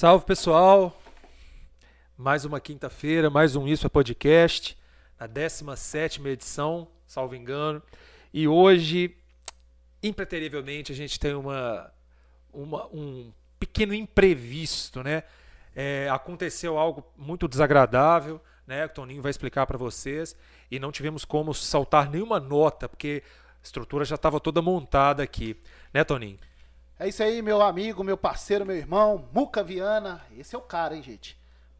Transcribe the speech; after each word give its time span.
Salve 0.00 0.24
pessoal! 0.24 0.98
Mais 2.16 2.46
uma 2.46 2.58
quinta-feira, 2.58 3.28
mais 3.28 3.54
um 3.54 3.68
Isso 3.68 3.84
é 3.84 3.90
Podcast, 3.90 4.74
a 5.18 5.26
17 5.26 6.26
edição, 6.26 6.88
salvo 7.06 7.34
engano. 7.34 7.82
E 8.32 8.48
hoje, 8.48 9.14
impreterivelmente, 10.02 10.90
a 10.90 10.94
gente 10.94 11.20
tem 11.20 11.34
uma, 11.34 11.92
uma 12.50 12.86
um 12.86 13.30
pequeno 13.58 13.92
imprevisto, 13.92 15.02
né? 15.02 15.22
É, 15.76 16.08
aconteceu 16.08 16.78
algo 16.78 17.04
muito 17.14 17.46
desagradável, 17.46 18.40
né? 18.66 18.86
O 18.86 18.88
Toninho 18.88 19.20
vai 19.20 19.28
explicar 19.28 19.66
para 19.66 19.76
vocês. 19.76 20.34
E 20.70 20.78
não 20.78 20.90
tivemos 20.90 21.26
como 21.26 21.52
saltar 21.52 22.08
nenhuma 22.08 22.40
nota, 22.40 22.88
porque 22.88 23.22
a 23.62 23.62
estrutura 23.62 24.06
já 24.06 24.14
estava 24.14 24.40
toda 24.40 24.62
montada 24.62 25.22
aqui, 25.22 25.58
né, 25.92 26.04
Toninho? 26.04 26.38
É 27.02 27.08
isso 27.08 27.22
aí, 27.22 27.40
meu 27.40 27.62
amigo, 27.62 28.04
meu 28.04 28.18
parceiro, 28.18 28.66
meu 28.66 28.76
irmão, 28.76 29.24
Muca 29.32 29.64
Viana. 29.64 30.20
Esse 30.36 30.54
é 30.54 30.58
o 30.58 30.60
cara, 30.60 30.94
hein, 30.94 31.02
gente? 31.02 31.34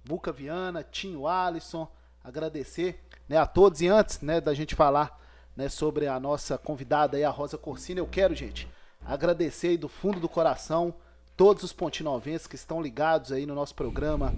Muca 0.09 0.33
Viana, 0.33 0.83
Tinho 0.83 1.27
Alisson. 1.29 1.87
Agradecer 2.25 3.05
né, 3.29 3.37
a 3.37 3.45
todos. 3.45 3.83
E 3.83 3.87
antes 3.87 4.23
né, 4.23 4.41
da 4.41 4.55
gente 4.55 4.75
falar 4.75 5.21
né, 5.55 5.69
sobre 5.69 6.07
a 6.07 6.19
nossa 6.19 6.57
convidada 6.57 7.19
aí, 7.19 7.23
a 7.23 7.29
Rosa 7.29 7.59
Corsini, 7.59 8.01
eu 8.01 8.07
quero, 8.07 8.35
gente, 8.35 8.67
agradecer 9.05 9.69
aí 9.69 9.77
do 9.77 9.91
fundo 9.91 10.19
do 10.19 10.27
coração 10.27 10.95
todos 11.37 11.65
os 11.65 11.73
pontinovenses 11.75 12.47
que 12.47 12.57
estão 12.57 12.81
ligados 12.81 13.31
aí 13.31 13.45
no 13.45 13.55
nosso 13.55 13.75
programa 13.75 14.33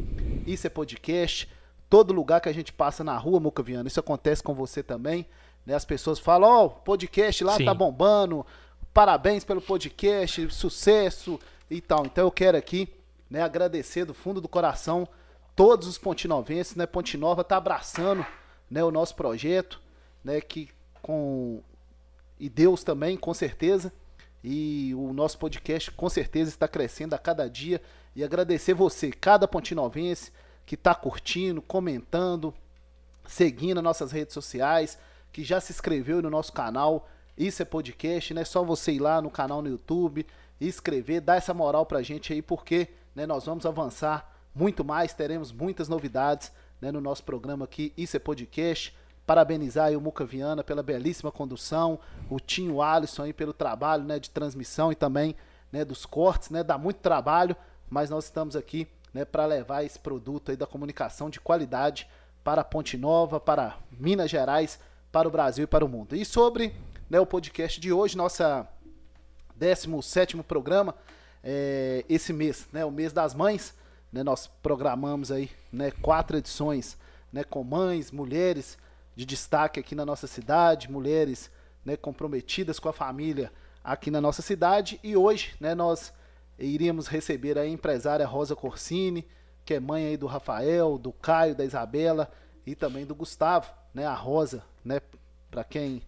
Isso 0.44 0.66
é 0.66 0.70
Podcast. 0.70 1.48
Todo 1.88 2.12
lugar 2.12 2.40
que 2.40 2.48
a 2.48 2.52
gente 2.52 2.72
passa 2.72 3.04
na 3.04 3.16
rua, 3.16 3.38
Muca 3.38 3.62
Viana, 3.62 3.86
isso 3.86 4.00
acontece 4.00 4.42
com 4.42 4.52
você 4.52 4.82
também. 4.82 5.28
Né? 5.64 5.74
As 5.74 5.84
pessoas 5.84 6.18
falam, 6.18 6.50
ó, 6.50 6.64
oh, 6.64 6.70
podcast 6.70 7.44
lá 7.44 7.56
Sim. 7.56 7.66
tá 7.66 7.72
bombando, 7.72 8.44
parabéns 8.92 9.44
pelo 9.44 9.60
podcast, 9.60 10.50
sucesso 10.50 11.38
e 11.70 11.80
tal. 11.80 12.04
Então 12.06 12.24
eu 12.24 12.30
quero 12.30 12.56
aqui, 12.56 12.92
né, 13.30 13.42
agradecer 13.42 14.04
do 14.04 14.14
fundo 14.14 14.40
do 14.40 14.48
coração 14.48 15.08
todos 15.56 15.86
os 15.86 15.98
pontinovenses, 15.98 16.76
né? 16.76 16.86
Ponte 16.86 17.16
Nova 17.16 17.44
tá 17.44 17.56
abraçando, 17.56 18.24
né, 18.70 18.82
o 18.82 18.90
nosso 18.90 19.14
projeto, 19.14 19.80
né, 20.24 20.40
que 20.40 20.68
com 21.00 21.62
e 22.38 22.48
Deus 22.48 22.82
também, 22.82 23.16
com 23.16 23.32
certeza. 23.32 23.92
E 24.42 24.92
o 24.96 25.12
nosso 25.12 25.38
podcast 25.38 25.90
com 25.92 26.08
certeza 26.08 26.50
está 26.50 26.66
crescendo 26.66 27.14
a 27.14 27.18
cada 27.18 27.48
dia 27.48 27.80
e 28.16 28.24
agradecer 28.24 28.74
você, 28.74 29.12
cada 29.12 29.46
pontinovense 29.46 30.32
que 30.66 30.74
está 30.74 30.94
curtindo, 30.94 31.62
comentando, 31.62 32.52
seguindo 33.24 33.78
as 33.78 33.84
nossas 33.84 34.10
redes 34.10 34.34
sociais, 34.34 34.98
que 35.32 35.44
já 35.44 35.60
se 35.60 35.72
inscreveu 35.72 36.20
no 36.20 36.28
nosso 36.28 36.52
canal 36.52 37.08
isso 37.36 37.62
é 37.62 37.64
podcast, 37.64 38.34
né? 38.34 38.44
Só 38.44 38.62
você 38.62 38.92
ir 38.92 39.00
lá 39.00 39.20
no 39.20 39.30
canal 39.30 39.62
no 39.62 39.68
YouTube, 39.68 40.26
inscrever, 40.60 41.20
dar 41.20 41.36
essa 41.36 41.54
moral 41.54 41.86
pra 41.86 42.02
gente 42.02 42.32
aí, 42.32 42.42
porque 42.42 42.88
né, 43.14 43.26
nós 43.26 43.46
vamos 43.46 43.66
avançar 43.66 44.30
muito 44.54 44.84
mais, 44.84 45.14
teremos 45.14 45.50
muitas 45.50 45.88
novidades 45.88 46.52
né, 46.80 46.92
no 46.92 47.00
nosso 47.00 47.24
programa 47.24 47.64
aqui. 47.64 47.92
Isso 47.96 48.16
é 48.16 48.20
podcast. 48.20 48.94
Parabenizar 49.26 49.86
aí 49.86 49.96
o 49.96 50.00
Muca 50.00 50.24
Viana 50.24 50.64
pela 50.64 50.82
belíssima 50.82 51.30
condução, 51.30 51.98
o 52.28 52.40
Tinho 52.40 52.82
Alisson 52.82 53.22
aí 53.22 53.32
pelo 53.32 53.52
trabalho 53.52 54.02
né, 54.04 54.18
de 54.18 54.28
transmissão 54.30 54.90
e 54.90 54.94
também 54.96 55.34
né, 55.70 55.84
dos 55.84 56.04
cortes, 56.04 56.50
né? 56.50 56.62
Dá 56.62 56.76
muito 56.76 56.98
trabalho, 56.98 57.56
mas 57.88 58.10
nós 58.10 58.24
estamos 58.24 58.56
aqui 58.56 58.88
né, 59.14 59.24
para 59.24 59.46
levar 59.46 59.84
esse 59.84 59.98
produto 59.98 60.50
aí 60.50 60.56
da 60.56 60.66
comunicação 60.66 61.30
de 61.30 61.40
qualidade 61.40 62.08
para 62.42 62.64
Ponte 62.64 62.96
Nova, 62.96 63.38
para 63.38 63.78
Minas 63.92 64.30
Gerais, 64.30 64.80
para 65.12 65.28
o 65.28 65.30
Brasil 65.30 65.64
e 65.64 65.68
para 65.68 65.84
o 65.84 65.88
mundo. 65.88 66.16
E 66.16 66.24
sobre 66.24 66.74
né, 67.12 67.20
o 67.20 67.26
podcast 67.26 67.78
de 67.78 67.92
hoje, 67.92 68.16
nossa 68.16 68.66
17 69.54 70.38
programa, 70.44 70.94
é, 71.44 72.06
esse 72.08 72.32
mês, 72.32 72.66
né, 72.72 72.86
o 72.86 72.90
mês 72.90 73.12
das 73.12 73.34
mães. 73.34 73.74
Né, 74.10 74.22
nós 74.22 74.46
programamos 74.62 75.30
aí 75.30 75.50
né, 75.70 75.90
quatro 75.90 76.38
edições 76.38 76.96
né, 77.30 77.44
com 77.44 77.62
mães, 77.62 78.10
mulheres 78.10 78.78
de 79.14 79.26
destaque 79.26 79.78
aqui 79.78 79.94
na 79.94 80.06
nossa 80.06 80.26
cidade, 80.26 80.90
mulheres 80.90 81.50
né, 81.84 81.98
comprometidas 81.98 82.78
com 82.78 82.88
a 82.88 82.94
família 82.94 83.52
aqui 83.84 84.10
na 84.10 84.18
nossa 84.18 84.40
cidade. 84.40 84.98
E 85.04 85.14
hoje 85.14 85.54
né, 85.60 85.74
nós 85.74 86.14
iríamos 86.58 87.08
receber 87.08 87.58
a 87.58 87.66
empresária 87.66 88.26
Rosa 88.26 88.56
Corsini, 88.56 89.28
que 89.66 89.74
é 89.74 89.80
mãe 89.80 90.06
aí 90.06 90.16
do 90.16 90.26
Rafael, 90.26 90.96
do 90.96 91.12
Caio, 91.12 91.54
da 91.54 91.62
Isabela 91.62 92.32
e 92.66 92.74
também 92.74 93.04
do 93.04 93.14
Gustavo. 93.14 93.70
Né, 93.92 94.06
a 94.06 94.14
Rosa, 94.14 94.64
né, 94.82 94.98
para 95.50 95.62
quem 95.62 96.00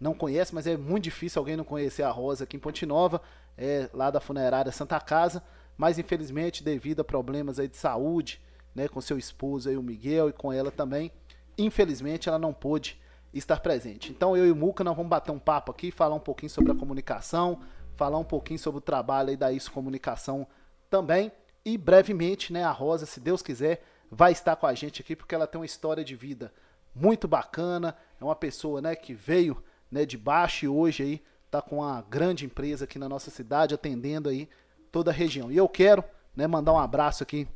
não 0.00 0.14
conhece, 0.14 0.54
mas 0.54 0.66
é 0.66 0.76
muito 0.76 1.04
difícil 1.04 1.38
alguém 1.38 1.56
não 1.56 1.64
conhecer 1.64 2.02
a 2.02 2.10
Rosa 2.10 2.44
aqui 2.44 2.56
em 2.56 2.60
Ponte 2.60 2.86
Nova, 2.86 3.20
é 3.56 3.90
lá 3.92 4.10
da 4.10 4.20
funerária 4.20 4.72
Santa 4.72 4.98
Casa, 4.98 5.42
mas 5.76 5.98
infelizmente 5.98 6.64
devido 6.64 7.00
a 7.00 7.04
problemas 7.04 7.58
aí 7.58 7.68
de 7.68 7.76
saúde, 7.76 8.40
né, 8.74 8.88
com 8.88 9.00
seu 9.00 9.18
esposo 9.18 9.68
aí 9.68 9.76
o 9.76 9.82
Miguel 9.82 10.30
e 10.30 10.32
com 10.32 10.52
ela 10.52 10.70
também, 10.70 11.12
infelizmente 11.58 12.28
ela 12.28 12.38
não 12.38 12.54
pôde 12.54 12.98
estar 13.34 13.60
presente. 13.60 14.10
Então 14.10 14.36
eu 14.36 14.46
e 14.46 14.50
o 14.50 14.56
Muca 14.56 14.82
nós 14.82 14.96
vamos 14.96 15.10
bater 15.10 15.30
um 15.30 15.38
papo 15.38 15.70
aqui, 15.70 15.90
falar 15.90 16.14
um 16.14 16.20
pouquinho 16.20 16.50
sobre 16.50 16.72
a 16.72 16.74
comunicação, 16.74 17.60
falar 17.94 18.18
um 18.18 18.24
pouquinho 18.24 18.58
sobre 18.58 18.78
o 18.78 18.80
trabalho 18.82 19.30
aí 19.30 19.36
da 19.36 19.52
Isso 19.52 19.70
Comunicação 19.70 20.46
também 20.88 21.30
e 21.64 21.76
brevemente, 21.76 22.52
né, 22.52 22.64
a 22.64 22.70
Rosa, 22.70 23.04
se 23.04 23.20
Deus 23.20 23.42
quiser, 23.42 23.84
vai 24.10 24.32
estar 24.32 24.56
com 24.56 24.66
a 24.66 24.72
gente 24.72 25.02
aqui 25.02 25.14
porque 25.14 25.34
ela 25.34 25.46
tem 25.46 25.60
uma 25.60 25.66
história 25.66 26.02
de 26.02 26.16
vida 26.16 26.52
muito 26.94 27.28
bacana, 27.28 27.94
é 28.18 28.24
uma 28.24 28.34
pessoa, 28.34 28.80
né, 28.80 28.96
que 28.96 29.12
veio 29.12 29.62
né, 29.90 30.06
de 30.06 30.16
baixo 30.16 30.64
e 30.64 30.68
hoje 30.68 31.02
aí 31.02 31.22
está 31.46 31.60
com 31.60 31.78
uma 31.78 32.00
grande 32.02 32.44
empresa 32.44 32.84
aqui 32.84 32.98
na 32.98 33.08
nossa 33.08 33.30
cidade, 33.30 33.74
atendendo 33.74 34.28
aí 34.28 34.48
toda 34.92 35.10
a 35.10 35.14
região. 35.14 35.50
E 35.50 35.56
eu 35.56 35.68
quero 35.68 36.04
né, 36.34 36.46
mandar 36.46 36.72
um 36.72 36.78
abraço 36.78 37.22
aqui 37.22 37.48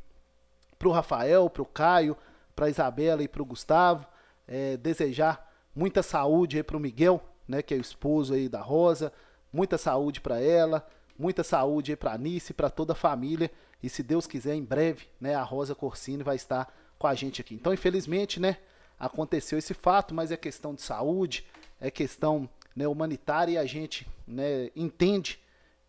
para 0.77 0.87
o 0.87 0.91
Rafael, 0.91 1.49
para 1.49 1.61
o 1.61 1.65
Caio, 1.65 2.17
para 2.55 2.65
a 2.65 2.69
Isabela 2.69 3.23
e 3.23 3.27
para 3.27 3.41
o 3.41 3.45
Gustavo, 3.45 4.05
é, 4.47 4.77
desejar 4.77 5.51
muita 5.73 6.03
saúde 6.03 6.57
aí 6.57 6.63
para 6.63 6.77
o 6.77 6.79
Miguel, 6.79 7.21
né, 7.47 7.61
que 7.61 7.73
é 7.73 7.77
o 7.77 7.81
esposo 7.81 8.33
aí 8.33 8.49
da 8.49 8.61
Rosa, 8.61 9.11
muita 9.51 9.77
saúde 9.77 10.21
para 10.21 10.39
ela, 10.39 10.85
muita 11.17 11.43
saúde 11.43 11.91
aí 11.91 11.95
para 11.95 12.13
a 12.13 12.17
Nice, 12.17 12.53
para 12.53 12.69
toda 12.69 12.93
a 12.93 12.95
família, 12.95 13.49
e 13.81 13.89
se 13.89 14.03
Deus 14.03 14.25
quiser, 14.25 14.55
em 14.55 14.63
breve, 14.63 15.07
né, 15.19 15.35
a 15.35 15.43
Rosa 15.43 15.75
Corsini 15.75 16.23
vai 16.23 16.35
estar 16.35 16.73
com 16.97 17.07
a 17.07 17.13
gente 17.13 17.41
aqui. 17.41 17.55
Então, 17.55 17.73
infelizmente, 17.73 18.39
né, 18.39 18.57
aconteceu 18.99 19.59
esse 19.59 19.73
fato, 19.73 20.13
mas 20.13 20.31
é 20.31 20.37
questão 20.37 20.73
de 20.73 20.81
saúde, 20.81 21.45
é 21.79 21.91
questão 21.91 22.49
né, 22.75 22.87
humanitária 22.87 23.53
e 23.53 23.57
a 23.57 23.65
gente 23.65 24.07
né, 24.27 24.69
entende. 24.75 25.39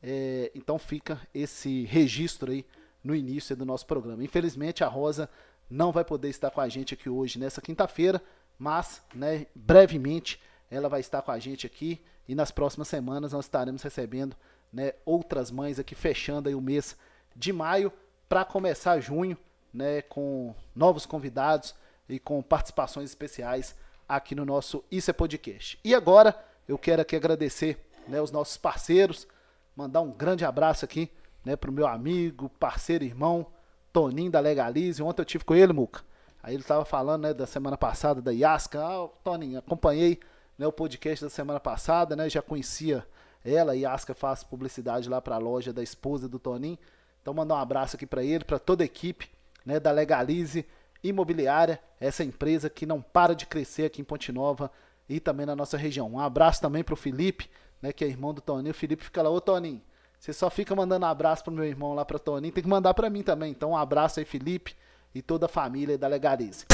É, 0.03 0.53
então 0.55 0.79
fica 0.79 1.21
esse 1.35 1.85
registro 1.85 2.53
aí 2.53 2.65
no 3.03 3.15
início 3.15 3.57
do 3.57 3.65
nosso 3.65 3.87
programa. 3.87 4.23
Infelizmente 4.23 4.85
a 4.85 4.89
Rosa 4.89 5.29
não 5.69 5.91
vai 5.91 6.05
poder 6.05 6.29
estar 6.29 6.51
com 6.51 6.61
a 6.61 6.69
gente 6.69 6.95
aqui 6.95 7.09
hoje 7.09 7.39
nessa 7.39 7.61
quinta-feira, 7.61 8.23
mas 8.59 9.03
né, 9.15 9.47
brevemente 9.55 10.41
ela 10.71 10.89
vai 10.89 11.01
estar 11.01 11.23
com 11.23 11.31
a 11.31 11.39
gente 11.39 11.67
aqui 11.67 12.01
e 12.29 12.35
nas 12.35 12.51
próximas 12.51 12.89
semanas 12.89 13.33
nós 13.33 13.45
estaremos 13.45 13.83
recebendo 13.83 14.37
né, 14.73 14.93
outras 15.05 15.51
mães 15.51 15.79
aqui 15.79 15.95
fechando 15.95 16.49
aí 16.49 16.55
o 16.55 16.61
mês 16.61 16.97
de 17.35 17.53
maio 17.53 17.93
para 18.29 18.45
começar 18.45 19.01
junho 19.01 19.37
né, 19.73 20.03
com 20.03 20.55
novos 20.75 21.07
convidados 21.07 21.75
e 22.09 22.19
com 22.19 22.43
participações 22.43 23.11
especiais 23.11 23.75
aqui 24.09 24.35
no 24.35 24.45
nosso 24.45 24.85
Isso 24.91 25.11
é 25.11 25.13
Podcast. 25.13 25.79
E 25.85 25.95
agora 25.95 26.39
eu 26.69 26.79
quero 26.79 27.03
aqui 27.03 27.17
agradecer 27.17 27.79
né, 28.07 28.21
os 28.21 28.31
nossos 28.31 28.57
parceiros, 28.57 29.27
mandar 29.75 30.01
um 30.01 30.11
grande 30.11 30.45
abraço 30.45 30.85
aqui 30.85 31.11
né, 31.45 31.57
para 31.57 31.71
o 31.71 31.73
meu 31.73 31.87
amigo, 31.87 32.49
parceiro, 32.59 33.05
irmão, 33.05 33.47
Toninho 33.93 34.31
da 34.31 34.41
Legalize. 34.41 35.03
Ontem 35.03 35.23
eu 35.23 35.27
tive 35.27 35.45
com 35.45 35.55
ele, 35.55 35.73
Muca. 35.73 36.03
Aí 36.43 36.55
ele 36.55 36.63
estava 36.63 36.85
falando 36.85 37.23
né, 37.23 37.35
da 37.35 37.47
semana 37.47 37.77
passada 37.77 38.21
da 38.23 38.31
Yasca. 38.31 38.81
Ah, 38.81 39.09
Toninho, 39.25 39.59
acompanhei 39.59 40.21
né, 40.59 40.67
o 40.67 40.73
podcast 40.73 41.25
da 41.25 41.31
semana 41.31 41.61
passada, 41.61 42.15
né, 42.15 42.29
já 42.29 42.43
conhecia 42.43 43.07
ela. 43.45 43.73
A 43.73 43.75
Yasca 43.75 44.15
faz 44.15 44.45
publicidade 44.45 45.09
lá 45.09 45.21
para 45.21 45.37
a 45.37 45.39
loja 45.39 45.73
da 45.73 45.83
esposa 45.83 46.29
do 46.29 46.39
Toninho. 46.39 46.79
Então 47.23 47.35
mandar 47.35 47.57
um 47.57 47.59
abraço 47.59 47.97
aqui 47.97 48.07
para 48.07 48.23
ele, 48.23 48.45
para 48.45 48.59
toda 48.59 48.85
a 48.85 48.87
equipe 48.87 49.29
né, 49.65 49.81
da 49.81 49.91
Legalize 49.91 50.65
Imobiliária, 51.03 51.81
essa 52.01 52.25
empresa 52.25 52.69
que 52.71 52.87
não 52.87 53.01
para 53.01 53.35
de 53.35 53.47
crescer 53.47 53.87
aqui 53.87 54.01
em 54.01 54.05
Ponte 54.05 54.33
Nova 54.33 54.71
e 55.09 55.21
também 55.21 55.47
na 55.47 55.57
nossa 55.57 55.77
região. 55.77 56.13
Um 56.13 56.21
abraço 56.21 56.61
também 56.61 56.83
para 56.83 56.95
o 56.95 56.97
Felipe, 56.97 57.49
né, 57.81 57.93
que 57.93 58.05
é 58.05 58.09
irmão 58.09 58.35
do 58.35 58.41
Toninho. 58.41 58.73
O 58.73 58.75
Felipe 58.75 59.05
fica 59.05 59.23
lá, 59.23 59.31
ô 59.31 59.41
Toninho, 59.41 59.83
você 60.19 60.33
só 60.33 60.51
fica 60.51 60.75
mandando 60.75 61.07
abraço 61.07 61.45
pro 61.45 61.53
meu 61.53 61.65
irmão 61.65 61.95
lá 61.95 62.05
para 62.05 62.19
Toninho, 62.19 62.53
tem 62.53 62.63
que 62.63 62.69
mandar 62.69 62.95
para 62.95 63.11
mim 63.11 63.23
também. 63.23 63.51
Então 63.51 63.71
um 63.71 63.77
abraço 63.77 64.19
aí, 64.19 64.25
Felipe, 64.25 64.75
e 65.15 65.23
toda 65.23 65.47
a 65.47 65.49
família 65.49 65.97
da 65.97 66.09
Legalize. 66.09 66.67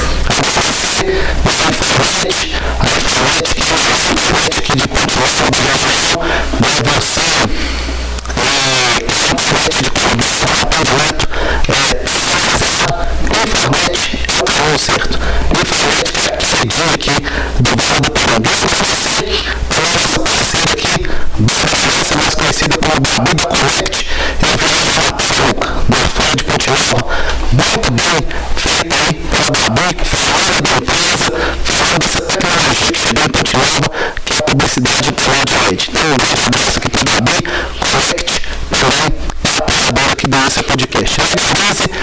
A 41.73 42.02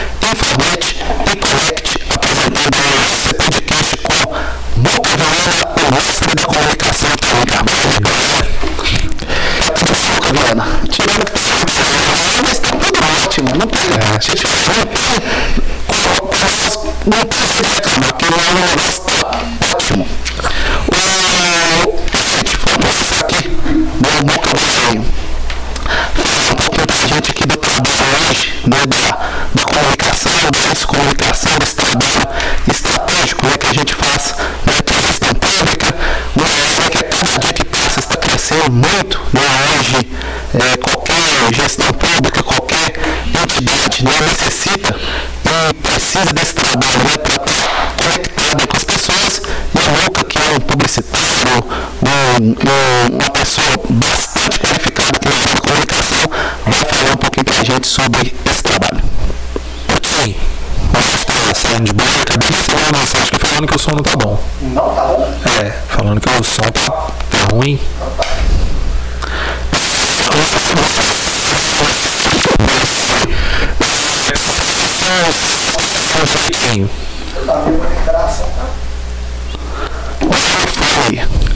falando 63.61 63.69
que 63.69 63.77
o 63.77 63.79
som 63.79 63.91
não 63.91 64.03
tá 64.03 64.17
bom. 64.17 64.41
Não 64.63 64.95
tá 64.95 65.03
bom? 65.05 65.35
É, 65.61 65.71
falando 65.89 66.21
que 66.21 66.29
o 66.29 66.45
som 66.45 66.63
tá, 66.63 67.11
tá 67.31 67.53
ruim. 67.53 67.79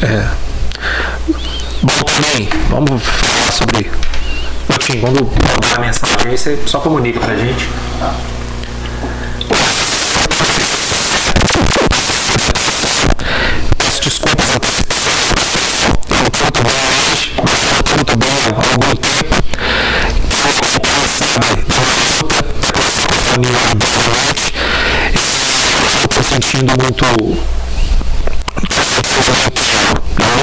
É. 0.02 0.28
Bom, 1.82 2.04
também, 2.04 2.48
vamos 2.68 3.02
falar 3.02 3.52
sobre. 3.52 3.90
Enfim, 4.78 5.00
quando 5.00 5.24
mandar 5.24 5.76
a 5.76 5.80
mensagem 5.80 6.16
aí, 6.26 6.36
você 6.36 6.58
só 6.66 6.80
comunica 6.80 7.20
pra 7.20 7.34
gente. 7.36 7.66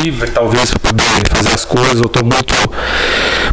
Livre, 0.01 0.31
talvez, 0.31 0.71
para 0.71 0.80
poder 0.80 1.03
fazer 1.30 1.53
as 1.53 1.65
coisas. 1.65 2.00
Eu 2.00 2.07
estou 2.07 2.24
muito, 2.24 2.56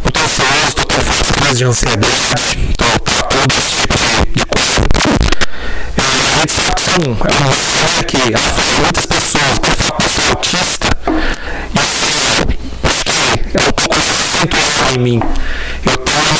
muito 0.03 0.19
ansioso, 0.19 0.67
estou 0.67 0.85
com 0.85 1.41
crise 1.41 1.57
de 1.57 1.63
ansiedade, 1.63 2.13
estou 2.69 2.99
todo 2.99 3.53
esse 3.57 3.69
tipo 3.81 3.97
de 4.33 4.45
coisa. 4.45 4.81
A 5.97 6.79
são, 6.79 7.03
é 7.03 7.13
uma 7.13 7.53
coisa 7.53 8.03
que 8.03 8.17
afeta 8.33 8.81
muitas 8.81 9.05
pessoas, 9.05 9.59
por 9.59 10.09
ser 10.09 10.29
autista, 10.29 10.87
e 13.05 13.57
é 13.57 13.61
um 13.61 13.71
pouco 13.71 13.95
acentuado 13.95 14.95
em 14.95 14.99
mim. 14.99 15.21
Eu 15.85 15.97
tenho 15.97 16.19
uma 16.19 16.31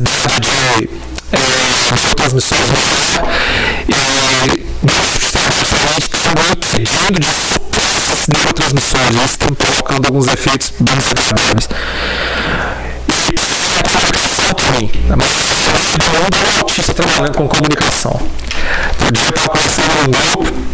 necessidade 0.00 0.40
de 0.40 0.88
é, 1.32 2.14
transmissões 2.14 2.60
e 3.88 4.65
necessariamente 5.94 6.10
estão 6.16 6.32
impedindo 6.52 7.20
de 7.20 7.26
essas 7.96 8.26
neurotransmissões, 8.28 9.16
elas 9.16 9.30
estão 9.30 9.48
provocando 9.54 10.06
alguns 10.06 10.26
efeitos 10.28 10.72
bem 10.80 10.94
desagradáveis. 10.96 11.68
E 13.28 14.54
também, 14.54 14.90
a 15.10 15.16
maioria 15.16 15.46
do 15.98 16.36
é 16.36 16.60
autista 16.60 16.94
trabalhando 16.94 17.36
com 17.36 17.48
comunicação. 17.48 18.12
Outro 18.12 19.12
dia 19.12 19.24
eu 19.24 19.30
estava 19.30 19.48
conversando 19.48 19.88
num 20.02 20.10
grupo 20.10 20.66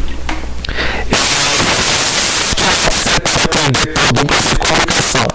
aprender 3.44 3.86
tudo, 3.92 4.22
inclusive 4.22 4.56
comunicação. 4.56 5.26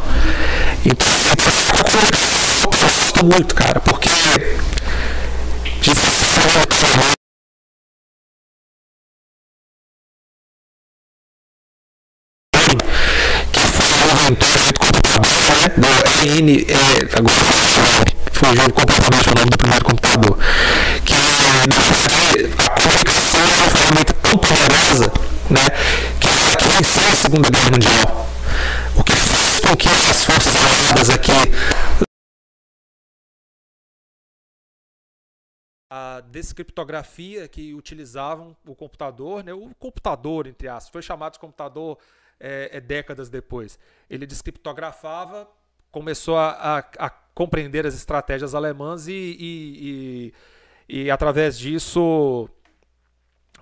Então, 0.86 1.08
eu 2.64 2.70
gosto 2.70 3.26
muito, 3.26 3.56
cara, 3.56 3.80
porque 3.82 4.10
de 14.36 14.46
forma 14.46 15.70
do 15.78 15.88
RN, 15.88 16.50
é, 16.68 17.18
agora 17.18 17.36
fugiu 18.34 18.74
completamente 18.74 19.30
o 19.30 19.36
nome 19.36 19.50
do 19.50 19.58
primeiro 19.58 19.86
computador, 19.86 20.38
que 21.06 21.14
a 21.14 22.70
comunicação 22.82 23.42
é 23.42 23.46
uma 23.46 23.70
ferramenta 23.70 24.14
tão 24.14 24.38
poderosa 24.38 25.14
né, 25.50 25.62
que, 26.20 26.58
que 26.58 26.68
venceu 26.70 27.08
a 27.08 27.16
Segunda 27.16 27.50
Guerra 27.50 27.72
Mundial. 27.72 28.28
O 28.98 29.04
que 29.04 29.14
fez 29.14 29.60
com 29.62 29.76
que 29.78 29.88
as 29.88 30.26
forças 30.26 30.56
armadas 30.56 31.10
aqui 31.10 31.32
a 35.90 36.20
descriptografia 36.20 37.48
que 37.48 37.74
utilizavam 37.74 38.56
o 38.66 38.76
computador, 38.76 39.44
né, 39.44 39.54
o 39.54 39.74
computador, 39.80 40.46
entre 40.46 40.68
aspas, 40.68 40.92
foi 40.92 41.02
chamado 41.02 41.34
de 41.34 41.40
computador 41.40 41.98
é, 42.40 42.70
é, 42.74 42.80
décadas 42.80 43.30
depois. 43.30 43.80
Ele 44.10 44.26
descriptografava, 44.26 45.48
começou 45.92 46.38
a, 46.38 46.50
a, 46.50 46.78
a 47.06 47.10
compreender 47.10 47.86
as 47.86 47.96
estratégias 47.96 48.56
alemãs 48.56 49.08
e, 49.08 49.14
e, 49.14 50.34
e, 50.90 51.04
e, 51.04 51.12
através 51.12 51.58
disso, 51.58 52.50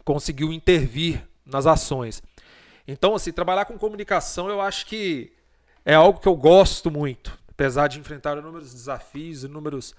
conseguiu 0.04 0.52
intervir 0.52 1.26
nas 1.46 1.66
ações. 1.66 2.22
Então, 2.88 3.16
assim, 3.16 3.32
trabalhar 3.32 3.66
com 3.66 3.78
comunicação 3.78 4.50
eu 4.50 4.62
acho 4.62 4.86
que 4.86 5.32
é 5.84 5.94
algo 5.94 6.20
que 6.20 6.28
eu 6.28 6.36
gosto 6.36 6.90
muito, 6.90 7.38
apesar 7.50 7.88
de 7.88 8.00
enfrentar 8.00 8.38
inúmeros 8.38 8.74
desafios, 8.74 9.44
inúmeros 9.44 9.96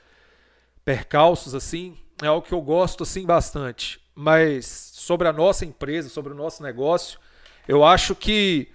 percalços, 0.84 1.54
assim, 1.54 1.96
é 2.22 2.26
algo 2.26 2.46
que 2.46 2.54
eu 2.54 2.60
gosto, 2.60 3.02
assim, 3.02 3.26
bastante. 3.26 4.00
Mas 4.14 4.66
sobre 4.66 5.28
a 5.28 5.32
nossa 5.32 5.64
empresa, 5.64 6.08
sobre 6.08 6.32
o 6.32 6.36
nosso 6.36 6.62
negócio, 6.62 7.18
eu 7.68 7.84
acho 7.84 8.14
que 8.14 8.68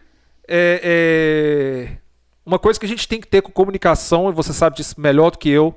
é, 0.48 0.82
é, 0.84 1.98
uma 2.46 2.60
coisa 2.60 2.80
que 2.80 2.86
a 2.86 2.90
gente 2.90 3.08
tem 3.08 3.22
que 3.22 3.28
ter 3.28 3.42
com 3.42 3.52
comunicação, 3.52 4.30
e 4.30 4.34
você 4.34 4.54
sabe 4.54 4.76
disso 4.76 5.00
melhor 5.00 5.32
do 5.32 5.38
que 5.38 5.50
eu, 5.50 5.76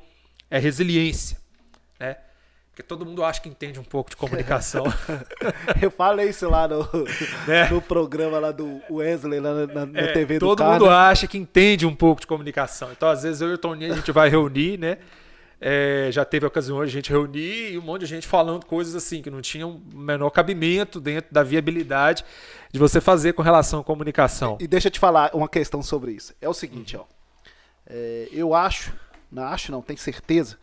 é 0.51 0.59
resiliência. 0.59 1.39
Né? 1.99 2.17
Porque 2.71 2.83
todo 2.83 3.07
mundo 3.07 3.23
acha 3.23 3.41
que 3.41 3.49
entende 3.49 3.79
um 3.79 3.85
pouco 3.85 4.11
de 4.11 4.17
comunicação. 4.17 4.85
eu 5.81 5.91
falei 5.91 6.31
isso 6.31 6.49
lá 6.49 6.67
no, 6.67 6.89
né? 7.47 7.69
no 7.71 7.81
programa 7.81 8.39
lá 8.39 8.51
do 8.51 8.81
Wesley, 8.91 9.39
lá 9.39 9.67
na, 9.67 9.87
na 9.87 10.01
é, 10.01 10.13
TV 10.13 10.39
do 10.39 10.47
Todo 10.47 10.65
mundo 10.65 10.91
acha 10.91 11.29
que 11.29 11.39
entende 11.39 11.87
um 11.87 11.95
pouco 11.95 12.21
de 12.21 12.27
comunicação. 12.27 12.91
Então, 12.91 13.09
às 13.09 13.23
vezes, 13.23 13.41
eu 13.41 13.51
e 13.51 13.55
o 13.55 13.59
Toninho, 13.59 13.93
a 13.93 13.97
gente 13.97 14.11
vai 14.11 14.29
reunir, 14.29 14.79
né? 14.79 14.99
É, 15.67 16.11
já 16.13 16.27
teve 16.27 16.45
ocasiões 16.45 16.91
de 16.91 16.99
a 16.99 17.01
gente 17.01 17.11
reunir 17.11 17.73
e 17.73 17.79
um 17.79 17.81
monte 17.81 18.01
de 18.01 18.07
gente 18.07 18.27
falando 18.27 18.67
coisas 18.67 18.95
assim 18.95 19.23
que 19.23 19.31
não 19.31 19.41
tinham 19.41 19.81
o 19.95 19.97
menor 19.97 20.29
cabimento 20.29 21.01
dentro 21.01 21.33
da 21.33 21.43
viabilidade 21.43 22.23
de 22.71 22.79
você 22.79 23.01
fazer 23.01 23.33
com 23.33 23.41
relação 23.41 23.81
à 23.81 23.85
comunicação. 23.85 24.59
E, 24.61 24.65
e 24.65 24.67
deixa 24.69 24.89
eu 24.89 24.93
te 24.93 25.01
falar 25.01 25.35
uma 25.35 25.49
questão 25.49 25.83
sobre 25.83 26.13
isso. 26.13 26.35
É 26.39 26.47
o 26.47 26.53
seguinte, 26.53 26.97
uhum. 26.97 27.03
ó. 27.03 27.15
É, 27.87 28.29
eu 28.31 28.55
acho, 28.55 28.93
não 29.33 29.45
acho 29.45 29.73
não, 29.73 29.81
tenho 29.81 29.99
certeza, 29.99 30.59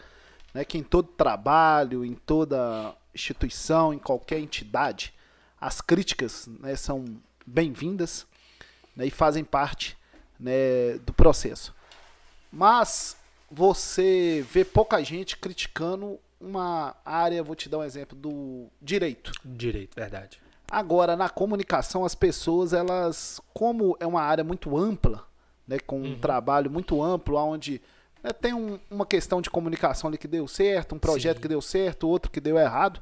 né, 0.53 0.63
que 0.63 0.77
em 0.77 0.83
todo 0.83 1.07
trabalho, 1.07 2.05
em 2.05 2.13
toda 2.13 2.93
instituição, 3.11 3.91
em 3.91 3.97
qualquer 3.97 4.39
entidade, 4.39 5.15
as 5.59 5.81
críticas 5.81 6.47
né, 6.59 6.75
são 6.75 7.05
bem-vindas 7.43 8.27
né, 8.95 9.07
e 9.07 9.09
fazem 9.09 9.43
parte 9.43 9.97
né, 10.39 10.99
do 11.03 11.11
processo. 11.11 11.73
Mas 12.51 13.17
você 13.51 14.45
vê 14.49 14.63
pouca 14.63 15.03
gente 15.03 15.37
criticando 15.37 16.19
uma 16.39 16.95
área, 17.05 17.43
vou 17.43 17.55
te 17.55 17.67
dar 17.69 17.79
um 17.79 17.83
exemplo, 17.83 18.17
do 18.17 18.67
direito. 18.81 19.31
Direito, 19.43 19.95
verdade. 19.95 20.41
Agora, 20.71 21.17
na 21.17 21.29
comunicação, 21.29 22.05
as 22.05 22.15
pessoas, 22.15 22.71
elas, 22.71 23.41
como 23.53 23.97
é 23.99 24.07
uma 24.07 24.21
área 24.21 24.43
muito 24.43 24.77
ampla, 24.77 25.27
né, 25.67 25.77
com 25.79 25.99
um 25.99 26.11
uhum. 26.13 26.19
trabalho 26.19 26.71
muito 26.71 27.03
amplo, 27.03 27.35
onde 27.37 27.81
né, 28.23 28.31
tem 28.31 28.53
um- 28.53 28.79
uma 28.89 29.05
questão 29.05 29.41
de 29.41 29.49
comunicação 29.49 30.07
ali 30.07 30.17
que 30.17 30.27
deu 30.27 30.47
certo, 30.47 30.95
um 30.95 30.99
projeto 30.99 31.37
Sim. 31.37 31.41
que 31.41 31.47
deu 31.49 31.61
certo, 31.61 32.07
outro 32.07 32.31
que 32.31 32.39
deu 32.39 32.57
errado. 32.57 33.01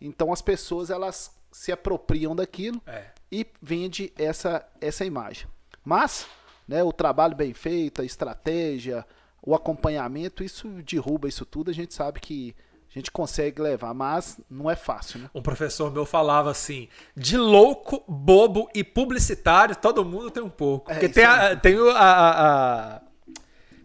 Então 0.00 0.32
as 0.32 0.40
pessoas 0.40 0.90
elas 0.90 1.36
se 1.50 1.72
apropriam 1.72 2.36
daquilo 2.36 2.80
É. 2.86 3.06
e 3.32 3.44
vende 3.60 4.12
essa, 4.16 4.64
essa 4.80 5.04
imagem. 5.04 5.48
Mas, 5.84 6.26
né, 6.68 6.84
o 6.84 6.92
trabalho 6.92 7.34
bem 7.34 7.52
feito, 7.52 8.00
a 8.00 8.04
estratégia, 8.04 9.04
o 9.42 9.54
acompanhamento, 9.54 10.42
isso 10.42 10.68
derruba 10.68 11.28
isso 11.28 11.44
tudo. 11.44 11.70
A 11.70 11.74
gente 11.74 11.94
sabe 11.94 12.20
que 12.20 12.54
a 12.90 12.98
gente 12.98 13.10
consegue 13.10 13.60
levar, 13.60 13.92
mas 13.94 14.40
não 14.50 14.70
é 14.70 14.74
fácil, 14.74 15.20
né? 15.20 15.30
Um 15.34 15.42
professor 15.42 15.90
meu 15.92 16.04
falava 16.06 16.50
assim: 16.50 16.88
de 17.16 17.36
louco, 17.36 18.02
bobo 18.08 18.68
e 18.74 18.82
publicitário, 18.82 19.76
todo 19.76 20.04
mundo 20.04 20.30
tem 20.30 20.42
um 20.42 20.48
pouco. 20.50 20.90
É, 20.90 20.94
Porque 20.94 21.08
tem, 21.08 21.24
a- 21.24 21.54
tem 21.56 21.76
o, 21.78 21.90
a- 21.90 21.98
a- 21.98 22.96
a- 22.96 23.00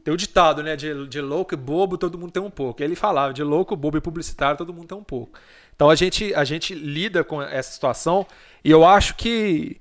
tem 0.03 0.13
o 0.13 0.17
ditado, 0.17 0.63
né? 0.63 0.75
De, 0.75 1.07
de 1.07 1.21
louco 1.21 1.53
e 1.53 1.57
bobo, 1.57 1.97
todo 1.97 2.17
mundo 2.17 2.31
tem 2.31 2.41
um 2.43 2.49
pouco. 2.49 2.81
Ele 2.81 2.95
falava: 2.95 3.33
de 3.33 3.43
louco, 3.43 3.75
bobo 3.75 3.97
e 3.97 4.01
publicitário, 4.01 4.57
todo 4.57 4.73
mundo 4.73 4.87
tem 4.87 4.97
um 4.97 5.03
pouco. 5.03 5.37
Então 5.75 5.89
a 5.89 5.95
gente, 5.95 6.33
a 6.35 6.43
gente 6.43 6.73
lida 6.73 7.23
com 7.23 7.41
essa 7.41 7.71
situação 7.71 8.25
e 8.63 8.71
eu 8.71 8.85
acho 8.85 9.15
que. 9.15 9.79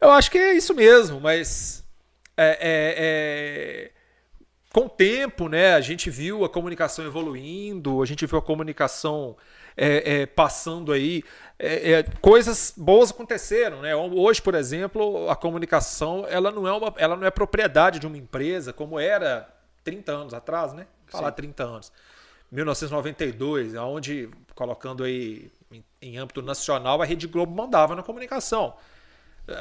Eu 0.00 0.10
acho 0.12 0.30
que 0.30 0.38
é 0.38 0.54
isso 0.54 0.74
mesmo, 0.74 1.20
mas. 1.20 1.84
é- 2.36 2.58
é- 2.60 2.94
é, 2.98 3.90
com 4.72 4.86
o 4.86 4.88
tempo, 4.88 5.48
né, 5.48 5.74
a 5.74 5.80
gente 5.80 6.10
viu 6.10 6.44
a 6.44 6.48
comunicação 6.48 7.04
evoluindo, 7.04 8.02
a 8.02 8.06
gente 8.06 8.26
viu 8.26 8.38
a 8.38 8.42
comunicação 8.42 9.36
é, 9.76 10.22
é, 10.22 10.26
passando 10.26 10.92
aí, 10.92 11.22
é, 11.58 11.92
é, 11.92 12.02
coisas 12.20 12.74
boas 12.76 13.10
aconteceram, 13.10 13.80
né? 13.80 13.94
Hoje, 13.94 14.42
por 14.42 14.54
exemplo, 14.54 15.30
a 15.30 15.36
comunicação 15.36 16.26
ela 16.28 16.50
não 16.50 16.66
é 16.66 16.72
uma, 16.72 16.92
ela 16.96 17.16
não 17.16 17.26
é 17.26 17.30
propriedade 17.30 17.98
de 17.98 18.06
uma 18.06 18.16
empresa 18.16 18.72
como 18.72 18.98
era 18.98 19.48
30 19.84 20.12
anos 20.12 20.34
atrás, 20.34 20.72
né? 20.72 20.86
Falar 21.06 21.30
30 21.32 21.62
anos. 21.62 21.92
1992, 22.50 23.74
onde 23.76 24.28
colocando 24.54 25.04
aí 25.04 25.50
em, 25.70 25.84
em 26.02 26.18
âmbito 26.18 26.42
nacional 26.42 27.00
a 27.00 27.04
Rede 27.04 27.26
Globo 27.26 27.54
mandava 27.54 27.94
na 27.94 28.02
comunicação. 28.02 28.74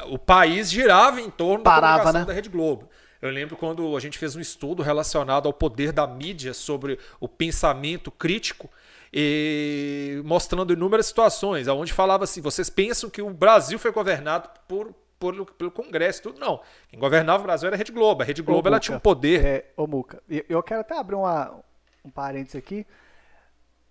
O 0.10 0.18
país 0.18 0.70
girava 0.70 1.22
em 1.22 1.30
torno 1.30 1.64
da 1.64 1.72
Parava, 1.72 2.00
comunicação 2.00 2.22
né? 2.22 2.26
da 2.26 2.34
Rede 2.34 2.50
Globo. 2.50 2.90
Eu 3.22 3.30
lembro 3.32 3.56
quando 3.58 3.96
a 3.96 4.00
gente 4.00 4.18
fez 4.18 4.36
um 4.36 4.40
estudo 4.40 4.84
relacionado 4.84 5.48
ao 5.48 5.54
poder 5.54 5.92
da 5.92 6.06
mídia 6.06 6.54
sobre 6.54 7.00
o 7.20 7.28
pensamento 7.28 8.12
crítico 8.12 8.70
e 9.14 10.22
mostrando 10.26 10.74
inúmeras 10.74 11.08
situações, 11.08 11.68
onde 11.68 11.94
falava 11.94 12.24
assim: 12.26 12.42
vocês 12.42 12.70
pensam 12.70 13.10
que 13.10 13.22
o 13.22 13.30
Brasil 13.30 13.80
foi 13.80 13.92
governado 13.92 14.50
por, 14.68 14.94
por- 15.20 15.46
pelo 15.54 15.72
Congresso, 15.72 16.20
e 16.20 16.24
tudo 16.24 16.40
não. 16.40 16.60
Quem 16.90 17.00
governava 17.00 17.42
o 17.42 17.46
Brasil 17.46 17.68
era 17.68 17.76
a 17.76 17.78
Rede 17.78 17.92
Globo. 17.92 18.22
A 18.22 18.26
Rede 18.26 18.42
Globo 18.42 18.66
Ô, 18.66 18.68
ela 18.68 18.78
Muca, 18.78 18.86
tinha 18.86 18.98
um 18.98 19.00
poder. 19.00 19.46
É, 19.46 19.66
ô, 19.76 19.88
Muca, 19.88 20.22
eu 20.30 20.62
quero 20.62 20.82
até 20.82 20.98
abrir 20.98 21.16
uma, 21.16 21.56
um 22.06 22.10
parênteses 22.10 22.56
aqui. 22.56 22.86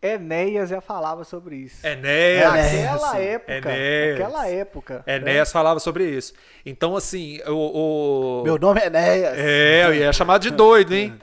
Enéas 0.02 0.68
já 0.70 0.80
falava 0.80 1.24
sobre 1.24 1.56
isso. 1.56 1.84
Enéas. 1.86 2.52
Naquela 2.52 2.68
Enéas, 2.68 3.14
época. 3.14 3.52
Enéas. 3.70 4.18
Naquela 4.18 4.48
época. 4.48 5.04
né? 5.06 5.16
Enéas 5.16 5.50
falava 5.52 5.80
sobre 5.80 6.04
isso. 6.04 6.32
Então, 6.64 6.94
assim, 6.96 7.40
o. 7.46 8.40
o- 8.40 8.42
Meu 8.44 8.58
nome 8.58 8.80
é 8.80 8.86
Enéas. 8.86 9.34
É, 9.38 9.84
eu 9.86 9.94
ia 9.94 10.12
chamar 10.12 10.38
de 10.38 10.50
doido, 10.50 10.94
hein? 10.94 11.18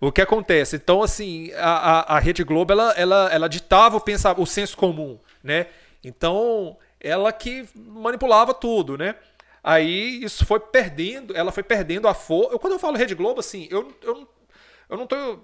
O 0.00 0.10
que 0.10 0.20
acontece? 0.22 0.76
Então, 0.76 1.02
assim, 1.02 1.52
a, 1.54 2.14
a, 2.14 2.16
a 2.16 2.18
Rede 2.18 2.42
Globo, 2.42 2.72
ela, 2.72 2.92
ela, 2.96 3.28
ela 3.32 3.48
ditava 3.48 3.96
o, 3.96 4.00
pensa, 4.00 4.32
o 4.38 4.44
senso 4.46 4.76
comum, 4.76 5.18
né? 5.42 5.66
Então, 6.02 6.76
ela 7.00 7.32
que 7.32 7.68
manipulava 7.76 8.52
tudo, 8.52 8.98
né? 8.98 9.14
Aí 9.62 10.22
isso 10.24 10.44
foi 10.44 10.58
perdendo, 10.58 11.36
ela 11.36 11.52
foi 11.52 11.62
perdendo 11.62 12.08
a 12.08 12.14
força. 12.14 12.58
Quando 12.58 12.72
eu 12.72 12.78
falo 12.80 12.96
Rede 12.96 13.14
Globo, 13.14 13.38
assim, 13.38 13.68
eu, 13.70 13.92
eu, 14.02 14.14
não- 14.14 14.28
eu 14.90 14.96
não 14.96 15.06
tô. 15.06 15.38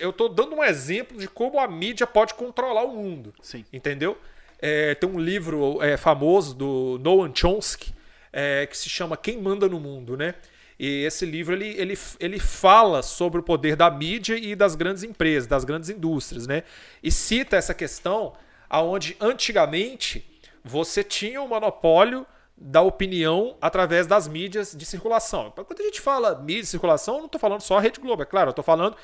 Eu 0.00 0.12
tô 0.12 0.28
dando 0.28 0.54
um 0.54 0.64
exemplo 0.64 1.18
de 1.18 1.28
como 1.28 1.58
a 1.58 1.68
mídia 1.68 2.06
pode 2.06 2.34
controlar 2.34 2.84
o 2.84 2.94
mundo. 2.94 3.34
Sim. 3.42 3.64
Entendeu? 3.72 4.18
É, 4.60 4.94
tem 4.94 5.08
um 5.08 5.18
livro 5.18 5.82
é, 5.82 5.96
famoso 5.96 6.54
do 6.54 6.98
Noam 7.02 7.30
Chomsky 7.34 7.94
é, 8.32 8.66
que 8.66 8.76
se 8.76 8.88
chama 8.88 9.16
Quem 9.16 9.40
Manda 9.40 9.68
no 9.68 9.78
Mundo, 9.78 10.16
né? 10.16 10.34
E 10.78 11.04
esse 11.04 11.26
livro 11.26 11.54
ele, 11.54 11.74
ele, 11.76 11.98
ele 12.20 12.38
fala 12.38 13.02
sobre 13.02 13.40
o 13.40 13.42
poder 13.42 13.74
da 13.74 13.90
mídia 13.90 14.36
e 14.36 14.54
das 14.54 14.76
grandes 14.76 15.02
empresas, 15.02 15.46
das 15.46 15.64
grandes 15.64 15.90
indústrias, 15.90 16.46
né? 16.46 16.62
E 17.02 17.10
cita 17.10 17.56
essa 17.56 17.74
questão 17.74 18.34
aonde 18.70 19.16
antigamente 19.20 20.24
você 20.62 21.02
tinha 21.02 21.42
um 21.42 21.48
monopólio 21.48 22.24
da 22.56 22.82
opinião 22.82 23.56
através 23.60 24.06
das 24.06 24.28
mídias 24.28 24.74
de 24.76 24.84
circulação. 24.84 25.50
Quando 25.50 25.80
a 25.80 25.84
gente 25.84 26.00
fala 26.00 26.38
mídia 26.40 26.62
de 26.62 26.68
circulação, 26.68 27.14
eu 27.14 27.20
não 27.20 27.26
estou 27.26 27.40
falando 27.40 27.60
só 27.60 27.78
a 27.78 27.80
Rede 27.80 28.00
Globo, 28.00 28.22
é 28.22 28.26
claro, 28.26 28.48
eu 28.48 28.50
estou 28.50 28.64
falando, 28.64 28.96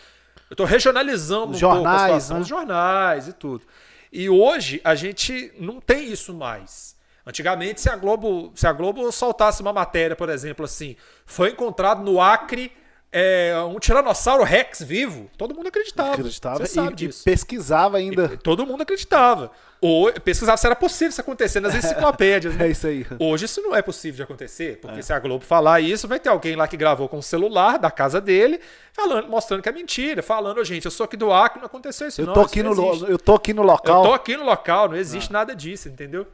eu 0.55 0.65
estou 0.65 0.67
regionalizando 0.67 1.51
Os 1.51 1.57
um 1.57 1.61
jornais, 1.61 2.31
né? 2.31 2.39
os 2.39 2.47
jornais 2.47 3.27
e 3.27 3.33
tudo. 3.33 3.65
E 4.13 4.31
hoje 4.31 4.81
a 4.85 4.95
gente 4.95 5.53
não 5.59 5.81
tem 5.81 6.13
isso 6.13 6.33
mais. 6.33 6.95
Antigamente, 7.27 7.81
se 7.81 7.91
a 7.91 7.97
Globo, 7.97 8.53
se 8.55 8.65
a 8.65 8.73
Globo 8.73 9.11
soltasse 9.11 9.61
uma 9.61 9.73
matéria, 9.73 10.15
por 10.15 10.29
exemplo, 10.29 10.65
assim, 10.65 10.95
foi 11.27 11.51
encontrado 11.51 12.05
no 12.05 12.21
Acre 12.21 12.71
é, 13.17 13.55
um 13.69 13.79
tiranossauro 13.79 14.43
Rex 14.43 14.83
vivo, 14.83 15.31
todo 15.39 15.55
mundo 15.55 15.69
acreditava. 15.69 16.15
Acreditava 16.15 16.59
Você 16.59 16.67
sabe 16.67 17.05
e, 17.05 17.09
e 17.09 17.13
pesquisava 17.13 17.97
ainda. 17.97 18.31
E 18.35 18.37
todo 18.37 18.67
mundo 18.67 18.83
acreditava. 18.83 19.53
Ou 19.81 20.11
pesquisava 20.13 20.57
se 20.57 20.67
era 20.67 20.75
possível 20.75 21.11
isso 21.11 21.21
acontecer 21.21 21.61
nas 21.61 21.75
enciclopédias. 21.75 22.55
né? 22.57 22.65
É 22.67 22.71
isso 22.71 22.87
aí. 22.89 23.07
Hoje 23.19 23.45
isso 23.45 23.63
não 23.63 23.77
é 23.77 23.83
possível 23.83 24.17
de 24.17 24.23
acontecer, 24.23 24.81
porque 24.81 25.01
se 25.03 25.13
a 25.13 25.19
Globo 25.21 25.45
falar 25.45 25.81
isso, 25.81 26.09
vai 26.09 26.19
ter 26.19 26.29
alguém 26.31 26.57
lá 26.57 26.67
que 26.67 26.77
gravou 26.77 27.09
com 27.09 27.19
o 27.19 27.23
celular 27.23 27.79
da 27.79 27.91
casa 27.91 28.21
dele, 28.21 28.59
falando, 28.93 29.29
mostrando 29.29 29.63
que 29.63 29.69
é 29.69 29.73
mentira, 29.73 30.23
falando, 30.23 30.59
"Ô, 30.59 30.65
gente, 30.65 30.85
eu 30.87 30.91
sou 30.91 31.05
aqui 31.05 31.17
do 31.17 31.31
Acre, 31.33 31.61
não 31.61 31.67
aconteceu 31.67 32.09
isso 32.09 32.21
Eu 32.21 32.27
não. 32.27 32.33
tô 32.35 32.41
aqui 32.41 32.63
não 32.63 32.75
no, 32.75 32.87
existe." 32.89 33.05
lo- 33.05 33.11
eu 33.11 33.19
tô 33.19 33.35
aqui 33.35 33.53
no 33.55 33.63
Eu 33.63 33.67
local. 33.67 34.03
tô 34.03 34.13
aqui 34.13 34.37
no 34.37 34.45
local, 34.45 34.89
não 34.89 34.97
existe 34.97 35.31
nada 35.33 35.55
disso, 35.55 35.89
entendeu? 35.89 36.27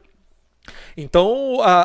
Então 0.95 1.59
a, 1.61 1.81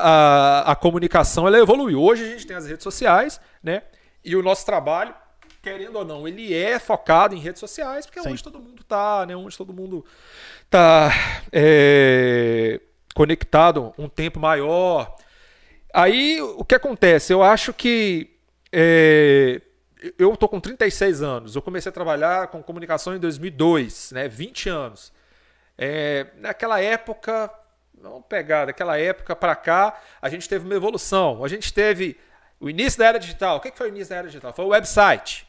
a, 0.68 0.72
a 0.72 0.76
comunicação 0.76 1.46
ela 1.46 1.58
evoluiu. 1.58 2.00
Hoje 2.02 2.24
a 2.24 2.28
gente 2.28 2.46
tem 2.46 2.56
as 2.56 2.66
redes 2.66 2.84
sociais, 2.84 3.40
né? 3.62 3.82
E 4.26 4.34
o 4.34 4.42
nosso 4.42 4.66
trabalho, 4.66 5.14
querendo 5.62 5.94
ou 5.96 6.04
não, 6.04 6.26
ele 6.26 6.52
é 6.52 6.80
focado 6.80 7.32
em 7.32 7.38
redes 7.38 7.60
sociais, 7.60 8.04
porque 8.04 8.18
é 8.18 8.22
Sim. 8.22 8.30
onde 8.30 8.42
todo 8.42 8.58
mundo 8.58 8.82
tá, 8.82 9.24
né? 9.24 9.36
Onde 9.36 9.56
todo 9.56 9.72
mundo 9.72 10.04
tá 10.68 11.12
é, 11.52 12.80
conectado 13.14 13.94
um 13.96 14.08
tempo 14.08 14.40
maior. 14.40 15.14
Aí 15.94 16.42
o 16.42 16.64
que 16.64 16.74
acontece? 16.74 17.32
Eu 17.32 17.40
acho 17.40 17.72
que 17.72 18.36
é, 18.72 19.62
eu 20.18 20.36
tô 20.36 20.48
com 20.48 20.58
36 20.58 21.22
anos. 21.22 21.54
Eu 21.54 21.62
comecei 21.62 21.88
a 21.88 21.92
trabalhar 21.92 22.48
com 22.48 22.60
comunicação 22.64 23.14
em 23.14 23.20
2002, 23.20 24.10
né? 24.10 24.26
20 24.26 24.68
anos. 24.68 25.12
É, 25.78 26.26
naquela 26.38 26.80
época, 26.80 27.48
vamos 27.94 28.24
pegar, 28.28 28.64
daquela 28.64 28.98
época 28.98 29.36
para 29.36 29.54
cá, 29.54 30.00
a 30.20 30.28
gente 30.28 30.48
teve 30.48 30.64
uma 30.64 30.74
evolução. 30.74 31.44
A 31.44 31.48
gente 31.48 31.72
teve 31.72 32.18
o 32.60 32.70
início 32.70 32.98
da 32.98 33.06
era 33.06 33.18
digital. 33.18 33.56
O 33.56 33.60
que 33.60 33.70
foi 33.72 33.88
o 33.88 33.92
início 33.92 34.10
da 34.10 34.16
era 34.16 34.26
digital? 34.26 34.52
Foi 34.52 34.64
o 34.64 34.68
website. 34.68 35.46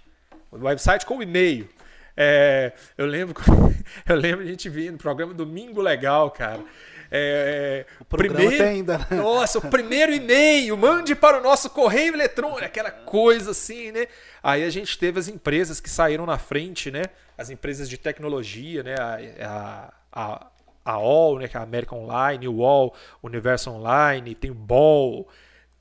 O 0.51 0.57
website 0.57 1.05
com 1.05 1.17
o 1.17 1.23
e-mail. 1.23 1.69
É, 2.15 2.73
eu 2.97 3.05
lembro, 3.05 3.35
eu 4.07 4.15
lembro 4.15 4.43
a 4.43 4.47
gente 4.47 4.67
via 4.69 4.91
no 4.91 4.97
programa 4.97 5.33
Domingo 5.33 5.81
Legal, 5.81 6.31
cara. 6.31 6.61
É, 7.09 7.85
o 8.01 8.17
tem 8.35 8.61
ainda, 8.61 8.97
né? 8.97 9.05
Nossa, 9.11 9.59
o 9.59 9.69
primeiro 9.69 10.13
e-mail, 10.13 10.75
mande 10.75 11.15
para 11.15 11.39
o 11.39 11.41
nosso 11.41 11.69
correio 11.69 12.13
eletrônico, 12.13 12.65
aquela 12.65 12.91
coisa 12.91 13.51
assim, 13.51 13.91
né? 13.91 14.07
Aí 14.43 14.63
a 14.63 14.69
gente 14.69 14.97
teve 14.97 15.19
as 15.19 15.27
empresas 15.27 15.79
que 15.79 15.89
saíram 15.89 16.25
na 16.25 16.37
frente, 16.37 16.91
né? 16.91 17.03
As 17.37 17.49
empresas 17.49 17.87
de 17.87 17.97
tecnologia, 17.97 18.83
né? 18.83 18.95
A, 18.99 19.19
a, 19.45 19.93
a, 20.11 20.47
a 20.83 20.99
OL, 20.99 21.39
né? 21.39 21.47
Que 21.47 21.55
é 21.55 21.59
a 21.59 21.63
América 21.63 21.95
Online, 21.95 22.47
o 22.47 22.55
UOL, 22.55 22.93
Universo 23.23 23.71
Online, 23.71 24.35
tem 24.35 24.51
o 24.51 24.55
BOL, 24.55 25.29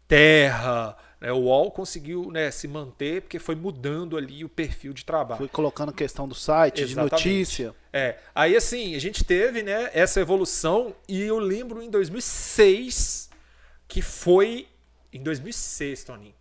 Terra. 0.07 0.97
Né? 1.21 1.33
O 1.33 1.39
UOL 1.39 1.71
conseguiu 1.71 2.31
né, 2.31 2.51
se 2.51 2.69
manter 2.69 3.23
porque 3.23 3.39
foi 3.39 3.55
mudando 3.55 4.17
ali 4.17 4.45
o 4.45 4.49
perfil 4.49 4.93
de 4.93 5.05
trabalho. 5.05 5.39
Fui 5.39 5.49
colocando 5.49 5.93
questão 5.93 6.29
do 6.29 6.35
site, 6.35 6.83
Exatamente. 6.83 7.11
de 7.23 7.29
notícia. 7.31 7.75
É. 7.93 8.19
Aí 8.35 8.55
assim, 8.57 8.95
a 8.95 8.99
gente 8.99 9.25
teve, 9.25 9.63
né, 9.63 9.91
essa 9.95 10.21
evolução 10.21 10.95
e 11.09 11.23
eu 11.23 11.39
lembro 11.39 11.83
em 11.83 11.89
2006 11.91 13.31
que 13.89 14.03
foi 14.03 14.69
em 15.13 15.23
2006, 15.23 16.05
Toninho. 16.05 16.35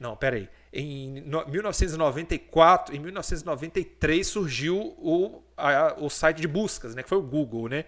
Não, 0.00 0.16
peraí. 0.16 0.48
Em 0.72 1.20
no- 1.22 1.46
1994, 1.48 2.94
em 2.94 2.98
1993 3.00 4.26
surgiu 4.26 4.94
o, 4.98 5.42
a- 5.56 5.94
o 5.98 6.08
site 6.08 6.40
de 6.40 6.48
buscas, 6.48 6.94
né, 6.94 7.02
que 7.02 7.08
foi 7.08 7.18
o 7.18 7.22
Google, 7.22 7.68
né? 7.68 7.84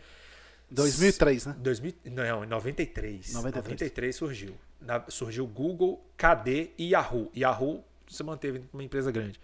2003, 0.70 1.46
né? 1.46 1.56
2000, 1.58 1.94
não, 2.06 2.44
em 2.44 2.46
93. 2.46 3.32
93. 3.32 3.64
93 3.64 4.16
surgiu. 4.16 4.54
Na- 4.80 5.04
surgiu 5.08 5.46
Google, 5.46 6.04
KD 6.16 6.70
e 6.78 6.90
Yahoo. 6.90 7.30
Yahoo 7.36 7.84
se 8.08 8.22
manteve 8.22 8.62
uma 8.72 8.82
empresa 8.82 9.10
grande. 9.10 9.40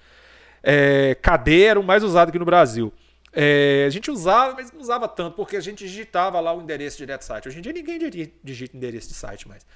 É, 0.63 1.15
KD 1.17 1.65
era 1.65 1.81
o 1.81 1.83
mais 1.83 2.03
usado 2.03 2.29
aqui 2.29 2.39
no 2.39 2.45
Brasil. 2.45 2.93
É, 3.33 3.85
a 3.87 3.91
gente 3.91 4.11
usava, 4.11 4.55
mas 4.55 4.73
não 4.73 4.81
usava 4.81 5.07
tanto, 5.07 5.37
porque 5.37 5.57
a 5.57 5.61
gente 5.61 5.87
digitava 5.87 6.41
lá 6.41 6.55
o 6.55 6.63
endereço 6.63 6.97
direto 6.97 7.21
do 7.21 7.25
site. 7.25 7.49
Hoje 7.49 7.59
em 7.59 7.61
dia 7.63 7.73
ninguém 7.73 7.99
digita 8.43 8.77
endereço 8.77 9.09
de 9.09 9.15
site 9.15 9.47
mais. 9.47 9.67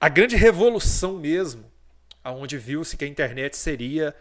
A 0.00 0.08
grande 0.08 0.36
revolução 0.36 1.18
mesmo, 1.18 1.64
aonde 2.22 2.56
viu-se 2.56 2.96
que 2.96 3.04
a 3.04 3.08
internet 3.08 3.56
seria 3.56 4.14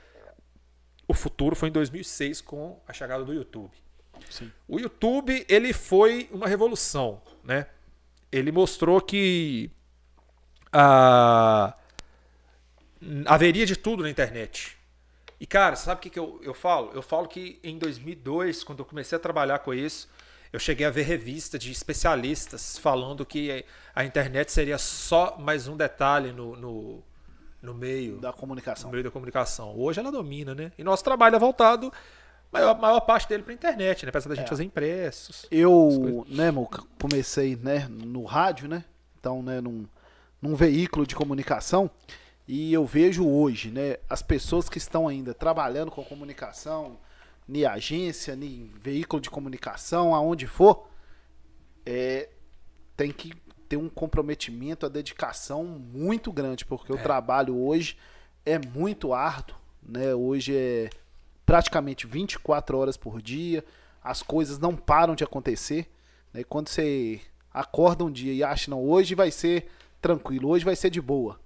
o 1.08 1.14
futuro 1.14 1.56
foi 1.56 1.70
em 1.70 1.72
2006 1.74 2.40
com 2.42 2.80
a 2.88 2.94
chegada 2.94 3.24
do 3.24 3.34
YouTube. 3.34 3.72
Sim. 4.30 4.52
O 4.68 4.80
YouTube, 4.80 5.46
ele 5.50 5.74
foi 5.74 6.30
uma 6.32 6.48
revolução, 6.48 7.22
né? 7.44 7.68
Ele 8.32 8.52
mostrou 8.52 9.02
que 9.02 9.70
ah, 10.72 11.76
haveria 13.26 13.66
de 13.66 13.76
tudo 13.76 14.04
na 14.04 14.10
internet. 14.10 14.78
E, 15.40 15.46
cara, 15.46 15.76
sabe 15.76 16.00
o 16.00 16.02
que, 16.04 16.10
que 16.10 16.20
eu, 16.20 16.40
eu 16.44 16.54
falo? 16.54 16.92
Eu 16.94 17.02
falo 17.02 17.28
que 17.28 17.60
em 17.64 17.78
2002, 17.78 18.64
quando 18.64 18.80
eu 18.80 18.86
comecei 18.86 19.16
a 19.16 19.20
trabalhar 19.20 19.60
com 19.60 19.74
isso, 19.74 20.08
eu 20.54 20.60
cheguei 20.60 20.86
a 20.86 20.90
ver 20.90 21.04
revista 21.04 21.58
de 21.58 21.72
especialistas 21.72 22.78
falando 22.78 23.26
que 23.26 23.66
a 23.96 24.04
internet 24.04 24.52
seria 24.52 24.78
só 24.78 25.38
mais 25.40 25.68
um 25.68 25.76
detalhe 25.76 26.32
no, 26.32 26.56
no, 26.56 27.04
no 27.62 27.74
meio 27.74 28.18
Da 28.18 28.34
comunicação. 28.34 28.88
no 28.88 28.92
meio 28.92 29.04
da 29.04 29.10
comunicação. 29.10 29.74
Hoje 29.78 30.00
ela 30.00 30.12
domina, 30.12 30.54
né? 30.54 30.72
E 30.78 30.84
nosso 30.84 31.04
trabalho 31.04 31.36
é 31.36 31.40
voltado, 31.40 31.92
maior, 32.52 32.80
maior 32.80 33.00
parte 33.02 33.28
dele 33.30 33.44
para 33.44 33.54
internet, 33.54 34.06
né? 34.06 34.10
Apesar 34.10 34.30
da 34.30 34.36
gente 34.36 34.46
É. 34.46 34.50
fazer 34.50 34.64
impressos. 34.64 35.46
Eu, 35.50 36.26
né, 36.28 36.52
Muca, 36.52 36.84
comecei, 37.02 37.56
né, 37.56 37.88
no 37.90 38.24
rádio, 38.26 38.68
né? 38.68 38.84
Então, 39.20 39.42
né, 39.42 39.62
num, 39.62 39.86
num 40.42 40.56
veículo 40.56 41.06
de 41.06 41.16
comunicação. 41.16 41.90
E 42.48 42.74
eu 42.74 42.86
vejo 42.86 43.28
hoje, 43.28 43.70
né, 43.72 43.98
as 44.10 44.22
pessoas 44.22 44.68
que 44.68 44.78
estão 44.78 45.08
ainda 45.08 45.34
trabalhando 45.34 45.92
com 45.92 46.04
comunicação, 46.04 46.98
em 47.48 47.66
agência, 47.66 48.34
em 48.34 48.72
veículo 48.82 49.22
de 49.22 49.30
comunicação, 49.30 50.14
aonde 50.16 50.48
for, 50.48 50.88
é, 51.86 52.30
tem 52.96 53.12
que 53.12 53.34
ter 53.68 53.78
um 53.78 53.90
comprometimento, 53.90 54.86
a 54.86 54.90
dedicação 54.90 55.64
muito 55.64 56.32
grande, 56.32 56.66
porque 56.66 56.92
o 56.92 56.98
trabalho 56.98 57.58
hoje 57.58 57.98
é 58.46 58.60
muito 58.60 59.14
árduo, 59.14 59.56
né? 59.82 60.14
Hoje 60.14 60.56
é 60.56 60.90
praticamente 61.52 62.08
24 62.08 62.78
horas 62.78 62.96
por 62.96 63.22
dia, 63.22 63.62
as 64.02 64.24
coisas 64.24 64.58
não 64.58 64.74
param 64.74 65.16
de 65.16 65.26
acontecer, 65.26 65.92
né? 66.34 66.46
Quando 66.46 66.70
você 66.70 67.20
acorda 67.54 68.06
um 68.06 68.10
dia 68.10 68.32
e 68.32 68.42
acha, 68.42 68.72
não, 68.72 68.82
hoje 68.82 69.16
vai 69.16 69.32
ser 69.32 69.68
tranquilo, 70.02 70.48
hoje 70.48 70.64
vai 70.64 70.78
ser 70.78 70.90
de 70.90 71.02
boa. 71.02 71.38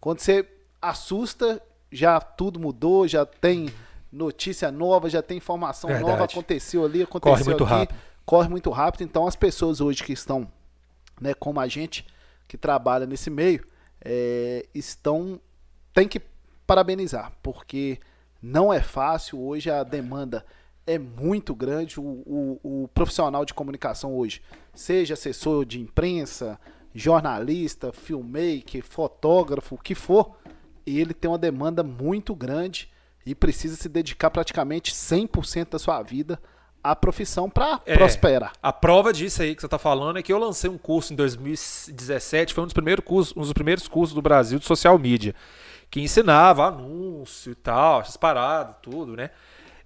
Quando 0.00 0.20
você 0.20 0.48
assusta, 0.80 1.60
já 1.92 2.18
tudo 2.18 2.58
mudou, 2.58 3.06
já 3.06 3.26
tem 3.26 3.68
notícia 4.10 4.72
nova, 4.72 5.10
já 5.10 5.20
tem 5.20 5.36
informação 5.36 5.88
Verdade. 5.88 6.10
nova, 6.10 6.24
aconteceu 6.24 6.86
ali, 6.86 7.02
aconteceu 7.02 7.34
Corre 7.36 7.44
muito 7.44 7.64
aqui, 7.64 7.72
rápido. 7.74 7.98
corre 8.24 8.48
muito 8.48 8.70
rápido. 8.70 9.02
Então 9.02 9.26
as 9.26 9.36
pessoas 9.36 9.78
hoje 9.82 10.02
que 10.04 10.14
estão, 10.14 10.50
né, 11.20 11.34
como 11.34 11.60
a 11.60 11.68
gente 11.68 12.06
que 12.48 12.56
trabalha 12.56 13.04
nesse 13.04 13.28
meio, 13.28 13.62
é, 14.02 14.66
estão 14.74 15.38
tem 15.92 16.08
que 16.08 16.18
parabenizar, 16.66 17.30
porque 17.42 18.00
não 18.42 18.72
é 18.72 18.80
fácil 18.80 19.40
hoje 19.40 19.70
a 19.70 19.82
demanda 19.82 20.44
é 20.86 20.98
muito 20.98 21.54
grande. 21.54 22.00
O, 22.00 22.02
o, 22.02 22.60
o 22.84 22.88
profissional 22.88 23.44
de 23.44 23.52
comunicação 23.54 24.16
hoje, 24.16 24.40
seja 24.74 25.14
assessor 25.14 25.64
de 25.64 25.80
imprensa, 25.80 26.58
jornalista, 26.94 27.92
filmmaker, 27.92 28.82
fotógrafo, 28.84 29.74
o 29.74 29.78
que 29.78 29.94
for, 29.94 30.36
ele 30.86 31.12
tem 31.12 31.30
uma 31.30 31.38
demanda 31.38 31.82
muito 31.82 32.34
grande 32.34 32.88
e 33.26 33.34
precisa 33.34 33.76
se 33.76 33.88
dedicar 33.88 34.30
praticamente 34.30 34.92
100% 34.94 35.70
da 35.72 35.78
sua 35.78 36.02
vida 36.02 36.40
à 36.82 36.96
profissão 36.96 37.50
para 37.50 37.80
É. 37.84 37.94
prosperar. 37.96 38.52
A 38.62 38.72
prova 38.72 39.12
disso 39.12 39.42
aí 39.42 39.54
que 39.54 39.60
você 39.60 39.68
tá 39.68 39.78
falando 39.78 40.18
é 40.18 40.22
que 40.22 40.32
eu 40.32 40.38
lancei 40.38 40.70
um 40.70 40.78
curso 40.78 41.12
em 41.12 41.16
2017, 41.16 42.54
foi 42.54 42.62
um 42.62 42.66
dos 42.66 42.72
primeiros 42.72 43.04
cursos, 43.04 43.36
um 43.36 43.40
dos 43.40 43.52
primeiros 43.52 43.86
cursos 43.88 44.14
do 44.14 44.22
Brasil 44.22 44.58
de 44.58 44.64
social 44.64 44.98
media, 44.98 45.34
que 45.90 46.00
ensinava 46.00 46.66
anúncio 46.66 47.52
e 47.52 47.54
tal, 47.54 48.00
essas 48.00 48.16
paradas, 48.16 48.76
tudo, 48.82 49.16
né? 49.16 49.30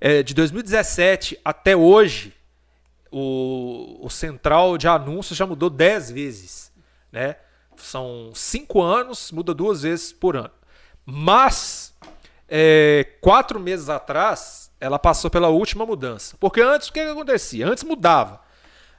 É, 0.00 0.22
de 0.22 0.34
2017 0.34 1.38
até 1.44 1.76
hoje, 1.76 2.34
o, 3.10 3.98
o 4.04 4.10
central 4.10 4.76
de 4.76 4.88
anúncios 4.88 5.36
já 5.38 5.46
mudou 5.46 5.70
10 5.70 6.10
vezes, 6.10 6.72
né? 7.10 7.36
São 7.76 8.32
cinco 8.34 8.82
anos, 8.82 9.30
muda 9.32 9.54
duas 9.54 9.82
vezes 9.82 10.12
por 10.12 10.36
ano. 10.36 10.50
Mas 11.04 11.94
é, 12.48 13.16
quatro 13.20 13.58
meses 13.58 13.88
atrás, 13.88 14.70
ela 14.80 14.98
passou 14.98 15.30
pela 15.30 15.48
última 15.48 15.86
mudança. 15.86 16.36
Porque 16.38 16.60
antes, 16.60 16.88
o 16.88 16.92
que, 16.92 17.02
que 17.02 17.10
acontecia? 17.10 17.66
Antes 17.66 17.84
mudava. 17.84 18.40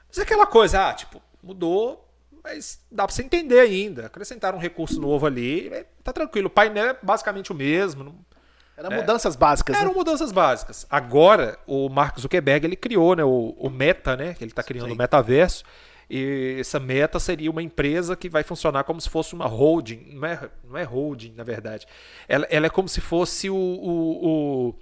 Mas 0.08 0.18
é 0.18 0.22
aquela 0.22 0.46
coisa, 0.46 0.88
ah, 0.88 0.92
tipo, 0.92 1.22
mudou, 1.42 2.08
mas 2.44 2.78
dá 2.92 3.06
pra 3.06 3.14
você 3.14 3.22
entender 3.22 3.58
ainda. 3.58 4.06
Acrescentaram 4.06 4.58
um 4.58 4.60
recurso 4.60 5.00
novo 5.00 5.24
ali, 5.24 5.68
é, 5.68 5.86
tá 6.04 6.12
tranquilo. 6.12 6.48
O 6.48 6.50
painel 6.50 6.90
é 6.90 6.98
basicamente 7.02 7.50
o 7.50 7.54
mesmo. 7.54 8.24
Eram 8.76 8.90
mudanças 8.90 9.34
básicas, 9.34 9.76
Eram 9.76 9.90
né? 9.90 9.94
mudanças 9.94 10.30
básicas. 10.30 10.84
Agora, 10.90 11.58
o 11.66 11.88
Mark 11.88 12.18
Zuckerberg, 12.18 12.66
ele 12.66 12.76
criou 12.76 13.16
né, 13.16 13.24
o, 13.24 13.54
o 13.56 13.70
Meta, 13.70 14.16
né? 14.16 14.34
Que 14.34 14.44
ele 14.44 14.52
tá 14.52 14.62
criando 14.62 14.88
Sim. 14.88 14.94
o 14.94 14.96
metaverso. 14.96 15.64
E 16.10 16.56
essa 16.60 16.78
Meta 16.78 17.18
seria 17.18 17.50
uma 17.50 17.62
empresa 17.62 18.14
que 18.14 18.28
vai 18.28 18.42
funcionar 18.42 18.84
como 18.84 19.00
se 19.00 19.08
fosse 19.08 19.32
uma 19.32 19.46
holding. 19.46 20.10
Não 20.12 20.26
é, 20.26 20.50
não 20.64 20.76
é 20.76 20.82
holding, 20.82 21.32
na 21.34 21.44
verdade. 21.44 21.86
Ela, 22.28 22.46
ela 22.50 22.66
é 22.66 22.70
como 22.70 22.88
se 22.88 23.00
fosse 23.00 23.48
o, 23.48 23.56
o, 23.56 24.26
o, 24.26 24.74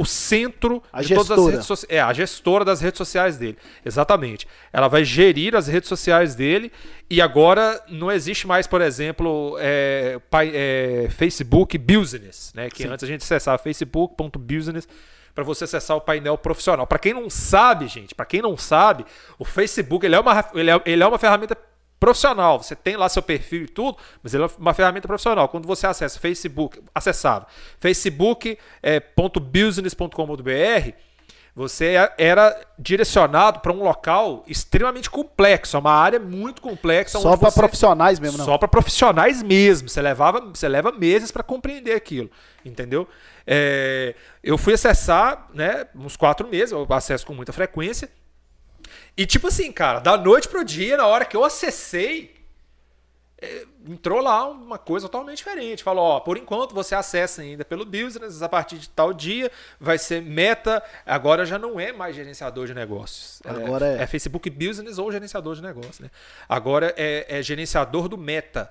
o 0.00 0.04
centro 0.06 0.82
A 0.90 1.02
de 1.02 1.14
todas 1.14 1.30
as 1.30 1.36
gestora. 1.36 1.52
redes 1.52 1.66
sociais. 1.66 1.94
É, 1.94 2.00
a 2.00 2.12
gestora 2.14 2.64
das 2.64 2.80
redes 2.80 2.96
sociais 2.96 3.36
dele. 3.36 3.58
Exatamente. 3.84 4.48
Ela 4.72 4.88
vai 4.88 5.04
gerir 5.04 5.54
as 5.54 5.68
redes 5.68 5.90
sociais 5.90 6.34
dele 6.34 6.72
e 7.10 7.20
agora 7.20 7.78
não 7.86 8.10
existe 8.10 8.46
mais, 8.46 8.66
por 8.66 8.80
exemplo, 8.80 9.58
é, 9.60 10.18
é, 10.32 11.08
Facebook 11.10 11.76
Business, 11.76 12.50
né? 12.54 12.70
Que 12.70 12.84
Sim. 12.84 12.88
antes 12.88 13.04
a 13.04 13.06
gente 13.06 13.22
acessava 13.22 13.58
facebook.business 13.58 14.88
para 15.34 15.44
você 15.44 15.64
acessar 15.64 15.98
o 15.98 16.00
painel 16.00 16.38
profissional. 16.38 16.86
Para 16.86 16.98
quem 16.98 17.12
não 17.12 17.28
sabe, 17.28 17.86
gente, 17.86 18.14
para 18.14 18.24
quem 18.24 18.40
não 18.40 18.56
sabe, 18.56 19.04
o 19.38 19.44
Facebook 19.44 20.06
ele 20.06 20.14
é, 20.14 20.20
uma, 20.20 20.50
ele, 20.54 20.70
é, 20.70 20.80
ele 20.86 21.02
é 21.02 21.06
uma 21.06 21.18
ferramenta 21.18 21.54
profissional. 22.00 22.60
Você 22.62 22.74
tem 22.74 22.96
lá 22.96 23.08
seu 23.08 23.22
perfil 23.22 23.62
e 23.64 23.68
tudo, 23.68 23.96
mas 24.22 24.32
ele 24.34 24.44
é 24.44 24.50
uma 24.58 24.72
ferramenta 24.74 25.06
profissional. 25.06 25.48
Quando 25.48 25.66
você 25.68 25.86
acessa 25.86 26.18
Facebook, 26.18 26.80
acessava 26.94 27.46
é, 27.46 29.00
facebook.business.com.br, 29.80 30.92
você 31.54 31.96
é- 31.96 32.14
era 32.16 32.58
direcionado 32.78 33.58
para 33.60 33.72
um 33.72 33.82
local 33.82 34.44
extremamente 34.46 35.10
complexo, 35.10 35.76
é 35.76 35.80
uma 35.80 35.92
área 35.92 36.18
muito 36.18 36.62
complexa. 36.62 37.18
Só 37.18 37.36
para 37.36 37.50
você- 37.50 37.58
profissionais 37.60 38.18
mesmo, 38.20 38.38
não. 38.38 38.44
só 38.44 38.56
para 38.56 38.68
profissionais 38.68 39.42
mesmo. 39.42 39.88
Você 39.88 40.00
levava, 40.00 40.40
você 40.40 40.68
leva 40.68 40.92
meses 40.92 41.30
para 41.30 41.42
compreender 41.42 41.94
aquilo, 41.94 42.30
entendeu? 42.64 43.06
É, 43.46 44.14
eu 44.42 44.56
fui 44.56 44.74
acessar, 44.74 45.48
né, 45.52 45.86
uns 45.94 46.16
quatro 46.16 46.46
meses, 46.48 46.70
eu 46.72 46.86
acesso 46.90 47.26
com 47.26 47.34
muita 47.34 47.52
frequência. 47.52 48.08
E 49.16 49.26
tipo 49.26 49.48
assim, 49.48 49.70
cara, 49.72 49.98
da 50.00 50.16
noite 50.16 50.48
pro 50.48 50.64
dia, 50.64 50.96
na 50.96 51.06
hora 51.06 51.24
que 51.24 51.36
eu 51.36 51.44
acessei, 51.44 52.34
é, 53.42 53.64
entrou 53.88 54.20
lá 54.20 54.48
uma 54.48 54.78
coisa 54.78 55.08
totalmente 55.08 55.38
diferente. 55.38 55.82
Falou, 55.82 56.04
ó, 56.04 56.20
por 56.20 56.36
enquanto 56.36 56.74
você 56.74 56.94
acessa 56.94 57.42
ainda 57.42 57.64
pelo 57.64 57.84
business, 57.84 58.42
a 58.42 58.48
partir 58.48 58.78
de 58.78 58.88
tal 58.88 59.12
dia 59.12 59.50
vai 59.78 59.96
ser 59.98 60.20
meta, 60.22 60.82
agora 61.06 61.44
já 61.46 61.58
não 61.58 61.80
é 61.80 61.92
mais 61.92 62.14
gerenciador 62.14 62.66
de 62.66 62.74
negócios. 62.74 63.40
Agora 63.44 63.86
é- 63.98 64.02
é 64.02 64.06
Facebook 64.06 64.48
Business 64.50 64.98
ou 64.98 65.10
gerenciador 65.10 65.54
de 65.54 65.62
negócios, 65.62 66.00
né? 66.00 66.10
Agora 66.48 66.94
é, 66.96 67.26
é 67.28 67.42
gerenciador 67.42 68.08
do 68.08 68.18
meta. 68.18 68.70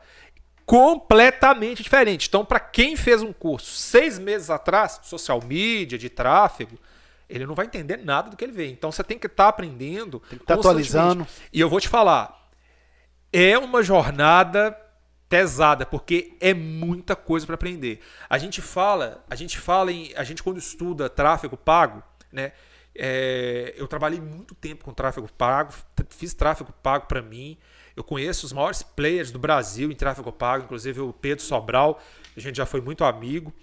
Completamente 0.65 1.81
diferente. 1.81 2.27
Então, 2.27 2.45
para 2.45 2.59
quem 2.59 2.95
fez 2.95 3.23
um 3.23 3.33
curso 3.33 3.71
seis 3.73 4.19
meses 4.19 4.51
atrás, 4.51 4.99
social 5.01 5.41
media, 5.43 5.97
de 5.97 6.09
tráfego, 6.09 6.77
ele 7.29 7.45
não 7.45 7.55
vai 7.55 7.65
entender 7.65 7.97
nada 7.97 8.29
do 8.29 8.35
que 8.35 8.43
ele 8.43 8.51
vê. 8.51 8.67
Então, 8.67 8.91
você 8.91 9.03
tem 9.03 9.19
que 9.19 9.27
estar 9.27 9.47
aprendendo. 9.47 10.19
Tem 10.29 10.39
que 10.39 10.45
tá 10.45 10.55
atualizando. 10.55 11.27
E 11.53 11.59
eu 11.59 11.69
vou 11.69 11.79
te 11.79 11.87
falar, 11.87 12.49
é 13.31 13.57
uma 13.57 13.83
jornada 13.83 14.75
pesada, 15.29 15.85
porque 15.85 16.35
é 16.39 16.53
muita 16.53 17.15
coisa 17.15 17.45
para 17.45 17.55
aprender. 17.55 18.01
A 18.29 18.37
gente 18.37 18.61
fala, 18.61 19.23
a 19.29 19.35
gente 19.35 19.59
fala 19.59 19.91
em, 19.91 20.11
a 20.15 20.23
gente 20.23 20.41
quando 20.41 20.57
estuda 20.57 21.07
tráfego 21.07 21.55
pago, 21.55 22.01
né? 22.31 22.51
é, 23.01 23.73
eu 23.77 23.87
trabalhei 23.87 24.19
muito 24.19 24.53
tempo 24.53 24.83
com 24.83 24.93
tráfego 24.93 25.29
pago, 25.31 25.73
fiz 26.09 26.33
tráfego 26.33 26.73
pago 26.83 27.05
para 27.07 27.21
mim. 27.21 27.57
Eu 27.95 28.03
conheço 28.03 28.45
os 28.45 28.51
maiores 28.51 28.83
players 28.83 29.31
do 29.31 29.39
Brasil 29.39 29.89
em 29.89 29.95
tráfego 29.95 30.31
pago, 30.31 30.65
inclusive 30.65 30.99
o 30.99 31.13
Pedro 31.13 31.43
Sobral, 31.43 31.99
a 32.35 32.39
gente 32.39 32.57
já 32.57 32.65
foi 32.65 32.81
muito 32.81 33.05
amigo. 33.05 33.53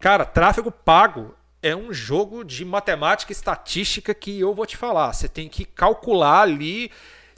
Cara, 0.00 0.24
tráfego 0.24 0.72
pago 0.72 1.34
é 1.64 1.74
um 1.74 1.94
jogo 1.94 2.44
de 2.44 2.62
matemática 2.62 3.32
estatística 3.32 4.12
que 4.12 4.38
eu 4.38 4.52
vou 4.52 4.66
te 4.66 4.76
falar. 4.76 5.14
Você 5.14 5.26
tem 5.26 5.48
que 5.48 5.64
calcular 5.64 6.42
ali. 6.42 6.90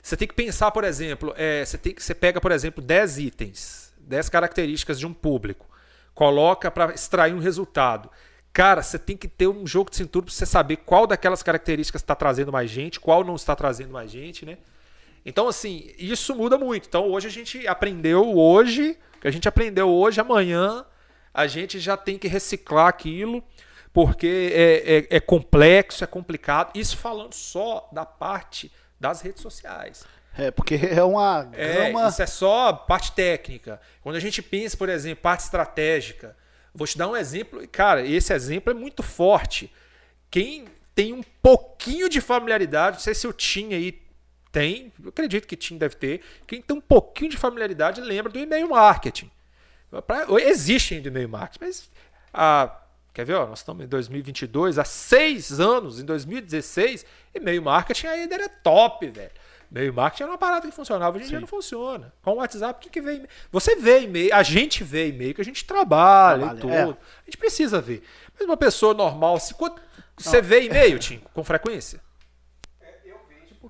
Você 0.03 0.17
tem 0.17 0.27
que 0.27 0.33
pensar, 0.33 0.69
por 0.71 0.83
exemplo, 0.83 1.33
é, 1.37 1.63
você, 1.63 1.77
tem, 1.77 1.95
você 1.97 2.13
pega, 2.13 2.41
por 2.41 2.51
exemplo, 2.51 2.83
10 2.83 3.19
itens, 3.19 3.93
10 3.99 4.27
características 4.27 4.99
de 4.99 5.07
um 5.07 5.13
público, 5.13 5.65
coloca 6.13 6.69
para 6.69 6.93
extrair 6.93 7.33
um 7.33 7.39
resultado. 7.39 8.09
Cara, 8.51 8.83
você 8.83 8.99
tem 8.99 9.15
que 9.15 9.29
ter 9.29 9.47
um 9.47 9.65
jogo 9.65 9.89
de 9.89 9.95
cintura 9.95 10.25
para 10.25 10.33
você 10.33 10.45
saber 10.45 10.77
qual 10.77 11.07
daquelas 11.07 11.41
características 11.41 12.01
está 12.01 12.13
trazendo 12.13 12.51
mais 12.51 12.69
gente, 12.69 12.99
qual 12.99 13.23
não 13.23 13.35
está 13.35 13.55
trazendo 13.55 13.91
mais 13.91 14.11
gente, 14.11 14.45
né? 14.45 14.57
Então, 15.25 15.47
assim, 15.47 15.89
isso 15.97 16.35
muda 16.35 16.57
muito. 16.57 16.85
Então, 16.85 17.09
hoje 17.09 17.27
a 17.27 17.31
gente 17.31 17.65
aprendeu 17.65 18.37
hoje, 18.37 18.97
que 19.21 19.27
a 19.27 19.31
gente 19.31 19.47
aprendeu 19.47 19.89
hoje, 19.89 20.19
amanhã 20.19 20.85
a 21.33 21.47
gente 21.47 21.79
já 21.79 21.95
tem 21.95 22.17
que 22.17 22.27
reciclar 22.27 22.87
aquilo, 22.87 23.43
porque 23.97 24.51
é, 24.53 24.97
é, 24.97 25.17
é 25.17 25.19
complexo, 25.19 26.03
é 26.03 26.07
complicado. 26.07 26.69
Isso 26.77 26.95
falando 26.95 27.33
só 27.33 27.89
da 27.91 28.05
parte 28.05 28.71
das 28.99 29.21
redes 29.21 29.41
sociais. 29.41 30.05
É, 30.37 30.51
porque 30.51 30.75
é 30.75 31.03
uma 31.03 31.49
É, 31.53 31.89
gama. 31.89 32.07
isso 32.07 32.21
é 32.21 32.27
só 32.27 32.71
parte 32.73 33.11
técnica. 33.13 33.81
Quando 34.03 34.15
a 34.15 34.19
gente 34.19 34.39
pensa, 34.39 34.77
por 34.77 34.87
exemplo, 34.87 35.23
parte 35.23 35.45
estratégica, 35.45 36.37
vou 36.75 36.85
te 36.85 36.95
dar 36.95 37.07
um 37.07 37.15
exemplo, 37.17 37.63
e, 37.63 37.65
cara, 37.65 38.05
esse 38.05 38.31
exemplo 38.31 38.69
é 38.69 38.75
muito 38.75 39.01
forte. 39.01 39.73
Quem 40.29 40.65
tem 40.93 41.11
um 41.11 41.23
pouquinho 41.41 42.07
de 42.07 42.21
familiaridade, 42.21 42.97
não 42.97 43.01
sei 43.01 43.15
se 43.15 43.27
o 43.27 43.33
Tim 43.33 43.73
aí 43.73 43.99
tem, 44.51 44.93
eu 45.03 45.09
acredito 45.09 45.47
que 45.47 45.55
Tim 45.55 45.75
deve 45.75 45.95
ter, 45.95 46.21
quem 46.45 46.61
tem 46.61 46.77
um 46.77 46.81
pouquinho 46.81 47.31
de 47.31 47.37
familiaridade 47.37 47.99
lembra 47.99 48.31
do 48.31 48.37
e-mail 48.37 48.69
marketing. 48.69 49.31
Pra, 50.05 50.27
existe 50.41 50.93
ainda 50.93 51.07
e-mail 51.07 51.29
marketing, 51.29 51.65
mas 51.65 51.89
a, 52.31 52.79
quer 53.17 53.25
ver, 53.25 53.33
ó, 53.33 53.47
nós 53.47 53.59
estamos 53.59 53.83
em 53.83 53.87
2022, 53.87 54.77
há 54.77 54.83
seis 54.83 55.59
anos, 55.59 55.99
em 55.99 56.05
2016, 56.05 57.03
e-mail 57.33 57.63
marketing 57.63 58.05
ainda 58.05 58.35
era 58.35 58.47
top, 58.47 59.09
velho. 59.09 59.31
E-mail 59.71 59.91
marketing 59.91 60.23
era 60.23 60.31
uma 60.33 60.37
parada 60.37 60.67
que 60.67 60.75
funcionava, 60.75 61.17
hoje 61.17 61.25
em 61.25 61.29
dia 61.29 61.39
não 61.39 61.47
funciona. 61.47 62.13
Com 62.21 62.33
o 62.33 62.35
WhatsApp, 62.35 62.77
o 62.77 62.79
que, 62.79 62.91
que 62.91 62.99
e-mail? 62.99 63.27
Você 63.51 63.75
vê 63.75 64.01
e-mail, 64.01 64.35
a 64.35 64.43
gente 64.43 64.83
vê 64.83 65.07
e-mail 65.07 65.33
que 65.33 65.41
a 65.41 65.43
gente 65.43 65.65
trabalha, 65.65 66.37
e 66.37 66.59
Trabalha, 66.59 66.61
tudo. 66.61 66.73
é. 66.73 66.83
A 66.83 67.25
gente 67.25 67.37
precisa 67.39 67.81
ver. 67.81 68.03
Mas 68.35 68.47
uma 68.47 68.55
pessoa 68.55 68.93
normal, 68.93 69.39
se, 69.39 69.55
você 70.15 70.39
vê 70.39 70.65
e-mail, 70.65 70.99
Tim, 70.99 71.19
com 71.33 71.43
frequência? 71.43 71.99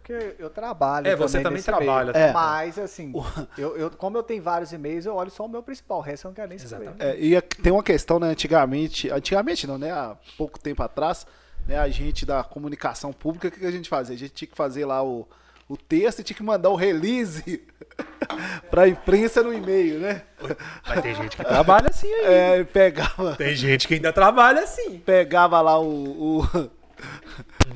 Porque 0.07 0.35
eu 0.39 0.49
trabalho. 0.49 1.05
É, 1.05 1.15
você 1.17 1.41
também 1.41 1.61
trabalha. 1.61 2.13
meio. 2.13 2.25
É. 2.27 2.31
Mas, 2.31 2.79
assim, 2.79 3.11
eu, 3.57 3.75
eu- 3.75 3.91
como 3.91 4.17
eu 4.17 4.23
tenho 4.23 4.41
vários 4.41 4.71
e-mails, 4.71 5.05
eu 5.05 5.13
olho 5.15 5.29
só 5.29 5.45
o 5.45 5.49
meu 5.49 5.61
principal. 5.61 5.97
O 5.97 6.01
resto 6.01 6.25
eu 6.27 6.29
não 6.29 6.35
quero 6.35 6.47
nem 6.47 6.57
saber. 6.57 6.91
É, 6.97 7.17
e 7.19 7.35
a- 7.35 7.41
tem 7.41 7.73
uma 7.73 7.83
questão, 7.83 8.17
né, 8.19 8.29
antigamente, 8.29 9.09
antigamente 9.11 9.67
não, 9.67 9.77
né, 9.77 9.91
há 9.91 10.15
pouco 10.37 10.57
tempo 10.57 10.81
atrás, 10.81 11.27
né, 11.67 11.77
a 11.77 11.89
gente 11.89 12.25
da 12.25 12.41
comunicação 12.41 13.11
pública, 13.11 13.49
o 13.49 13.51
que, 13.51 13.59
que 13.59 13.65
a 13.65 13.71
gente 13.71 13.89
fazia? 13.89 14.15
A 14.15 14.17
gente 14.17 14.31
tinha 14.31 14.47
que 14.47 14.55
fazer 14.55 14.85
lá 14.85 15.03
o, 15.03 15.27
o 15.67 15.75
texto 15.75 16.19
e 16.19 16.23
tinha 16.23 16.37
que 16.37 16.43
mandar 16.43 16.69
o 16.69 16.75
release 16.75 17.67
pra 18.71 18.87
imprensa 18.87 19.43
no 19.43 19.53
e-mail, 19.53 19.99
né? 19.99 20.21
Mas 20.87 21.01
tem 21.01 21.13
gente 21.15 21.35
que 21.35 21.43
trabalha 21.45 21.89
assim 21.89 22.07
aí. 22.13 22.25
É, 22.59 22.63
pegava, 22.63 23.35
Tem 23.35 23.53
gente 23.53 23.85
que 23.87 23.95
ainda 23.95 24.13
trabalha 24.13 24.61
assim. 24.63 24.99
pegava 24.99 25.59
lá 25.59 25.77
o, 25.77 26.39
o- 26.43 26.69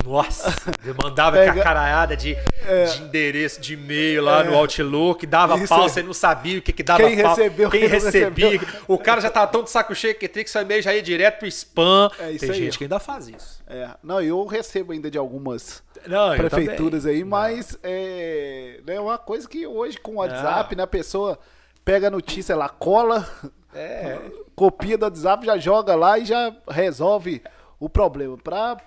Nossa, 0.06 0.54
eu 0.86 0.96
mandava 1.02 1.38
Pega- 1.38 1.54
cacaraiada 1.54 2.16
de, 2.16 2.36
de 2.36 3.02
endereço 3.02 3.60
de 3.62 3.74
e-mail 3.74 4.24
lá 4.24 4.44
no 4.44 4.56
Outlook, 4.56 5.26
dava 5.26 5.58
Isso 5.58 5.68
pau, 5.68 5.84
você 5.88 6.02
não 6.02 6.14
sabia 6.14 6.60
o 6.60 6.62
que, 6.62 6.72
que 6.74 6.84
dava 6.84 7.04
Quem 7.04 7.22
pau. 7.22 7.30
recebeu, 7.36 7.70
quem 7.70 7.80
quem 7.82 7.90
recebia. 7.90 8.50
recebeu. 8.52 8.82
O 8.88 8.98
cara 8.98 9.22
já 9.22 9.30
tava 9.30 9.48
tão 9.52 9.64
de 9.64 9.70
saco 9.70 9.94
cheio 9.94 10.16
que 10.16 10.28
tem 10.28 10.44
que 10.44 10.50
seu 10.50 10.62
e-mail 10.62 10.82
já 10.82 10.94
ia 10.94 11.02
direto 11.02 11.40
pro 11.40 11.48
spam. 11.48 12.10
É 12.20 12.34
Tem 12.38 12.50
aí, 12.52 12.58
gente 12.58 12.78
que 12.78 12.86
ainda 12.86 13.00
faz 13.00 13.28
isso. 13.28 13.62
é, 13.68 13.90
não, 14.04 14.22
eu 14.22 14.46
recebo 14.46 14.94
ainda 14.94 15.10
de 15.12 15.18
algumas 15.18 15.84
Não, 16.08 16.36
prefeituras 16.36 17.06
aí, 17.06 17.24
mas 17.24 17.78
é, 17.84 18.80
né, 18.86 19.00
uma 19.00 19.18
coisa 19.18 19.48
que 19.48 19.66
hoje 19.68 19.98
com 19.98 20.14
o 20.14 20.16
WhatsApp, 20.16 20.76
né, 20.76 20.84
a 20.84 20.88
pessoa 20.88 21.38
pega 21.84 22.08
a 22.08 22.12
notícia 22.12 22.56
lá, 22.56 22.70
cola, 22.70 23.28
É. 23.74 24.18
copia 24.56 24.98
do 24.98 25.04
WhatsApp, 25.06 25.46
já 25.46 25.58
joga 25.58 25.96
lá 25.96 26.18
e 26.20 26.26
já 26.26 26.54
resolve 26.70 27.42
o 27.80 27.90
problema. 27.90 28.38
Pra 28.38 28.78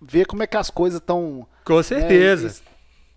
ver 0.00 0.26
como 0.26 0.42
é 0.42 0.46
que 0.46 0.56
as 0.56 0.70
coisas 0.70 1.00
estão 1.00 1.46
Com 1.64 1.82
certeza. 1.82 2.62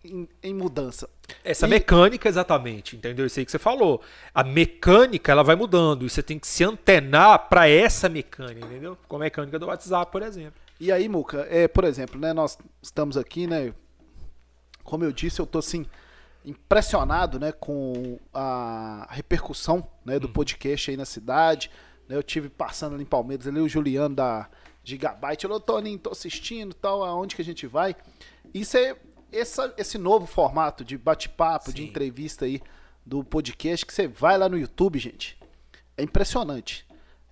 em, 0.03 0.27
em 0.41 0.53
mudança. 0.53 1.09
Essa 1.43 1.67
E- 1.67 1.69
mecânica, 1.69 2.27
exatamente, 2.27 2.95
entendeu? 2.95 3.25
Isso 3.25 3.39
aí 3.39 3.45
que 3.45 3.51
você 3.51 3.59
falou. 3.59 4.01
A 4.33 4.43
mecânica, 4.43 5.31
ela 5.31 5.43
vai 5.43 5.55
mudando. 5.55 6.05
E 6.05 6.09
você 6.09 6.23
tem 6.23 6.39
que 6.39 6.47
se 6.47 6.63
antenar 6.63 7.49
para 7.49 7.67
essa 7.69 8.07
mecânica, 8.09 8.65
entendeu? 8.65 8.97
Com 9.07 9.17
a 9.17 9.19
mecânica 9.19 9.59
do 9.59 9.67
WhatsApp, 9.67 10.11
por 10.11 10.21
exemplo. 10.23 10.53
E 10.79 10.91
aí, 10.91 11.07
Muca, 11.09 11.45
é, 11.49 11.67
por 11.67 11.83
exemplo, 11.83 12.19
né, 12.19 12.31
nós 12.33 12.57
estamos 12.81 13.17
aqui, 13.17 13.45
né? 13.45 13.73
Como 14.83 15.03
eu 15.03 15.11
disse, 15.11 15.39
eu 15.39 15.45
tô 15.45 15.59
assim 15.59 15.85
impressionado, 16.45 17.37
né, 17.39 17.51
com 17.51 18.17
a 18.33 19.05
repercussão, 19.11 19.85
né, 20.05 20.17
do 20.17 20.29
podcast 20.29 20.89
aí 20.89 20.97
na 20.97 21.05
cidade. 21.05 21.69
né, 22.07 22.15
eu 22.15 22.23
tive 22.23 22.49
passando 22.49 22.95
ali 22.95 23.03
em 23.03 23.05
Palmeiras, 23.05 23.45
ali 23.45 23.59
o 23.59 23.67
Juliano 23.69 24.15
da 24.15 24.49
Gigabyte, 24.83 25.43
falou, 25.43 25.59
Toninho, 25.59 25.99
tô 25.99 26.11
assistindo, 26.11 26.73
tal, 26.73 27.03
aonde 27.03 27.35
que 27.35 27.41
a 27.41 27.45
gente 27.45 27.67
vai? 27.67 27.95
Isso 28.53 28.77
é 28.77 28.95
essa, 29.31 29.73
esse 29.77 29.97
novo 29.97 30.25
formato 30.25 30.83
de 30.83 30.97
bate-papo, 30.97 31.71
de 31.71 31.83
entrevista 31.83 32.45
aí 32.45 32.61
do 33.05 33.23
podcast 33.23 33.85
que 33.85 33.93
você 33.93 34.07
vai 34.07 34.37
lá 34.37 34.49
no 34.49 34.57
YouTube, 34.57 34.97
gente. 34.97 35.37
É 35.97 36.03
impressionante. 36.03 36.85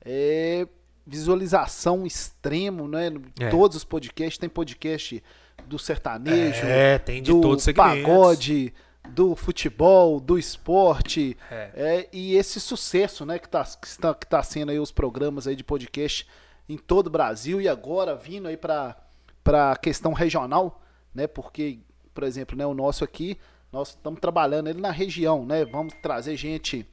É 0.03 0.67
visualização 1.05 2.05
extremo, 2.05 2.88
né? 2.88 3.10
É. 3.39 3.49
Todos 3.49 3.77
os 3.77 3.83
podcasts, 3.83 4.38
tem 4.38 4.49
podcast 4.49 5.23
do 5.65 5.79
sertanejo, 5.79 6.65
É, 6.65 6.99
tem 6.99 7.21
de 7.21 7.31
do 7.31 7.41
todos 7.41 7.57
os 7.57 7.63
segmentos. 7.63 8.03
pagode, 8.03 8.73
do 9.10 9.36
futebol, 9.36 10.19
do 10.19 10.38
esporte. 10.38 11.38
É. 11.49 11.71
É, 11.75 12.10
e 12.12 12.36
esse 12.36 12.60
sucesso, 12.60 13.25
né, 13.25 13.39
que 13.39 13.47
tá, 13.47 13.63
que 13.63 13.88
está 13.88 14.13
que 14.13 14.27
tá 14.27 14.43
sendo 14.43 14.69
aí 14.71 14.79
os 14.79 14.91
programas 14.91 15.47
aí 15.47 15.55
de 15.55 15.63
podcast 15.63 16.27
em 16.67 16.77
todo 16.77 17.08
o 17.08 17.10
Brasil 17.10 17.62
e 17.62 17.67
agora 17.67 18.15
vindo 18.15 18.47
aí 18.47 18.58
para 18.58 18.95
para 19.43 19.77
questão 19.77 20.12
regional, 20.12 20.82
né? 21.15 21.25
Porque, 21.25 21.80
por 22.13 22.25
exemplo, 22.25 22.58
né, 22.58 22.65
o 22.65 22.73
nosso 22.73 23.06
aqui, 23.06 23.38
nós 23.71 23.89
estamos 23.89 24.19
trabalhando 24.19 24.67
ele 24.67 24.82
na 24.82 24.91
região, 24.91 25.45
né? 25.45 25.63
Vamos 25.63 25.93
trazer 26.01 26.36
gente 26.36 26.86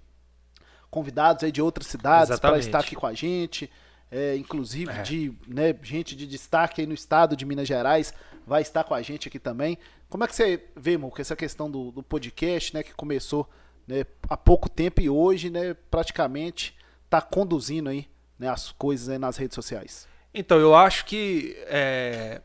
convidados 0.89 1.43
aí 1.43 1.51
de 1.51 1.61
outras 1.61 1.89
cidades 1.89 2.39
para 2.39 2.57
estar 2.59 2.79
aqui 2.79 2.95
com 2.95 3.07
a 3.07 3.13
gente. 3.13 3.69
é, 4.11 4.37
inclusive 4.37 4.93
É. 4.93 5.03
de 5.03 5.33
né, 5.49 5.75
gente 5.83 6.15
de 6.15 6.25
destaque 6.25 6.81
aí 6.81 6.87
no 6.87 6.95
estado 6.95 7.37
de 7.37 7.45
Minas 7.45 7.67
Gerais 7.67 8.15
vai 8.47 8.63
estar 8.63 8.85
com 8.85 8.95
a 8.95 9.03
gente 9.03 9.27
aqui 9.27 9.41
também. 9.41 9.77
Como 10.09 10.23
é 10.23 10.29
que 10.29 10.37
você 10.37 10.69
vê, 10.77 10.97
Muca, 10.97 11.21
essa 11.21 11.35
questão 11.35 11.69
do, 11.69 11.91
do 11.91 12.01
podcast, 12.01 12.73
né, 12.73 12.85
que 12.85 12.95
começou 12.95 13.51
né, 13.89 14.07
há 14.29 14.37
pouco 14.37 14.69
tempo 14.69 15.01
e 15.01 15.11
hoje, 15.11 15.51
né, 15.51 15.75
praticamente 15.91 16.77
está 17.07 17.21
conduzindo 17.21 17.91
aí 17.91 18.07
né, 18.39 18.49
as 18.49 18.73
coisas 18.73 19.19
nas 19.19 19.37
redes 19.37 19.55
sociais? 19.55 20.09
Então, 20.33 20.59
eu 20.59 20.75
acho 20.75 21.05
que 21.05 21.57
é, 21.67 22.41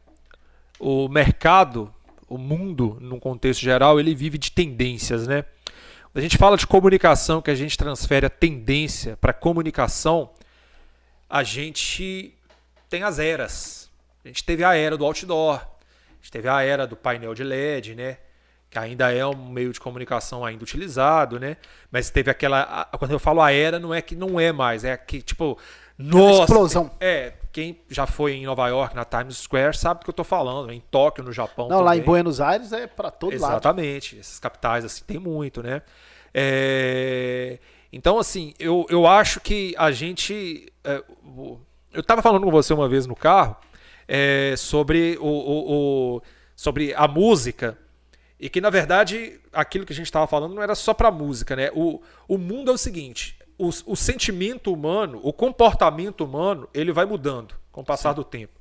o 0.80 1.08
mercado, 1.08 1.93
o 2.28 2.38
mundo, 2.38 2.97
num 3.02 3.19
contexto 3.19 3.62
geral, 3.62 3.99
ele 3.99 4.13
vive 4.13 4.38
de 4.38 4.52
tendências, 4.52 5.28
né? 5.28 5.43
Quando 6.04 6.17
a 6.17 6.21
gente 6.21 6.38
fala 6.38 6.58
de 6.58 6.65
comunicação, 6.65 7.41
que 7.41 7.52
a 7.52 7.56
gente 7.56 7.78
transfere 7.78 8.25
a 8.25 8.30
tendência 8.30 9.17
para 9.17 9.34
comunicação, 9.34 10.32
a 11.30 11.43
gente 11.43 12.34
tem 12.89 13.04
as 13.04 13.19
eras. 13.19 13.91
A 14.23 14.28
gente 14.28 14.43
teve 14.43 14.63
a 14.63 14.75
era 14.75 14.97
do 14.97 15.06
outdoor, 15.06 15.56
a 15.56 16.15
gente 16.21 16.32
teve 16.32 16.47
a 16.47 16.62
era 16.62 16.88
do 16.88 16.95
painel 16.95 17.34
de 17.34 17.43
LED, 17.43 17.95
né? 17.95 18.17
Que 18.69 18.77
ainda 18.77 19.12
é 19.12 19.25
um 19.25 19.49
meio 19.49 19.73
de 19.73 19.79
comunicação 19.79 20.45
ainda 20.45 20.63
utilizado, 20.63 21.39
né? 21.39 21.58
Mas 21.91 22.10
teve 22.12 22.29
aquela. 22.29 22.62
a- 22.91 22.97
quando 22.97 23.12
eu 23.12 23.19
falo 23.19 23.41
a 23.41 23.51
era, 23.51 23.79
não 23.79 23.93
é 23.93 24.01
que 24.01 24.15
não 24.15 24.39
é 24.39 24.51
mais, 24.51 24.84
é 24.84 24.95
que, 24.95 25.21
tipo. 25.21 25.58
Nossa, 25.97 26.43
explosão. 26.43 26.91
É, 26.99 27.34
quem 27.51 27.82
já 27.89 28.05
foi 28.05 28.34
em 28.34 28.45
Nova 28.45 28.67
York, 28.69 28.95
na 28.95 29.03
Times 29.03 29.38
Square, 29.38 29.75
sabe 29.75 29.99
do 29.99 30.03
que 30.05 30.10
eu 30.10 30.13
tô 30.13 30.23
falando. 30.23 30.71
Em 30.71 30.79
Tóquio, 30.79 31.23
no 31.23 31.32
Japão. 31.34 31.67
Não, 31.67 31.82
lá 31.82 31.95
em 31.95 31.99
também. 31.99 32.05
Buenos 32.05 32.39
Aires 32.39 32.71
é 32.71 32.86
para 32.88 33.10
todo 33.12 33.32
lado. 33.32 33.51
Exatamente. 33.53 34.17
Essas 34.19 34.39
capitais, 34.39 34.86
assim, 34.86 35.03
tem 35.05 35.17
muito, 35.19 35.62
né? 35.63 35.82
É, 36.63 37.60
Então, 37.91 38.19
assim, 38.19 38.53
eu, 38.60 38.86
eu 38.89 39.08
acho 39.08 39.39
que 39.41 39.73
a 39.77 39.91
gente. 39.91 40.71
é, 40.84 41.03
Eu 41.91 42.01
estava 42.01 42.21
falando 42.21 42.43
com 42.43 42.51
você 42.51 42.71
uma 42.73 42.88
vez 42.88 43.08
no 43.08 43.15
carro 43.15 43.55
é, 44.08 44.53
sobre, 44.58 45.17
o, 45.19 45.25
o- 45.27 46.15
o- 46.17 46.21
sobre 46.55 46.93
a 46.93 47.08
música. 47.08 47.75
E 48.39 48.49
que, 48.49 48.62
na 48.62 48.69
verdade, 48.69 49.39
aquilo 49.52 49.86
que 49.86 49.91
a 49.91 49.95
gente 49.95 50.06
estava 50.06 50.25
falando 50.25 50.56
não 50.56 50.63
era 50.63 50.73
só 50.73 50.93
para 50.93 51.12
música, 51.12 51.56
né? 51.56 51.69
O, 51.73 52.02
o 52.28 52.38
mundo 52.38 52.71
é 52.71 52.73
o 52.73 52.78
seguinte: 52.78 53.38
o, 53.58 53.67
o 53.67 53.95
sentimento 53.95 54.73
humano, 54.73 55.19
o 55.21 55.34
comportamento 55.34 56.23
humano, 56.23 56.69
ele 56.73 56.93
vai 56.93 57.06
mudando 57.06 57.56
com 57.71 57.82
o 57.82 57.86
passar 57.86 58.13
do 58.13 58.23
tempo. 58.23 58.54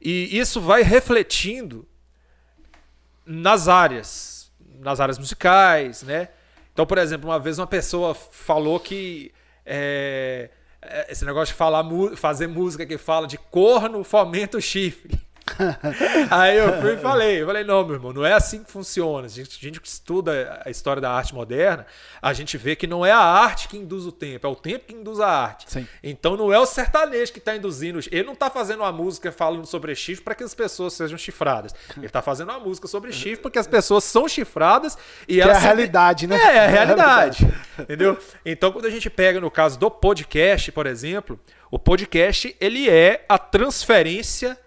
E 0.00 0.38
isso 0.38 0.60
vai 0.60 0.82
refletindo 0.82 1.86
nas 3.26 3.68
áreas, 3.68 4.50
nas 4.78 5.00
áreas 5.00 5.18
musicais, 5.18 6.02
né? 6.04 6.28
Então, 6.72 6.86
por 6.86 6.98
exemplo, 6.98 7.28
uma 7.28 7.38
vez 7.38 7.58
uma 7.58 7.66
pessoa 7.66 8.14
falou 8.14 8.78
que 8.78 9.32
é, 9.66 10.50
é, 10.80 11.12
esse 11.12 11.24
negócio 11.24 11.52
de 11.52 11.58
falar, 11.58 11.84
fazer 12.16 12.46
música 12.46 12.86
que 12.86 12.96
fala 12.96 13.26
de 13.26 13.36
corno 13.36 14.02
fomenta 14.04 14.56
o 14.56 14.60
chifre. 14.60 15.20
Aí 16.30 16.56
eu 16.56 16.80
fui 16.80 16.94
e 16.94 16.96
falei, 16.98 17.42
eu 17.42 17.46
falei, 17.46 17.64
não, 17.64 17.84
meu 17.84 17.94
irmão, 17.96 18.12
não 18.12 18.24
é 18.24 18.32
assim 18.32 18.62
que 18.62 18.70
funciona. 18.70 19.26
A 19.26 19.28
gente, 19.30 19.58
a 19.60 19.66
gente 19.66 19.80
que 19.80 19.88
estuda 19.88 20.60
a 20.64 20.70
história 20.70 21.00
da 21.00 21.10
arte 21.10 21.34
moderna, 21.34 21.86
a 22.20 22.32
gente 22.32 22.56
vê 22.56 22.74
que 22.76 22.86
não 22.86 23.04
é 23.04 23.10
a 23.12 23.18
arte 23.18 23.68
que 23.68 23.76
induz 23.76 24.06
o 24.06 24.12
tempo, 24.12 24.46
é 24.46 24.50
o 24.50 24.54
tempo 24.56 24.86
que 24.86 24.94
induz 24.94 25.20
a 25.20 25.28
arte. 25.28 25.64
Sim. 25.70 25.86
Então 26.02 26.36
não 26.36 26.52
é 26.52 26.58
o 26.58 26.66
sertanejo 26.66 27.32
que 27.32 27.38
está 27.38 27.54
induzindo. 27.56 28.00
Ele 28.10 28.24
não 28.24 28.32
está 28.34 28.50
fazendo 28.50 28.80
uma 28.80 28.92
música 28.92 29.30
falando 29.32 29.66
sobre 29.66 29.94
chifre 29.94 30.24
para 30.24 30.34
que 30.34 30.44
as 30.44 30.54
pessoas 30.54 30.92
sejam 30.92 31.18
chifradas. 31.18 31.74
Ele 31.96 32.06
está 32.06 32.22
fazendo 32.22 32.50
uma 32.50 32.60
música 32.60 32.86
sobre 32.88 33.12
chifre 33.12 33.36
porque 33.42 33.58
as 33.58 33.66
pessoas 33.66 34.04
são 34.04 34.28
chifradas 34.28 34.96
e 35.28 35.34
Que 35.34 35.40
é 35.40 35.44
elas 35.44 35.56
a 35.56 35.60
se- 35.60 35.66
realidade, 35.66 36.26
né? 36.26 36.36
é, 36.36 36.56
é 36.56 36.58
a 36.60 36.66
realidade. 36.68 37.46
Entendeu? 37.78 38.18
Então, 38.44 38.72
quando 38.72 38.86
a 38.86 38.90
gente 38.90 39.08
pega 39.10 39.40
no 39.40 39.50
caso 39.50 39.78
do 39.78 39.90
podcast, 39.90 40.70
por 40.72 40.86
exemplo, 40.86 41.38
o 41.70 41.78
podcast 41.78 42.54
ele 42.60 42.88
é 42.88 43.24
a 43.28 43.38
transferência 43.38 44.58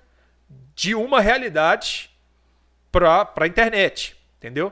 de 0.75 0.95
uma 0.95 1.21
realidade 1.21 2.09
para 2.91 3.31
a 3.35 3.47
internet, 3.47 4.15
entendeu? 4.37 4.71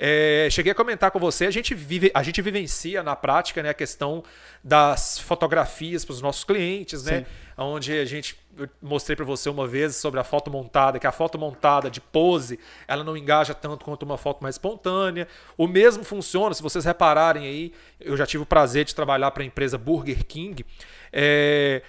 É, 0.00 0.46
cheguei 0.50 0.70
a 0.70 0.74
comentar 0.76 1.10
com 1.10 1.18
você, 1.18 1.46
a 1.46 1.50
gente, 1.50 1.74
vive, 1.74 2.08
a 2.14 2.22
gente 2.22 2.40
vivencia 2.40 3.02
na 3.02 3.16
prática 3.16 3.60
né, 3.64 3.70
a 3.70 3.74
questão 3.74 4.22
das 4.62 5.18
fotografias 5.18 6.04
para 6.04 6.12
os 6.12 6.22
nossos 6.22 6.44
clientes, 6.44 7.02
né? 7.04 7.20
Sim. 7.20 7.26
Onde 7.56 7.98
a 7.98 8.04
gente 8.04 8.38
eu 8.58 8.68
mostrei 8.82 9.14
para 9.14 9.24
você 9.24 9.48
uma 9.48 9.68
vez 9.68 9.94
sobre 9.94 10.18
a 10.18 10.24
foto 10.24 10.50
montada, 10.50 10.98
que 10.98 11.06
a 11.06 11.12
foto 11.12 11.38
montada 11.38 11.88
de 11.88 12.00
pose, 12.00 12.58
ela 12.88 13.04
não 13.04 13.16
engaja 13.16 13.54
tanto 13.54 13.84
quanto 13.84 14.02
uma 14.02 14.18
foto 14.18 14.42
mais 14.42 14.56
espontânea. 14.56 15.28
O 15.56 15.68
mesmo 15.68 16.02
funciona, 16.02 16.52
se 16.52 16.62
vocês 16.62 16.84
repararem 16.84 17.46
aí, 17.46 17.72
eu 18.00 18.16
já 18.16 18.26
tive 18.26 18.42
o 18.42 18.46
prazer 18.46 18.84
de 18.84 18.94
trabalhar 18.94 19.30
para 19.30 19.44
a 19.44 19.46
empresa 19.46 19.78
Burger 19.78 20.24
King. 20.24 20.66
é, 21.12 21.82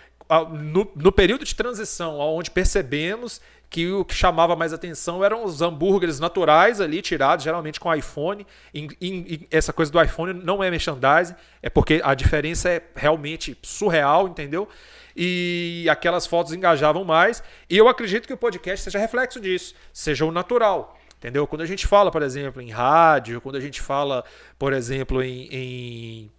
no, 0.52 0.92
no 0.96 1.12
período 1.12 1.44
de 1.44 1.56
transição, 1.56 2.20
onde 2.20 2.52
percebemos 2.52 3.42
que 3.70 3.88
o 3.92 4.04
que 4.04 4.16
chamava 4.16 4.56
mais 4.56 4.74
atenção 4.74 5.24
eram 5.24 5.44
os 5.46 5.62
hambúrgueres 5.62 6.20
naturais 6.20 6.82
ali, 6.82 7.02
tirados 7.02 7.44
geralmente 7.44 7.80
com 7.80 7.94
iPhone. 7.94 8.46
Em- 8.74 8.88
em- 9.00 9.34
em- 9.34 9.48
essa 9.52 9.72
coisa 9.72 9.92
do 9.92 10.02
iPhone 10.02 10.34
não 10.34 10.64
é 10.64 10.72
merchandising, 10.72 11.36
é 11.62 11.70
porque 11.70 12.02
a 12.04 12.16
diferença 12.16 12.68
é 12.70 12.82
realmente 12.96 13.56
surreal, 13.62 14.28
entendeu? 14.28 14.68
E 15.16 15.86
aquelas 15.90 16.26
fotos 16.26 16.54
engajavam 16.54 17.04
mais. 17.04 17.44
E 17.70 17.78
eu 17.78 17.88
acredito 17.88 18.26
que 18.26 18.34
o 18.34 18.38
podcast 18.38 18.84
seja 18.84 18.98
reflexo 18.98 19.40
disso, 19.40 19.76
seja 19.94 20.26
o 20.26 20.32
natural. 20.32 20.96
Entendeu? 21.18 21.46
Quando 21.46 21.62
a 21.62 21.66
gente 21.66 21.86
fala, 21.86 22.10
por 22.10 22.24
exemplo, 22.24 22.62
em 22.62 22.70
rádio, 22.70 23.42
quando 23.42 23.58
a 23.58 23.60
gente 23.60 23.82
fala, 23.82 24.24
por 24.58 24.72
exemplo, 24.72 25.22
em, 25.22 25.48
em 25.52 26.32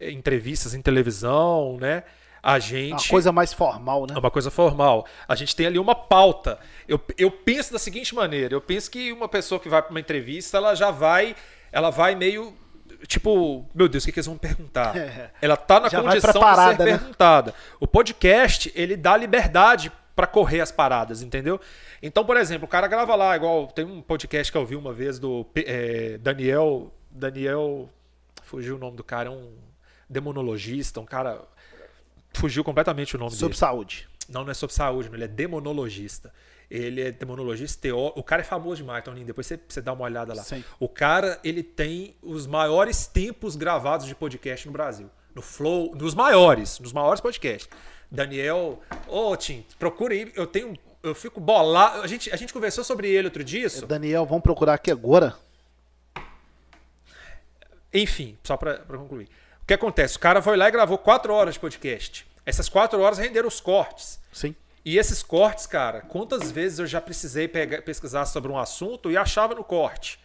entrevistas 0.00 0.72
em 0.72 0.80
televisão, 0.80 1.76
né? 1.80 2.04
A 2.42 2.58
gente. 2.58 2.92
Uma 2.92 3.08
coisa 3.08 3.32
mais 3.32 3.52
formal, 3.52 4.06
né? 4.06 4.14
É 4.14 4.18
uma 4.18 4.30
coisa 4.30 4.50
formal. 4.50 5.06
A 5.28 5.34
gente 5.34 5.54
tem 5.54 5.66
ali 5.66 5.78
uma 5.78 5.94
pauta. 5.94 6.58
Eu, 6.88 7.00
eu 7.18 7.30
penso 7.30 7.72
da 7.72 7.78
seguinte 7.78 8.14
maneira: 8.14 8.54
eu 8.54 8.60
penso 8.60 8.90
que 8.90 9.12
uma 9.12 9.28
pessoa 9.28 9.60
que 9.60 9.68
vai 9.68 9.82
para 9.82 9.90
uma 9.90 10.00
entrevista, 10.00 10.56
ela 10.56 10.74
já 10.74 10.90
vai, 10.90 11.36
ela 11.70 11.90
vai 11.90 12.14
meio 12.14 12.54
tipo, 13.06 13.66
meu 13.74 13.88
Deus, 13.88 14.04
o 14.04 14.06
que, 14.06 14.12
que 14.12 14.18
eles 14.18 14.26
vão 14.26 14.36
perguntar? 14.36 14.96
É. 15.00 15.30
Ela 15.40 15.56
tá 15.56 15.80
na 15.80 15.88
Já 15.88 16.02
condição 16.02 16.32
de 16.32 16.38
ser 16.38 16.78
né? 16.78 16.84
perguntada. 16.84 17.54
O 17.78 17.86
podcast 17.86 18.70
ele 18.74 18.96
dá 18.96 19.16
liberdade 19.16 19.90
para 20.14 20.26
correr 20.26 20.60
as 20.60 20.70
paradas, 20.70 21.22
entendeu? 21.22 21.58
Então, 22.02 22.24
por 22.24 22.36
exemplo, 22.36 22.66
o 22.66 22.68
cara 22.68 22.86
grava 22.86 23.14
lá, 23.14 23.34
igual 23.34 23.66
tem 23.68 23.84
um 23.84 24.02
podcast 24.02 24.52
que 24.52 24.58
eu 24.58 24.66
vi 24.66 24.76
uma 24.76 24.92
vez 24.92 25.18
do 25.18 25.46
eh, 25.56 26.18
Daniel, 26.20 26.92
Daniel, 27.10 27.88
fugiu 28.42 28.76
o 28.76 28.78
nome 28.78 28.96
do 28.96 29.04
cara, 29.04 29.28
é 29.28 29.32
um 29.32 29.52
demonologista, 30.08 31.00
um 31.00 31.06
cara 31.06 31.42
fugiu 32.34 32.62
completamente 32.64 33.16
o 33.16 33.18
nome 33.18 33.32
Sobre 33.32 33.48
dele. 33.54 33.58
saúde. 33.58 34.08
Não, 34.28 34.44
não 34.44 34.50
é 34.50 34.54
sobre 34.54 34.74
saúde, 34.74 35.08
não, 35.08 35.16
ele 35.16 35.24
é 35.24 35.28
demonologista. 35.28 36.32
Ele 36.70 37.00
é 37.00 37.10
demonologista 37.10 37.82
teórico. 37.82 38.20
O 38.20 38.22
cara 38.22 38.42
é 38.42 38.44
famoso 38.44 38.76
demais, 38.76 39.02
Toninho. 39.02 39.26
Depois 39.26 39.44
você, 39.44 39.58
você 39.68 39.82
dá 39.82 39.92
uma 39.92 40.04
olhada 40.04 40.32
lá. 40.32 40.42
Sim. 40.44 40.62
O 40.78 40.88
cara, 40.88 41.40
ele 41.42 41.64
tem 41.64 42.14
os 42.22 42.46
maiores 42.46 43.08
tempos 43.08 43.56
gravados 43.56 44.06
de 44.06 44.14
podcast 44.14 44.66
no 44.66 44.72
Brasil. 44.72 45.10
No 45.34 45.42
Flow, 45.42 45.96
nos 45.96 46.14
maiores, 46.14 46.78
nos 46.78 46.92
maiores 46.92 47.20
podcasts. 47.20 47.68
Daniel, 48.08 48.80
ô 49.08 49.36
Tim, 49.36 49.64
procura 49.80 50.14
aí. 50.14 50.32
Eu 50.36 50.46
tenho. 50.46 50.78
Eu 51.02 51.12
fico 51.14 51.40
bolado. 51.40 52.02
A 52.02 52.06
gente, 52.06 52.30
a 52.32 52.36
gente 52.36 52.52
conversou 52.52 52.84
sobre 52.84 53.08
ele 53.08 53.26
outro 53.26 53.42
dia. 53.42 53.66
isso. 53.66 53.84
Daniel, 53.84 54.24
vamos 54.24 54.42
procurar 54.44 54.74
aqui 54.74 54.92
agora. 54.92 55.34
Enfim, 57.92 58.38
só 58.44 58.56
pra 58.56 58.78
concluir. 58.78 59.28
O 59.70 59.72
que 59.72 59.74
acontece? 59.74 60.16
O 60.16 60.18
cara 60.18 60.42
foi 60.42 60.56
lá 60.56 60.66
e 60.66 60.72
gravou 60.72 60.98
quatro 60.98 61.32
horas 61.32 61.54
de 61.54 61.60
podcast. 61.60 62.26
Essas 62.44 62.68
quatro 62.68 63.00
horas 63.00 63.18
renderam 63.18 63.46
os 63.46 63.60
cortes. 63.60 64.18
Sim. 64.32 64.52
E 64.84 64.98
esses 64.98 65.22
cortes, 65.22 65.64
cara, 65.64 66.00
quantas 66.00 66.50
vezes 66.50 66.80
eu 66.80 66.88
já 66.88 67.00
precisei 67.00 67.46
pegar- 67.46 67.80
pesquisar 67.82 68.26
sobre 68.26 68.50
um 68.50 68.58
assunto 68.58 69.12
e 69.12 69.16
achava 69.16 69.54
no 69.54 69.62
corte? 69.62 70.18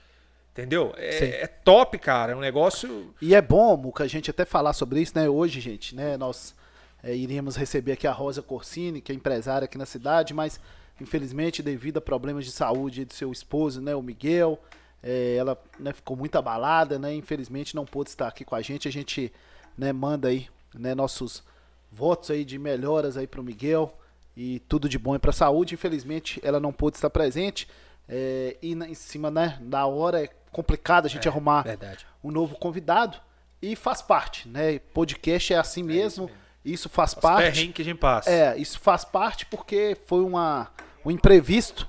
Entendeu? 0.52 0.96
É, 0.98 1.44
é 1.44 1.46
top, 1.46 2.00
cara. 2.00 2.32
É 2.32 2.36
um 2.36 2.40
negócio. 2.40 3.14
E 3.22 3.36
é 3.36 3.42
bom, 3.42 3.78
Muca, 3.78 4.04
a 4.04 4.08
gente 4.08 4.32
até 4.32 4.46
falar 4.46 4.74
sobre 4.74 5.00
isso, 5.00 5.14
né? 5.16 5.30
Hoje, 5.30 5.60
gente, 5.60 5.94
né? 5.94 6.18
Nós 6.18 6.56
é, 7.04 7.16
iríamos 7.16 7.56
receber 7.56 7.92
aqui 7.92 8.08
a 8.08 8.12
Rosa 8.12 8.42
Corsini, 8.42 9.00
que 9.00 9.12
é 9.12 9.16
empresária 9.16 9.66
aqui 9.66 9.78
na 9.78 9.86
cidade, 9.86 10.34
mas 10.34 10.60
infelizmente, 11.00 11.62
devido 11.62 11.98
a 11.98 12.02
problemas 12.02 12.46
de 12.46 12.52
saúde 12.52 13.06
do 13.06 13.14
seu 13.14 13.32
esposo, 13.32 13.80
né? 13.80 13.94
O 13.94 14.02
Miguel, 14.02 14.60
é, 15.08 15.36
ela 15.36 15.56
né, 15.80 15.94
ficou 15.94 16.18
muito 16.18 16.36
abalada, 16.36 16.98
né? 16.98 17.14
Infelizmente 17.14 17.76
não 17.76 17.86
pôde 17.86 18.10
estar 18.10 18.28
aqui 18.28 18.44
com 18.44 18.56
a 18.56 18.62
gente. 18.64 18.88
A 18.88 18.92
gente 18.92 19.32
né, 19.78 19.94
manda 19.94 20.30
aí 20.30 20.48
né, 20.74 20.96
nossos 20.96 21.44
votos 21.92 22.32
aí 22.32 22.44
de 22.44 22.58
melhoras 22.58 23.16
aí 23.16 23.28
pro 23.28 23.44
Miguel 23.44 23.96
e 24.36 24.60
tudo 24.68 24.90
de 24.90 24.98
bom 24.98 25.14
aí 25.14 25.20
pra 25.20 25.32
saúde. 25.32 25.76
Infelizmente, 25.76 26.42
ela 26.44 26.60
não 26.60 26.74
pôde 26.74 26.98
estar 26.98 27.10
presente. 27.12 27.68
é, 28.10 28.56
e 28.62 28.76
na- 28.76 28.88
em 28.88 28.94
cima, 28.94 29.32
né, 29.32 29.58
da 29.62 29.86
hora 29.88 30.24
é 30.24 30.30
complicado 30.52 31.06
a 31.06 31.10
gente 31.10 31.28
arrumar 31.28 31.64
Verdade. 31.64 32.06
um 32.24 32.30
novo 32.32 32.56
convidado 32.56 33.18
e 33.62 33.76
faz 33.76 34.00
parte, 34.02 34.48
né? 34.48 34.78
Podcast 34.94 35.54
é 35.54 35.58
assim 35.58 35.82
mesmo, 35.82 36.30
isso, 36.64 36.88
faz 36.88 37.14
Os 37.14 37.20
parte. 37.20 37.68
que 37.70 37.82
a 37.82 37.86
gente 37.86 37.98
passa. 37.98 38.30
É, 38.30 38.56
isso 38.58 38.80
faz 38.80 39.04
parte 39.06 39.46
porque 39.48 39.98
foi 40.06 40.22
uma, 40.22 40.70
um 41.04 41.10
imprevisto, 41.10 41.88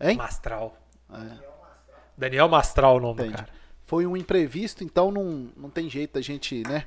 hein? 0.00 0.16
Mastral. 0.16 0.76
Daniel 2.18 2.48
Mastral 2.48 2.96
o 2.96 3.00
nome 3.00 3.14
do 3.14 3.22
Entende? 3.22 3.36
cara. 3.36 3.48
Foi 3.86 4.04
um 4.04 4.16
imprevisto, 4.16 4.82
então 4.82 5.10
não, 5.10 5.48
não 5.56 5.70
tem 5.70 5.88
jeito 5.88 6.14
da 6.14 6.20
gente, 6.20 6.62
né? 6.64 6.84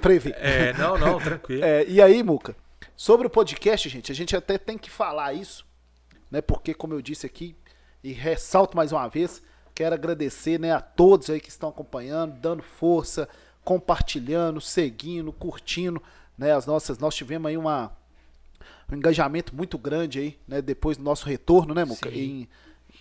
Prever. 0.00 0.34
É, 0.38 0.72
não, 0.72 0.98
não, 0.98 1.20
tranquilo. 1.20 1.62
É, 1.62 1.84
e 1.86 2.00
aí, 2.00 2.22
Muca, 2.22 2.56
sobre 2.96 3.26
o 3.26 3.30
podcast, 3.30 3.88
gente, 3.88 4.10
a 4.10 4.14
gente 4.14 4.34
até 4.34 4.56
tem 4.56 4.78
que 4.78 4.90
falar 4.90 5.34
isso, 5.34 5.64
né? 6.30 6.40
Porque, 6.40 6.72
como 6.72 6.94
eu 6.94 7.02
disse 7.02 7.26
aqui, 7.26 7.54
e 8.02 8.12
ressalto 8.12 8.76
mais 8.76 8.90
uma 8.90 9.06
vez, 9.06 9.42
quero 9.74 9.94
agradecer 9.94 10.58
né, 10.58 10.72
a 10.72 10.80
todos 10.80 11.30
aí 11.30 11.38
que 11.38 11.50
estão 11.50 11.68
acompanhando, 11.68 12.40
dando 12.40 12.62
força, 12.62 13.28
compartilhando, 13.62 14.60
seguindo, 14.60 15.32
curtindo, 15.32 16.02
né? 16.36 16.52
As 16.52 16.66
nossas. 16.66 16.98
Nós 16.98 17.14
tivemos 17.14 17.48
aí 17.48 17.56
uma, 17.56 17.92
um 18.90 18.96
engajamento 18.96 19.54
muito 19.54 19.76
grande 19.78 20.18
aí, 20.18 20.38
né? 20.48 20.62
Depois 20.62 20.96
do 20.96 21.04
nosso 21.04 21.26
retorno, 21.26 21.74
né, 21.74 21.84
Muca? 21.84 22.10
Sim. 22.10 22.18
Em, 22.18 22.48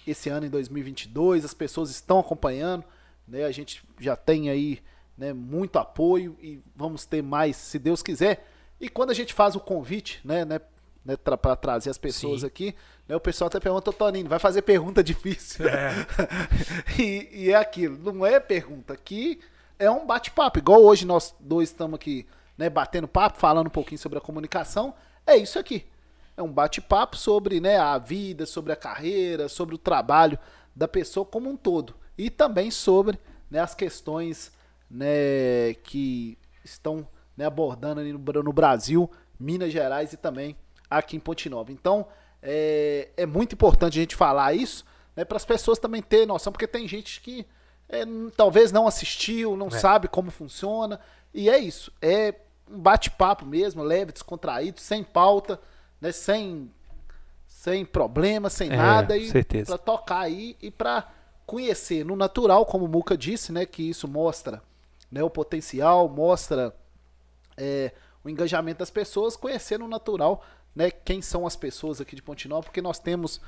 esse 0.06 0.30
ano 0.30 0.46
em 0.46 0.50
2022, 0.50 1.46
as 1.46 1.54
pessoas 1.54 1.90
estão 1.90 2.20
acompanhando, 2.20 2.84
né? 3.28 3.46
A 3.46 3.52
gente 3.52 3.84
já 4.00 4.16
tem 4.16 4.50
aí 4.50 4.82
né, 5.18 5.34
muito 5.34 5.78
apoio 5.78 6.36
e 6.42 6.60
vamos 6.76 7.06
ter 7.06 7.22
mais, 7.22 7.56
se 7.56 7.78
Deus 7.78 8.02
quiser. 8.02 8.48
E 8.80 8.90
quando 8.90 9.12
a 9.12 9.14
gente 9.14 9.34
faz 9.34 9.56
o 9.56 9.60
convite, 9.60 10.20
né, 10.24 10.44
né, 10.44 10.60
né 11.06 11.16
para 11.16 11.56
trazer 11.56 11.90
as 11.90 11.98
pessoas 11.98 12.42
Sim. 12.42 12.48
aqui, 12.48 12.76
né, 13.08 13.16
o 13.16 13.20
pessoal 13.20 13.48
até 13.48 13.60
pergunta, 13.60 13.90
"Ô, 13.90 13.94
Toninho, 13.94 14.28
vai 14.28 14.40
fazer 14.40 14.64
pergunta 14.64 15.04
difícil. 15.04 15.66
e, 16.98 17.30
e 17.32 17.52
é 17.52 17.56
aquilo, 17.56 18.12
não 18.12 18.26
é 18.26 18.40
pergunta, 18.40 18.94
aqui 18.94 19.40
é 19.78 19.90
um 19.90 20.06
bate-papo, 20.06 20.60
igual 20.60 20.84
hoje 20.84 21.06
nós 21.06 21.36
dois 21.40 21.70
estamos 21.70 21.96
aqui, 21.96 22.28
né, 22.58 22.70
batendo 22.70 23.08
papo, 23.08 23.40
falando 23.40 23.68
um 23.68 23.72
pouquinho 23.72 24.00
sobre 24.00 24.18
a 24.18 24.22
comunicação, 24.22 24.94
é 25.26 25.36
isso 25.38 25.58
aqui. 25.58 25.86
É 26.36 26.42
um 26.42 26.52
bate-papo 26.52 27.18
sobre 27.18 27.60
né, 27.60 27.78
a 27.78 27.98
vida, 27.98 28.46
sobre 28.46 28.72
a 28.72 28.76
carreira, 28.76 29.50
sobre 29.50 29.76
o 29.76 29.78
trabalho 29.78 30.38
da 30.76 30.88
pessoa 30.88 31.26
como 31.26 31.50
um 31.50 31.58
todo. 31.58 31.96
E 32.18 32.30
também 32.30 32.72
sobre 32.72 33.20
né, 33.50 33.60
as 33.60 33.76
questões 33.76 34.52
né, 34.90 35.74
que 35.84 36.38
estão 36.64 37.08
né, 37.36 37.46
abordando 37.46 38.02
ali 38.02 38.14
no, 38.14 38.20
no 38.20 38.54
Brasil, 38.54 39.10
Minas 39.40 39.72
Gerais 39.72 40.14
e 40.14 40.18
também 40.18 40.56
aqui 40.90 41.16
em 41.16 41.20
Ponte 41.20 41.50
Nova. 41.50 41.72
Então, 41.72 42.08
é, 42.42 43.10
é 43.18 43.26
muito 43.26 43.54
importante 43.54 43.98
a 43.98 44.02
gente 44.02 44.16
falar 44.16 44.54
isso 44.54 44.86
né, 45.16 45.26
para 45.26 45.38
as 45.38 45.46
pessoas 45.46 45.80
também 45.80 46.02
terem 46.02 46.26
noção, 46.26 46.52
porque 46.52 46.68
tem 46.68 46.88
gente 46.88 47.22
que 47.22 47.46
é, 47.90 48.04
talvez 48.36 48.72
não 48.72 48.88
assistiu, 48.88 49.58
não 49.58 49.68
É. 49.68 49.72
sabe 49.72 50.08
como 50.08 50.32
funciona. 50.32 51.00
E 51.34 51.50
é 51.50 51.58
isso. 51.60 51.92
É 52.02 52.34
um 52.70 52.80
bate-papo 52.80 53.46
mesmo, 53.46 53.84
leve, 53.84 54.14
descontraído, 54.14 54.80
sem 54.80 55.04
pauta, 55.04 55.60
né, 56.02 56.12
sem, 56.12 56.70
sem 57.48 57.86
problema, 57.86 58.50
sem 58.50 58.72
É, 58.72 58.76
nada. 58.76 59.16
E 59.16 59.32
para 59.64 59.78
tocar 59.78 60.22
aí 60.22 60.58
e 60.62 60.72
para 60.72 61.10
conhecer 61.46 62.04
no 62.04 62.16
natural, 62.16 62.66
como 62.66 62.86
o 62.86 62.88
Muca 62.88 63.16
disse, 63.16 63.52
né, 63.52 63.66
que 63.66 63.88
isso 63.88 64.08
mostra 64.08 64.62
né, 65.12 65.24
o 65.24 65.30
potencial, 65.30 66.10
mostra 66.10 66.76
é, 67.56 67.92
o 68.24 68.30
engajamento 68.30 68.80
das 68.80 68.90
pessoas, 68.90 69.36
conhecer 69.36 69.78
no 69.78 69.88
natural 69.88 70.44
né, 70.76 70.90
quem 70.90 71.22
são 71.22 71.46
as 71.46 71.56
pessoas 71.56 72.00
aqui 72.02 72.16
de 72.16 72.22
Pontinol, 72.22 72.64
porque 72.64 72.82
nós 72.82 73.00
temos 73.00 73.42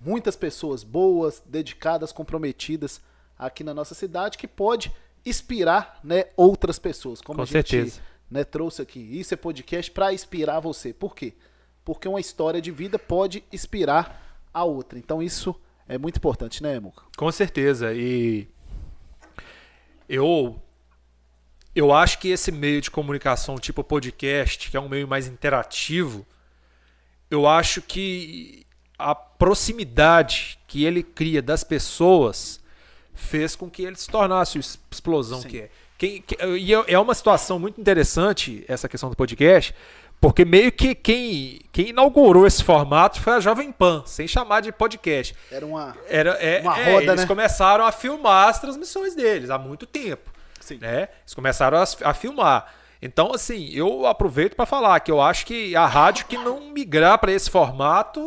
muitas 0.00 0.36
pessoas 0.36 0.82
boas, 0.82 1.42
dedicadas, 1.44 2.12
comprometidas 2.12 3.00
aqui 3.38 3.64
na 3.64 3.74
nossa 3.74 3.94
cidade 3.94 4.38
que 4.38 4.46
pode 4.48 4.92
inspirar, 5.26 5.98
né, 6.02 6.26
outras 6.36 6.78
pessoas. 6.78 7.20
Como 7.20 7.38
Com 7.38 7.42
a 7.42 7.46
gente, 7.46 8.00
né, 8.30 8.44
trouxe 8.44 8.80
aqui. 8.80 9.00
Isso 9.00 9.34
é 9.34 9.36
podcast 9.36 9.90
para 9.90 10.12
inspirar 10.12 10.60
você. 10.60 10.92
Por 10.92 11.14
quê? 11.14 11.34
Porque 11.84 12.06
uma 12.08 12.20
história 12.20 12.60
de 12.60 12.70
vida 12.70 12.98
pode 12.98 13.42
inspirar 13.52 14.38
a 14.52 14.64
outra. 14.64 14.98
Então 14.98 15.22
isso 15.22 15.54
é 15.88 15.96
muito 15.98 16.16
importante, 16.16 16.62
né, 16.62 16.78
Muca? 16.78 17.02
Com 17.16 17.30
certeza. 17.32 17.92
E 17.94 18.46
eu 20.08 20.60
eu 21.74 21.92
acho 21.92 22.18
que 22.18 22.28
esse 22.28 22.50
meio 22.50 22.80
de 22.80 22.90
comunicação 22.90 23.56
tipo 23.56 23.82
podcast, 23.84 24.70
que 24.70 24.76
é 24.76 24.80
um 24.80 24.88
meio 24.88 25.06
mais 25.06 25.26
interativo, 25.28 26.26
eu 27.30 27.46
acho 27.46 27.80
que 27.80 28.66
a 28.98 29.14
proximidade 29.14 30.58
que 30.66 30.84
ele 30.84 31.02
cria 31.02 31.40
das 31.40 31.62
pessoas 31.64 32.60
fez 33.14 33.54
com 33.54 33.70
que 33.70 33.82
ele 33.82 33.96
se 33.96 34.08
tornasse 34.08 34.58
a 34.58 34.60
explosão 34.60 35.40
Sim. 35.42 35.48
que 35.48 35.58
é. 35.60 35.70
Quem- 35.96 36.22
que- 36.22 36.36
e 36.58 36.74
é 36.74 36.84
é 36.88 36.98
uma 36.98 37.14
situação 37.14 37.58
muito 37.58 37.80
interessante 37.80 38.64
essa 38.66 38.88
questão 38.88 39.10
do 39.10 39.16
podcast, 39.16 39.74
porque 40.20 40.44
meio 40.44 40.70
que 40.70 40.94
quem, 40.94 41.60
quem 41.72 41.88
inaugurou 41.88 42.46
esse 42.46 42.62
formato 42.62 43.20
foi 43.20 43.34
a 43.34 43.40
Jovem 43.40 43.72
Pan, 43.72 44.02
sem 44.06 44.28
chamar 44.28 44.60
de 44.60 44.70
podcast. 44.70 45.34
Era 45.50 45.64
uma. 45.64 45.96
Era, 46.08 46.30
é, 46.32 46.60
Uma 46.60 46.78
é, 46.78 46.92
roda, 46.92 47.04
eles 47.06 47.20
né? 47.22 47.26
começaram 47.26 47.84
a 47.86 47.90
filmar 47.92 48.48
as 48.48 48.60
transmissões 48.60 49.14
deles 49.14 49.48
há 49.50 49.58
muito 49.58 49.86
tempo. 49.86 50.30
Sim. 50.60 50.78
Né? 50.78 51.08
Eles 51.22 51.34
começaram 51.34 51.78
a, 51.78 51.84
a 52.04 52.14
filmar. 52.14 52.74
Então, 53.02 53.32
assim, 53.32 53.70
eu 53.72 54.06
aproveito 54.06 54.54
para 54.54 54.66
falar 54.66 55.00
que 55.00 55.10
eu 55.10 55.22
acho 55.22 55.46
que 55.46 55.74
a 55.74 55.86
rádio 55.86 56.26
que 56.26 56.36
não 56.36 56.70
migrar 56.70 57.18
para 57.18 57.32
esse 57.32 57.48
formato, 57.48 58.20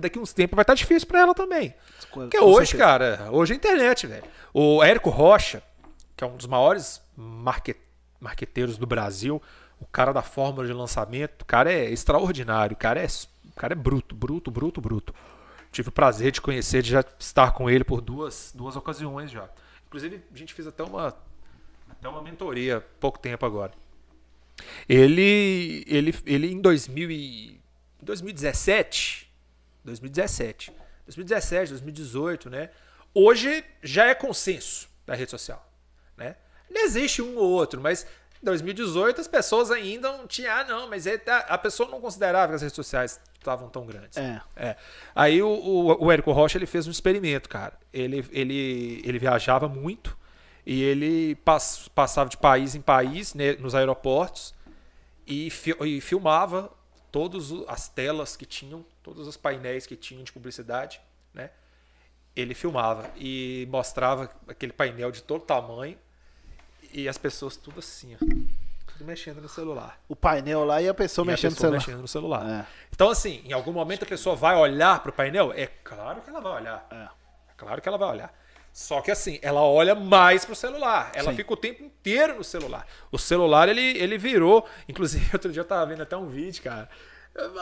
daqui 0.00 0.18
uns 0.18 0.32
tempos 0.32 0.56
vai 0.56 0.64
estar 0.64 0.74
difícil 0.74 1.06
para 1.06 1.20
ela 1.20 1.32
também. 1.34 1.72
Porque 2.12 2.36
Com 2.38 2.46
hoje, 2.46 2.72
certeza. 2.72 2.76
cara, 3.18 3.28
hoje 3.30 3.52
é 3.52 3.54
a 3.54 3.56
internet, 3.56 4.06
velho. 4.06 4.24
O 4.52 4.82
Érico 4.82 5.10
Rocha, 5.10 5.62
que 6.16 6.24
é 6.24 6.26
um 6.26 6.36
dos 6.36 6.46
maiores 6.46 7.00
marque- 7.16 7.76
marqueteiros 8.18 8.76
do 8.76 8.86
Brasil, 8.86 9.40
o 9.80 9.86
cara 9.86 10.12
da 10.12 10.22
fórmula 10.22 10.66
de 10.66 10.72
lançamento, 10.72 11.42
o 11.42 11.44
cara 11.44 11.72
é 11.72 11.90
extraordinário, 11.90 12.74
o 12.74 12.78
cara 12.78 13.00
é, 13.00 13.06
o 13.06 13.54
cara 13.54 13.72
é 13.72 13.76
bruto, 13.76 14.14
bruto, 14.14 14.50
bruto, 14.50 14.80
bruto. 14.80 15.14
Tive 15.70 15.90
o 15.90 15.92
prazer 15.92 16.32
de 16.32 16.40
conhecer, 16.40 16.82
de 16.82 16.90
já 16.90 17.04
estar 17.18 17.52
com 17.52 17.68
ele 17.68 17.84
por 17.84 18.00
duas, 18.00 18.52
duas 18.54 18.76
ocasiões 18.76 19.30
já. 19.30 19.48
Inclusive, 19.86 20.22
a 20.32 20.36
gente 20.36 20.54
fez 20.54 20.66
até 20.66 20.82
uma, 20.82 21.14
até 21.90 22.08
uma 22.08 22.22
mentoria 22.22 22.80
pouco 22.98 23.18
tempo 23.18 23.44
agora. 23.44 23.72
Ele, 24.88 25.84
ele, 25.86 26.14
ele 26.24 26.52
em 26.52 26.60
2000 26.60 27.10
e, 27.10 27.60
2017, 28.00 29.30
2017, 29.84 30.72
2017, 31.04 31.70
2018, 31.70 32.50
né? 32.50 32.70
Hoje 33.12 33.64
já 33.82 34.06
é 34.06 34.14
consenso 34.14 34.88
da 35.06 35.14
rede 35.14 35.30
social, 35.30 35.70
né? 36.16 36.36
Não 36.70 36.84
existe 36.84 37.22
um 37.22 37.36
ou 37.36 37.50
outro, 37.50 37.80
mas 37.80 38.06
2018 38.42 39.20
as 39.20 39.28
pessoas 39.28 39.70
ainda 39.70 40.12
não 40.16 40.26
tinham, 40.26 40.52
ah, 40.54 40.64
não, 40.64 40.88
mas 40.88 41.06
ele 41.06 41.18
tá- 41.18 41.46
a 41.48 41.58
pessoa 41.58 41.88
não 41.90 42.00
considerava 42.00 42.48
que 42.48 42.54
as 42.56 42.62
redes 42.62 42.76
sociais 42.76 43.20
estavam 43.38 43.68
tão 43.68 43.86
grandes. 43.86 44.16
É. 44.18 44.40
É. 44.56 44.76
Aí 45.14 45.42
o, 45.42 45.48
o, 45.48 46.04
o 46.06 46.12
Érico 46.12 46.32
Rocha 46.32 46.58
ele 46.58 46.66
fez 46.66 46.86
um 46.86 46.90
experimento, 46.90 47.48
cara. 47.48 47.78
Ele, 47.92 48.24
ele, 48.32 49.02
ele 49.04 49.18
viajava 49.18 49.68
muito 49.68 50.16
e 50.64 50.82
ele 50.82 51.34
pass, 51.36 51.88
passava 51.94 52.28
de 52.28 52.36
país 52.36 52.74
em 52.74 52.80
país 52.80 53.34
né, 53.34 53.52
nos 53.54 53.74
aeroportos 53.74 54.54
e, 55.26 55.48
fi- 55.50 55.76
e 55.84 56.00
filmava 56.00 56.70
todas 57.12 57.50
as 57.68 57.88
telas 57.88 58.36
que 58.36 58.44
tinham, 58.44 58.84
todos 59.02 59.26
os 59.26 59.36
painéis 59.36 59.86
que 59.86 59.96
tinham 59.96 60.22
de 60.24 60.32
publicidade, 60.32 61.00
né? 61.32 61.50
Ele 62.34 62.52
filmava 62.54 63.10
e 63.16 63.66
mostrava 63.70 64.28
aquele 64.46 64.72
painel 64.72 65.10
de 65.10 65.22
todo 65.22 65.40
tamanho 65.42 65.96
e 67.02 67.08
as 67.08 67.18
pessoas 67.18 67.56
tudo 67.56 67.78
assim, 67.80 68.14
ó, 68.14 68.18
tudo 68.18 69.04
mexendo 69.04 69.40
no 69.40 69.48
celular. 69.48 70.00
O 70.08 70.16
painel 70.16 70.64
lá 70.64 70.80
e 70.80 70.88
a 70.88 70.94
pessoa 70.94 71.24
E 71.26 71.28
a 71.28 71.32
mexendo 71.32 71.50
no 71.50 71.56
pessoa 71.56 71.70
celular. 71.70 71.78
mexendo 71.86 72.00
no 72.02 72.08
celular. 72.08 72.50
É. 72.50 72.66
Então, 72.94 73.10
assim, 73.10 73.42
em 73.44 73.52
algum 73.52 73.72
momento 73.72 74.04
a 74.04 74.06
pessoa 74.06 74.34
vai 74.34 74.56
olhar 74.56 75.00
pro 75.02 75.12
painel? 75.12 75.52
É 75.54 75.66
claro 75.66 76.20
que 76.22 76.30
ela 76.30 76.40
vai 76.40 76.52
olhar. 76.60 76.86
É. 76.90 76.94
É 76.96 77.52
claro 77.56 77.80
que 77.82 77.88
ela 77.88 77.98
vai 77.98 78.08
olhar. 78.10 78.34
Só 78.72 79.00
que 79.00 79.10
assim, 79.10 79.38
ela 79.40 79.62
olha 79.62 79.94
mais 79.94 80.44
pro 80.44 80.54
celular. 80.54 81.10
Ela 81.14 81.30
Sim. 81.30 81.36
fica 81.36 81.52
o 81.52 81.56
tempo 81.56 81.82
inteiro 81.82 82.36
no 82.36 82.44
celular. 82.44 82.86
O 83.10 83.18
celular, 83.18 83.68
ele, 83.68 83.96
ele 83.98 84.18
virou. 84.18 84.68
Inclusive, 84.88 85.28
outro 85.32 85.50
dia 85.50 85.60
eu 85.60 85.64
tava 85.64 85.86
vendo 85.86 86.02
até 86.02 86.16
um 86.16 86.28
vídeo, 86.28 86.62
cara. 86.62 86.88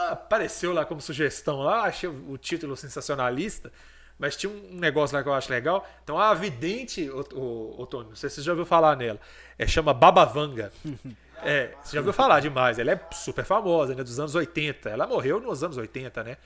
Apareceu 0.09 0.73
lá 0.73 0.85
como 0.85 1.01
sugestão 1.01 1.59
lá, 1.59 1.83
achei 1.83 2.09
o 2.09 2.37
título 2.37 2.75
sensacionalista. 2.75 3.71
Mas 4.17 4.35
tinha 4.35 4.51
um 4.51 4.77
negócio 4.77 5.15
lá 5.15 5.21
que 5.21 5.29
eu 5.29 5.33
acho 5.33 5.51
legal. 5.51 5.85
Então, 6.03 6.17
a 6.17 6.33
vidente, 6.33 7.09
o, 7.09 7.25
o, 7.33 7.81
o 7.81 7.85
Tony, 7.85 8.09
não 8.09 8.15
sei 8.15 8.29
se 8.29 8.37
você 8.37 8.41
já 8.41 8.51
ouviu 8.53 8.65
falar 8.65 8.95
nela. 8.95 9.19
É, 9.57 9.67
chama 9.67 9.93
Babavanga. 9.93 10.71
É, 11.43 11.75
você 11.83 11.93
já 11.93 11.99
ouviu 11.99 12.13
falar 12.13 12.39
demais. 12.39 12.79
Ela 12.79 12.93
é 12.93 12.99
super 13.11 13.43
famosa, 13.43 13.93
né? 13.93 14.01
Dos 14.01 14.19
anos 14.19 14.33
80. 14.33 14.89
Ela 14.89 15.05
morreu 15.05 15.39
nos 15.39 15.63
anos 15.63 15.77
80, 15.77 16.23
né? 16.23 16.37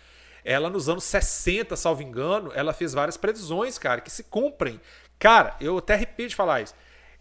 Ela, 0.44 0.70
nos 0.70 0.90
anos 0.90 1.04
60, 1.04 1.76
salvo 1.76 2.02
engano, 2.02 2.52
ela 2.56 2.74
fez 2.74 2.94
várias 2.94 3.16
previsões, 3.16 3.78
cara, 3.78 4.02
que 4.02 4.12
se 4.12 4.24
cumprem. 4.24 4.80
Cara, 5.18 5.56
eu 5.62 5.78
até 5.78 5.94
arrepio 5.94 6.28
de 6.28 6.36
falar 6.36 6.62
isso. 6.62 6.74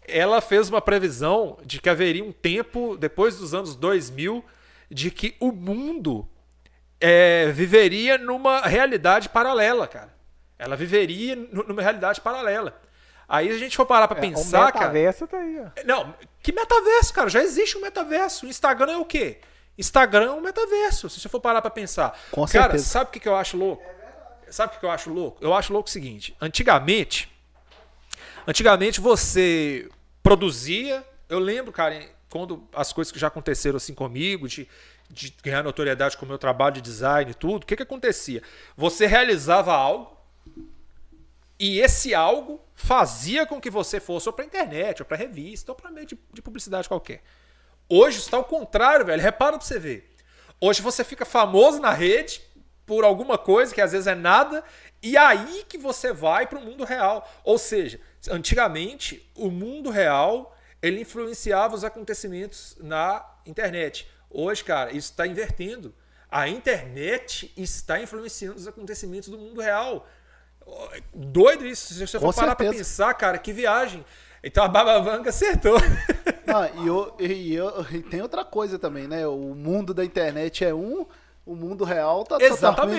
Ela 0.07 0.41
fez 0.41 0.69
uma 0.69 0.81
previsão 0.81 1.57
de 1.63 1.79
que 1.79 1.89
haveria 1.89 2.23
um 2.23 2.31
tempo, 2.31 2.97
depois 2.97 3.37
dos 3.37 3.53
anos 3.53 3.75
2000, 3.75 4.43
de 4.89 5.11
que 5.11 5.35
o 5.39 5.51
mundo 5.51 6.27
é, 6.99 7.51
viveria 7.51 8.17
numa 8.17 8.61
realidade 8.61 9.29
paralela, 9.29 9.87
cara. 9.87 10.18
Ela 10.59 10.75
viveria 10.75 11.35
nu- 11.35 11.63
numa 11.67 11.81
realidade 11.81 12.19
paralela. 12.21 12.79
Aí 13.27 13.49
a 13.49 13.57
gente 13.57 13.75
for 13.77 13.85
parar 13.85 14.07
pra 14.07 14.17
É, 14.17 14.21
pensar, 14.21 14.69
o 14.69 14.73
cara. 14.73 14.79
metaverso 14.87 15.25
tá 15.27 15.37
aí, 15.37 15.59
ó. 15.59 15.69
Não, 15.85 16.13
que 16.43 16.51
metaverso, 16.51 17.13
cara? 17.13 17.29
Já 17.29 17.41
existe 17.41 17.77
um 17.77 17.81
metaverso. 17.81 18.45
Instagram 18.45 18.91
é 18.93 18.97
o 18.97 19.05
quê? 19.05 19.39
Instagram 19.77 20.25
é 20.25 20.31
um 20.31 20.41
metaverso, 20.41 21.09
se 21.09 21.19
você 21.19 21.29
for 21.29 21.39
parar 21.39 21.61
pra 21.61 21.71
pensar. 21.71 22.19
Com 22.31 22.41
cara, 22.45 22.63
certeza. 22.73 22.83
sabe 22.85 23.09
o 23.09 23.13
que, 23.13 23.19
que 23.21 23.29
eu 23.29 23.35
acho 23.35 23.55
louco? 23.55 23.83
Sabe 24.49 24.71
o 24.71 24.73
que 24.73 24.79
que 24.79 24.85
eu 24.85 24.91
acho 24.91 25.09
louco? 25.11 25.37
Eu 25.41 25.53
acho 25.53 25.71
louco 25.71 25.87
o 25.87 25.91
seguinte: 25.91 26.35
antigamente, 26.41 27.31
antigamente 28.47 28.99
você 28.99 29.87
produzia. 30.23 31.03
Eu 31.29 31.39
lembro, 31.39 31.71
cara, 31.71 32.03
quando 32.29 32.67
as 32.73 32.91
coisas 32.91 33.11
que 33.11 33.19
já 33.19 33.27
aconteceram 33.27 33.77
assim 33.77 33.93
comigo, 33.93 34.47
de, 34.47 34.67
de 35.09 35.33
ganhar 35.43 35.63
notoriedade 35.63 36.17
com 36.17 36.25
o 36.25 36.27
meu 36.27 36.37
trabalho 36.37 36.75
de 36.75 36.81
design 36.81 37.31
e 37.31 37.33
tudo, 37.33 37.63
o 37.63 37.65
que, 37.65 37.75
que 37.75 37.83
acontecia? 37.83 38.41
Você 38.75 39.05
realizava 39.05 39.73
algo, 39.73 40.17
e 41.59 41.79
esse 41.81 42.15
algo 42.15 42.61
fazia 42.73 43.45
com 43.45 43.59
que 43.59 43.69
você 43.69 43.99
fosse 43.99 44.29
ou 44.29 44.33
para 44.33 44.45
internet, 44.45 45.01
ou 45.01 45.05
para 45.05 45.17
revista, 45.17 45.71
ou 45.71 45.75
para 45.75 45.91
meio 45.91 46.07
de, 46.07 46.17
de 46.31 46.41
publicidade 46.41 46.87
qualquer. 46.87 47.21
Hoje 47.89 48.19
está 48.19 48.37
ao 48.37 48.45
contrário, 48.45 49.05
velho. 49.05 49.21
Repara 49.21 49.57
pra 49.57 49.65
você 49.65 49.77
ver. 49.77 50.15
Hoje 50.61 50.81
você 50.81 51.03
fica 51.03 51.25
famoso 51.25 51.79
na 51.79 51.91
rede 51.91 52.41
por 52.85 53.03
alguma 53.03 53.37
coisa 53.37 53.73
que 53.73 53.81
às 53.81 53.91
vezes 53.91 54.07
é 54.07 54.15
nada, 54.15 54.63
e 55.01 55.15
aí 55.15 55.63
que 55.67 55.77
você 55.77 56.11
vai 56.11 56.47
para 56.47 56.57
o 56.57 56.61
mundo 56.61 56.83
real. 56.83 57.29
Ou 57.43 57.57
seja, 57.57 57.99
antigamente 58.29 59.29
o 59.35 59.51
mundo 59.51 59.89
real 59.89 60.55
ele 60.81 61.01
influenciava 61.01 61.75
os 61.75 61.83
acontecimentos 61.83 62.77
na 62.79 63.25
internet. 63.45 64.07
Hoje, 64.29 64.63
cara, 64.63 64.91
isso 64.91 65.11
está 65.11 65.27
invertendo. 65.27 65.93
A 66.31 66.47
internet 66.47 67.51
está 67.57 67.99
influenciando 67.99 68.57
os 68.57 68.67
acontecimentos 68.67 69.29
do 69.29 69.37
mundo 69.37 69.61
real. 69.61 70.07
Doido 71.13 71.65
isso. 71.65 71.93
Se 71.93 72.05
você 72.07 72.19
for 72.19 72.33
parar 72.33 72.55
pra 72.55 72.69
pensar, 72.71 73.13
cara, 73.13 73.37
que 73.37 73.51
viagem. 73.53 74.03
Então 74.43 74.63
a 74.63 74.67
Baba 74.67 74.99
Vanga 74.99 75.29
acertou. 75.29 75.77
Ah, 76.51 76.67
e, 76.81 76.87
eu- 76.87 77.15
e 77.19 77.53
eu- 77.53 77.85
e 77.91 78.01
tem 78.01 78.23
outra 78.23 78.43
coisa 78.43 78.79
também, 78.79 79.07
né? 79.07 79.27
O 79.27 79.53
mundo 79.53 79.93
da 79.93 80.03
internet 80.03 80.65
é 80.65 80.73
um, 80.73 81.05
o 81.45 81.55
mundo 81.55 81.83
real 81.83 82.23
tá 82.23 82.39
totalmente 82.39 82.53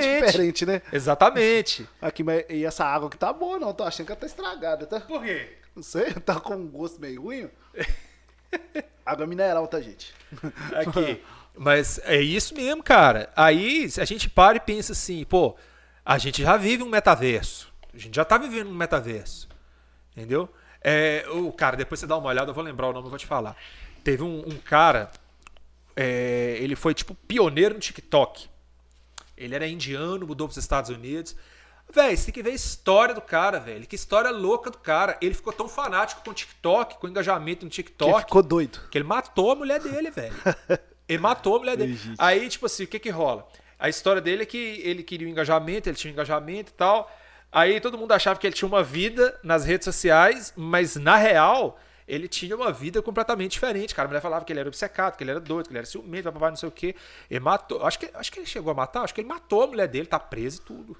Exatamente. 0.06 0.24
diferente, 0.26 0.66
né? 0.66 0.82
Exatamente. 0.92 1.88
Aqui, 2.00 2.22
mas, 2.22 2.44
e 2.48 2.64
essa 2.64 2.84
água 2.84 3.08
aqui 3.08 3.18
tá 3.18 3.32
boa, 3.32 3.58
não. 3.58 3.72
Tô 3.74 3.82
achando 3.82 4.06
que 4.06 4.12
ela 4.12 4.20
tá 4.20 4.26
estragada, 4.28 4.86
tá? 4.86 5.00
Por 5.00 5.24
quê? 5.24 5.48
Não 5.74 5.82
sei, 5.82 6.12
tá 6.24 6.38
com 6.38 6.54
um 6.54 6.68
gosto 6.68 7.00
meio 7.00 7.20
ruim. 7.22 7.50
água 9.04 9.26
mineral, 9.26 9.66
tá, 9.66 9.80
gente? 9.80 10.14
Aqui. 10.72 11.20
Mas 11.56 11.98
é 12.04 12.20
isso 12.20 12.54
mesmo, 12.54 12.84
cara. 12.84 13.30
Aí 13.34 13.88
a 13.98 14.04
gente 14.04 14.30
para 14.30 14.58
e 14.58 14.60
pensa 14.60 14.92
assim, 14.92 15.24
pô, 15.24 15.56
a 16.04 16.18
gente 16.18 16.40
já 16.42 16.56
vive 16.56 16.84
um 16.84 16.88
metaverso. 16.88 17.69
A 17.94 17.98
gente 17.98 18.14
já 18.14 18.24
tá 18.24 18.38
vivendo 18.38 18.68
um 18.68 18.74
metaverso. 18.74 19.48
Entendeu? 20.16 20.48
É, 20.82 21.24
o 21.30 21.52
cara, 21.52 21.76
depois 21.76 22.00
você 22.00 22.06
dá 22.06 22.16
uma 22.16 22.28
olhada, 22.28 22.50
eu 22.50 22.54
vou 22.54 22.64
lembrar 22.64 22.88
o 22.88 22.92
nome, 22.92 23.06
eu 23.06 23.10
vou 23.10 23.18
te 23.18 23.26
falar. 23.26 23.56
Teve 24.02 24.22
um, 24.22 24.40
um 24.40 24.56
cara, 24.58 25.10
é, 25.94 26.56
ele 26.60 26.74
foi 26.74 26.94
tipo 26.94 27.14
pioneiro 27.14 27.74
no 27.74 27.80
TikTok. 27.80 28.48
Ele 29.36 29.54
era 29.54 29.66
indiano, 29.66 30.26
mudou 30.26 30.46
para 30.48 30.52
os 30.52 30.58
Estados 30.58 30.90
Unidos. 30.90 31.36
Véi, 31.92 32.16
você 32.16 32.26
tem 32.26 32.34
que 32.34 32.42
ver 32.42 32.50
a 32.50 32.54
história 32.54 33.14
do 33.14 33.20
cara, 33.20 33.58
velho. 33.58 33.86
Que 33.86 33.96
história 33.96 34.30
louca 34.30 34.70
do 34.70 34.78
cara. 34.78 35.18
Ele 35.20 35.34
ficou 35.34 35.52
tão 35.52 35.68
fanático 35.68 36.22
com 36.22 36.30
o 36.30 36.34
TikTok, 36.34 36.98
com 36.98 37.06
o 37.06 37.10
engajamento 37.10 37.64
no 37.64 37.70
Que 37.70 37.76
TikTok. 37.76 38.20
ficou 38.20 38.42
doido. 38.42 38.78
Que 38.90 38.98
ele 38.98 39.04
matou 39.04 39.50
a 39.50 39.56
mulher 39.56 39.80
dele, 39.80 40.10
velho. 40.10 40.34
Ele 41.08 41.18
matou 41.18 41.56
a 41.56 41.58
mulher 41.58 41.76
dele. 41.76 41.98
Aí, 42.16 42.48
tipo 42.48 42.66
assim, 42.66 42.84
o 42.84 42.86
que 42.86 42.96
que 43.00 43.10
rola? 43.10 43.44
A 43.76 43.88
história 43.88 44.22
dele 44.22 44.44
é 44.44 44.46
que 44.46 44.80
ele 44.84 45.02
queria 45.02 45.26
um 45.26 45.30
engajamento, 45.32 45.88
ele 45.88 45.96
tinha 45.96 46.08
um 46.08 46.14
engajamento 46.14 46.70
e 46.70 46.74
tal. 46.74 47.10
Aí 47.52 47.80
todo 47.80 47.98
mundo 47.98 48.12
achava 48.12 48.38
que 48.38 48.46
ele 48.46 48.54
tinha 48.54 48.68
uma 48.68 48.82
vida 48.82 49.38
nas 49.42 49.64
redes 49.64 49.84
sociais, 49.84 50.52
mas 50.56 50.94
na 50.96 51.16
real 51.16 51.78
ele 52.06 52.28
tinha 52.28 52.56
uma 52.56 52.72
vida 52.72 53.00
completamente 53.02 53.52
diferente, 53.52 53.94
cara. 53.94 54.06
A 54.06 54.08
mulher 54.08 54.20
falava 54.20 54.44
que 54.44 54.52
ele 54.52 54.60
era 54.60 54.68
obcecado, 54.68 55.16
que 55.16 55.24
ele 55.24 55.30
era 55.30 55.40
doido, 55.40 55.66
que 55.66 55.72
ele 55.72 55.78
era 55.78 55.86
ciumento, 55.86 56.32
papai, 56.32 56.50
não 56.50 56.56
sei 56.56 56.68
o 56.68 56.72
quê. 56.72 56.94
Ele 57.30 57.40
matou. 57.40 57.84
Acho 57.84 57.98
que, 57.98 58.10
acho 58.14 58.32
que 58.32 58.40
ele 58.40 58.46
chegou 58.46 58.70
a 58.70 58.74
matar, 58.74 59.02
acho 59.02 59.14
que 59.14 59.20
ele 59.20 59.28
matou 59.28 59.62
a 59.62 59.66
mulher 59.66 59.86
dele, 59.86 60.06
tá 60.06 60.18
preso 60.18 60.60
e 60.60 60.64
tudo. 60.64 60.96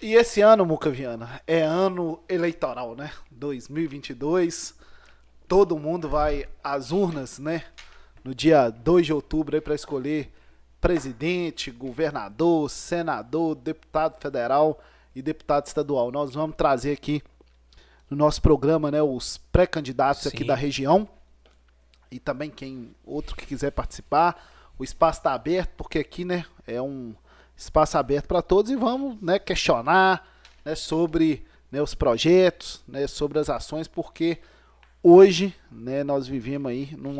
E 0.00 0.14
esse 0.14 0.40
ano, 0.40 0.64
Muca 0.64 0.90
Viana, 0.90 1.40
é 1.44 1.62
ano 1.62 2.22
eleitoral, 2.28 2.94
né? 2.94 3.10
2022. 3.32 4.74
Todo 5.48 5.78
mundo 5.78 6.08
vai 6.08 6.48
às 6.62 6.92
urnas, 6.92 7.40
né? 7.40 7.64
No 8.22 8.32
dia 8.32 8.70
2 8.70 9.06
de 9.06 9.12
outubro 9.12 9.56
aí 9.56 9.60
para 9.60 9.74
escolher 9.74 10.32
presidente, 10.80 11.70
governador, 11.72 12.70
senador, 12.70 13.56
deputado 13.56 14.20
federal 14.20 14.80
e 15.14 15.22
deputado 15.22 15.66
estadual. 15.66 16.10
Nós 16.10 16.34
vamos 16.34 16.56
trazer 16.56 16.92
aqui 16.92 17.22
no 18.10 18.16
nosso 18.16 18.40
programa, 18.40 18.90
né, 18.90 19.02
os 19.02 19.38
pré-candidatos 19.52 20.26
aqui 20.26 20.44
da 20.44 20.54
região 20.54 21.08
e 22.10 22.18
também 22.18 22.50
quem 22.50 22.94
outro 23.04 23.36
que 23.36 23.46
quiser 23.46 23.70
participar. 23.70 24.42
O 24.78 24.84
espaço 24.84 25.20
está 25.20 25.32
aberto 25.32 25.70
porque 25.76 25.98
aqui, 25.98 26.24
né, 26.24 26.44
é 26.66 26.80
um 26.80 27.14
espaço 27.56 27.98
aberto 27.98 28.26
para 28.26 28.40
todos 28.40 28.70
e 28.70 28.76
vamos, 28.76 29.20
né, 29.20 29.38
questionar, 29.38 30.26
né, 30.64 30.74
sobre 30.74 31.44
né, 31.70 31.82
os 31.82 31.94
projetos, 31.94 32.82
né, 32.88 33.06
sobre 33.06 33.38
as 33.38 33.50
ações, 33.50 33.86
porque 33.86 34.38
hoje, 35.02 35.54
né, 35.70 36.02
nós 36.02 36.26
vivemos 36.26 36.70
aí 36.70 36.96
num 36.96 37.18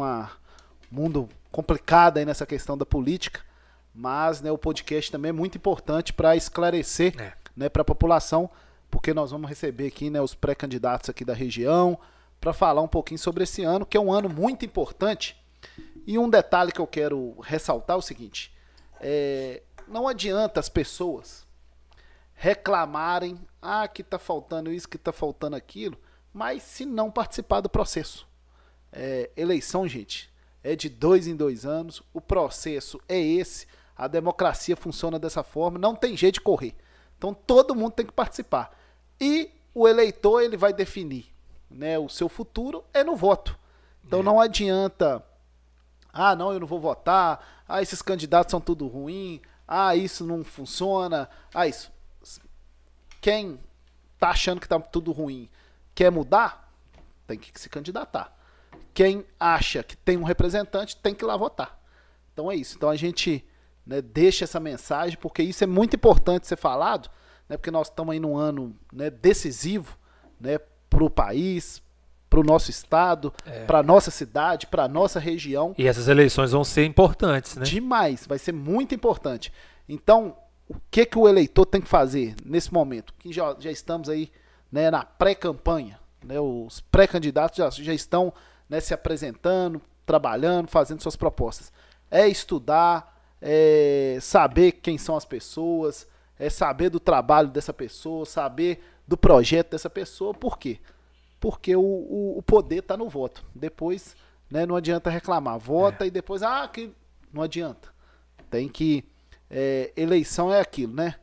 mundo 0.91 1.29
complicado 1.51 2.19
aí 2.19 2.25
nessa 2.25 2.47
questão 2.47 2.79
da 2.79 2.87
política, 2.87 3.41
mas, 3.95 4.41
né, 4.41 4.51
o 4.51 4.57
podcast 4.57 5.11
também 5.11 5.31
é 5.31 5.33
muito 5.33 5.57
importante 5.59 6.13
para 6.13 6.37
esclarecer, 6.37 7.21
é. 7.21 7.33
Né, 7.59 7.69
para 7.69 7.83
a 7.83 7.85
população 7.85 8.51
porque 8.91 9.13
nós 9.13 9.31
vamos 9.31 9.49
receber 9.49 9.87
aqui 9.87 10.11
né, 10.11 10.21
os 10.21 10.35
pré-candidatos 10.35 11.11
aqui 11.11 11.25
da 11.25 11.35
região 11.35 11.99
para 12.41 12.53
falar 12.53 12.83
um 12.83 12.89
pouquinho 12.89 13.19
sobre 13.19 13.45
esse 13.45 13.63
ano, 13.63 13.85
que 13.85 13.97
é 13.97 14.01
um 14.01 14.13
ano 14.13 14.29
muito 14.29 14.65
importante. 14.65 15.37
E 16.07 16.19
um 16.19 16.31
detalhe 16.31 16.73
que 16.73 16.81
eu 16.81 16.87
quero 16.87 17.39
ressaltar 17.41 17.97
é 17.97 17.99
o 17.99 18.03
seguinte: 18.03 18.55
é, 19.01 19.63
não 19.87 20.09
adianta 20.09 20.61
as 20.61 20.69
pessoas 20.69 21.47
reclamarem, 22.35 23.39
ah, 23.61 23.89
que 23.89 24.03
está 24.03 24.19
faltando 24.19 24.73
isso, 24.73 24.89
que 24.89 24.97
está 24.97 25.13
faltando 25.13 25.57
aquilo, 25.57 25.99
mas 26.33 26.63
se 26.63 26.87
não 26.87 27.11
participar 27.11 27.61
do 27.61 27.69
processo. 27.69 28.27
É, 28.93 29.29
eleição, 29.37 29.87
gente, 29.87 30.33
é 30.63 30.77
de 30.77 30.89
dois 30.89 31.27
em 31.27 31.35
dois 31.35 31.67
anos, 31.67 32.03
o 32.15 32.21
processo 32.21 33.01
é 33.09 33.21
esse, 33.21 33.67
a 33.97 34.07
democracia 34.07 34.77
funciona 34.77 35.19
dessa 35.19 35.43
forma, 35.43 35.79
não 35.79 35.97
tem 35.97 36.17
jeito 36.17 36.35
de 36.35 36.41
correr. 36.41 36.75
Então 37.19 37.35
todo 37.35 37.75
mundo 37.75 37.93
tem 37.93 38.07
que 38.07 38.13
participar. 38.13 38.75
E 39.21 39.51
o 39.75 39.87
eleitor 39.87 40.41
ele 40.41 40.57
vai 40.57 40.73
definir 40.73 41.27
né, 41.71 41.99
o 41.99 42.09
seu 42.09 42.29
futuro 42.29 42.85
é 42.93 43.05
no 43.05 43.15
voto. 43.15 43.59
Então 44.05 44.21
é. 44.21 44.23
não 44.23 44.41
adianta, 44.41 45.25
ah, 46.13 46.35
não, 46.35 46.53
eu 46.53 46.61
não 46.61 46.67
vou 46.67 46.81
votar, 46.81 47.65
ah, 47.69 47.83
esses 47.83 48.01
candidatos 48.01 48.51
são 48.51 48.61
tudo 48.61 48.87
ruim, 48.87 49.41
ah, 49.67 49.95
isso 49.95 50.25
não 50.25 50.43
funciona, 50.45 51.29
ah, 51.53 51.67
isso. 51.67 51.91
Quem 53.21 53.61
tá 54.19 54.31
achando 54.31 54.61
que 54.61 54.69
tá 54.69 54.79
tudo 54.81 55.13
ruim 55.13 55.49
quer 55.95 56.11
mudar, 56.11 56.73
tem 57.27 57.39
que 57.39 57.59
se 57.61 57.69
candidatar. 57.69 58.35
Quem 58.95 59.25
acha 59.39 59.83
que 59.83 59.97
tem 59.97 60.17
um 60.17 60.23
representante 60.23 60.97
tem 60.97 61.15
que 61.15 61.25
ir 61.25 61.27
lá 61.27 61.37
votar. 61.37 61.79
Então 62.33 62.51
é 62.51 62.57
isso. 62.57 62.77
Então 62.77 62.89
a 62.89 62.97
gente 62.97 63.45
né, 63.89 64.03
deixa 64.03 64.45
essa 64.45 64.61
mensagem, 64.61 65.17
porque 65.19 65.43
isso 65.43 65.65
é 65.65 65.67
muito 65.67 65.97
importante 65.97 66.47
ser 66.47 66.59
falado, 66.59 67.09
né, 67.49 67.57
porque 67.57 67.71
nós 67.71 67.89
estamos 67.89 68.13
aí 68.13 68.21
num 68.21 68.37
ano 68.37 68.77
né, 68.93 69.09
decisivo 69.09 69.97
né, 70.39 70.59
para 70.91 71.03
o 71.03 71.09
país, 71.09 71.83
para 72.29 72.39
o 72.39 72.43
nosso 72.43 72.71
estado, 72.71 73.33
é. 73.47 73.65
para 73.65 73.79
a 73.79 73.83
nossa 73.83 74.11
cidade, 74.11 74.67
para 74.67 74.85
a 74.85 74.89
nossa 74.89 75.19
região. 75.19 75.75
E 75.79 75.87
essas 75.87 76.07
eleições 76.07 76.53
vão 76.53 76.63
ser 76.63 76.85
importantes, 76.85 77.57
né? 77.57 77.65
Demais, 77.65 78.27
vai 78.27 78.39
ser 78.39 78.53
muito 78.53 78.95
importante. 78.95 79.51
Então, 79.89 80.37
o 80.69 80.77
que, 80.91 81.07
que 81.07 81.19
o 81.19 81.27
eleitor 81.27 81.65
tem 81.65 81.81
que 81.81 81.89
fazer 81.89 82.35
nesse 82.45 82.73
momento? 82.73 83.15
Que 83.19 83.33
já, 83.33 83.57
já 83.59 83.71
estamos 83.71 84.11
aí 84.11 84.31
né, 84.71 84.91
na 84.91 85.03
pré-campanha, 85.03 85.99
né, 86.23 86.39
os 86.39 86.81
pré-candidatos 86.81 87.57
já, 87.57 87.71
já 87.71 87.95
estão 87.95 88.35
né, 88.69 88.81
se 88.81 88.93
apresentando, 88.93 89.81
trabalhando, 90.05 90.69
fazendo 90.69 91.03
suas 91.03 91.17
propostas. 91.17 91.73
É 92.11 92.29
estudar, 92.29 93.18
é 93.41 94.19
saber 94.21 94.73
quem 94.73 94.99
são 94.99 95.17
as 95.17 95.25
pessoas, 95.25 96.07
é 96.39 96.51
saber 96.51 96.91
do 96.91 97.01
trabalho 97.01 97.49
dessa 97.49 97.73
pessoa, 97.73 98.25
saber 98.25 98.83
do 99.07 99.17
projeto 99.17 99.71
dessa 99.71 99.91
pessoa. 99.91 100.35
Por 100.35 100.59
quê? 100.59 100.79
Porque 101.41 101.75
o, 101.75 101.81
o, 101.81 102.39
o 102.39 102.43
poder 102.43 102.81
está 102.81 102.97
no 102.97 103.09
voto. 103.09 103.45
Depois, 103.55 104.17
né, 104.51 104.67
não 104.67 104.77
adianta 104.77 105.11
reclamar. 105.11 105.59
Vota 105.59 106.05
é. 106.05 106.09
e 106.09 106.11
depois, 106.11 106.43
ah, 106.43 106.67
que 106.69 106.93
não 107.33 107.43
adianta. 107.43 107.89
Tem 108.51 108.69
que. 108.69 109.05
É, 109.51 109.93
eleição 109.97 110.53
é 110.53 110.61
aquilo, 110.61 110.95
né? 110.95 111.15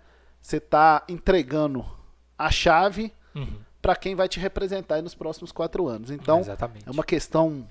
Você 0.42 0.58
está 0.58 1.04
entregando 1.08 1.86
a 2.38 2.50
chave 2.50 3.14
uhum. 3.36 3.60
para 3.82 3.96
quem 3.96 4.16
vai 4.16 4.28
te 4.28 4.40
representar 4.40 5.02
nos 5.02 5.14
próximos 5.14 5.52
quatro 5.52 5.88
anos. 5.88 6.10
Então, 6.10 6.42
é 6.86 6.92
uma 6.92 7.04
questão 7.04 7.68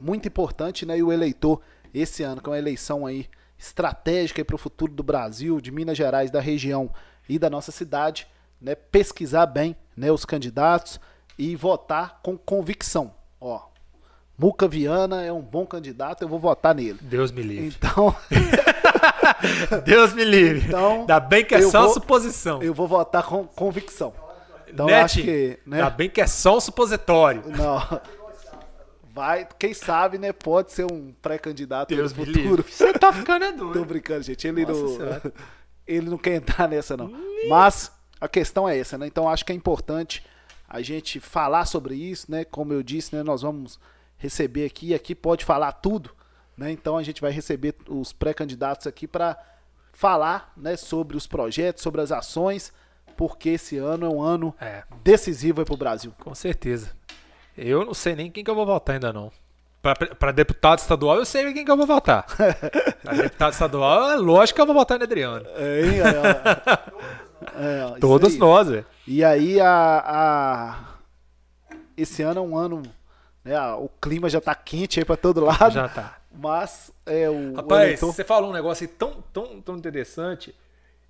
muito 0.00 0.28
importante, 0.28 0.86
né? 0.86 0.98
E 0.98 1.02
o 1.02 1.12
eleitor, 1.12 1.60
esse 1.92 2.22
ano, 2.22 2.40
com 2.40 2.50
é 2.50 2.52
uma 2.52 2.58
eleição 2.58 3.06
aí 3.06 3.28
estratégica 3.58 4.44
para 4.44 4.54
o 4.54 4.58
futuro 4.58 4.92
do 4.92 5.02
Brasil, 5.02 5.60
de 5.60 5.70
Minas 5.70 5.96
Gerais, 5.96 6.30
da 6.30 6.40
região 6.40 6.90
e 7.28 7.38
da 7.38 7.50
nossa 7.50 7.72
cidade, 7.72 8.26
né, 8.60 8.74
pesquisar 8.74 9.46
bem 9.46 9.76
né, 9.96 10.10
os 10.10 10.24
candidatos 10.24 11.00
e 11.38 11.54
votar 11.56 12.20
com 12.22 12.36
convicção. 12.36 13.12
Ó, 13.40 13.60
Muca 14.38 14.68
Viana 14.68 15.22
é 15.22 15.32
um 15.32 15.40
bom 15.40 15.66
candidato, 15.66 16.22
eu 16.22 16.28
vou 16.28 16.38
votar 16.38 16.74
nele. 16.74 16.98
Deus 17.00 17.32
me 17.32 17.42
livre. 17.42 17.74
Então. 17.76 18.14
Deus 19.84 20.12
me 20.12 20.24
livre. 20.24 20.68
Então, 20.68 21.00
Ainda 21.00 21.20
bem 21.20 21.44
que 21.44 21.54
é 21.54 21.62
só 21.62 21.84
vou, 21.84 21.94
suposição. 21.94 22.62
Eu 22.62 22.74
vou 22.74 22.86
votar 22.86 23.22
com 23.24 23.44
convicção. 23.44 24.12
Então, 24.68 24.86
Net, 24.86 25.04
acho 25.04 25.22
que. 25.22 25.58
Né? 25.66 25.78
Ainda 25.78 25.90
bem 25.90 26.10
que 26.10 26.20
é 26.20 26.26
só 26.26 26.56
um 26.56 26.60
supositório. 26.60 27.42
Não 27.46 28.00
vai, 29.16 29.48
quem 29.58 29.72
sabe, 29.72 30.18
né? 30.18 30.30
Pode 30.30 30.72
ser 30.72 30.84
um 30.92 31.10
pré-candidato 31.22 31.96
no 31.96 32.08
futuro. 32.10 32.62
Você 32.62 32.92
tá 32.92 33.10
ficando 33.10 33.46
é 33.46 33.52
doido. 33.52 33.72
Tô 33.80 33.84
brincando, 33.86 34.22
gente. 34.22 34.46
Ele 34.46 34.66
não, 34.66 34.98
ele 35.88 36.10
não 36.10 36.18
quer 36.18 36.34
entrar 36.34 36.68
nessa, 36.68 36.98
não. 36.98 37.10
Mas 37.48 37.90
a 38.20 38.28
questão 38.28 38.68
é 38.68 38.78
essa, 38.78 38.98
né? 38.98 39.06
Então 39.06 39.26
acho 39.26 39.42
que 39.42 39.52
é 39.52 39.54
importante 39.54 40.22
a 40.68 40.82
gente 40.82 41.18
falar 41.18 41.64
sobre 41.64 41.94
isso, 41.94 42.30
né? 42.30 42.44
Como 42.44 42.74
eu 42.74 42.82
disse, 42.82 43.16
né? 43.16 43.22
Nós 43.22 43.40
vamos 43.40 43.80
receber 44.18 44.66
aqui, 44.66 44.92
aqui 44.92 45.14
pode 45.14 45.46
falar 45.46 45.72
tudo, 45.72 46.10
né? 46.54 46.70
Então 46.70 46.98
a 46.98 47.02
gente 47.02 47.22
vai 47.22 47.30
receber 47.30 47.74
os 47.88 48.12
pré-candidatos 48.12 48.86
aqui 48.86 49.08
para 49.08 49.42
falar, 49.94 50.52
né? 50.54 50.76
Sobre 50.76 51.16
os 51.16 51.26
projetos, 51.26 51.82
sobre 51.82 52.02
as 52.02 52.12
ações, 52.12 52.70
porque 53.16 53.48
esse 53.48 53.78
ano 53.78 54.04
é 54.04 54.08
um 54.10 54.20
ano 54.20 54.54
é. 54.60 54.82
decisivo 55.02 55.64
para 55.64 55.74
o 55.74 55.78
Brasil. 55.78 56.12
Com 56.18 56.34
certeza. 56.34 56.94
Eu 57.56 57.84
não 57.84 57.94
sei 57.94 58.14
nem 58.14 58.30
quem 58.30 58.44
que 58.44 58.50
eu 58.50 58.54
vou 58.54 58.66
votar 58.66 58.94
ainda 58.94 59.12
não. 59.12 59.32
Para 60.18 60.32
deputado 60.32 60.80
estadual, 60.80 61.16
eu 61.16 61.24
sei 61.24 61.52
quem 61.52 61.64
que 61.64 61.70
eu 61.70 61.76
vou 61.76 61.86
votar. 61.86 62.26
Para 63.02 63.14
deputado 63.14 63.52
estadual, 63.52 64.10
é 64.10 64.16
lógico 64.16 64.56
que 64.56 64.60
eu 64.60 64.66
vou 64.66 64.74
votar 64.74 64.98
no 64.98 65.04
Adriano. 65.04 65.46
É, 67.54 67.92
é, 67.94 67.96
é, 67.96 68.00
Todos 68.00 68.36
nós, 68.38 68.70
é. 68.70 68.82
E 69.06 69.22
aí, 69.22 69.60
a, 69.60 70.02
a, 70.06 70.78
esse 71.96 72.22
ano 72.22 72.40
é 72.40 72.42
um 72.42 72.56
ano. 72.56 72.82
Né, 73.44 73.60
o 73.74 73.90
clima 74.00 74.28
já 74.28 74.40
tá 74.40 74.54
quente 74.54 74.98
aí 74.98 75.04
para 75.04 75.18
todo 75.18 75.44
lado. 75.44 75.70
Já 75.70 75.86
tá. 75.86 76.16
Mas 76.32 76.90
é 77.04 77.28
o. 77.28 77.54
Rapaz, 77.54 77.80
o 77.80 77.84
eleitor... 77.84 78.12
você 78.12 78.24
falou 78.24 78.50
um 78.50 78.52
negócio 78.54 78.86
aí 78.86 78.88
tão, 78.88 79.22
tão, 79.32 79.60
tão 79.60 79.76
interessante. 79.76 80.54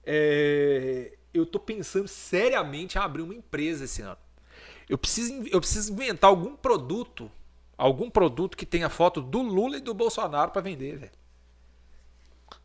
É, 0.04 1.12
eu 1.32 1.46
tô 1.46 1.60
pensando 1.60 2.08
seriamente 2.08 2.98
em 2.98 3.00
abrir 3.00 3.22
uma 3.22 3.34
empresa 3.34 3.84
esse 3.84 4.02
ano. 4.02 4.18
Eu 4.88 4.96
preciso, 4.96 5.44
eu 5.50 5.60
preciso 5.60 5.92
inventar 5.92 6.30
algum 6.30 6.54
produto, 6.54 7.30
algum 7.76 8.08
produto 8.08 8.56
que 8.56 8.64
tenha 8.64 8.88
foto 8.88 9.20
do 9.20 9.42
Lula 9.42 9.78
e 9.78 9.80
do 9.80 9.92
Bolsonaro 9.92 10.50
para 10.50 10.62
vender, 10.62 10.96
velho. 10.96 11.12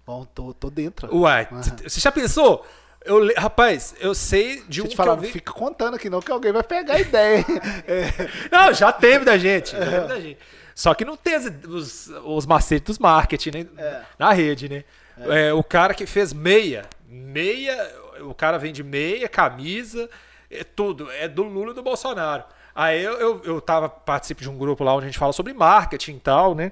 Bom, 0.06 0.26
tô, 0.26 0.54
tô 0.54 0.70
dentro. 0.70 1.14
Uai, 1.16 1.48
uhum. 1.52 1.62
você 1.62 2.00
já 2.00 2.12
pensou? 2.12 2.66
Eu, 3.04 3.34
rapaz, 3.36 3.96
eu 4.00 4.14
sei 4.14 4.64
de 4.68 4.82
um 4.82 4.88
te 4.88 4.96
falar, 4.96 5.16
vi... 5.16 5.28
Não 5.28 5.34
fica 5.34 5.52
contando 5.52 5.96
aqui 5.96 6.10
não, 6.10 6.22
que 6.22 6.32
alguém 6.32 6.52
vai 6.52 6.62
pegar 6.62 6.96
a 6.96 7.00
ideia. 7.00 7.46
é. 7.88 8.12
Não, 8.52 8.72
já 8.74 8.92
teve 8.92 9.26
da 9.26 9.38
gente. 9.38 9.72
Já 9.72 9.80
teve 9.80 10.08
da 10.08 10.20
gente. 10.20 10.38
Só 10.76 10.94
que 10.94 11.04
não 11.04 11.18
tem 11.18 11.36
os, 11.38 12.08
os 12.24 12.46
macetes 12.46 12.86
dos 12.86 13.00
marketing 13.00 13.52
né? 13.52 13.68
É. 13.78 14.02
na 14.20 14.32
rede, 14.32 14.70
né? 14.70 14.84
É. 15.18 15.48
é. 15.48 15.54
o 15.54 15.64
cara 15.64 15.96
que 15.96 16.06
fez 16.06 16.32
meia. 16.32 16.88
Meia, 17.08 17.76
o 18.22 18.36
cara 18.36 18.60
vende 18.60 18.84
meia, 18.84 19.28
camisa 19.28 20.08
é 20.52 20.64
tudo, 20.64 21.10
é 21.12 21.28
do 21.28 21.44
Lula 21.44 21.72
e 21.72 21.76
do 21.76 21.84
Bolsonaro. 21.84 22.44
Aí 22.74 23.04
eu, 23.04 23.14
eu, 23.20 23.42
eu 23.44 23.62
tava, 23.62 23.90
participo 23.90 24.42
de 24.42 24.50
um 24.50 24.58
grupo 24.58 24.84
lá 24.84 24.94
onde 24.94 25.06
a 25.06 25.08
gente 25.08 25.20
fala 25.20 25.34
sobre 25.34 25.54
marketing 25.54 26.16
e 26.16 26.20
tal, 26.20 26.56
né? 26.56 26.72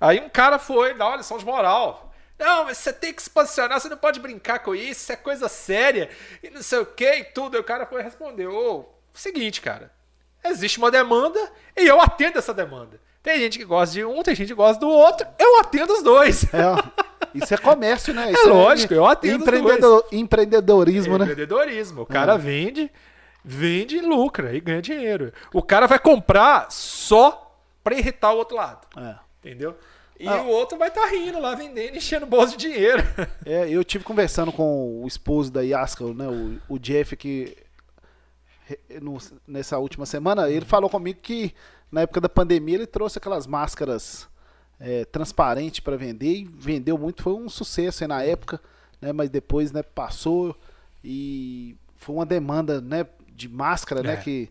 Aí 0.00 0.20
um 0.20 0.28
cara 0.28 0.58
foi 0.58 0.94
dar 0.94 1.08
uma 1.08 1.16
lição 1.16 1.38
de 1.38 1.44
moral. 1.44 2.12
Não, 2.38 2.64
mas 2.64 2.78
você 2.78 2.92
tem 2.92 3.12
que 3.12 3.22
se 3.22 3.28
posicionar, 3.28 3.78
você 3.78 3.88
não 3.88 3.98
pode 3.98 4.18
brincar 4.18 4.60
com 4.60 4.74
isso, 4.74 5.02
isso 5.02 5.12
é 5.12 5.16
coisa 5.16 5.46
séria, 5.46 6.08
e 6.42 6.48
não 6.48 6.62
sei 6.62 6.78
o 6.78 6.86
que 6.86 7.04
e 7.04 7.24
tudo. 7.24 7.56
E 7.56 7.60
o 7.60 7.64
cara 7.64 7.84
foi 7.84 8.02
responder: 8.02 8.46
Ô, 8.46 8.88
seguinte, 9.12 9.60
cara, 9.60 9.92
existe 10.42 10.78
uma 10.78 10.90
demanda 10.90 11.38
e 11.76 11.86
eu 11.86 12.00
atendo 12.00 12.38
essa 12.38 12.54
demanda. 12.54 12.98
Tem 13.22 13.38
gente 13.38 13.58
que 13.58 13.64
gosta 13.64 13.92
de 13.92 14.04
um, 14.04 14.22
tem 14.22 14.34
gente 14.34 14.48
que 14.48 14.54
gosta 14.54 14.80
do 14.80 14.88
outro, 14.88 15.26
eu 15.38 15.60
atendo 15.60 15.92
os 15.92 16.02
dois. 16.02 16.44
É, 16.44 16.60
isso 17.34 17.52
é 17.54 17.56
comércio, 17.56 18.12
né? 18.14 18.32
Isso 18.32 18.48
lógico, 18.48 18.92
eu 18.94 19.06
atendo 19.06 19.36
os 19.36 19.42
empreendedor- 19.42 20.04
Empreendedorismo, 20.12 21.18
né? 21.18 21.24
Empreendedorismo. 21.24 22.02
O 22.02 22.06
cara 22.06 22.36
vende, 22.36 22.90
vende 23.44 23.96
e 23.96 24.00
lucra 24.00 24.54
e 24.54 24.60
ganha 24.60 24.82
dinheiro. 24.82 25.32
O 25.52 25.62
cara 25.62 25.86
vai 25.86 25.98
comprar 25.98 26.70
só 26.70 27.56
pra 27.82 27.96
irritar 27.96 28.32
o 28.32 28.36
outro 28.38 28.56
lado. 28.56 28.86
É. 28.96 29.14
Entendeu? 29.44 29.76
E 30.18 30.28
Ah. 30.28 30.42
o 30.42 30.48
outro 30.48 30.76
vai 30.76 30.88
estar 30.88 31.06
rindo 31.06 31.40
lá, 31.40 31.54
vendendo, 31.54 31.96
enchendo 31.96 32.26
o 32.26 32.28
bolso 32.28 32.56
de 32.56 32.68
dinheiro. 32.68 33.02
É, 33.46 33.68
eu 33.70 33.82
tive 33.82 34.04
conversando 34.04 34.52
com 34.52 35.02
o 35.02 35.06
esposo 35.08 35.50
da 35.50 35.62
Yaska, 35.62 36.04
né, 36.12 36.26
o, 36.28 36.74
o 36.74 36.78
Jeff, 36.78 37.16
que 37.16 37.56
no- 39.00 39.16
nessa 39.48 39.78
última 39.78 40.04
semana, 40.06 40.48
ele 40.50 40.64
falou 40.64 40.88
comigo 40.90 41.18
que 41.22 41.54
na 41.90 42.02
época 42.02 42.20
da 42.20 42.28
pandemia 42.28 42.76
ele 42.76 42.86
trouxe 42.86 43.18
aquelas 43.18 43.46
máscaras 43.46 44.28
é, 44.80 45.04
transparentes 45.04 45.80
para 45.80 45.96
vender 45.96 46.32
e 46.32 46.44
vendeu 46.44 46.96
muito, 46.96 47.22
foi 47.22 47.34
um 47.34 47.48
sucesso 47.48 48.02
aí 48.02 48.08
na 48.08 48.22
época, 48.22 48.58
né, 49.00 49.12
mas 49.12 49.28
depois 49.30 49.70
né, 49.72 49.82
passou 49.82 50.56
e 51.04 51.76
foi 51.96 52.14
uma 52.14 52.26
demanda 52.26 52.80
né, 52.80 53.06
de 53.34 53.48
máscara, 53.48 54.02
né, 54.02 54.14
É. 54.14 54.16
que 54.16 54.48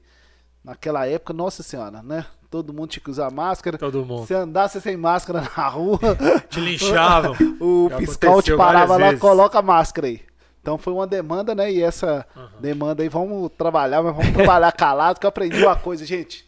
naquela 0.64 1.08
época, 1.08 1.34
nossa 1.34 1.64
senhora, 1.64 2.04
né, 2.04 2.26
todo 2.50 2.74
mundo 2.74 2.90
tinha 2.90 3.04
que 3.04 3.10
usar 3.10 3.32
máscara. 3.32 3.78
Todo 3.78 4.06
mundo. 4.06 4.26
Se 4.28 4.34
andasse 4.34 4.80
sem 4.82 4.96
máscara 4.98 5.42
na 5.58 5.68
rua, 5.68 6.00
Te 6.50 6.60
linchavam. 6.60 7.36
o 7.60 7.88
Já 7.90 7.98
fiscal 7.98 8.42
te 8.42 8.56
parava 8.56 8.98
lá, 8.98 9.08
vezes. 9.08 9.20
coloca 9.20 9.58
a 9.60 9.62
máscara 9.62 10.08
aí. 10.08 10.22
Então 10.62 10.78
foi 10.78 10.92
uma 10.94 11.08
demanda, 11.08 11.56
né? 11.56 11.72
E 11.72 11.82
essa 11.82 12.28
demanda 12.60 13.02
aí, 13.02 13.08
vamos 13.10 13.50
trabalhar, 13.58 14.04
mas 14.04 14.16
vamos 14.16 14.34
trabalhar 14.34 14.72
calado, 14.74 15.20
que 15.20 15.26
eu 15.26 15.30
aprendi 15.30 15.64
uma 15.64 15.76
coisa, 15.76 16.06
gente. 16.06 16.48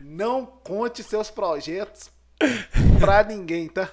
Não 0.00 0.46
conte 0.46 1.02
seus 1.02 1.30
projetos 1.30 2.10
pra 3.00 3.22
ninguém, 3.24 3.68
tá? 3.68 3.88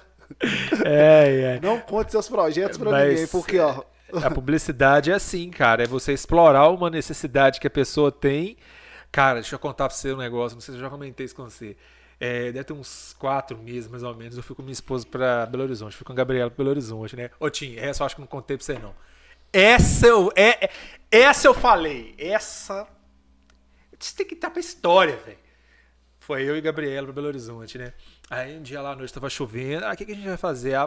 É, 0.84 1.56
é. 1.56 1.60
Não 1.60 1.80
conte 1.80 2.12
seus 2.12 2.28
projetos 2.28 2.78
pra 2.78 2.90
Mas, 2.90 3.08
ninguém, 3.10 3.26
porque, 3.28 3.58
ó. 3.58 3.84
A 4.22 4.30
publicidade 4.30 5.10
é 5.10 5.14
assim, 5.14 5.50
cara. 5.50 5.84
É 5.84 5.86
você 5.86 6.12
explorar 6.12 6.68
uma 6.68 6.90
necessidade 6.90 7.58
que 7.60 7.66
a 7.66 7.70
pessoa 7.70 8.12
tem. 8.12 8.56
Cara, 9.10 9.40
deixa 9.40 9.54
eu 9.54 9.58
contar 9.58 9.88
pra 9.88 9.96
você 9.96 10.12
um 10.12 10.18
negócio. 10.18 10.54
Não 10.56 10.60
sei 10.60 10.72
se 10.74 10.78
eu 10.78 10.84
já 10.84 10.90
comentei 10.90 11.24
isso 11.24 11.34
com 11.34 11.44
você. 11.44 11.76
É, 12.20 12.52
deve 12.52 12.64
ter 12.64 12.72
uns 12.72 13.16
quatro 13.18 13.56
meses, 13.58 13.90
mais 13.90 14.02
ou 14.02 14.14
menos. 14.14 14.36
Eu 14.36 14.42
fui 14.42 14.54
com 14.54 14.62
minha 14.62 14.72
esposa 14.72 15.06
pra 15.06 15.46
Belo 15.46 15.64
Horizonte. 15.64 15.96
Fui 15.96 16.04
com 16.04 16.12
a 16.12 16.16
Gabriela 16.16 16.50
pra 16.50 16.58
Belo 16.58 16.70
Horizonte, 16.70 17.16
né? 17.16 17.30
Ô, 17.40 17.48
Tim, 17.50 17.76
essa 17.76 18.02
eu 18.02 18.06
acho 18.06 18.14
que 18.14 18.20
não 18.20 18.28
contei 18.28 18.56
pra 18.56 18.64
você, 18.64 18.78
não. 18.78 18.94
Essa 19.52 20.06
eu, 20.06 20.32
é, 20.36 20.66
é- 20.66 20.70
essa 21.10 21.48
eu 21.48 21.54
falei. 21.54 22.14
Essa. 22.18 22.86
Isso 23.98 24.14
tem 24.14 24.26
que 24.26 24.34
estar 24.34 24.50
pra 24.50 24.60
história, 24.60 25.16
velho. 25.16 25.38
Foi 26.20 26.42
eu 26.44 26.56
e 26.56 26.60
Gabriela 26.60 27.06
pra 27.06 27.14
Belo 27.14 27.26
Horizonte, 27.28 27.78
né? 27.78 27.92
Aí 28.34 28.56
um 28.58 28.62
dia 28.62 28.80
lá 28.80 28.92
à 28.92 28.96
noite 28.96 29.12
tava 29.12 29.28
chovendo. 29.28 29.84
Ah, 29.84 29.92
o 29.92 29.96
que, 29.96 30.06
que 30.06 30.12
a 30.12 30.14
gente 30.14 30.26
vai 30.26 30.36
fazer? 30.36 30.74
Ah, 30.74 30.86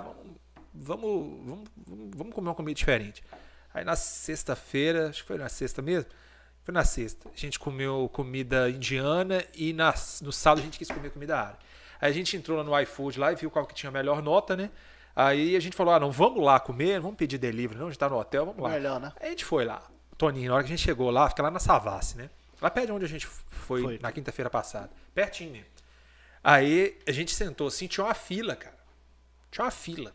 vamos, 0.74 1.40
vamos, 1.46 1.70
vamos, 1.86 2.10
vamos- 2.16 2.34
comer 2.34 2.48
uma 2.50 2.56
comida 2.56 2.76
diferente. 2.76 3.24
Aí 3.74 3.84
na 3.86 3.96
sexta-feira, 3.96 5.10
acho 5.10 5.22
que 5.22 5.28
foi 5.28 5.38
na 5.38 5.48
sexta 5.50 5.82
mesmo? 5.82 6.10
Foi 6.64 6.74
na 6.74 6.84
sexta. 6.84 7.30
A 7.30 7.38
gente 7.38 7.60
comeu 7.60 8.10
comida 8.12 8.70
indiana 8.70 9.44
e 9.54 9.74
na, 9.74 9.94
no 10.22 10.32
sábado 10.32 10.62
a 10.62 10.64
gente 10.64 10.78
quis 10.80 10.88
comer 10.90 11.12
comida 11.12 11.38
árabe. 11.38 11.60
Aí 12.02 12.10
a 12.10 12.14
gente 12.14 12.36
entrou 12.36 12.58
lá 12.58 12.64
no 12.64 12.78
iFood 12.82 13.20
lá 13.20 13.32
e 13.32 13.36
viu 13.36 13.52
qual 13.52 13.66
que 13.66 13.76
tinha 13.76 13.90
a 13.90 13.94
melhor 13.94 14.22
nota, 14.24 14.56
né? 14.56 14.72
Aí 15.16 15.56
a 15.56 15.60
gente 15.60 15.76
falou: 15.76 15.94
ah, 15.94 16.00
não, 16.00 16.12
vamos 16.12 16.44
lá 16.44 16.60
comer, 16.60 17.00
vamos 17.00 17.16
pedir 17.16 17.38
delivery, 17.38 17.80
não, 17.80 17.88
a 17.88 17.90
gente 17.92 18.00
tá 18.00 18.10
no 18.10 18.18
hotel, 18.18 18.46
vamos 18.48 18.62
lá. 18.64 18.70
Melhor, 18.70 19.00
né? 19.00 19.14
Aí 19.20 19.28
a 19.28 19.30
gente 19.30 19.46
foi 19.46 19.64
lá. 19.66 19.82
Toninho, 20.18 20.50
na 20.50 20.56
hora 20.56 20.64
que 20.64 20.74
a 20.74 20.76
gente 20.76 20.84
chegou 20.84 21.12
lá, 21.12 21.30
fica 21.30 21.44
lá 21.44 21.52
na 21.52 21.60
Savassi, 21.60 22.18
né? 22.18 22.30
Lá 22.62 22.70
perto 22.72 22.88
de 22.88 22.92
onde 22.94 23.06
a 23.06 23.08
gente 23.10 23.28
foi, 23.28 23.82
Foi. 23.82 24.00
na 24.02 24.12
quinta-feira 24.12 24.50
passada. 24.50 24.90
Pertinho 25.14 25.52
mesmo. 25.52 25.68
Aí 26.48 26.96
a 27.08 27.12
gente 27.12 27.34
sentou 27.34 27.68
assim, 27.68 27.88
tinha 27.88 28.04
uma 28.06 28.14
fila, 28.14 28.56
cara. 28.56 28.76
Tinha 29.50 29.66
uma 29.66 29.72
fila. 29.72 30.14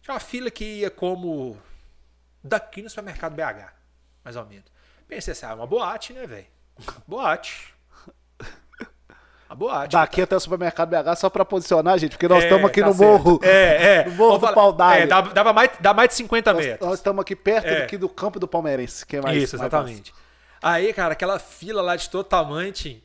Tinha 0.00 0.14
uma 0.14 0.20
fila 0.20 0.50
que 0.50 0.64
ia 0.64 0.90
como 0.90 1.58
daqui 2.42 2.80
no 2.80 2.88
supermercado 2.88 3.34
BH, 3.34 3.72
mais 4.24 4.36
ou 4.36 4.46
menos. 4.46 4.64
Pensei 5.06 5.32
assim, 5.32 5.44
ah, 5.44 5.54
uma 5.54 5.66
boate, 5.66 6.14
né, 6.14 6.26
velho? 6.26 6.46
Boate. 7.06 7.74
Uma 9.48 9.54
boate. 9.54 9.92
Daqui 9.92 10.22
até 10.22 10.34
o 10.34 10.40
supermercado 10.40 10.88
BH 10.88 11.14
só 11.18 11.28
pra 11.30 11.44
posicionar, 11.44 11.98
gente, 11.98 12.12
porque 12.12 12.26
nós 12.26 12.42
É, 12.42 12.46
estamos 12.46 12.68
aqui 12.68 12.80
tá 12.80 12.86
no 12.88 12.94
certo. 12.94 13.10
morro. 13.10 13.40
É, 13.44 13.96
é. 13.98 14.04
No 14.06 14.12
morro 14.12 14.30
Vou 14.30 14.38
do 14.38 14.40
falar- 14.40 14.54
Pau 14.54 14.72
d'Alho. 14.72 15.02
É, 15.02 15.06
dava, 15.06 15.34
dava 15.34 15.52
mais, 15.52 15.70
dá 15.78 15.92
mais 15.94 16.08
de 16.08 16.14
50 16.14 16.52
Nós, 16.54 16.64
metros. 16.66 16.88
nós 16.88 16.98
estamos 16.98 17.20
aqui 17.22 17.36
perto 17.36 17.66
É. 17.66 17.82
aqui 17.84 17.96
do 17.98 18.08
campo 18.08 18.40
do 18.40 18.48
Palmeirense, 18.48 19.04
que 19.06 19.16
é 19.16 19.20
mais 19.20 19.36
Isso, 19.40 19.56
mais 19.58 19.66
exatamente. 19.70 20.12
Aí, 20.62 20.92
cara, 20.92 21.12
aquela 21.12 21.38
fila 21.38 21.80
lá 21.82 21.94
de 21.96 22.08
todo 22.10 22.24
tamanho, 22.24 22.72
Tim. 22.72 23.00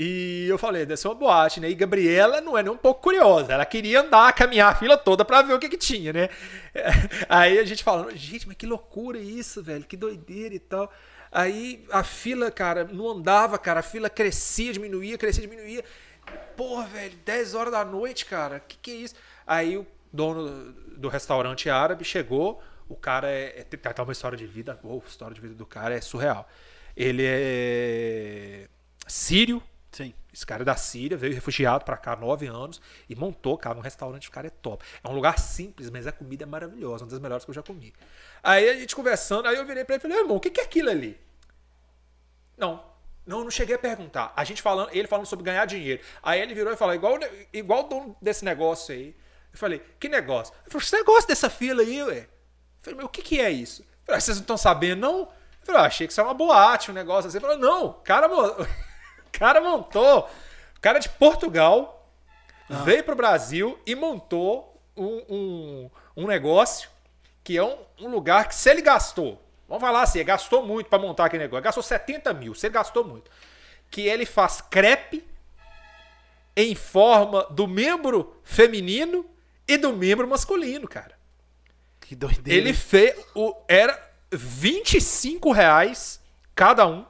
E 0.00 0.46
eu 0.48 0.56
falei, 0.56 0.86
deve 0.86 0.96
ser 0.96 1.08
uma 1.08 1.16
boate, 1.16 1.58
né? 1.58 1.68
E 1.68 1.74
Gabriela 1.74 2.40
não 2.40 2.56
é 2.56 2.62
nem 2.62 2.70
um 2.70 2.76
pouco 2.76 3.02
curiosa. 3.02 3.52
Ela 3.52 3.66
queria 3.66 4.00
andar, 4.00 4.32
caminhar 4.32 4.70
a 4.70 4.74
fila 4.76 4.96
toda 4.96 5.24
pra 5.24 5.42
ver 5.42 5.54
o 5.54 5.58
que 5.58 5.68
que 5.68 5.76
tinha, 5.76 6.12
né? 6.12 6.28
Aí 7.28 7.58
a 7.58 7.64
gente 7.64 7.82
falando, 7.82 8.16
gente, 8.16 8.46
mas 8.46 8.56
que 8.56 8.64
loucura 8.64 9.18
isso, 9.18 9.60
velho. 9.60 9.82
Que 9.82 9.96
doideira 9.96 10.54
e 10.54 10.60
tal. 10.60 10.88
Aí 11.32 11.84
a 11.90 12.04
fila, 12.04 12.48
cara, 12.48 12.84
não 12.84 13.08
andava, 13.10 13.58
cara. 13.58 13.80
A 13.80 13.82
fila 13.82 14.08
crescia, 14.08 14.72
diminuía, 14.72 15.18
crescia, 15.18 15.42
diminuía. 15.42 15.84
Porra, 16.56 16.86
velho, 16.86 17.16
10 17.24 17.54
horas 17.56 17.72
da 17.72 17.84
noite, 17.84 18.24
cara. 18.24 18.60
Que 18.60 18.76
que 18.76 18.90
é 18.92 18.94
isso? 18.94 19.16
Aí 19.44 19.76
o 19.76 19.84
dono 20.12 20.72
do 20.96 21.08
restaurante 21.08 21.68
árabe 21.68 22.04
chegou. 22.04 22.62
O 22.88 22.94
cara 22.94 23.28
é, 23.28 23.58
é 23.58 23.64
tem 23.64 23.80
uma 24.04 24.12
história 24.12 24.38
de 24.38 24.46
vida. 24.46 24.78
Uou, 24.84 25.02
a 25.04 25.08
história 25.08 25.34
de 25.34 25.40
vida 25.40 25.54
do 25.56 25.66
cara 25.66 25.92
é 25.92 26.00
surreal. 26.00 26.48
Ele 26.96 27.24
é 27.26 28.68
sírio. 29.08 29.60
Sim. 29.90 30.12
Esse 30.32 30.44
cara 30.46 30.62
é 30.62 30.64
da 30.64 30.76
Síria, 30.76 31.16
veio 31.16 31.32
refugiado 31.34 31.84
pra 31.84 31.96
cá 31.96 32.12
há 32.12 32.16
nove 32.16 32.46
anos 32.46 32.80
e 33.08 33.16
montou, 33.16 33.56
cara, 33.56 33.76
um 33.78 33.80
restaurante. 33.80 34.30
Cara 34.30 34.46
é 34.46 34.50
top. 34.50 34.84
É 35.02 35.08
um 35.08 35.12
lugar 35.12 35.38
simples, 35.38 35.90
mas 35.90 36.06
a 36.06 36.12
comida 36.12 36.44
é 36.44 36.46
maravilhosa, 36.46 37.04
uma 37.04 37.10
das 37.10 37.18
melhores 37.18 37.44
que 37.44 37.50
eu 37.50 37.54
já 37.54 37.62
comi. 37.62 37.92
Aí 38.42 38.68
a 38.68 38.74
gente 38.74 38.94
conversando, 38.94 39.48
aí 39.48 39.56
eu 39.56 39.64
virei 39.66 39.84
pra 39.84 39.94
ele 39.94 40.00
e 40.00 40.02
falei, 40.02 40.18
irmão, 40.18 40.36
o 40.36 40.40
que 40.40 40.60
é 40.60 40.64
aquilo 40.64 40.90
ali? 40.90 41.18
Não. 42.56 42.82
Não, 43.26 43.44
não 43.44 43.50
cheguei 43.50 43.74
a 43.76 43.78
perguntar. 43.78 44.32
A 44.34 44.42
gente 44.44 44.62
falando, 44.62 44.90
ele 44.92 45.06
falando 45.06 45.26
sobre 45.26 45.44
ganhar 45.44 45.64
dinheiro. 45.66 46.02
Aí 46.22 46.40
ele 46.40 46.54
virou 46.54 46.72
e 46.72 46.76
falou, 46.76 46.94
igual, 46.94 47.18
igual 47.52 47.84
o 47.84 47.88
dono 47.88 48.16
desse 48.22 48.44
negócio 48.44 48.94
aí. 48.94 49.14
Eu 49.52 49.58
falei, 49.58 49.82
que 50.00 50.08
negócio? 50.08 50.54
Ele 50.62 50.70
falou, 50.70 50.82
esse 50.82 50.96
negócio 50.96 51.28
dessa 51.28 51.50
fila 51.50 51.82
aí, 51.82 52.02
ué. 52.04 52.18
Eu 52.20 52.28
falei, 52.80 52.96
mas 52.96 53.06
o 53.06 53.08
que 53.08 53.22
que 53.22 53.40
é 53.40 53.50
isso? 53.50 53.82
Eu 53.82 53.86
falei, 54.06 54.18
"Ah, 54.18 54.20
vocês 54.20 54.36
não 54.38 54.42
estão 54.42 54.56
sabendo, 54.56 55.00
não? 55.00 55.18
Eu 55.20 55.28
falei, 55.62 55.80
ah, 55.82 55.84
achei 55.84 56.06
que 56.06 56.12
isso 56.12 56.20
era 56.20 56.28
uma 56.28 56.34
boate, 56.34 56.90
um 56.90 56.94
negócio 56.94 57.28
assim. 57.28 57.36
Ele 57.38 57.46
falou, 57.46 57.58
não, 57.58 57.92
cara, 58.02 58.28
mo- 58.28 58.42
o 58.62 58.66
cara 59.38 59.60
montou. 59.60 60.28
O 60.76 60.80
cara 60.80 60.98
de 60.98 61.08
Portugal 61.08 62.10
veio 62.84 63.02
pro 63.02 63.16
Brasil 63.16 63.78
e 63.86 63.94
montou 63.94 64.80
um, 64.96 65.22
um, 65.28 65.90
um 66.16 66.26
negócio 66.26 66.90
que 67.42 67.56
é 67.56 67.64
um, 67.64 67.78
um 68.00 68.08
lugar 68.08 68.48
que 68.48 68.54
se 68.54 68.68
ele 68.70 68.82
gastou, 68.82 69.42
vamos 69.66 69.80
falar 69.80 70.02
assim, 70.02 70.18
ele 70.18 70.26
gastou 70.26 70.66
muito 70.66 70.88
para 70.88 70.98
montar 70.98 71.24
aquele 71.24 71.44
negócio, 71.44 71.64
gastou 71.64 71.82
70 71.82 72.34
mil, 72.34 72.54
se 72.54 72.66
ele 72.66 72.74
gastou 72.74 73.04
muito, 73.04 73.30
que 73.90 74.02
ele 74.02 74.26
faz 74.26 74.60
crepe 74.60 75.24
em 76.54 76.74
forma 76.74 77.46
do 77.50 77.66
membro 77.66 78.36
feminino 78.44 79.24
e 79.66 79.78
do 79.78 79.92
membro 79.92 80.26
masculino, 80.28 80.86
cara. 80.86 81.16
Que 82.00 82.16
doideira. 82.16 82.58
Ele 82.58 82.72
fez. 82.72 83.14
O, 83.34 83.54
era 83.68 83.98
25 84.32 85.52
reais 85.52 86.20
cada 86.54 86.86
um. 86.86 87.06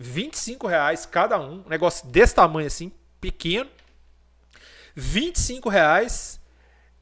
25 0.00 0.66
reais 0.66 1.04
cada 1.04 1.38
um. 1.38 1.62
Um 1.64 1.68
negócio 1.68 2.06
desse 2.08 2.34
tamanho 2.34 2.66
assim, 2.66 2.90
pequeno. 3.20 3.68
25 4.94 5.68
reais. 5.68 6.40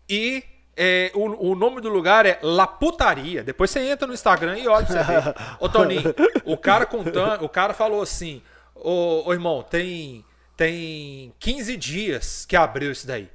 E 0.08 0.42
é, 0.76 1.10
o, 1.14 1.50
o 1.50 1.54
nome 1.54 1.80
do 1.80 1.88
lugar 1.88 2.26
é 2.26 2.38
La 2.42 2.66
Putaria. 2.66 3.42
Depois 3.42 3.70
você 3.70 3.80
entra 3.80 4.06
no 4.06 4.14
Instagram 4.14 4.58
e 4.58 4.66
olha 4.66 4.84
pra 4.84 5.04
você 5.04 5.12
ver. 5.12 5.34
Ô, 5.60 5.68
Toninho, 5.68 6.14
o 6.44 6.56
cara 6.56 6.84
contando, 6.84 7.44
o 7.44 7.48
cara 7.48 7.72
falou 7.72 8.02
assim: 8.02 8.42
Ô, 8.74 9.22
ô 9.26 9.32
irmão, 9.32 9.62
tem, 9.62 10.24
tem 10.56 11.32
15 11.38 11.76
dias 11.76 12.46
que 12.46 12.56
abriu 12.56 12.90
isso 12.90 13.06
daí. 13.06 13.30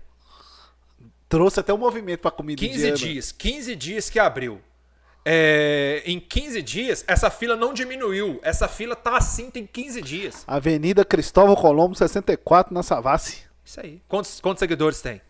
Trouxe 1.29 1.59
até 1.59 1.73
um 1.73 1.77
movimento 1.77 2.19
pra 2.19 2.31
comida 2.31 2.59
15 2.59 2.73
indiana. 2.73 2.97
dias, 2.97 3.31
15 3.31 3.75
dias 3.75 4.09
que 4.09 4.19
abriu. 4.19 4.61
É, 5.25 6.01
em 6.05 6.19
15 6.19 6.61
dias, 6.61 7.03
essa 7.07 7.29
fila 7.29 7.55
não 7.55 7.73
diminuiu. 7.73 8.39
Essa 8.43 8.67
fila 8.67 8.95
tá 8.95 9.15
assim 9.17 9.49
tem 9.49 9.65
15 9.65 10.01
dias. 10.01 10.43
Avenida 10.45 11.05
Cristóvão 11.05 11.55
Colombo, 11.55 11.95
64, 11.95 12.73
na 12.73 12.83
Savassi. 12.83 13.43
Isso 13.63 13.79
aí. 13.79 14.01
Quantos, 14.07 14.41
quantos 14.41 14.59
seguidores 14.59 15.01
tem? 15.01 15.21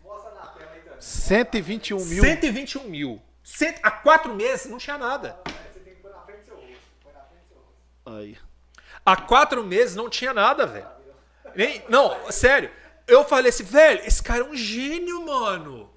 121 0.98 2.04
mil. 2.04 2.24
121 2.24 2.84
mil. 2.88 3.22
Cento- 3.42 3.78
há 3.82 3.90
quatro 3.90 4.34
meses 4.34 4.66
não 4.70 4.78
tinha 4.78 4.96
nada. 4.98 5.36
Aí. 8.06 8.36
Há 9.04 9.16
quatro 9.16 9.62
meses 9.64 9.94
não 9.94 10.08
tinha 10.08 10.32
nada, 10.32 10.66
velho. 10.66 10.86
Nem, 11.54 11.82
não, 11.88 12.30
sério. 12.32 12.70
Eu 13.06 13.22
falei 13.24 13.50
assim, 13.50 13.64
velho, 13.64 14.00
esse 14.04 14.22
cara 14.22 14.40
é 14.40 14.48
um 14.48 14.56
gênio, 14.56 15.24
mano. 15.26 15.90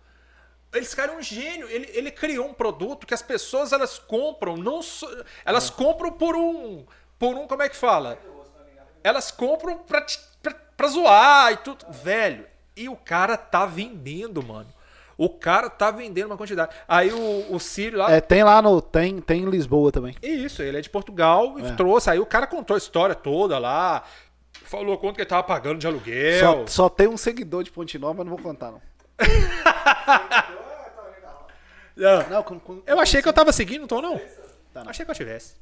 Esse 0.74 0.96
cara 0.96 1.14
é 1.14 1.16
um 1.16 1.22
gênio. 1.22 1.68
Ele, 1.70 1.90
ele 1.94 2.12
criou 2.12 2.46
um 2.48 2.54
produto 2.54 3.08
que 3.08 3.14
as 3.14 3.22
pessoas 3.22 3.72
elas 3.74 3.98
compram, 3.98 4.58
não 4.58 4.82
só- 4.82 5.10
elas 5.46 5.70
compram 5.70 6.12
por 6.12 6.36
um, 6.36 6.86
por 7.18 7.36
um, 7.36 7.48
como 7.48 7.64
é 7.64 7.70
que 7.70 7.76
fala? 7.76 8.18
Elas 9.04 9.32
compram 9.32 9.78
pra, 9.80 10.06
pra, 10.42 10.54
pra 10.76 10.88
zoar 10.88 11.54
e 11.54 11.58
tudo, 11.58 11.86
velho. 11.92 12.46
E 12.76 12.90
o 12.90 12.96
cara 12.96 13.38
tá 13.38 13.66
vendendo, 13.66 14.44
mano. 14.44 14.68
O 15.18 15.30
cara 15.30 15.68
tá 15.68 15.90
vendendo 15.90 16.28
uma 16.28 16.38
quantidade. 16.38 16.76
Aí 16.88 17.12
o, 17.12 17.56
o 17.56 17.60
Círio 17.60 17.98
lá. 17.98 18.12
É, 18.12 18.22
tem 18.22 18.44
lá 18.44 18.62
no. 18.62 18.80
Tem, 18.82 19.20
tem 19.20 19.42
em 19.42 19.50
Lisboa 19.50 19.92
também. 19.92 20.16
Isso, 20.22 20.62
ele 20.62 20.78
é 20.78 20.82
de 20.82 20.90
Portugal 20.92 21.58
e 21.58 21.66
É. 21.66 21.72
trouxe. 21.72 22.10
Aí 22.12 22.20
o 22.20 22.26
cara 22.26 22.46
contou 22.46 22.76
a 22.76 22.78
história 22.78 23.16
toda 23.16 23.58
lá. 23.58 24.04
Falou 24.64 24.96
quanto 24.98 25.16
que 25.16 25.22
ele 25.22 25.30
tava 25.30 25.42
pagando 25.44 25.80
de 25.80 25.88
aluguel. 25.88 26.40
Só, 26.40 26.68
só 26.68 26.90
tem 26.90 27.08
um 27.08 27.18
seguidor 27.18 27.64
de 27.64 27.72
Ponte 27.72 27.98
Nova, 27.98 28.16
mas 28.16 28.26
não 28.28 28.36
vou 28.36 28.44
contar, 28.44 28.70
não. 28.72 28.82
Não. 31.96 32.30
Não, 32.30 32.44
com- 32.44 32.60
com- 32.60 32.82
Eu 32.86 33.00
achei 33.00 33.22
que 33.22 33.28
eu 33.28 33.34
tava 33.34 33.52
seguindo, 33.52 33.88
tô 33.88 34.02
não? 34.02 34.20
Tá, 34.74 34.84
não. 34.84 34.90
Achei 34.92 35.04
que 35.04 35.10
eu 35.12 35.16
tivesse. 35.16 35.56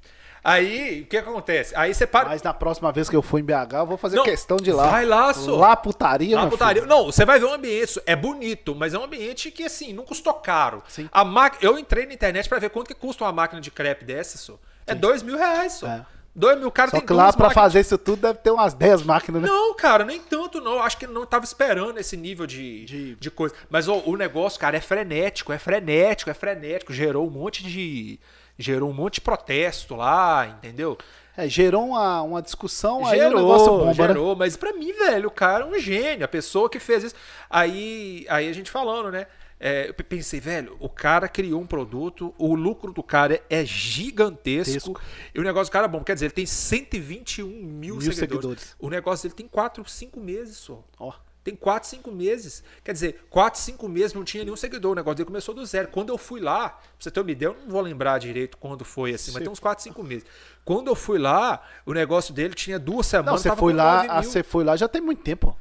Aí, 0.43 1.01
o 1.01 1.05
que 1.07 1.17
acontece? 1.17 1.73
Aí 1.75 1.91
você 1.93 2.05
para. 2.05 2.29
Mas 2.29 2.43
na 2.43 2.53
próxima 2.53 2.91
vez 2.91 3.09
que 3.09 3.15
eu 3.15 3.21
for 3.23 3.39
em 3.39 3.43
BH, 3.43 3.73
eu 3.79 3.85
vou 3.87 3.97
fazer 3.97 4.17
Não, 4.17 4.23
questão 4.25 4.57
de 4.57 4.69
ir 4.69 4.73
lá. 4.73 4.87
vai 4.91 5.05
lá, 5.05 5.33
só. 5.33 5.55
Lá 5.55 5.75
putaria, 5.75 6.35
Lá 6.35 6.47
putaria. 6.47 6.83
filho. 6.83 6.93
Não, 6.93 7.05
você 7.05 7.25
vai 7.25 7.39
ver 7.39 7.45
um 7.45 7.53
ambiente, 7.53 7.99
é 8.05 8.15
bonito, 8.15 8.75
mas 8.75 8.93
é 8.93 8.99
um 8.99 9.03
ambiente 9.05 9.49
que, 9.49 9.63
assim, 9.63 9.91
não 9.91 10.03
custou 10.03 10.33
caro. 10.35 10.83
Sim. 10.87 11.09
A 11.11 11.23
máquina, 11.25 11.63
eu 11.71 11.79
entrei 11.79 12.05
na 12.05 12.13
internet 12.13 12.47
pra 12.47 12.59
ver 12.59 12.69
quanto 12.69 12.87
que 12.89 12.93
custa 12.93 13.23
uma 13.23 13.31
máquina 13.31 13.59
de 13.59 13.71
crepe 13.71 14.05
dessa, 14.05 14.37
só. 14.37 14.59
É 14.85 14.93
dois 14.93 15.23
mil 15.23 15.35
reais, 15.37 15.73
só. 15.73 15.87
É. 15.87 16.05
Dois 16.35 16.57
mil, 16.59 16.67
o 16.67 16.71
cara 16.71 16.91
Só 16.91 16.97
tem 16.97 17.05
que 17.05 17.13
lá 17.13 17.31
pra 17.31 17.45
máquinas- 17.47 17.53
fazer 17.53 17.79
isso 17.79 17.97
tudo 17.97 18.21
deve 18.23 18.39
ter 18.39 18.51
umas 18.51 18.73
10 18.73 19.03
máquinas, 19.03 19.41
né? 19.41 19.47
Não, 19.47 19.73
cara, 19.73 20.03
nem 20.03 20.19
tanto, 20.19 20.59
não. 20.59 20.81
Acho 20.81 20.97
que 20.97 21.07
não 21.07 21.25
tava 21.25 21.45
esperando 21.45 21.97
esse 21.97 22.17
nível 22.17 22.45
de, 22.45 22.83
De- 22.85 23.15
de... 23.15 23.31
coisa. 23.31 23.55
Mas 23.69 23.87
ó, 23.87 24.01
o 24.05 24.17
negócio, 24.17 24.59
cara, 24.59 24.75
é 24.75 24.81
frenético, 24.81 25.53
é 25.53 25.57
frenético, 25.57 26.29
é 26.29 26.33
frenético. 26.33 26.91
Gerou 26.93 27.25
um 27.25 27.29
monte 27.29 27.63
de. 27.63 28.19
Gerou 28.59 28.89
um 28.89 28.93
monte 28.93 29.15
de 29.15 29.21
protesto 29.21 29.95
lá, 29.95 30.47
entendeu? 30.47 30.97
É, 31.37 31.47
gerou 31.49 31.87
uma, 31.89 32.21
uma 32.21 32.41
discussão, 32.41 33.05
aí 33.05 33.19
o 33.19 33.23
gerou, 33.23 33.39
negócio 33.41 33.67
bomba, 33.71 33.85
né? 33.87 33.93
gerou, 33.93 34.35
mas 34.37 34.55
pra 34.55 34.71
mim, 34.71 34.93
velho, 34.93 35.27
o 35.27 35.31
cara 35.31 35.65
é 35.65 35.67
um 35.67 35.77
gênio, 35.77 36.23
a 36.23 36.27
pessoa 36.29 36.69
que 36.69 36.79
fez 36.79 37.03
isso. 37.03 37.15
Aí, 37.49 38.25
aí 38.29 38.49
a 38.49 38.53
gente 38.53 38.71
falando, 38.71 39.11
né? 39.11 39.27
É, 39.59 39.89
eu 39.89 39.93
pensei, 39.93 40.39
velho, 40.39 40.75
o 40.79 40.89
cara 40.89 41.27
criou 41.27 41.61
um 41.61 41.65
produto, 41.65 42.33
o 42.37 42.53
lucro 42.55 42.91
do 42.91 43.01
cara 43.01 43.41
é 43.49 43.63
gigantesco 43.65 44.73
Tesco. 44.93 45.01
e 45.33 45.39
o 45.39 45.43
negócio 45.43 45.69
do 45.69 45.73
cara 45.73 45.85
é 45.85 45.89
bom. 45.89 46.03
Quer 46.03 46.13
dizer, 46.15 46.25
ele 46.27 46.33
tem 46.33 46.45
121 46.45 47.47
mil, 47.47 47.95
Mil 47.95 48.01
seguidores. 48.01 48.19
seguidores. 48.19 48.75
O 48.79 48.89
negócio 48.89 49.23
dele 49.23 49.35
tem 49.35 49.47
4, 49.47 49.87
5 49.87 50.19
meses 50.19 50.57
só. 50.57 50.83
Ó, 50.99 51.13
Tem 51.43 51.55
4, 51.55 51.87
5 51.87 52.11
meses. 52.11 52.63
Quer 52.83 52.91
dizer, 52.91 53.25
4, 53.29 53.59
5 53.59 53.87
meses 53.87 54.13
não 54.13 54.23
tinha 54.23 54.43
nenhum 54.43 54.55
seguidor. 54.55 54.91
O 54.93 54.95
negócio 54.95 55.15
dele 55.17 55.27
começou 55.27 55.53
do 55.53 55.63
zero. 55.65 55.87
Quando 55.89 56.09
eu 56.09 56.17
fui 56.17 56.41
lá, 56.41 56.69
pra 56.69 56.81
você 56.99 57.11
ter 57.11 57.19
uma 57.21 57.31
ideia, 57.31 57.49
eu 57.49 57.53
não 57.53 57.69
vou 57.69 57.81
lembrar 57.81 58.17
direito 58.17 58.57
quando 58.57 58.83
foi 58.83 59.13
assim, 59.13 59.31
mas 59.31 59.43
tem 59.43 59.51
uns 59.51 59.59
4, 59.59 59.83
5 59.83 60.03
meses. 60.03 60.25
Quando 60.65 60.87
eu 60.87 60.95
fui 60.95 61.19
lá, 61.19 61.61
o 61.85 61.93
negócio 61.93 62.33
dele 62.33 62.55
tinha 62.55 62.79
duas 62.79 63.05
não, 63.05 63.09
semanas. 63.11 63.41
você 63.41 63.49
tava 63.49 63.59
foi 63.59 63.73
lá, 63.73 63.97
9 64.03 64.09
ah, 64.09 64.23
você 64.23 64.43
foi 64.43 64.63
lá 64.63 64.75
já 64.75 64.87
tem 64.87 65.01
muito 65.01 65.21
tempo. 65.21 65.55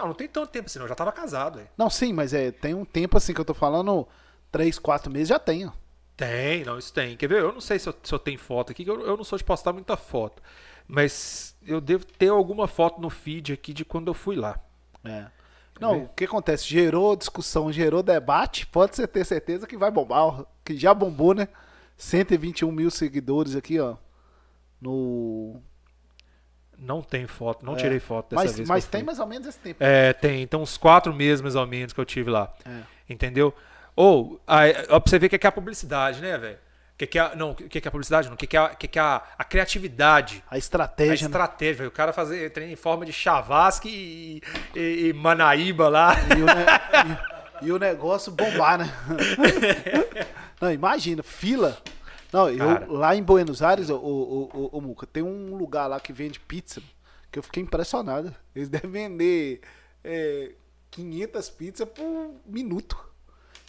Não, 0.00 0.08
não 0.08 0.14
tem 0.14 0.26
tanto 0.26 0.50
tempo 0.50 0.66
assim, 0.66 0.78
não. 0.78 0.86
Eu 0.86 0.88
já 0.88 0.94
tava 0.94 1.12
casado. 1.12 1.56
velho. 1.56 1.68
Não, 1.76 1.90
sim, 1.90 2.12
mas 2.12 2.32
é, 2.32 2.50
tem 2.50 2.74
um 2.74 2.84
tempo 2.84 3.16
assim 3.16 3.34
que 3.34 3.40
eu 3.40 3.44
tô 3.44 3.52
falando, 3.54 4.08
3, 4.50 4.78
4 4.78 5.12
meses 5.12 5.28
já 5.28 5.38
tem, 5.38 5.66
ó. 5.66 5.72
Tem, 6.16 6.64
não, 6.64 6.78
isso 6.78 6.92
tem. 6.92 7.16
Quer 7.16 7.28
ver? 7.28 7.40
Eu 7.40 7.52
não 7.52 7.60
sei 7.60 7.78
se 7.78 7.88
eu, 7.88 7.94
se 8.02 8.12
eu 8.12 8.18
tenho 8.18 8.38
foto 8.38 8.72
aqui, 8.72 8.84
que 8.84 8.90
eu, 8.90 9.00
eu 9.06 9.16
não 9.16 9.24
sou 9.24 9.38
de 9.38 9.44
postar 9.44 9.72
muita 9.72 9.96
foto. 9.96 10.42
Mas 10.86 11.54
eu 11.66 11.80
devo 11.80 12.04
ter 12.04 12.28
alguma 12.28 12.66
foto 12.66 13.00
no 13.00 13.08
feed 13.08 13.52
aqui 13.52 13.72
de 13.72 13.84
quando 13.84 14.08
eu 14.08 14.14
fui 14.14 14.36
lá. 14.36 14.58
É. 15.04 15.26
Não, 15.80 16.02
o 16.04 16.08
que 16.10 16.24
acontece? 16.24 16.68
Gerou 16.68 17.16
discussão, 17.16 17.72
gerou 17.72 18.02
debate, 18.02 18.66
pode 18.66 18.96
você 18.96 19.06
ter 19.06 19.24
certeza 19.24 19.66
que 19.66 19.78
vai 19.78 19.90
bombar, 19.90 20.44
que 20.62 20.76
já 20.76 20.92
bombou, 20.92 21.32
né? 21.32 21.48
121 21.96 22.70
mil 22.70 22.90
seguidores 22.90 23.56
aqui, 23.56 23.80
ó. 23.80 23.96
No. 24.80 25.62
Não 26.82 27.02
tem 27.02 27.26
foto, 27.26 27.64
não 27.64 27.74
É. 27.74 27.76
tirei 27.76 28.00
foto 28.00 28.30
dessa 28.30 28.42
Mas, 28.44 28.56
vez. 28.56 28.68
mas 28.68 28.84
tem 28.86 29.02
mais 29.02 29.18
ou 29.18 29.26
menos 29.26 29.46
esse 29.46 29.58
tempo. 29.58 29.84
É, 29.84 30.12
tem. 30.14 30.40
Então, 30.42 30.62
uns 30.62 30.78
quatro 30.78 31.12
meses 31.12 31.42
mais 31.42 31.54
ou 31.54 31.66
menos 31.66 31.92
que 31.92 32.00
eu 32.00 32.04
tive 32.06 32.30
lá. 32.30 32.50
É. 32.64 32.70
Entendeu? 33.08 33.54
Ou, 33.94 34.40
aí, 34.46 34.72
ó, 34.88 34.98
pra 34.98 35.10
você 35.10 35.18
ver 35.18 35.26
o 35.26 35.28
que 35.30 35.36
é 35.36 35.40
é 35.42 35.46
a 35.46 35.52
publicidade, 35.52 36.20
né, 36.22 36.38
velho? 36.38 36.56
O 36.94 36.96
que 37.00 37.04
é 37.04 37.06
que 37.06 37.18
é, 37.18 37.22
a- 37.22 37.34
não, 37.34 37.50
o 37.50 37.54
que 37.54 37.78
é 37.78 37.80
que 37.80 37.86
é 37.86 37.90
a 37.90 37.92
publicidade? 37.92 38.28
Não, 38.28 38.34
o 38.34 38.36
que 38.36 38.44
é 38.44 38.48
que 38.48 38.56
é, 38.56 38.60
a- 38.60 38.68
que 38.70 38.86
é, 38.86 38.88
que 38.88 38.98
é 38.98 39.02
a, 39.02 39.22
a 39.38 39.44
criatividade. 39.44 40.42
A 40.50 40.54
A 40.54 40.58
estratégia, 40.58 41.26
né? 41.28 41.30
estratégia, 41.30 41.74
velho. 41.76 41.88
O 41.88 41.92
cara 41.92 42.12
fazer 42.12 42.50
treino 42.50 42.72
em 42.72 42.76
forma 42.76 43.04
de 43.04 43.12
chavasque 43.12 43.88
e, 43.88 44.42
e- 44.78 45.08
e 45.08 45.12
Manaíba 45.12 45.88
lá. 45.88 46.14
E 46.36 46.42
o, 46.42 46.46
ne- 46.46 47.62
e- 47.62 47.66
e 47.68 47.72
o 47.72 47.78
negócio 47.78 48.32
bombar, 48.32 48.78
né? 48.78 48.90
Não, 50.60 50.72
imagina, 50.72 51.22
fila. 51.22 51.76
Não, 52.32 52.48
eu, 52.48 52.92
lá 52.92 53.14
em 53.16 53.22
Buenos 53.22 53.60
Aires, 53.62 53.90
ô, 53.90 53.96
ô, 53.96 54.50
ô, 54.54 54.68
ô, 54.72 54.80
Muca, 54.80 55.06
tem 55.06 55.22
um 55.22 55.56
lugar 55.56 55.86
lá 55.88 55.98
que 55.98 56.12
vende 56.12 56.38
pizza 56.38 56.80
que 57.30 57.38
eu 57.38 57.42
fiquei 57.42 57.62
impressionado. 57.62 58.34
Eles 58.54 58.68
devem 58.68 58.90
vender 58.90 59.60
é, 60.04 60.52
500 60.90 61.50
pizzas 61.50 61.88
por 61.88 62.34
minuto. 62.46 62.96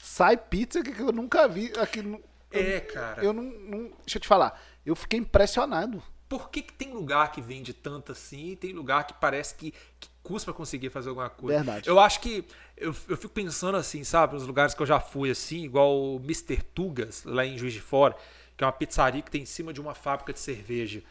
Sai 0.02 0.36
pizza 0.38 0.82
que 0.84 1.00
eu 1.02 1.12
nunca 1.12 1.48
vi 1.48 1.72
aqui. 1.80 2.02
no- 2.02 2.22
É, 2.52 2.80
cara. 2.82 3.24
Eu 3.24 3.32
não, 3.34 3.44
não- 3.44 3.92
Deixa 4.06 4.18
eu 4.18 4.22
te 4.22 4.28
falar. 4.28 4.60
Eu 4.86 4.96
fiquei 4.96 5.20
impressionado. 5.20 6.02
Por 6.28 6.50
que, 6.50 6.62
que 6.62 6.74
tem 6.74 6.94
lugar 6.94 7.32
que 7.32 7.42
vende 7.42 7.74
tanto 7.74 8.12
assim 8.14 8.52
e 8.52 8.56
tem 8.56 8.72
lugar 8.74 9.06
que 9.06 9.14
parece 9.16 9.54
que, 9.56 9.72
que 10.00 10.10
custa 10.24 10.46
pra 10.52 10.58
conseguir 10.58 10.90
fazer 10.90 11.10
alguma 11.10 11.30
coisa? 11.30 11.58
Verdade. 11.58 11.90
Eu 11.90 12.00
acho 12.00 12.20
que. 12.22 12.46
Eu, 12.78 12.96
eu 13.10 13.18
fico 13.18 13.30
pensando 13.34 13.76
assim, 13.78 14.04
sabe? 14.04 14.34
Nos 14.34 14.48
lugares 14.48 14.74
que 14.74 14.82
eu 14.82 14.86
já 14.86 15.00
fui 15.00 15.30
assim, 15.30 15.64
igual 15.64 15.94
o 15.94 16.16
Mr. 16.24 16.62
Tugas, 16.74 17.24
lá 17.26 17.46
em 17.46 17.58
Juiz 17.58 17.74
de 17.74 17.82
Fora, 17.82 18.16
que 18.62 18.64
é 18.64 18.68
uma 18.68 18.72
pizzaria 18.74 19.24
que 19.24 19.32
tem 19.32 19.42
em 19.42 19.46
cima 19.46 19.74
de 19.74 19.82
uma 19.82 19.96
fábrica 19.96 20.32
de 20.32 20.40
cerveja. 20.40 21.02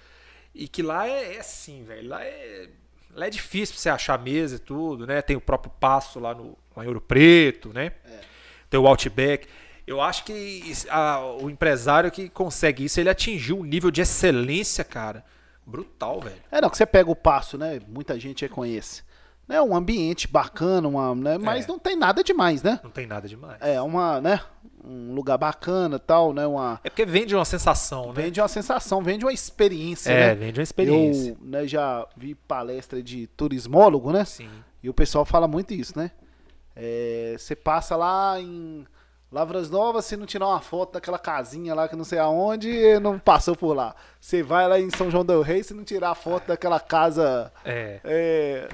E 0.54 0.68
que 0.68 0.82
lá 0.82 1.08
é, 1.08 1.34
é 1.34 1.40
assim, 1.40 1.82
velho. 1.82 2.08
Lá 2.08 2.22
é. 2.24 2.68
Lá 3.12 3.26
é 3.26 3.30
difícil 3.30 3.74
pra 3.74 3.82
você 3.82 3.88
achar 3.90 4.16
mesa 4.20 4.54
e 4.54 4.58
tudo, 4.60 5.04
né? 5.04 5.20
Tem 5.20 5.34
o 5.34 5.40
próprio 5.40 5.72
passo 5.80 6.20
lá 6.20 6.32
no 6.32 6.56
lá 6.76 6.84
em 6.84 6.86
Ouro 6.86 7.00
Preto, 7.00 7.72
né? 7.72 7.90
Tem 8.70 8.78
o 8.78 8.86
Outback. 8.86 9.48
Eu 9.84 10.00
acho 10.00 10.22
que 10.22 10.62
a- 10.88 11.20
o 11.40 11.50
empresário 11.50 12.08
que 12.12 12.28
consegue 12.28 12.84
isso, 12.84 13.00
ele 13.00 13.10
atingiu 13.10 13.58
um 13.58 13.64
nível 13.64 13.90
de 13.90 14.00
excelência, 14.00 14.84
cara. 14.84 15.24
Brutal, 15.66 16.20
velho. 16.20 16.36
É, 16.52 16.60
não, 16.60 16.70
que 16.70 16.76
você 16.76 16.86
pega 16.86 17.10
o 17.10 17.16
passo, 17.16 17.58
né? 17.58 17.80
Muita 17.88 18.16
gente 18.18 18.42
reconhece. 18.42 19.02
É 19.50 19.60
um 19.62 19.74
ambiente 19.74 20.28
bacana, 20.28 20.86
uma, 20.88 21.14
né? 21.14 21.38
mas 21.38 21.64
É. 21.64 21.68
não 21.68 21.78
tem 21.78 21.96
nada 21.96 22.22
demais, 22.24 22.62
né? 22.62 22.80
Não 22.82 22.90
tem 22.90 23.06
nada 23.06 23.28
demais. 23.28 23.56
É 23.60 23.80
uma, 23.82 24.20
né? 24.20 24.40
Um 24.82 25.12
lugar 25.14 25.36
bacana 25.36 25.98
tal, 25.98 26.32
né? 26.32 26.46
Uma, 26.46 26.80
É 26.84 26.88
porque 26.88 27.04
vende 27.04 27.34
uma 27.34 27.44
sensação, 27.44 28.06
né? 28.08 28.12
vende 28.22 28.40
uma 28.40 28.48
sensação, 28.48 29.02
vende 29.02 29.24
uma 29.24 29.32
experiência, 29.32 30.10
É, 30.10 30.28
né? 30.28 30.34
vende 30.34 30.58
uma 30.60 30.64
experiência. 30.64 31.36
Eu 31.40 31.46
né, 31.46 31.66
já 31.66 32.06
vi 32.16 32.34
palestra 32.34 33.02
de 33.02 33.26
turismólogo, 33.28 34.12
né? 34.12 34.24
Sim. 34.24 34.48
E 34.82 34.88
o 34.88 34.94
pessoal 34.94 35.24
fala 35.24 35.46
muito 35.46 35.74
isso, 35.74 35.98
né? 35.98 36.10
É, 36.74 37.34
Você 37.38 37.54
passa 37.54 37.94
lá 37.96 38.40
em 38.40 38.86
Lavras 39.30 39.68
Novas, 39.70 40.06
se 40.06 40.16
não 40.16 40.26
tirar 40.26 40.48
uma 40.48 40.60
foto 40.60 40.94
daquela 40.94 41.18
casinha 41.18 41.74
lá 41.74 41.86
que 41.88 41.94
não 41.94 42.02
sei 42.04 42.18
aonde, 42.18 42.98
não 43.00 43.18
passou 43.18 43.54
por 43.54 43.74
lá. 43.74 43.94
Você 44.20 44.42
vai 44.42 44.66
lá 44.66 44.80
em 44.80 44.90
São 44.90 45.10
João 45.10 45.24
del 45.24 45.42
Rei, 45.42 45.62
se 45.62 45.72
não 45.74 45.84
tirar 45.84 46.10
a 46.10 46.14
foto 46.14 46.46
daquela 46.48 46.80
casa. 46.80 47.52
É. 47.64 48.00
É, 48.02 48.68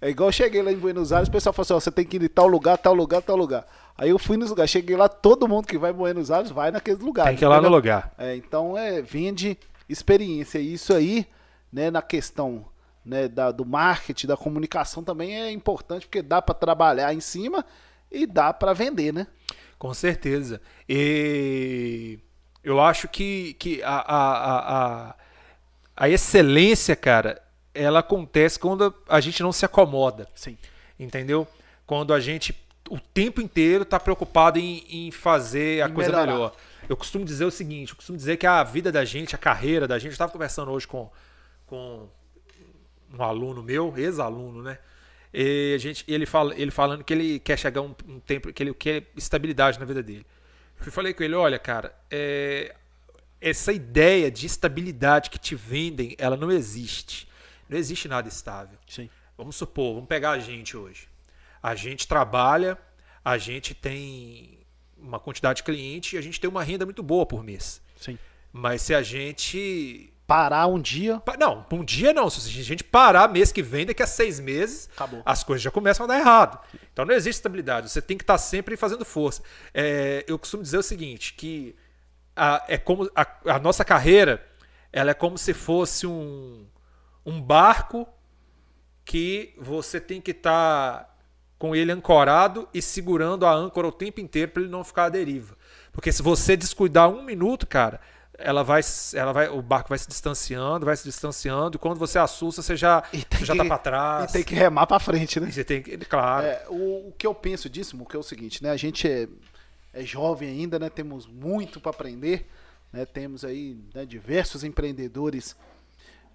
é 0.00 0.10
igual 0.10 0.28
eu 0.28 0.32
cheguei 0.32 0.62
lá 0.62 0.70
em 0.70 0.76
Buenos 0.76 1.12
Aires, 1.12 1.28
o 1.28 1.32
pessoal 1.32 1.52
falou 1.52 1.64
assim: 1.64 1.74
ó, 1.74 1.80
você 1.80 1.90
tem 1.90 2.04
que 2.04 2.16
ir 2.16 2.22
em 2.22 2.28
tal 2.28 2.46
lugar, 2.46 2.76
tal 2.78 2.94
lugar, 2.94 3.22
tal 3.22 3.36
lugar. 3.36 3.66
Aí 3.96 4.10
eu 4.10 4.18
fui 4.18 4.36
nos 4.36 4.50
lugares, 4.50 4.70
cheguei 4.70 4.96
lá, 4.96 5.08
todo 5.08 5.48
mundo 5.48 5.66
que 5.66 5.78
vai 5.78 5.90
em 5.90 5.94
Buenos 5.94 6.30
Aires 6.30 6.50
vai 6.50 6.70
naqueles 6.70 7.00
lugares. 7.00 7.30
Tem 7.30 7.38
que 7.38 7.44
ir 7.44 7.48
lá 7.48 7.60
no 7.60 7.68
lugar. 7.68 8.12
É, 8.18 8.36
então 8.36 8.76
é, 8.76 9.00
vende 9.00 9.56
experiência. 9.88 10.58
E 10.58 10.74
isso 10.74 10.92
aí, 10.92 11.26
né, 11.72 11.90
na 11.90 12.02
questão 12.02 12.66
né, 13.04 13.26
da, 13.26 13.50
do 13.50 13.64
marketing, 13.64 14.26
da 14.26 14.36
comunicação 14.36 15.02
também 15.02 15.40
é 15.40 15.50
importante, 15.50 16.06
porque 16.06 16.20
dá 16.20 16.42
para 16.42 16.54
trabalhar 16.54 17.14
em 17.14 17.20
cima 17.20 17.64
e 18.10 18.26
dá 18.26 18.52
para 18.52 18.72
vender, 18.72 19.12
né? 19.12 19.26
Com 19.78 19.94
certeza. 19.94 20.60
E 20.88 22.18
eu 22.62 22.80
acho 22.80 23.08
que, 23.08 23.54
que 23.54 23.82
a, 23.82 23.96
a, 23.96 24.32
a, 24.32 25.08
a, 25.08 25.14
a 25.96 26.08
excelência, 26.08 26.96
cara, 26.96 27.40
ela 27.76 28.00
acontece 28.00 28.58
quando 28.58 28.94
a 29.08 29.20
gente 29.20 29.42
não 29.42 29.52
se 29.52 29.64
acomoda. 29.64 30.28
Sim. 30.34 30.56
Entendeu? 30.98 31.46
Quando 31.86 32.12
a 32.12 32.20
gente 32.20 32.54
o 32.90 32.98
tempo 33.00 33.40
inteiro 33.40 33.82
está 33.82 33.98
preocupado 33.98 34.58
em, 34.58 34.84
em 34.88 35.10
fazer 35.10 35.82
a 35.82 35.88
coisa 35.88 36.10
melhorar. 36.10 36.32
melhor. 36.32 36.56
Eu 36.88 36.96
costumo 36.96 37.24
dizer 37.24 37.44
o 37.44 37.50
seguinte, 37.50 37.90
eu 37.90 37.96
costumo 37.96 38.16
dizer 38.16 38.36
que 38.36 38.46
a 38.46 38.62
vida 38.62 38.92
da 38.92 39.04
gente, 39.04 39.34
a 39.34 39.38
carreira 39.38 39.88
da 39.88 39.98
gente, 39.98 40.10
eu 40.10 40.12
estava 40.12 40.30
conversando 40.30 40.70
hoje 40.70 40.86
com, 40.86 41.10
com 41.66 42.08
um 43.12 43.22
aluno 43.22 43.62
meu, 43.62 43.92
ex-aluno, 43.96 44.62
né? 44.62 44.78
E 45.34 45.74
a 45.74 45.78
gente, 45.78 46.04
ele, 46.06 46.24
fala, 46.24 46.54
ele 46.56 46.70
falando 46.70 47.02
que 47.02 47.12
ele 47.12 47.38
quer 47.40 47.58
chegar 47.58 47.80
a 47.80 47.84
um, 47.84 47.94
um 48.08 48.20
tempo 48.20 48.52
que 48.52 48.62
ele 48.62 48.72
quer 48.72 49.04
estabilidade 49.16 49.78
na 49.78 49.84
vida 49.84 50.02
dele. 50.02 50.24
Eu 50.84 50.92
falei 50.92 51.12
com 51.12 51.22
ele, 51.22 51.34
olha, 51.34 51.58
cara, 51.58 51.94
é, 52.10 52.74
essa 53.40 53.72
ideia 53.72 54.30
de 54.30 54.46
estabilidade 54.46 55.28
que 55.28 55.38
te 55.38 55.54
vendem, 55.54 56.14
ela 56.18 56.36
não 56.36 56.50
existe. 56.50 57.25
Não 57.68 57.76
existe 57.78 58.08
nada 58.08 58.28
estável. 58.28 58.78
Sim. 58.86 59.08
Vamos 59.36 59.56
supor, 59.56 59.94
vamos 59.94 60.08
pegar 60.08 60.30
a 60.30 60.38
gente 60.38 60.76
hoje. 60.76 61.08
A 61.62 61.74
gente 61.74 62.06
trabalha, 62.06 62.78
a 63.24 63.36
gente 63.38 63.74
tem 63.74 64.60
uma 64.96 65.18
quantidade 65.18 65.58
de 65.58 65.62
cliente 65.62 66.16
e 66.16 66.18
a 66.18 66.22
gente 66.22 66.40
tem 66.40 66.48
uma 66.48 66.62
renda 66.62 66.84
muito 66.84 67.02
boa 67.02 67.26
por 67.26 67.42
mês. 67.44 67.80
Sim. 68.00 68.18
Mas 68.52 68.82
se 68.82 68.94
a 68.94 69.02
gente. 69.02 70.12
Parar 70.26 70.66
um 70.66 70.80
dia, 70.80 71.22
Não, 71.38 71.64
um 71.70 71.84
dia 71.84 72.12
não. 72.12 72.28
Se 72.28 72.48
a 72.48 72.62
gente 72.64 72.82
parar 72.82 73.28
mês 73.28 73.52
que 73.52 73.62
vem, 73.62 73.86
daqui 73.86 74.02
a 74.02 74.06
seis 74.08 74.40
meses, 74.40 74.90
Acabou. 74.96 75.22
as 75.24 75.44
coisas 75.44 75.62
já 75.62 75.70
começam 75.70 76.02
a 76.02 76.08
dar 76.08 76.18
errado. 76.18 76.58
Então 76.92 77.04
não 77.04 77.14
existe 77.14 77.38
estabilidade. 77.38 77.88
Você 77.88 78.02
tem 78.02 78.16
que 78.16 78.24
estar 78.24 78.36
sempre 78.36 78.76
fazendo 78.76 79.04
força. 79.04 79.40
É, 79.72 80.24
eu 80.26 80.36
costumo 80.36 80.64
dizer 80.64 80.78
o 80.78 80.82
seguinte: 80.82 81.32
que 81.34 81.76
a, 82.34 82.64
é 82.66 82.76
como 82.76 83.08
a, 83.14 83.26
a 83.54 83.58
nossa 83.60 83.84
carreira 83.84 84.44
ela 84.92 85.12
é 85.12 85.14
como 85.14 85.38
se 85.38 85.54
fosse 85.54 86.06
um, 86.08 86.66
um 87.26 87.42
barco 87.42 88.06
que 89.04 89.52
você 89.58 90.00
tem 90.00 90.20
que 90.20 90.30
estar 90.30 91.14
com 91.58 91.74
ele 91.74 91.90
ancorado 91.92 92.68
e 92.72 92.80
segurando 92.82 93.46
a 93.46 93.52
âncora 93.52 93.86
o 93.88 93.92
tempo 93.92 94.20
inteiro 94.20 94.52
para 94.52 94.62
ele 94.62 94.70
não 94.70 94.84
ficar 94.84 95.04
à 95.04 95.08
deriva. 95.08 95.56
Porque 95.92 96.12
se 96.12 96.22
você 96.22 96.56
descuidar 96.56 97.08
um 97.08 97.22
minuto, 97.22 97.66
cara, 97.66 98.00
ela 98.38 98.62
vai, 98.62 98.82
ela 99.14 99.32
vai, 99.32 99.48
o 99.48 99.62
barco 99.62 99.88
vai 99.88 99.96
se 99.98 100.06
distanciando, 100.06 100.84
vai 100.84 100.94
se 100.96 101.04
distanciando, 101.04 101.76
e 101.76 101.78
quando 101.78 101.98
você 101.98 102.18
assusta, 102.18 102.60
você 102.60 102.76
já, 102.76 103.02
E 103.12 103.18
você 103.30 103.44
já 103.46 103.54
que- 103.54 103.58
tá 103.58 103.64
para 103.64 103.78
trás. 103.78 104.30
e 104.30 104.32
tem 104.34 104.44
que 104.44 104.54
remar 104.54 104.86
pra 104.86 104.98
frente, 105.00 105.40
né? 105.40 105.48
E 105.48 105.52
Você 105.52 105.64
tem 105.64 105.82
que, 105.82 105.96
claro. 105.98 106.46
É, 106.46 106.64
o, 106.68 107.08
o 107.08 107.14
que 107.16 107.26
eu 107.26 107.34
penso 107.34 107.70
disso, 107.70 107.96
Muca, 107.96 108.16
é 108.16 108.20
o 108.20 108.22
seguinte, 108.22 108.62
né? 108.62 108.70
A 108.70 108.76
gente 108.76 109.08
é, 109.08 109.26
é 109.94 110.02
jovem 110.02 110.50
ainda, 110.50 110.78
né? 110.78 110.90
Temos 110.90 111.26
muito 111.26 111.80
para 111.80 111.90
aprender, 111.92 112.46
né? 112.92 113.06
Temos 113.06 113.42
aí 113.42 113.78
né, 113.94 114.04
diversos 114.04 114.62
empreendedores 114.64 115.56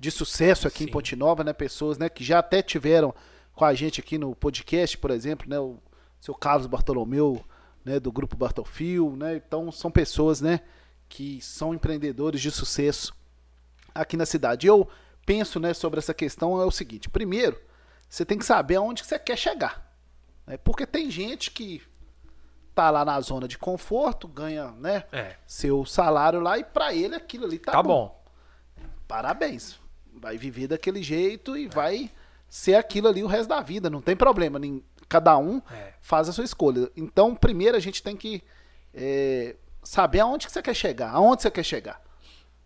de 0.02 0.10
sucesso 0.10 0.68
aqui 0.68 0.84
em 0.84 0.88
Sim. 0.88 0.92
Ponte 0.94 1.16
Nova, 1.16 1.44
né? 1.44 1.54
Pessoas, 1.54 2.00
né? 2.00 2.10
Que 2.10 2.24
já 2.24 2.40
até 2.40 2.64
tiveram 2.64 3.14
com 3.54 3.64
a 3.64 3.72
gente 3.76 4.00
aqui 4.00 4.18
no 4.18 4.36
podcast, 4.36 4.98
por 4.98 5.12
exemplo, 5.12 5.48
né? 5.48 5.60
O 5.60 5.78
seu 6.20 6.34
Carlos 6.34 6.66
Bartolomeu, 6.66 7.46
né? 7.86 8.00
Do 8.00 8.12
grupo 8.12 8.36
Bartolfio, 8.36 9.16
né? 9.16 9.36
Então 9.36 9.72
são 9.72 9.92
pessoas, 9.92 10.42
né? 10.42 10.62
Que 11.08 11.40
são 11.42 11.72
empreendedores 11.72 12.42
de 12.42 12.50
sucesso 12.50 13.14
aqui 13.94 14.18
na 14.18 14.26
cidade. 14.26 14.66
Eu 14.66 14.90
penso, 15.24 15.60
né? 15.60 15.72
Sobre 15.72 16.00
essa 16.00 16.16
questão 16.16 16.60
é 16.60 16.66
o 16.66 16.72
seguinte: 16.72 17.08
primeiro, 17.08 17.62
você 18.10 18.26
tem 18.26 18.40
que 18.40 18.46
saber 18.46 18.78
aonde 18.78 19.04
que 19.04 19.08
você 19.08 19.20
quer 19.20 19.38
chegar. 19.38 19.94
né? 20.48 20.58
Porque 20.58 20.88
tem 20.88 21.12
gente 21.12 21.52
que 21.52 21.80
tá 22.74 22.90
lá 22.90 23.06
na 23.06 23.22
zona 23.22 23.48
de 23.48 23.58
conforto, 23.60 24.28
ganha, 24.28 24.72
né? 24.72 25.04
É. 25.12 25.36
Seu 25.46 25.86
salário 25.86 26.40
lá 26.40 26.58
e 26.58 26.64
pra 26.64 26.92
ele 26.92 27.14
aquilo 27.14 27.46
ali 27.46 27.60
tá, 27.60 27.74
Tá, 27.74 27.84
bom. 27.84 28.08
bom. 28.08 28.22
Parabéns. 29.08 29.80
Vai 30.14 30.38
viver 30.38 30.68
daquele 30.68 31.02
jeito 31.02 31.58
e 31.58 31.68
vai 31.68 32.12
ser 32.50 32.76
aquilo 32.76 33.08
ali 33.08 33.24
o 33.24 33.28
resto 33.28 33.50
da 33.50 33.62
vida. 33.62 33.90
Não 33.90 34.02
tem 34.02 34.16
problema. 34.16 34.60
Cada 35.08 35.38
um 35.38 35.62
É. 35.72 35.94
faz 36.02 36.30
a 36.30 36.34
sua 36.34 36.44
escolha. 36.44 36.92
Então, 36.96 37.36
primeiro 37.36 37.78
a 37.78 37.80
gente 37.80 38.04
tem 38.04 38.16
que 38.16 38.44
é, 38.94 39.56
saber 39.84 40.20
aonde 40.20 40.46
que 40.48 40.52
você 40.52 40.62
quer 40.62 40.74
chegar. 40.76 41.12
Aonde 41.12 41.42
você 41.42 41.52
quer 41.52 41.64
chegar. 41.64 42.02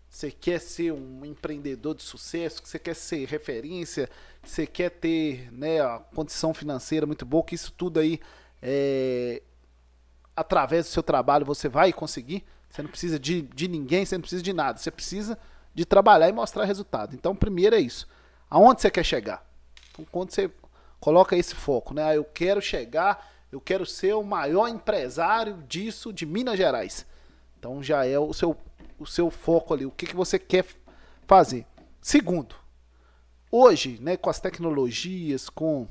Você 0.08 0.30
quer 0.30 0.60
ser 0.60 0.92
um 0.92 1.24
empreendedor 1.24 1.94
de 1.94 2.02
sucesso, 2.02 2.62
você 2.64 2.78
quer 2.78 2.94
ser 2.94 3.26
referência, 3.28 4.08
você 4.42 4.66
quer 4.66 4.90
ter 4.90 5.52
né, 5.52 5.80
a 5.80 5.98
condição 6.14 6.54
financeira 6.54 7.04
muito 7.04 7.26
boa, 7.26 7.44
que 7.44 7.54
isso 7.54 7.70
tudo 7.72 8.00
aí, 8.00 8.18
é, 8.62 9.42
através 10.34 10.86
do 10.86 10.88
seu 10.88 11.02
trabalho, 11.02 11.44
você 11.44 11.68
vai 11.68 11.92
conseguir. 11.92 12.44
Você 12.70 12.82
não 12.82 12.90
precisa 12.90 13.18
de, 13.18 13.42
de 13.42 13.68
ninguém, 13.68 14.04
você 14.06 14.16
não 14.16 14.22
precisa 14.22 14.42
de 14.42 14.52
nada. 14.52 14.78
Você 14.78 14.90
precisa 14.90 15.38
de 15.76 15.84
trabalhar 15.84 16.26
e 16.26 16.32
mostrar 16.32 16.64
resultado. 16.64 17.14
Então, 17.14 17.36
primeiro 17.36 17.76
é 17.76 17.80
isso. 17.80 18.08
Aonde 18.48 18.80
você 18.80 18.90
quer 18.90 19.04
chegar? 19.04 19.46
Então, 19.92 20.06
quando 20.10 20.30
você 20.30 20.50
coloca 20.98 21.36
esse 21.36 21.54
foco, 21.54 21.92
né? 21.92 22.02
Ah, 22.02 22.14
eu 22.14 22.24
quero 22.24 22.62
chegar, 22.62 23.30
eu 23.52 23.60
quero 23.60 23.84
ser 23.84 24.14
o 24.14 24.24
maior 24.24 24.68
empresário 24.68 25.62
disso 25.68 26.14
de 26.14 26.24
Minas 26.24 26.56
Gerais. 26.56 27.04
Então 27.58 27.82
já 27.82 28.06
é 28.06 28.18
o 28.18 28.32
seu, 28.32 28.56
o 28.98 29.06
seu 29.06 29.30
foco 29.30 29.74
ali, 29.74 29.84
o 29.84 29.90
que, 29.90 30.06
que 30.06 30.16
você 30.16 30.38
quer 30.38 30.64
fazer. 31.26 31.66
Segundo, 32.00 32.54
hoje, 33.52 33.98
né, 34.00 34.16
com 34.16 34.30
as 34.30 34.40
tecnologias, 34.40 35.50
com 35.50 35.86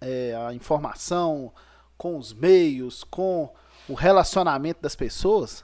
é, 0.00 0.34
a 0.48 0.54
informação, 0.54 1.52
com 1.98 2.16
os 2.16 2.32
meios, 2.32 3.04
com 3.04 3.52
o 3.86 3.92
relacionamento 3.92 4.80
das 4.80 4.96
pessoas, 4.96 5.62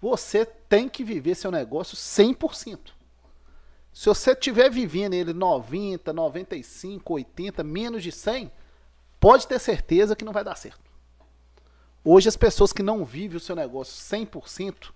você 0.00 0.44
tem 0.44 0.88
que 0.88 1.02
viver 1.02 1.34
seu 1.34 1.50
negócio 1.50 1.96
100%. 1.96 2.92
Se 3.92 4.06
você 4.06 4.32
estiver 4.32 4.70
vivendo 4.70 5.14
ele 5.14 5.32
90, 5.32 6.12
95, 6.12 7.14
80, 7.14 7.64
menos 7.64 8.02
de 8.02 8.12
100, 8.12 8.50
pode 9.18 9.46
ter 9.46 9.58
certeza 9.58 10.14
que 10.14 10.24
não 10.24 10.32
vai 10.32 10.44
dar 10.44 10.54
certo. 10.54 10.88
Hoje 12.04 12.28
as 12.28 12.36
pessoas 12.36 12.72
que 12.72 12.82
não 12.82 13.04
vivem 13.04 13.36
o 13.36 13.40
seu 13.40 13.56
negócio 13.56 13.94
100%, 14.16 14.92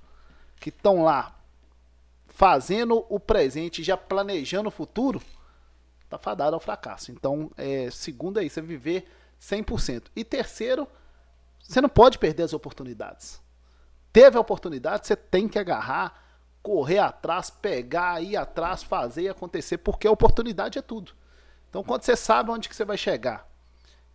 que 0.61 0.69
estão 0.69 1.03
lá 1.03 1.37
fazendo 2.29 3.05
o 3.09 3.19
presente 3.19 3.83
já 3.83 3.97
planejando 3.97 4.69
o 4.69 4.73
futuro, 4.73 5.21
tá 6.09 6.17
fadado 6.17 6.55
ao 6.55 6.61
fracasso. 6.61 7.11
Então, 7.11 7.51
é, 7.57 7.91
segundo 7.91 8.39
é 8.39 8.45
isso, 8.45 8.61
é 8.61 8.63
viver 8.63 9.11
100%. 9.41 10.05
E 10.15 10.25
terceiro, 10.25 10.87
você 11.61 11.81
não 11.81 11.89
pode 11.89 12.19
perder 12.19 12.45
as 12.45 12.53
oportunidades. 12.53 13.42
Teve 14.13 14.37
a 14.37 14.41
oportunidade, 14.41 15.07
você 15.07 15.17
tem 15.17 15.49
que 15.49 15.59
agarrar, 15.59 16.15
correr 16.63 16.99
atrás, 16.99 17.51
pegar, 17.51 18.23
ir 18.23 18.37
atrás, 18.37 18.83
fazer 18.83 19.29
acontecer, 19.29 19.79
porque 19.79 20.07
a 20.07 20.11
oportunidade 20.13 20.79
é 20.79 20.83
tudo. 20.83 21.13
Então, 21.71 21.83
quando 21.83 22.03
você 22.03 22.15
sabe 22.15 22.51
onde 22.51 22.69
que 22.69 22.77
você 22.77 22.85
vai 22.85 22.99
chegar, 22.99 23.49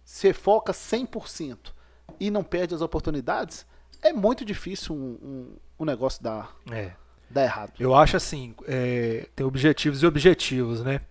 você 0.06 0.32
foca 0.34 0.72
100% 0.72 1.74
e 2.20 2.30
não 2.30 2.44
perde 2.44 2.76
as 2.76 2.82
oportunidades, 2.82 3.66
é 4.02 4.14
muito 4.14 4.46
difícil 4.46 4.96
um, 4.96 5.18
um, 5.22 5.56
um 5.80 5.86
negócio 5.86 6.22
dar, 6.24 6.56
É. 6.72 6.92
dar 7.30 7.44
errado. 7.44 7.74
Eu 7.80 7.96
acho 7.96 8.16
assim, 8.16 8.54
é, 8.68 9.28
tem 9.36 9.46
objetivos 9.46 10.04
e 10.04 10.06
objetivos, 10.06 10.84
né? 10.84 11.02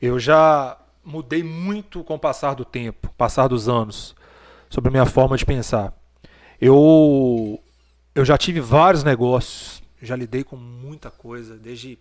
Eu 0.00 0.18
já 0.18 0.78
mudei 1.02 1.42
muito 1.42 2.04
com 2.04 2.14
o 2.14 2.18
passar 2.18 2.54
do 2.54 2.64
tempo, 2.64 3.12
passar 3.16 3.48
dos 3.48 3.68
anos, 3.68 4.14
sobre 4.68 4.88
a 4.88 4.92
minha 4.92 5.06
forma 5.06 5.36
de 5.36 5.44
pensar. 5.46 5.92
Eu, 6.60 7.58
eu 8.14 8.24
já 8.24 8.36
tive 8.36 8.60
vários 8.60 9.04
negócios, 9.04 9.82
já 10.02 10.16
lidei 10.16 10.42
com 10.42 10.56
muita 10.56 11.10
coisa, 11.10 11.56
desde 11.56 11.98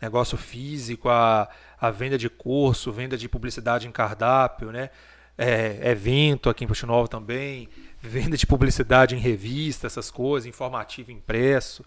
negócio 0.00 0.36
físico, 0.36 1.08
a, 1.08 1.48
a 1.80 1.90
venda 1.90 2.18
de 2.18 2.28
curso, 2.28 2.92
venda 2.92 3.16
de 3.16 3.28
publicidade 3.28 3.86
em 3.86 3.92
cardápio, 3.92 4.70
né? 4.70 4.90
É, 5.36 5.90
evento 5.90 6.48
aqui 6.48 6.64
em 6.64 6.68
Ponte 6.68 6.86
Nova 6.86 7.08
também, 7.08 7.68
venda 8.00 8.36
de 8.36 8.46
publicidade 8.46 9.16
em 9.16 9.18
revista, 9.18 9.86
essas 9.86 10.10
coisas, 10.10 10.46
informativo 10.46 11.10
impresso. 11.10 11.84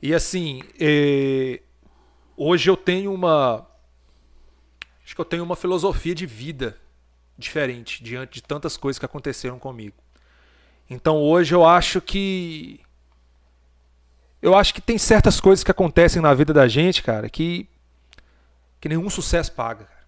E 0.00 0.14
assim, 0.14 0.62
eh, 0.78 1.60
hoje 2.36 2.70
eu 2.70 2.76
tenho 2.76 3.12
uma. 3.12 3.66
Acho 5.04 5.14
que 5.14 5.20
eu 5.20 5.24
tenho 5.24 5.42
uma 5.42 5.56
filosofia 5.56 6.14
de 6.14 6.26
vida 6.26 6.76
diferente 7.36 8.02
diante 8.04 8.34
de 8.34 8.42
tantas 8.42 8.76
coisas 8.76 8.98
que 8.98 9.04
aconteceram 9.04 9.58
comigo. 9.58 9.96
Então 10.88 11.16
hoje 11.18 11.54
eu 11.54 11.64
acho 11.64 12.00
que. 12.00 12.80
Eu 14.40 14.54
acho 14.54 14.72
que 14.72 14.80
tem 14.80 14.98
certas 14.98 15.40
coisas 15.40 15.64
que 15.64 15.70
acontecem 15.70 16.22
na 16.22 16.32
vida 16.34 16.52
da 16.52 16.68
gente, 16.68 17.02
cara, 17.02 17.28
que. 17.28 17.68
que 18.80 18.88
nenhum 18.88 19.10
sucesso 19.10 19.52
paga. 19.52 19.84
cara. 19.84 20.06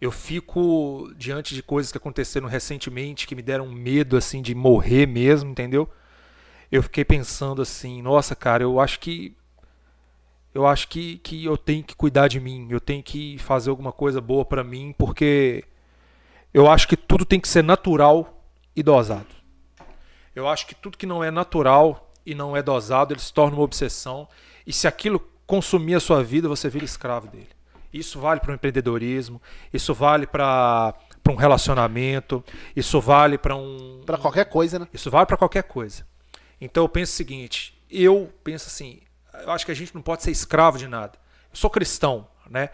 Eu 0.00 0.10
fico 0.10 1.12
diante 1.16 1.54
de 1.54 1.62
coisas 1.62 1.92
que 1.92 1.98
aconteceram 1.98 2.48
recentemente 2.48 3.26
que 3.26 3.34
me 3.34 3.42
deram 3.42 3.68
medo, 3.68 4.16
assim, 4.16 4.42
de 4.42 4.54
morrer 4.54 5.06
mesmo, 5.06 5.50
entendeu? 5.50 5.88
eu 6.72 6.82
fiquei 6.82 7.04
pensando 7.04 7.60
assim, 7.60 8.00
nossa, 8.00 8.34
cara, 8.34 8.62
eu 8.62 8.80
acho 8.80 8.98
que 8.98 9.36
eu 10.54 10.66
acho 10.66 10.88
que, 10.88 11.18
que 11.18 11.44
eu 11.44 11.56
tenho 11.56 11.84
que 11.84 11.94
cuidar 11.94 12.28
de 12.28 12.40
mim, 12.40 12.66
eu 12.70 12.80
tenho 12.80 13.02
que 13.02 13.38
fazer 13.38 13.70
alguma 13.70 13.92
coisa 13.92 14.20
boa 14.20 14.44
pra 14.44 14.64
mim, 14.64 14.94
porque 14.98 15.64
eu 16.52 16.70
acho 16.70 16.88
que 16.88 16.96
tudo 16.96 17.24
tem 17.24 17.40
que 17.40 17.48
ser 17.48 17.62
natural 17.62 18.42
e 18.74 18.82
dosado. 18.82 19.41
Eu 20.34 20.48
acho 20.48 20.66
que 20.66 20.74
tudo 20.74 20.98
que 20.98 21.06
não 21.06 21.22
é 21.22 21.30
natural 21.30 22.10
e 22.24 22.34
não 22.34 22.56
é 22.56 22.62
dosado, 22.62 23.12
ele 23.12 23.20
se 23.20 23.32
torna 23.32 23.56
uma 23.56 23.64
obsessão, 23.64 24.28
e 24.66 24.72
se 24.72 24.86
aquilo 24.86 25.20
consumir 25.46 25.94
a 25.94 26.00
sua 26.00 26.22
vida, 26.22 26.48
você 26.48 26.68
vira 26.68 26.84
escravo 26.84 27.26
dele. 27.26 27.48
Isso 27.92 28.18
vale 28.18 28.40
para 28.40 28.52
o 28.52 28.54
empreendedorismo, 28.54 29.42
isso 29.72 29.92
vale 29.92 30.26
para 30.26 30.94
um 31.28 31.34
relacionamento, 31.34 32.42
isso 32.74 33.00
vale 33.00 33.36
para 33.36 33.54
um 33.54 34.02
Pra 34.06 34.16
qualquer 34.16 34.46
coisa, 34.46 34.78
né? 34.78 34.88
isso 34.92 35.10
vale 35.10 35.26
para 35.26 35.36
qualquer 35.36 35.64
coisa. 35.64 36.06
Então 36.60 36.84
eu 36.84 36.88
penso 36.88 37.12
o 37.12 37.16
seguinte, 37.16 37.78
eu 37.90 38.32
penso 38.42 38.68
assim, 38.68 39.00
eu 39.34 39.50
acho 39.50 39.66
que 39.66 39.72
a 39.72 39.74
gente 39.74 39.94
não 39.94 40.00
pode 40.00 40.22
ser 40.22 40.30
escravo 40.30 40.78
de 40.78 40.88
nada. 40.88 41.18
Eu 41.50 41.56
sou 41.56 41.68
cristão, 41.68 42.26
né? 42.48 42.70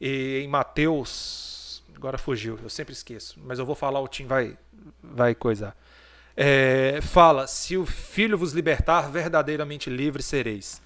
E 0.00 0.40
em 0.42 0.48
Mateus, 0.48 1.84
agora 1.94 2.16
fugiu, 2.16 2.58
eu 2.62 2.70
sempre 2.70 2.94
esqueço, 2.94 3.38
mas 3.44 3.58
eu 3.58 3.66
vou 3.66 3.74
falar, 3.74 4.00
o 4.00 4.08
Tim 4.08 4.26
vai 4.26 4.56
vai 5.02 5.34
coisar. 5.34 5.76
É, 6.36 7.00
fala, 7.02 7.46
se 7.46 7.76
o 7.76 7.84
filho 7.84 8.38
vos 8.38 8.52
libertar, 8.52 9.10
verdadeiramente 9.10 9.90
livre 9.90 10.22
sereis. 10.22 10.80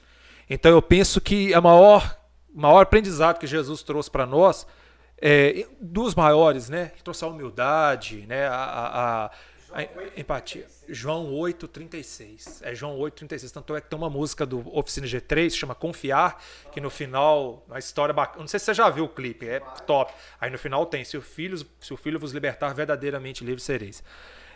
Então 0.48 0.70
eu 0.70 0.82
penso 0.82 1.20
que 1.20 1.52
a 1.54 1.60
maior 1.60 2.16
maior 2.56 2.80
aprendizado 2.80 3.38
que 3.38 3.46
Jesus 3.46 3.82
trouxe 3.82 4.10
para 4.10 4.24
nós 4.24 4.66
é, 5.20 5.66
dos 5.80 6.14
maiores, 6.14 6.68
né? 6.68 6.90
Ele 6.94 7.02
trouxe 7.02 7.22
a 7.24 7.28
humildade, 7.28 8.24
né? 8.26 8.46
A, 8.48 8.54
a, 8.54 9.24
a, 9.24 9.30
A 9.72 9.82
empatia. 10.18 10.66
João 10.88 11.32
8, 11.34 11.68
36. 11.68 12.62
É 12.62 12.74
João 12.74 12.96
8, 12.98 13.14
36. 13.14 13.52
Tanto 13.52 13.76
é 13.76 13.80
que 13.80 13.88
tem 13.88 13.98
uma 13.98 14.10
música 14.10 14.46
do 14.46 14.62
Oficina 14.76 15.06
G3 15.06 15.50
que 15.50 15.56
chama 15.56 15.74
Confiar, 15.74 16.42
que 16.72 16.80
no 16.80 16.90
final, 16.90 17.64
a 17.70 17.78
história 17.78 18.14
bacana. 18.14 18.40
Não 18.40 18.48
sei 18.48 18.58
se 18.60 18.66
você 18.66 18.74
já 18.74 18.88
viu 18.88 19.04
o 19.04 19.08
clipe, 19.08 19.46
é 19.46 19.60
top. 19.86 20.12
Aí 20.40 20.50
no 20.50 20.58
final 20.58 20.84
tem: 20.86 21.04
Se 21.04 21.16
o 21.16 21.22
filho, 21.22 21.58
se 21.80 21.92
o 21.92 21.96
filho 21.96 22.18
vos 22.18 22.32
libertar, 22.32 22.72
verdadeiramente 22.74 23.44
livre 23.44 23.62
sereis. 23.62 24.02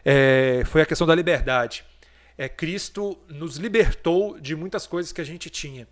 É, 0.04 0.62
foi 0.66 0.82
a 0.82 0.86
questão 0.86 1.06
da 1.06 1.14
liberdade. 1.14 1.84
É, 2.36 2.48
Cristo 2.48 3.18
nos 3.28 3.56
libertou 3.56 4.38
de 4.40 4.56
muitas 4.56 4.86
coisas 4.86 5.12
que 5.12 5.20
a 5.20 5.24
gente 5.24 5.50
tinha. 5.50 5.86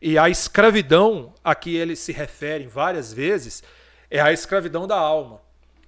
E 0.00 0.16
a 0.16 0.30
escravidão 0.30 1.34
a 1.44 1.54
que 1.54 1.76
ele 1.76 1.94
se 1.94 2.10
refere 2.10 2.66
várias 2.66 3.12
vezes 3.12 3.62
é 4.10 4.18
a 4.18 4.32
escravidão 4.32 4.86
da 4.86 4.98
alma, 4.98 5.42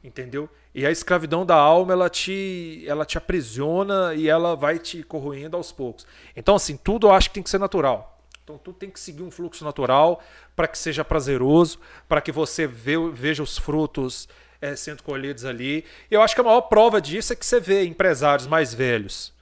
entendeu? 0.05 0.49
E 0.75 0.87
a 0.87 0.91
escravidão 0.91 1.45
da 1.45 1.55
alma, 1.55 1.93
ela 1.93 2.09
te, 2.11 2.85
ela 2.87 3.05
te 3.05 3.19
aprisiona 3.19 4.15
e 4.15 4.29
ela 4.29 4.55
vai 4.55 4.79
te 4.79 5.03
corroendo 5.03 5.57
aos 5.57 5.73
poucos. 5.73 6.07
Então, 6.37 6.57
assim, 6.57 6.77
tudo 6.77 7.07
eu 7.07 7.13
acho 7.13 7.29
que 7.29 7.35
tem 7.35 7.43
que 7.43 7.51
ser 7.51 7.59
natural. 7.59 8.21
Então, 8.45 8.59
tudo 8.59 8.77
tem 8.77 8.91
que 8.91 8.99
seguir 8.99 9.23
um 9.23 9.31
fluxo 9.31 9.65
natural 9.65 10.23
para 10.57 10.67
que 10.67 10.77
seja 10.77 11.05
prazeroso, 11.05 11.79
para 12.09 12.21
que 12.21 12.33
você 12.33 12.67
veja 12.67 13.43
os 13.43 13.57
frutos 13.57 14.29
é, 14.63 14.75
sendo 14.77 15.03
colhidos 15.03 15.45
ali. 15.45 15.85
Eu 16.11 16.23
acho 16.23 16.35
que 16.35 16.41
a 16.41 16.45
maior 16.45 16.63
prova 16.63 17.01
disso 17.03 17.33
é 17.33 17.37
que 17.37 17.45
você 17.45 17.61
vê 17.61 17.85
empresários 17.85 18.47
mais 18.47 18.73
velhos 18.73 19.35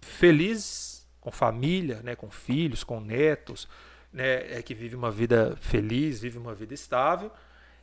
felizes, 0.00 1.06
com 1.20 1.30
família, 1.30 2.00
né, 2.02 2.14
com 2.14 2.30
filhos, 2.30 2.84
com 2.84 3.00
netos, 3.00 3.68
né, 4.12 4.58
é, 4.58 4.62
que 4.62 4.74
vive 4.74 4.94
uma 4.94 5.10
vida 5.10 5.56
feliz, 5.60 6.20
vive 6.20 6.38
uma 6.38 6.54
vida 6.54 6.72
estável 6.72 7.30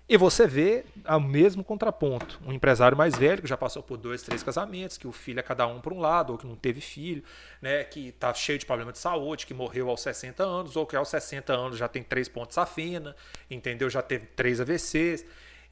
e 0.07 0.17
você 0.17 0.45
vê 0.45 0.85
o 1.07 1.19
mesmo 1.19 1.63
contraponto. 1.63 2.39
Um 2.45 2.53
empresário 2.53 2.95
mais 2.95 3.15
velho, 3.15 3.41
que 3.41 3.47
já 3.47 3.57
passou 3.57 3.81
por 3.81 3.97
dois, 3.97 4.21
três 4.21 4.43
casamentos, 4.43 4.99
que 4.99 5.07
o 5.07 5.11
filho 5.11 5.39
é 5.39 5.43
cada 5.43 5.65
um 5.65 5.81
para 5.81 5.93
um 5.93 5.99
lado, 5.99 6.31
ou 6.31 6.37
que 6.37 6.45
não 6.45 6.55
teve 6.55 6.79
filho, 6.79 7.23
né, 7.59 7.83
que 7.83 8.09
está 8.09 8.31
cheio 8.33 8.59
de 8.59 8.67
problema 8.67 8.91
de 8.91 8.99
saúde, 8.99 9.47
que 9.47 9.53
morreu 9.53 9.89
aos 9.89 10.01
60 10.01 10.43
anos, 10.43 10.75
ou 10.75 10.85
que 10.85 10.95
aos 10.95 11.09
60 11.09 11.51
anos 11.53 11.77
já 11.77 11.87
tem 11.87 12.03
três 12.03 12.29
pontos 12.29 12.53
safena, 12.53 13.15
entendeu? 13.49 13.89
Já 13.89 14.03
teve 14.03 14.27
três 14.27 14.61
AVCs. 14.61 15.25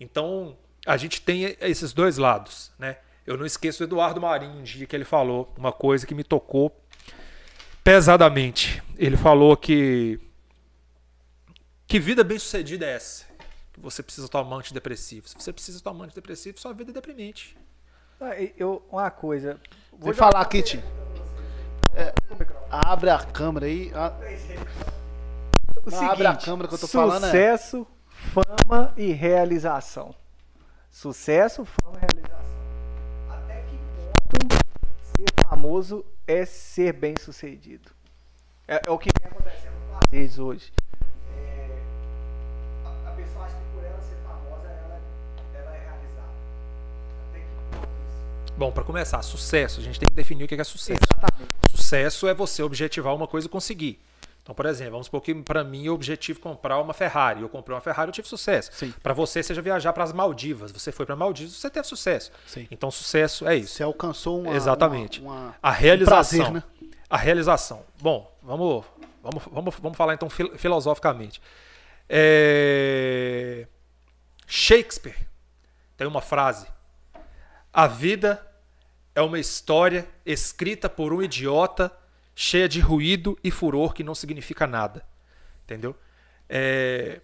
Então, 0.03 0.57
a 0.85 0.97
gente 0.97 1.21
tem 1.21 1.55
esses 1.61 1.93
dois 1.93 2.17
lados. 2.17 2.71
Né? 2.77 2.97
Eu 3.25 3.37
não 3.37 3.45
esqueço 3.45 3.79
do 3.79 3.85
Eduardo 3.85 4.21
Marinho, 4.21 4.59
um 4.59 4.63
dia 4.63 4.85
que 4.85 4.95
ele 4.95 5.05
falou 5.05 5.51
uma 5.57 5.71
coisa 5.71 6.05
que 6.05 6.13
me 6.13 6.23
tocou 6.23 6.75
pesadamente. 7.83 8.83
Ele 8.97 9.17
falou 9.17 9.55
que. 9.57 10.19
Que 11.87 11.99
vida 11.99 12.23
bem 12.23 12.39
sucedida 12.39 12.85
é 12.85 12.95
essa? 12.95 13.33
você 13.77 14.03
precisa 14.03 14.27
tomar 14.27 14.57
antidepressivo. 14.57 15.27
Se 15.27 15.35
você 15.35 15.51
precisa 15.51 15.81
tomar 15.81 16.05
antidepressivo, 16.05 16.59
sua 16.59 16.73
vida 16.73 16.91
é 16.91 16.93
deprimente. 16.93 17.57
Ah, 18.19 18.35
eu, 18.57 18.83
uma 18.91 19.09
coisa. 19.09 19.59
Vou 19.91 20.13
falar 20.13 20.41
aqui. 20.41 20.63
É, 21.95 22.13
abre 22.69 23.09
a 23.09 23.19
câmera 23.19 23.65
aí. 23.65 23.91
A... 23.93 24.13
O 25.85 25.91
seguinte, 25.91 26.11
abre 26.11 26.27
a 26.27 26.35
câmera 26.35 26.67
que 26.67 26.75
eu 26.75 26.79
tô 26.79 26.87
sucesso, 26.87 26.91
falando. 26.91 27.25
Sucesso, 27.25 27.87
é... 27.89 28.02
fama 28.32 28.93
e 28.95 29.11
realização. 29.11 30.15
Sucesso, 30.89 31.65
fama 31.65 31.97
e 31.97 31.99
realização. 31.99 32.53
Até 33.30 33.61
que 33.63 33.78
ponto 33.95 34.55
ser 35.17 35.47
famoso 35.47 36.05
é 36.28 36.45
ser 36.45 36.93
bem 36.93 37.15
sucedido? 37.19 37.91
É, 38.67 38.82
é 38.88 38.91
o 38.91 38.97
que 38.97 39.09
vem 39.19 39.30
acontecendo 39.30 39.74
com 39.89 39.97
as 39.97 40.11
redes 40.11 40.39
hoje. 40.39 40.71
Bom, 48.55 48.71
para 48.71 48.84
começar, 48.84 49.21
sucesso. 49.24 49.80
A 49.80 49.84
gente 49.84 49.99
tem 49.99 50.07
que 50.07 50.13
definir 50.13 50.43
o 50.43 50.47
que 50.47 50.55
é 50.55 50.63
sucesso. 50.63 50.99
Exatamente. 51.11 51.51
Sucesso 51.71 52.28
é 52.28 52.34
você 52.34 52.61
objetivar 52.61 53.13
uma 53.13 53.28
coisa 53.28 53.47
e 53.47 53.49
conseguir. 53.49 53.99
Então, 54.43 54.53
por 54.53 54.65
exemplo, 54.65 54.91
vamos 54.91 55.07
supor 55.07 55.21
que 55.21 55.33
para 55.33 55.63
mim 55.63 55.87
o 55.87 55.93
objetivo 55.93 56.39
é 56.39 56.43
comprar 56.43 56.77
uma 56.79 56.93
Ferrari. 56.93 57.41
Eu 57.41 57.49
comprei 57.49 57.73
uma 57.73 57.81
Ferrari, 57.81 58.09
eu 58.09 58.13
tive 58.13 58.27
sucesso. 58.27 58.71
Para 59.01 59.13
você, 59.13 59.41
seja 59.41 59.61
viajar 59.61 59.93
para 59.93 60.03
as 60.03 60.11
Maldivas. 60.11 60.71
Você 60.71 60.91
foi 60.91 61.05
para 61.05 61.15
Maldivas, 61.15 61.53
você 61.53 61.69
teve 61.69 61.87
sucesso. 61.87 62.31
Sim. 62.45 62.67
Então, 62.69 62.91
sucesso 62.91 63.47
é 63.47 63.55
isso. 63.55 63.75
Você 63.75 63.83
alcançou 63.83 64.41
uma. 64.41 64.53
Exatamente. 64.53 65.21
Uma, 65.21 65.33
uma, 65.33 65.55
a 65.63 65.71
realização. 65.71 66.39
Um 66.39 66.51
prazer, 66.51 66.63
né? 66.81 66.89
A 67.09 67.17
realização. 67.17 67.85
Bom, 68.01 68.37
vamos, 68.43 68.85
vamos, 69.23 69.43
vamos, 69.49 69.75
vamos 69.81 69.97
falar 69.97 70.13
então 70.13 70.29
filosoficamente. 70.29 71.41
É... 72.09 73.65
Shakespeare 74.45 75.15
tem 75.95 76.05
uma 76.05 76.21
frase 76.21 76.67
a 77.73 77.87
vida 77.87 78.39
é 79.15 79.21
uma 79.21 79.39
história 79.39 80.07
escrita 80.23 80.87
por 80.87 81.11
um 81.11 81.23
idiota, 81.23 81.91
cheia 82.36 82.67
de 82.67 82.79
ruído 82.79 83.38
e 83.43 83.51
furor 83.51 83.93
que 83.93 84.03
não 84.03 84.15
significa 84.15 84.65
nada. 84.67 85.05
Entendeu? 85.63 85.95
É... 86.49 87.21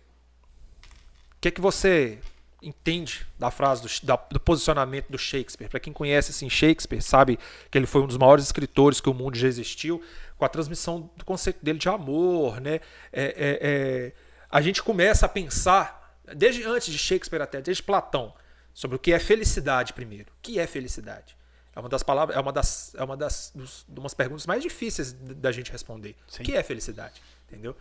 O 1.38 1.42
que, 1.42 1.48
é 1.48 1.52
que 1.52 1.62
você 1.62 2.20
entende 2.62 3.26
da 3.38 3.50
frase 3.50 3.82
do, 3.82 4.06
da, 4.06 4.16
do 4.16 4.40
posicionamento 4.40 5.10
do 5.10 5.18
Shakespeare? 5.18 5.70
Para 5.70 5.80
quem 5.80 5.94
conhece 5.94 6.32
assim, 6.32 6.50
Shakespeare, 6.50 7.02
sabe 7.02 7.40
que 7.72 7.78
ele 7.78 7.86
foi 7.88 8.02
um 8.02 8.08
dos 8.08 8.18
maiores 8.18 8.46
escritores 8.46 9.00
que 9.00 9.10
o 9.10 9.14
mundo 9.14 9.38
já 9.38 9.48
existiu, 9.48 10.04
com 10.38 10.46
a 10.46 10.50
transmissão 10.50 11.10
do 11.16 11.24
conceito 11.24 11.64
dele 11.64 11.80
de 11.80 11.88
amor. 11.88 12.60
Né? 12.60 12.76
É, 13.12 13.24
é, 13.24 13.60
é 13.62 14.12
a 14.50 14.62
gente 14.62 14.82
começa 14.82 15.26
a 15.26 15.30
pensar, 15.30 16.18
desde 16.36 16.64
antes 16.64 16.92
de 16.92 16.98
Shakespeare 16.98 17.42
até, 17.42 17.62
desde 17.62 17.84
Platão, 17.84 18.34
sobre 18.74 18.98
o 18.98 19.00
que 19.00 19.14
é 19.14 19.20
felicidade 19.20 19.94
primeiro. 19.94 20.32
O 20.32 20.42
que 20.42 20.60
é 20.60 20.66
felicidade? 20.66 21.38
É 21.80 21.82
uma 21.82 21.88
das 21.88 22.04
palavras, 22.04 22.36
é 22.36 22.40
uma 22.42 22.52
das, 22.52 22.94
é 22.94 23.04
uma 23.04 23.16
das 23.16 23.54
dos, 23.56 23.86
umas 23.88 24.14
perguntas 24.14 24.46
mais 24.46 24.62
difíceis 24.62 25.14
da 25.14 25.50
gente 25.50 25.72
responder. 25.72 26.14
Sim. 26.28 26.44
O 26.44 26.46
que 26.46 26.54
é 26.54 26.62
felicidade? 26.62 27.22
Entendeu? 27.48 27.74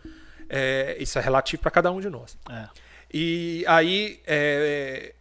É, 0.47 0.95
isso 1.01 1.19
é 1.19 1.21
relativo 1.21 1.61
para 1.61 1.69
cada 1.69 1.91
um 1.91 1.99
de 1.99 2.09
nós. 2.09 2.37
É. 2.49 2.69
E 3.13 3.65
aí 3.67 4.21
é, 4.25 5.13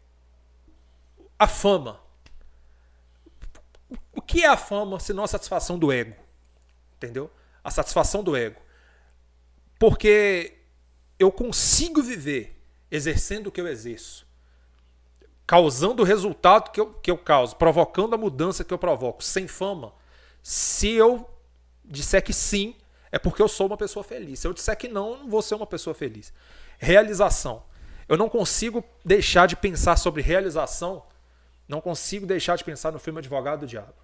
a 1.37 1.49
fama. 1.49 2.01
O 4.13 4.23
que 4.23 4.45
é 4.45 4.49
a 4.49 4.57
fama 4.57 5.01
se 5.01 5.13
não 5.13 5.25
a 5.25 5.29
satisfação 5.29 5.77
do 5.77 5.91
ego? 5.91 6.15
Entendeu? 6.99 7.29
A 7.65 7.73
satisfação 7.73 8.23
do 8.23 8.37
ego. 8.37 8.61
Porque 9.77 10.55
eu 11.19 11.33
consigo 11.33 12.01
viver 12.01 12.63
exercendo 12.93 13.49
o 13.49 13.53
que 13.53 13.61
eu 13.61 13.67
exerço 13.67 14.28
causando 15.49 16.03
o 16.03 16.05
resultado 16.05 16.71
que 16.71 16.79
eu, 16.79 16.93
que 16.93 17.11
eu 17.11 17.17
causo, 17.17 17.57
provocando 17.57 18.13
a 18.13 18.19
mudança 18.19 18.63
que 18.63 18.73
eu 18.73 18.77
provoco, 18.77 19.25
sem 19.25 19.49
fama, 19.49 19.95
se 20.43 20.93
eu 20.93 21.27
disser 21.83 22.23
que 22.23 22.35
sim, 22.35 22.77
é 23.11 23.19
porque 23.19 23.41
eu 23.41 23.49
sou 23.49 23.67
uma 23.67 23.77
pessoa 23.79 24.05
feliz. 24.05 24.41
Se 24.41 24.47
eu 24.47 24.53
disser 24.53 24.77
que 24.77 24.89
não, 24.89 25.13
eu 25.13 25.19
não 25.21 25.31
vou 25.31 25.41
ser 25.41 25.55
uma 25.55 25.67
pessoa 25.67 25.95
feliz. 25.95 26.35
Realização. 26.77 27.63
Eu 28.07 28.19
não 28.19 28.29
consigo 28.29 28.85
deixar 29.03 29.47
de 29.47 29.57
pensar 29.57 29.97
sobre 29.97 30.21
realização, 30.21 31.03
não 31.67 31.81
consigo 31.81 32.27
deixar 32.27 32.57
de 32.57 32.63
pensar 32.63 32.93
no 32.93 32.99
filme 32.99 33.19
Advogado 33.19 33.61
do 33.61 33.67
Diabo. 33.67 33.95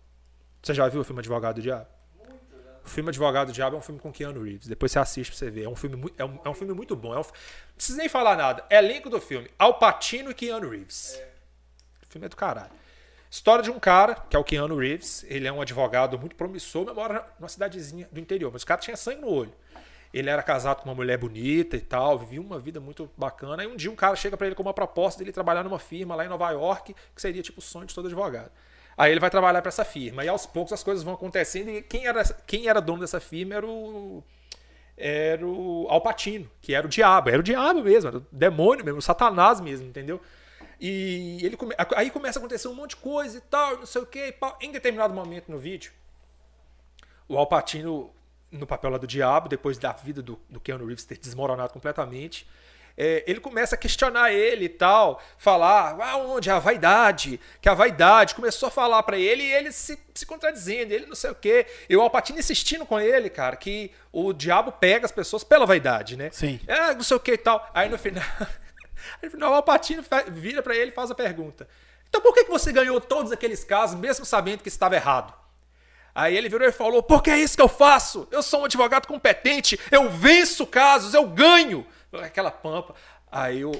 Você 0.62 0.72
já 0.72 0.88
viu 0.88 1.03
o 1.03 1.05
filme 1.05 1.20
Advogado 1.20 1.57
do 1.57 1.62
Diabo? 1.62 1.88
O 2.82 2.88
filme 2.88 3.11
Advogado 3.11 3.49
do 3.49 3.53
Diabo 3.53 3.76
é 3.76 3.78
um 3.78 3.82
filme 3.82 4.01
com 4.01 4.11
Keanu 4.11 4.42
Reeves. 4.42 4.66
Depois 4.66 4.92
você 4.92 4.99
assiste 4.99 5.30
pra 5.30 5.38
você 5.38 5.51
ver. 5.51 5.64
É 5.64 5.68
um 5.68 5.76
filme, 5.76 6.11
é 6.16 6.24
um, 6.24 6.38
é 6.42 6.49
um 6.49 6.55
filme 6.55 6.72
muito 6.72 6.97
bom. 6.97 7.12
É 7.12 7.18
um, 7.18 7.22
não 7.22 7.74
precisa 7.76 7.99
nem 7.99 8.09
falar 8.09 8.34
nada. 8.34 8.64
Elenco 8.70 9.11
do 9.11 9.20
filme. 9.20 9.51
Al 9.59 9.78
Pacino 9.78 10.30
e 10.30 10.34
Keanu 10.34 10.70
Reeves. 10.70 11.18
É 11.18 11.34
filme 12.14 12.26
é 12.26 12.28
do 12.28 12.36
caralho. 12.36 12.70
História 13.30 13.64
de 13.64 13.70
um 13.70 13.80
cara, 13.80 14.14
que 14.14 14.36
é 14.36 14.38
o 14.38 14.44
Keanu 14.44 14.76
Reeves. 14.76 15.24
Ele 15.28 15.46
é 15.46 15.52
um 15.52 15.60
advogado 15.60 16.16
muito 16.18 16.36
promissor, 16.36 16.84
mas 16.86 16.94
mora 16.94 17.26
numa 17.38 17.48
cidadezinha 17.48 18.08
do 18.10 18.20
interior. 18.20 18.52
Mas 18.52 18.62
o 18.62 18.66
cara 18.66 18.80
tinha 18.80 18.96
sangue 18.96 19.20
no 19.20 19.28
olho. 19.28 19.52
Ele 20.12 20.30
era 20.30 20.40
casado 20.40 20.80
com 20.80 20.88
uma 20.88 20.94
mulher 20.94 21.18
bonita 21.18 21.76
e 21.76 21.80
tal, 21.80 22.16
vivia 22.16 22.40
uma 22.40 22.60
vida 22.60 22.78
muito 22.78 23.10
bacana. 23.16 23.62
Aí 23.62 23.66
um 23.66 23.74
dia 23.74 23.90
um 23.90 23.96
cara 23.96 24.14
chega 24.14 24.36
para 24.36 24.46
ele 24.46 24.54
com 24.54 24.62
uma 24.62 24.72
proposta 24.72 25.18
dele 25.18 25.32
trabalhar 25.32 25.64
numa 25.64 25.80
firma 25.80 26.14
lá 26.14 26.24
em 26.24 26.28
Nova 26.28 26.48
York, 26.52 26.94
que 27.12 27.20
seria 27.20 27.42
tipo 27.42 27.58
o 27.58 27.62
sonho 27.62 27.86
de 27.86 27.94
todo 27.94 28.06
advogado. 28.06 28.52
Aí 28.96 29.10
ele 29.10 29.18
vai 29.18 29.28
trabalhar 29.28 29.60
para 29.60 29.70
essa 29.70 29.84
firma. 29.84 30.24
E 30.24 30.28
aos 30.28 30.46
poucos 30.46 30.72
as 30.72 30.84
coisas 30.84 31.02
vão 31.02 31.14
acontecendo. 31.14 31.68
E 31.70 31.82
quem 31.82 32.06
era, 32.06 32.22
quem 32.46 32.68
era 32.68 32.80
dono 32.80 33.00
dessa 33.00 33.18
firma 33.18 33.56
era 33.56 33.66
o. 33.66 34.22
Era 34.96 35.44
o 35.44 35.88
Alpatino, 35.90 36.48
que 36.60 36.72
era 36.72 36.86
o 36.86 36.88
diabo. 36.88 37.28
Era 37.30 37.40
o 37.40 37.42
diabo 37.42 37.82
mesmo, 37.82 38.10
era 38.10 38.18
o 38.18 38.26
demônio 38.30 38.84
mesmo, 38.84 39.00
o 39.00 39.02
Satanás 39.02 39.60
mesmo, 39.60 39.88
entendeu? 39.88 40.20
E 40.80 41.38
ele 41.42 41.56
come... 41.56 41.74
aí 41.96 42.10
começa 42.10 42.38
a 42.38 42.40
acontecer 42.40 42.68
um 42.68 42.74
monte 42.74 42.90
de 42.90 42.96
coisa 42.96 43.38
e 43.38 43.40
tal, 43.40 43.78
não 43.78 43.86
sei 43.86 44.02
o 44.02 44.06
que. 44.06 44.34
Em 44.60 44.72
determinado 44.72 45.14
momento 45.14 45.50
no 45.50 45.58
vídeo, 45.58 45.92
o 47.28 47.38
Alpatino, 47.38 48.12
no 48.50 48.66
papel 48.66 48.90
lá 48.90 48.98
do 48.98 49.06
diabo, 49.06 49.48
depois 49.48 49.78
da 49.78 49.92
vida 49.92 50.22
do, 50.22 50.38
do 50.48 50.60
Keanu 50.60 50.86
Reeves 50.86 51.04
ter 51.04 51.18
desmoronado 51.18 51.72
completamente, 51.72 52.46
é, 52.96 53.24
ele 53.26 53.40
começa 53.40 53.74
a 53.74 53.78
questionar 53.78 54.32
ele 54.32 54.66
e 54.66 54.68
tal, 54.68 55.20
falar 55.36 56.00
aonde 56.00 56.48
ah, 56.50 56.56
a 56.56 56.58
vaidade, 56.60 57.40
que 57.60 57.68
a 57.68 57.74
vaidade 57.74 58.34
começou 58.34 58.68
a 58.68 58.70
falar 58.70 59.02
para 59.02 59.18
ele 59.18 59.42
e 59.42 59.52
ele 59.52 59.72
se, 59.72 59.98
se 60.14 60.24
contradizendo, 60.24 60.92
ele 60.92 61.06
não 61.06 61.16
sei 61.16 61.30
o 61.30 61.34
quê. 61.34 61.66
E 61.88 61.96
o 61.96 62.00
Alpatino 62.00 62.38
insistindo 62.38 62.86
com 62.86 63.00
ele, 63.00 63.28
cara, 63.28 63.56
que 63.56 63.90
o 64.12 64.32
diabo 64.32 64.70
pega 64.70 65.06
as 65.06 65.12
pessoas 65.12 65.42
pela 65.42 65.66
vaidade, 65.66 66.16
né? 66.16 66.30
Sim. 66.32 66.60
É, 66.66 66.94
não 66.94 67.02
sei 67.02 67.16
o 67.16 67.20
que 67.20 67.32
e 67.32 67.38
tal. 67.38 67.68
Aí 67.74 67.88
no 67.88 67.98
final. 67.98 68.24
Aí 69.20 69.26
no 69.26 69.30
final 69.30 69.52
o 69.52 69.55
Alpatino 69.55 70.02
vira 70.28 70.62
para 70.62 70.74
ele 70.74 70.90
e 70.90 70.94
faz 70.94 71.11
a 71.11 71.14
pergunta: 71.14 71.68
Então 72.09 72.20
por 72.20 72.34
que, 72.34 72.44
que 72.44 72.50
você 72.50 72.72
ganhou 72.72 73.00
todos 73.00 73.32
aqueles 73.32 73.64
casos, 73.64 73.98
mesmo 73.98 74.24
sabendo 74.24 74.62
que 74.62 74.68
estava 74.68 74.94
errado? 74.94 75.32
Aí 76.14 76.36
ele 76.36 76.48
virou 76.48 76.68
e 76.68 76.72
falou: 76.72 77.02
porque 77.02 77.30
é 77.30 77.38
isso 77.38 77.57
que 77.57 77.62
eu 77.62 77.68
faço. 77.68 78.28
Eu 78.30 78.42
sou 78.42 78.61
um 78.61 78.64
advogado 78.66 79.07
competente, 79.07 79.78
eu 79.90 80.09
venço 80.09 80.66
casos, 80.66 81.12
eu 81.12 81.26
ganho. 81.26 81.86
Aquela 82.12 82.50
pampa. 82.50 82.94
Aí 83.30 83.64
o, 83.64 83.72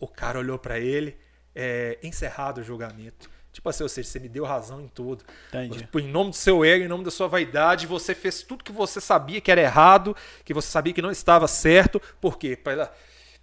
o 0.00 0.08
cara 0.08 0.38
olhou 0.38 0.58
para 0.58 0.80
ele, 0.80 1.16
é, 1.54 1.98
encerrado 2.02 2.62
o 2.62 2.64
julgamento. 2.64 3.30
Tipo 3.52 3.68
assim, 3.68 3.82
ou 3.82 3.88
seja, 3.88 4.08
você 4.08 4.18
me 4.18 4.30
deu 4.30 4.44
razão 4.44 4.80
em 4.80 4.88
tudo. 4.88 5.22
Entendi. 5.48 5.80
Tipo, 5.80 6.00
em 6.00 6.08
nome 6.08 6.30
do 6.30 6.36
seu 6.36 6.64
ego, 6.64 6.86
em 6.86 6.88
nome 6.88 7.04
da 7.04 7.10
sua 7.10 7.28
vaidade, 7.28 7.86
você 7.86 8.14
fez 8.14 8.42
tudo 8.42 8.64
que 8.64 8.72
você 8.72 8.98
sabia 8.98 9.42
que 9.42 9.50
era 9.50 9.60
errado, 9.60 10.16
que 10.42 10.54
você 10.54 10.68
sabia 10.68 10.94
que 10.94 11.02
não 11.02 11.10
estava 11.10 11.46
certo. 11.46 12.00
Por 12.18 12.38
quê? 12.38 12.56
Pra 12.56 12.90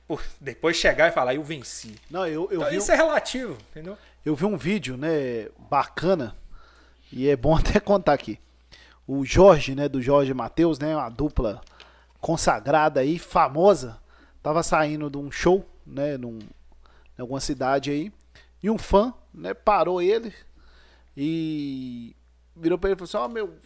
por 0.10 0.24
depois 0.42 0.76
chegar 0.76 1.08
e 1.08 1.12
falar, 1.12 1.36
eu 1.36 1.44
venci. 1.44 1.94
Não, 2.10 2.26
eu, 2.26 2.50
eu 2.52 2.62
então, 2.62 2.74
isso 2.74 2.90
um... 2.90 2.96
é 2.96 2.98
relativo, 2.98 3.58
entendeu? 3.70 3.96
Eu 4.26 4.36
vi 4.36 4.44
um 4.44 4.58
vídeo, 4.58 4.98
né, 4.98 5.50
bacana, 5.70 6.36
e 7.12 7.30
é 7.30 7.36
bom 7.36 7.54
até 7.56 7.80
contar 7.80 8.14
aqui. 8.14 8.40
O 9.06 9.24
Jorge, 9.24 9.76
né, 9.76 9.88
do 9.88 10.02
Jorge 10.02 10.34
Matheus, 10.34 10.80
né, 10.80 10.96
uma 10.96 11.10
dupla 11.10 11.62
consagrada 12.20 13.02
aí, 13.02 13.20
famosa, 13.20 14.02
tava 14.42 14.64
saindo 14.64 15.12
de 15.12 15.18
um 15.20 15.30
show, 15.30 15.64
né, 15.86 16.18
num, 16.18 16.40
em 16.40 17.22
alguma 17.22 17.40
cidade 17.40 17.92
aí, 17.92 18.12
e 18.64 18.70
um 18.72 18.80
fã, 18.80 19.14
né, 19.32 19.54
parou 19.54 20.02
ele 20.02 20.34
e 21.16 22.16
virou 22.56 22.80
para 22.80 22.90
ele 22.90 22.96
e 22.96 23.06
falou 23.06 23.08
assim: 23.08 23.18
"Ó, 23.18 23.26
oh, 23.26 23.30
meu 23.30 23.60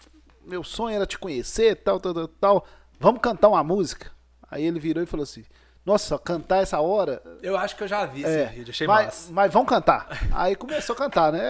meu 0.45 0.61
sonho 0.61 0.97
era 0.97 1.05
te 1.05 1.17
conhecer, 1.17 1.77
tal, 1.77 2.01
tal, 2.01 2.13
tal, 2.13 2.27
tal. 2.27 2.67
Vamos 2.99 3.21
cantar 3.21 3.47
uma 3.47 3.63
música?" 3.63 4.11
Aí 4.51 4.65
ele 4.65 4.79
virou 4.79 5.01
e 5.01 5.07
falou 5.07 5.23
assim: 5.23 5.45
nossa, 5.85 6.17
cantar 6.17 6.61
essa 6.61 6.79
hora. 6.79 7.21
Eu 7.41 7.57
acho 7.57 7.75
que 7.75 7.83
eu 7.83 7.87
já 7.87 8.05
vi 8.05 8.21
esse 8.21 8.31
é, 8.31 8.45
vídeo, 8.45 8.71
achei 8.71 8.87
mas, 8.87 9.05
massa. 9.05 9.31
Mas 9.33 9.53
vamos 9.53 9.67
cantar. 9.67 10.07
Aí 10.31 10.55
começou 10.55 10.93
a 10.93 10.97
cantar, 10.97 11.31
né? 11.33 11.41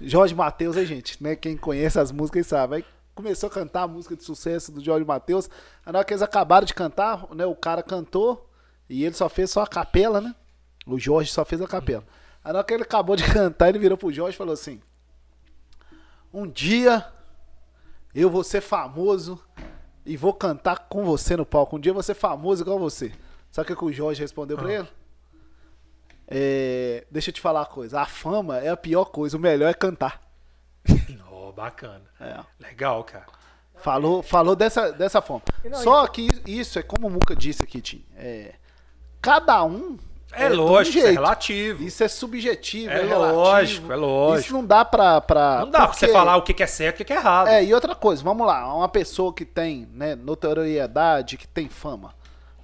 Jorge 0.00 0.34
Matheus, 0.34 0.76
aí, 0.76 0.86
gente, 0.86 1.22
né? 1.22 1.34
Quem 1.34 1.56
conhece 1.56 1.98
as 1.98 2.12
músicas 2.12 2.46
sabe. 2.46 2.76
Aí 2.76 2.84
começou 3.14 3.48
a 3.48 3.52
cantar 3.52 3.82
a 3.82 3.88
música 3.88 4.14
de 4.14 4.22
sucesso 4.22 4.70
do 4.70 4.82
Jorge 4.82 5.04
Matheus. 5.04 5.50
Aí 5.84 5.92
na 5.92 5.98
hora 5.98 6.06
que 6.06 6.12
eles 6.12 6.22
acabaram 6.22 6.64
de 6.64 6.74
cantar, 6.74 7.26
né? 7.34 7.44
O 7.44 7.56
cara 7.56 7.82
cantou 7.82 8.48
e 8.88 9.04
ele 9.04 9.14
só 9.14 9.28
fez 9.28 9.50
só 9.50 9.62
a 9.62 9.66
capela, 9.66 10.20
né? 10.20 10.34
O 10.86 10.96
Jorge 10.98 11.32
só 11.32 11.44
fez 11.44 11.60
a 11.60 11.66
capela. 11.66 12.04
Aí 12.44 12.52
na 12.52 12.60
hora 12.60 12.66
que 12.66 12.72
ele 12.72 12.84
acabou 12.84 13.16
de 13.16 13.24
cantar, 13.30 13.68
ele 13.68 13.80
virou 13.80 13.98
pro 13.98 14.12
Jorge 14.12 14.36
e 14.36 14.38
falou 14.38 14.54
assim: 14.54 14.80
Um 16.32 16.46
dia 16.46 17.04
eu 18.14 18.30
vou 18.30 18.44
ser 18.44 18.60
famoso 18.60 19.42
e 20.08 20.16
vou 20.16 20.32
cantar 20.32 20.88
com 20.88 21.04
você 21.04 21.36
no 21.36 21.44
palco. 21.44 21.76
Um 21.76 21.78
dia 21.78 21.92
você 21.92 22.14
famoso 22.14 22.62
igual 22.62 22.78
você. 22.78 23.12
Sabe 23.50 23.70
o 23.70 23.76
que 23.76 23.84
o 23.84 23.92
Jorge 23.92 24.22
respondeu 24.22 24.56
ah. 24.56 24.60
pra 24.60 24.72
ele? 24.72 24.88
É, 26.26 27.06
deixa 27.10 27.28
eu 27.28 27.34
te 27.34 27.42
falar 27.42 27.60
uma 27.60 27.66
coisa. 27.66 28.00
A 28.00 28.06
fama 28.06 28.56
é 28.58 28.70
a 28.70 28.76
pior 28.76 29.04
coisa. 29.04 29.36
O 29.36 29.40
melhor 29.40 29.68
é 29.68 29.74
cantar. 29.74 30.22
oh, 31.30 31.52
bacana. 31.52 32.04
É. 32.18 32.40
Legal, 32.58 33.04
cara. 33.04 33.26
Falou, 33.76 34.22
falou 34.22 34.56
dessa, 34.56 34.90
dessa 34.92 35.20
forma. 35.20 35.42
Não, 35.62 35.78
Só 35.82 36.06
que 36.06 36.28
isso 36.46 36.78
é 36.78 36.82
como 36.82 37.06
o 37.06 37.10
Muca 37.10 37.36
disse 37.36 37.62
aqui, 37.62 37.82
Tim. 37.82 38.02
É, 38.16 38.54
cada 39.20 39.62
um 39.62 39.98
é, 40.32 40.44
é 40.44 40.48
lógico, 40.48 40.98
isso 40.98 41.06
é 41.06 41.10
relativo. 41.10 41.82
Isso 41.82 42.04
é 42.04 42.08
subjetivo, 42.08 42.92
é, 42.92 43.00
é 43.00 43.14
lógico, 43.14 43.92
é 43.92 43.96
lógico. 43.96 44.44
Isso 44.44 44.52
não 44.52 44.64
dá 44.64 44.84
pra. 44.84 45.20
pra 45.20 45.60
não 45.60 45.70
dá 45.70 45.86
porque... 45.86 45.98
pra 45.98 46.08
você 46.08 46.12
falar 46.12 46.36
o 46.36 46.42
que 46.42 46.62
é 46.62 46.66
certo 46.66 47.00
e 47.00 47.02
o 47.02 47.06
que 47.06 47.12
é 47.12 47.16
errado. 47.16 47.48
É, 47.48 47.64
e 47.64 47.72
outra 47.72 47.94
coisa, 47.94 48.22
vamos 48.22 48.46
lá, 48.46 48.74
uma 48.74 48.88
pessoa 48.88 49.32
que 49.32 49.44
tem 49.44 49.88
né, 49.92 50.14
notoriedade, 50.14 51.36
que 51.36 51.48
tem 51.48 51.68
fama, 51.68 52.14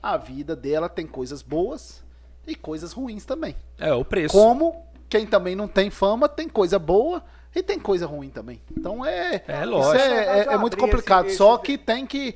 a 0.02 0.16
vida 0.16 0.54
dela 0.54 0.88
tem 0.88 1.06
coisas 1.06 1.42
boas 1.42 2.04
e 2.46 2.54
coisas 2.54 2.92
ruins 2.92 3.24
também. 3.24 3.56
É, 3.78 3.92
o 3.92 4.04
preço. 4.04 4.36
Como 4.36 4.84
quem 5.08 5.26
também 5.26 5.54
não 5.54 5.68
tem 5.68 5.90
fama 5.90 6.28
tem 6.28 6.48
coisa 6.48 6.78
boa 6.78 7.22
e 7.54 7.62
tem 7.62 7.78
coisa 7.78 8.06
ruim 8.06 8.28
também. 8.28 8.60
Então 8.76 9.04
é. 9.04 9.42
É 9.46 9.64
lógico. 9.64 9.96
Isso 9.96 10.04
é, 10.04 10.40
é, 10.40 10.52
é 10.52 10.58
muito 10.58 10.76
complicado. 10.76 11.26
Esse, 11.26 11.34
esse... 11.34 11.38
Só 11.38 11.56
que 11.56 11.78
tem 11.78 12.04
que. 12.04 12.34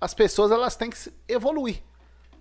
As 0.00 0.14
pessoas 0.14 0.50
elas 0.50 0.74
têm 0.74 0.90
que 0.90 0.96
evoluir. 1.28 1.82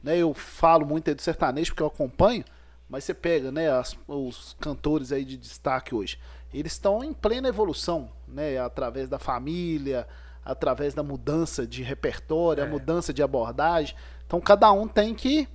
Né? 0.04 0.18
Eu 0.18 0.34
falo 0.34 0.86
muito 0.86 1.08
aí 1.08 1.16
do 1.16 1.22
sertanejo 1.22 1.72
porque 1.72 1.82
eu 1.82 1.88
acompanho, 1.88 2.44
mas 2.90 3.06
você 3.06 3.14
pega, 3.14 3.52
né, 3.52 3.72
as, 3.72 3.98
os 4.08 4.56
cantores 4.60 5.12
aí 5.12 5.24
de 5.24 5.38
destaque 5.38 5.96
hoje. 5.96 6.20
Eles 6.54 6.74
estão 6.74 7.04
em 7.04 7.14
plena 7.14 7.48
evolução, 7.48 8.12
né, 8.28 8.60
através 8.60 9.10
da 9.10 9.18
família, 9.18 10.08
através 10.46 10.94
da 10.94 11.02
mudança 11.02 11.66
de 11.66 11.82
repertório, 11.82 12.62
é. 12.62 12.68
a 12.68 12.70
mudança 12.70 13.14
de 13.14 13.24
abordagem. 13.24 13.96
Então 14.28 14.40
cada 14.42 14.72
um 14.72 14.88
tem 14.88 15.16
que 15.16 15.48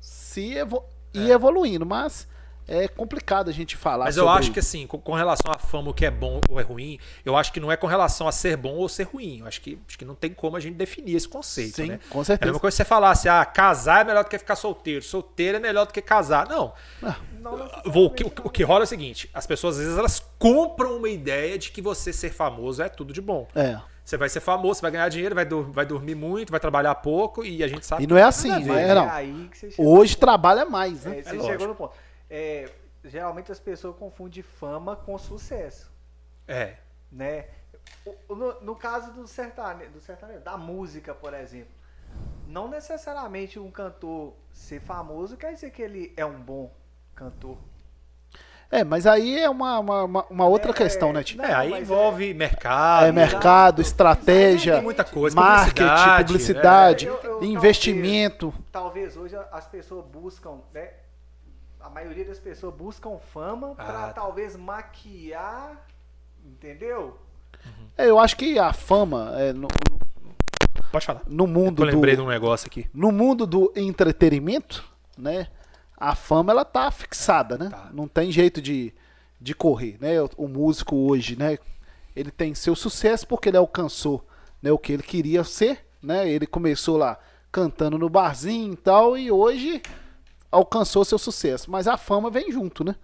se 0.00 0.54
evo 0.56 0.84
ir 1.12 1.30
é. 1.30 1.34
evoluindo, 1.34 1.84
mas 1.84 2.28
é 2.68 2.88
complicado 2.88 3.48
a 3.48 3.52
gente 3.52 3.76
falar 3.76 4.06
Mas 4.06 4.16
eu 4.16 4.28
acho 4.28 4.50
que 4.52 4.58
assim, 4.58 4.86
com, 4.86 4.98
com, 4.98 5.14
relação 5.14 5.52
fama, 5.76 5.90
o 5.90 5.94
que 5.94 6.06
é 6.06 6.10
bom 6.10 6.40
ou 6.48 6.60
é 6.60 6.62
ruim, 6.62 6.98
eu 7.24 7.36
acho 7.36 7.52
que 7.52 7.60
não 7.60 7.70
é 7.70 7.76
com 7.76 7.86
relação 7.86 8.26
a 8.26 8.32
ser 8.32 8.56
bom 8.56 8.74
ou 8.74 8.88
ser 8.88 9.04
ruim. 9.04 9.40
Eu 9.40 9.46
acho 9.46 9.60
que, 9.60 9.78
acho 9.86 9.98
que 9.98 10.04
não 10.04 10.14
tem 10.14 10.32
como 10.32 10.56
a 10.56 10.60
gente 10.60 10.74
definir 10.74 11.14
esse 11.14 11.28
conceito, 11.28 11.76
Sim, 11.76 11.86
né? 11.86 12.00
com 12.08 12.24
certeza. 12.24 12.44
É 12.44 12.44
a 12.44 12.46
mesma 12.46 12.60
coisa 12.60 12.74
que 12.74 12.76
você 12.76 12.84
falar 12.84 13.10
assim, 13.10 13.28
ah, 13.28 13.44
casar 13.44 14.02
é 14.02 14.04
melhor 14.04 14.24
do 14.24 14.30
que 14.30 14.38
ficar 14.38 14.56
solteiro, 14.56 15.02
solteiro 15.02 15.58
é 15.58 15.60
melhor 15.60 15.86
do 15.86 15.92
que 15.92 16.00
casar. 16.00 16.48
Não. 16.48 16.72
Ah, 17.02 17.16
não, 17.40 17.56
não 17.56 17.66
o, 17.84 18.10
que, 18.10 18.24
o, 18.24 18.32
o 18.44 18.50
que 18.50 18.62
rola 18.62 18.80
é 18.80 18.84
o 18.84 18.86
seguinte, 18.86 19.30
as 19.32 19.46
pessoas 19.46 19.76
às 19.76 19.82
vezes 19.82 19.98
elas 19.98 20.24
compram 20.38 20.96
uma 20.96 21.08
ideia 21.08 21.58
de 21.58 21.70
que 21.70 21.82
você 21.82 22.12
ser 22.12 22.30
famoso 22.30 22.82
é 22.82 22.88
tudo 22.88 23.12
de 23.12 23.20
bom. 23.20 23.46
É. 23.54 23.78
Você 24.04 24.16
vai 24.16 24.28
ser 24.28 24.38
famoso, 24.38 24.76
você 24.76 24.82
vai 24.82 24.92
ganhar 24.92 25.08
dinheiro, 25.08 25.34
vai, 25.34 25.44
do, 25.44 25.64
vai 25.64 25.84
dormir 25.84 26.14
muito, 26.14 26.52
vai 26.52 26.60
trabalhar 26.60 26.94
pouco 26.94 27.44
e 27.44 27.64
a 27.64 27.66
gente 27.66 27.84
sabe. 27.84 28.04
E 28.04 28.06
não 28.06 28.16
é 28.16 28.22
assim, 28.22 28.48
não 28.64 28.78
é, 28.78 28.94
não. 28.94 29.10
Hoje 29.78 30.16
trabalha 30.16 30.64
mais, 30.64 31.04
né? 31.04 31.18
É, 31.18 31.22
você 31.24 31.36
é 31.36 31.40
chegou 31.40 31.66
no 31.66 31.74
ponto. 31.74 31.92
É, 32.30 32.70
geralmente 33.08 33.52
as 33.52 33.60
pessoas 33.60 33.96
confundem 33.96 34.42
fama 34.42 34.96
com 34.96 35.16
sucesso. 35.18 35.92
É. 36.46 36.76
Né? 37.10 37.46
No, 38.28 38.60
no 38.60 38.76
caso 38.76 39.12
do 39.12 39.26
sertanejo, 39.26 39.92
do 39.92 40.00
sertanejo, 40.00 40.40
da 40.40 40.56
música, 40.56 41.14
por 41.14 41.34
exemplo, 41.34 41.74
não 42.46 42.68
necessariamente 42.68 43.58
um 43.58 43.70
cantor 43.70 44.34
ser 44.52 44.80
famoso 44.80 45.36
quer 45.36 45.52
dizer 45.52 45.70
que 45.70 45.82
ele 45.82 46.12
é 46.16 46.24
um 46.24 46.40
bom 46.40 46.70
cantor. 47.14 47.58
É, 48.70 48.82
mas 48.82 49.06
aí 49.06 49.38
é 49.38 49.48
uma, 49.48 49.78
uma, 49.78 50.26
uma 50.28 50.46
outra 50.46 50.72
é, 50.72 50.74
questão, 50.74 51.12
né? 51.12 51.24
É, 51.38 51.54
aí 51.54 51.80
envolve 51.80 52.30
é, 52.30 52.34
mercado. 52.34 53.06
É 53.06 53.12
mercado, 53.12 53.80
estratégia, 53.80 54.82
muita 54.82 55.04
coisa, 55.04 55.36
marketing, 55.36 55.84
publicidade, 55.84 56.26
publicidade 56.32 57.06
né? 57.06 57.12
eu, 57.12 57.30
eu, 57.30 57.44
investimento. 57.44 58.52
Talvez, 58.72 59.14
talvez, 59.14 59.16
hoje 59.16 59.48
as 59.52 59.66
pessoas 59.68 60.04
buscam, 60.06 60.58
né? 60.74 60.90
A 61.86 61.90
maioria 61.90 62.24
das 62.24 62.40
pessoas 62.40 62.74
buscam 62.74 63.16
fama 63.32 63.72
ah, 63.78 63.84
para 63.84 64.06
tá. 64.08 64.12
talvez 64.14 64.56
maquiar, 64.56 65.86
entendeu? 66.44 67.16
Uhum. 67.64 67.88
É, 67.96 68.10
eu 68.10 68.18
acho 68.18 68.36
que 68.36 68.58
a 68.58 68.72
fama 68.72 69.32
é, 69.36 69.52
no, 69.52 69.68
Pode 70.90 71.06
falar. 71.06 71.22
No 71.28 71.46
mundo 71.46 71.82
eu 71.82 71.86
lembrei 71.86 72.16
do, 72.16 72.22
de 72.22 72.26
um 72.26 72.28
negócio 72.28 72.66
aqui. 72.66 72.88
No 72.92 73.12
mundo 73.12 73.46
do 73.46 73.72
entretenimento, 73.76 74.84
né? 75.16 75.46
A 75.96 76.14
fama 76.14 76.52
ela 76.52 76.64
tá 76.64 76.90
fixada, 76.90 77.56
né? 77.56 77.68
Tá. 77.70 77.88
Não 77.92 78.08
tem 78.08 78.32
jeito 78.32 78.60
de, 78.60 78.92
de 79.40 79.54
correr, 79.54 79.96
né? 80.00 80.20
O, 80.20 80.30
o 80.38 80.48
músico 80.48 80.96
hoje, 80.96 81.36
né? 81.36 81.56
Ele 82.16 82.32
tem 82.32 82.52
seu 82.54 82.74
sucesso 82.74 83.26
porque 83.28 83.48
ele 83.48 83.58
alcançou, 83.58 84.26
né, 84.60 84.72
o 84.72 84.78
que 84.78 84.92
ele 84.92 85.02
queria 85.02 85.44
ser, 85.44 85.86
né? 86.02 86.28
Ele 86.28 86.46
começou 86.46 86.96
lá 86.96 87.18
cantando 87.52 87.96
no 87.96 88.08
barzinho 88.08 88.72
e 88.72 88.76
tal 88.76 89.16
e 89.16 89.30
hoje 89.30 89.82
alcançou 90.50 91.04
seu 91.04 91.18
sucesso, 91.18 91.70
mas 91.70 91.86
a 91.86 91.96
fama 91.96 92.30
vem 92.30 92.50
junto, 92.50 92.84
né? 92.84 92.96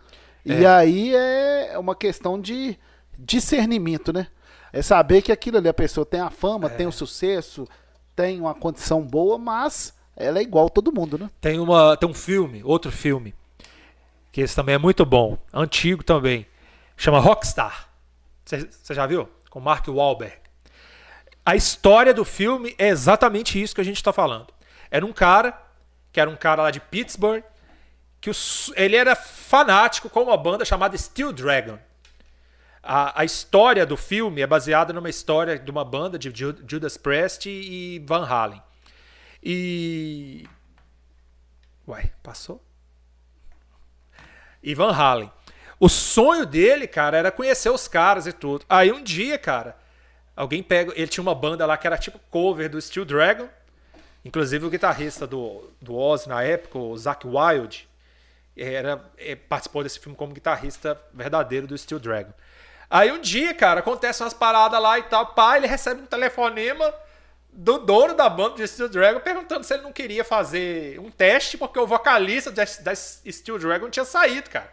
É. 0.46 0.60
E 0.60 0.66
aí 0.66 1.14
é 1.14 1.78
uma 1.78 1.94
questão 1.94 2.40
de 2.40 2.78
discernimento, 3.18 4.12
né? 4.12 4.28
É 4.72 4.82
saber 4.82 5.22
que 5.22 5.30
aquilo 5.30 5.58
ali, 5.58 5.68
a 5.68 5.74
pessoa 5.74 6.04
tem 6.04 6.20
a 6.20 6.30
fama, 6.30 6.66
é. 6.66 6.70
tem 6.70 6.86
o 6.86 6.92
sucesso, 6.92 7.68
tem 8.16 8.40
uma 8.40 8.54
condição 8.54 9.02
boa, 9.02 9.38
mas 9.38 9.94
ela 10.16 10.38
é 10.38 10.42
igual 10.42 10.66
a 10.66 10.70
todo 10.70 10.92
mundo, 10.92 11.18
né? 11.18 11.30
Tem, 11.40 11.58
uma, 11.58 11.96
tem 11.96 12.08
um 12.08 12.14
filme, 12.14 12.62
outro 12.64 12.90
filme, 12.90 13.34
que 14.30 14.40
esse 14.40 14.56
também 14.56 14.74
é 14.74 14.78
muito 14.78 15.04
bom, 15.04 15.38
antigo 15.52 16.02
também, 16.02 16.46
chama 16.96 17.18
Rockstar. 17.18 17.88
Você 18.44 18.94
já 18.94 19.06
viu? 19.06 19.28
Com 19.50 19.60
Mark 19.60 19.86
Wahlberg. 19.88 20.36
A 21.44 21.56
história 21.56 22.14
do 22.14 22.24
filme 22.24 22.74
é 22.78 22.88
exatamente 22.88 23.60
isso 23.60 23.74
que 23.74 23.80
a 23.80 23.84
gente 23.84 23.96
está 23.96 24.12
falando. 24.12 24.48
Era 24.90 25.04
um 25.04 25.12
cara 25.12 25.58
que 26.12 26.20
era 26.20 26.28
um 26.28 26.36
cara 26.36 26.62
lá 26.62 26.70
de 26.70 26.80
Pittsburgh, 26.80 27.42
que 28.20 28.30
ele 28.76 28.94
era 28.94 29.16
fanático 29.16 30.08
com 30.08 30.22
uma 30.22 30.36
banda 30.36 30.64
chamada 30.64 30.96
Steel 30.96 31.32
Dragon. 31.32 31.78
A, 32.82 33.20
a, 33.20 33.24
história 33.24 33.86
do 33.86 33.96
filme 33.96 34.42
é 34.42 34.46
baseada 34.46 34.92
numa 34.92 35.08
história 35.08 35.58
de 35.58 35.70
uma 35.70 35.84
banda 35.84 36.18
de 36.18 36.32
Judas 36.66 36.96
Priest 36.96 37.48
e 37.48 38.00
Van 38.04 38.26
Halen. 38.26 38.62
E. 39.42 40.48
Uai, 41.86 42.12
passou? 42.22 42.62
E 44.62 44.74
Van 44.74 44.92
Halen. 44.92 45.30
O 45.78 45.88
sonho 45.88 46.46
dele, 46.46 46.86
cara, 46.86 47.16
era 47.16 47.32
conhecer 47.32 47.70
os 47.70 47.88
caras 47.88 48.26
e 48.26 48.32
tudo. 48.32 48.64
Aí 48.68 48.92
um 48.92 49.02
dia, 49.02 49.36
cara, 49.38 49.76
alguém 50.36 50.62
pega. 50.62 50.92
Ele 50.94 51.08
tinha 51.08 51.22
uma 51.22 51.34
banda 51.34 51.66
lá 51.66 51.76
que 51.76 51.86
era 51.86 51.98
tipo 51.98 52.20
cover 52.30 52.68
do 52.68 52.80
Steel 52.80 53.04
Dragon. 53.04 53.48
Inclusive 54.24 54.66
o 54.66 54.70
guitarrista 54.70 55.26
do, 55.26 55.70
do 55.80 55.96
Oz 55.96 56.26
na 56.26 56.42
época, 56.42 56.78
o 56.78 56.96
Zach 56.96 57.26
Wild, 57.26 57.88
era, 58.56 59.04
é, 59.18 59.34
participou 59.34 59.82
desse 59.82 59.98
filme 59.98 60.16
como 60.16 60.32
guitarrista 60.32 61.00
verdadeiro 61.12 61.66
do 61.66 61.76
Steel 61.76 61.98
Dragon. 61.98 62.32
Aí 62.88 63.10
um 63.10 63.20
dia, 63.20 63.54
cara, 63.54 63.80
acontece 63.80 64.22
umas 64.22 64.34
paradas 64.34 64.80
lá 64.80 64.98
e 64.98 65.02
tal, 65.04 65.26
pá, 65.34 65.56
ele 65.56 65.66
recebe 65.66 66.02
um 66.02 66.06
telefonema 66.06 66.92
do 67.52 67.78
dono 67.78 68.14
da 68.14 68.28
banda 68.28 68.56
de 68.56 68.68
Steel 68.68 68.88
Dragon 68.88 69.20
perguntando 69.20 69.64
se 69.64 69.74
ele 69.74 69.82
não 69.82 69.92
queria 69.92 70.24
fazer 70.24 70.98
um 71.00 71.10
teste 71.10 71.58
porque 71.58 71.78
o 71.78 71.86
vocalista 71.86 72.50
da 72.50 72.94
Steel 72.94 73.58
Dragon 73.58 73.90
tinha 73.90 74.04
saído, 74.04 74.48
cara. 74.48 74.70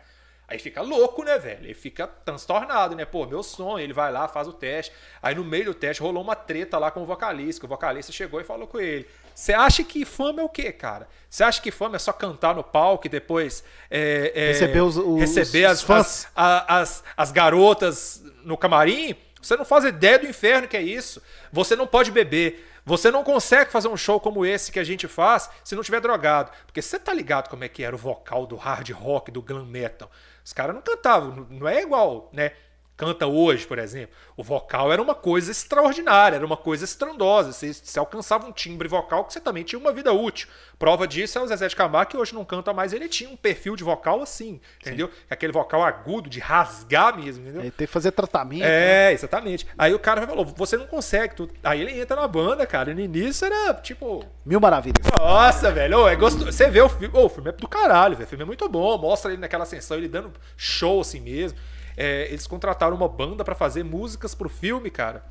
Aí 0.49 0.57
fica 0.57 0.81
louco, 0.81 1.23
né, 1.23 1.37
velho? 1.37 1.63
Ele 1.63 1.75
fica 1.75 2.07
transtornado, 2.07 2.95
né? 2.95 3.05
Pô, 3.05 3.23
meu 3.27 3.43
sonho. 3.43 3.83
Ele 3.83 3.93
vai 3.93 4.11
lá, 4.11 4.27
faz 4.27 4.47
o 4.47 4.53
teste. 4.53 4.91
Aí 5.21 5.35
no 5.35 5.43
meio 5.43 5.65
do 5.65 5.73
teste 5.75 6.01
rolou 6.01 6.23
uma 6.23 6.35
treta 6.35 6.79
lá 6.79 6.89
com 6.89 7.03
o 7.03 7.05
vocalista. 7.05 7.61
Que 7.61 7.65
o 7.67 7.69
vocalista 7.69 8.11
chegou 8.11 8.41
e 8.41 8.43
falou 8.43 8.67
com 8.67 8.79
ele: 8.79 9.07
Você 9.39 9.53
acha 9.53 9.85
que 9.85 10.03
fama 10.03 10.41
é 10.41 10.43
o 10.43 10.49
quê, 10.49 10.69
cara? 10.69 11.07
Você 11.29 11.45
acha 11.45 11.61
que 11.61 11.71
fama 11.71 11.95
é 11.95 11.99
só 11.99 12.11
cantar 12.11 12.53
no 12.53 12.61
palco 12.61 13.07
e 13.07 13.09
depois 13.09 13.63
é, 13.89 14.33
é, 14.35 14.47
receber, 14.47 14.81
os, 14.81 14.97
os, 14.97 15.17
receber 15.17 15.63
as. 15.63 15.89
As, 15.89 16.27
as, 16.35 17.03
as 17.15 17.31
garotas 17.31 18.21
no 18.43 18.57
camarim? 18.57 19.15
Você 19.41 19.55
não 19.55 19.63
faz 19.63 19.85
ideia 19.85 20.19
do 20.19 20.27
inferno 20.27 20.67
que 20.67 20.75
é 20.75 20.81
isso. 20.81 21.23
Você 21.53 21.73
não 21.77 21.87
pode 21.87 22.11
beber. 22.11 22.67
Você 22.85 23.09
não 23.09 23.23
consegue 23.23 23.71
fazer 23.71 23.87
um 23.87 23.95
show 23.95 24.19
como 24.19 24.45
esse 24.45 24.73
que 24.73 24.79
a 24.79 24.83
gente 24.83 25.07
faz 25.07 25.49
se 25.63 25.73
não 25.73 25.83
tiver 25.83 26.01
drogado. 26.01 26.51
Porque 26.65 26.81
você 26.81 26.99
tá 26.99 27.13
ligado 27.13 27.47
como 27.47 27.63
é 27.63 27.69
que 27.69 27.81
era 27.81 27.95
o 27.95 27.99
vocal 27.99 28.45
do 28.45 28.57
hard 28.57 28.89
rock, 28.89 29.31
do 29.31 29.41
glam 29.41 29.65
metal. 29.65 30.11
Os 30.43 30.51
caras 30.51 30.75
não 30.75 30.81
cantavam, 30.81 31.47
não 31.49 31.65
é 31.65 31.81
igual, 31.81 32.29
né? 32.33 32.51
Canta 32.99 33.25
hoje, 33.25 33.65
por 33.65 33.79
exemplo. 33.79 34.13
O 34.35 34.43
vocal 34.43 34.91
era 34.91 35.01
uma 35.01 35.15
coisa 35.15 35.49
extraordinária, 35.49 36.35
era 36.35 36.45
uma 36.45 36.57
coisa 36.57 36.83
estrondosa. 36.83 37.53
Você, 37.53 37.73
você 37.73 37.97
alcançava 37.97 38.45
um 38.45 38.51
timbre 38.51 38.89
vocal 38.89 39.23
que 39.23 39.31
você 39.31 39.39
também 39.39 39.63
tinha 39.63 39.79
uma 39.79 39.93
vida 39.93 40.11
útil. 40.11 40.49
Prova 40.77 41.07
disso 41.07 41.39
é 41.39 41.41
o 41.41 41.47
Zezé 41.47 41.69
de 41.69 41.77
Camargo, 41.77 42.11
que 42.11 42.17
hoje 42.17 42.35
não 42.35 42.43
canta 42.43 42.73
mais. 42.73 42.91
Ele 42.91 43.07
tinha 43.07 43.29
um 43.29 43.37
perfil 43.37 43.77
de 43.77 43.85
vocal 43.85 44.21
assim, 44.21 44.59
entendeu? 44.81 45.07
Sim. 45.07 45.13
Aquele 45.29 45.53
vocal 45.53 45.81
agudo, 45.81 46.29
de 46.29 46.41
rasgar 46.41 47.17
mesmo, 47.17 47.43
entendeu? 47.43 47.61
Ele 47.61 47.71
tem 47.71 47.87
que 47.87 47.93
fazer 47.93 48.11
tratamento. 48.11 48.65
É, 48.65 49.07
né? 49.07 49.13
exatamente. 49.13 49.65
Aí 49.77 49.93
o 49.93 49.99
cara 49.99 50.27
falou: 50.27 50.43
você 50.43 50.75
não 50.75 50.85
consegue. 50.85 51.35
Tu... 51.35 51.49
Aí 51.63 51.79
ele 51.79 52.01
entra 52.01 52.19
na 52.19 52.27
banda, 52.27 52.67
cara. 52.67 52.91
E 52.91 52.93
no 52.93 52.99
início 52.99 53.45
era 53.45 53.75
tipo. 53.75 54.25
Mil 54.45 54.59
maravilhas. 54.59 55.07
Nossa, 55.17 55.71
velho. 55.71 56.05
é 56.05 56.17
gostoso. 56.17 56.51
Você 56.51 56.69
vê 56.69 56.81
o 56.81 56.89
filme. 56.89 57.09
Oh, 57.13 57.27
o 57.27 57.29
filme 57.29 57.47
é 57.47 57.53
do 57.53 57.67
caralho, 57.69 58.17
velho. 58.17 58.25
O 58.25 58.29
filme 58.29 58.43
é 58.43 58.45
muito 58.45 58.67
bom. 58.67 58.97
Mostra 58.97 59.31
ele 59.31 59.39
naquela 59.39 59.63
ascensão, 59.63 59.95
ele 59.95 60.09
dando 60.09 60.33
show 60.57 60.99
assim 60.99 61.21
mesmo. 61.21 61.57
É, 62.01 62.27
eles 62.29 62.47
contrataram 62.47 62.95
uma 62.95 63.09
banda 63.09 63.43
para 63.43 63.53
fazer 63.53 63.83
músicas 63.83 64.33
pro 64.33 64.47
filme, 64.47 64.89
cara. 64.89 65.21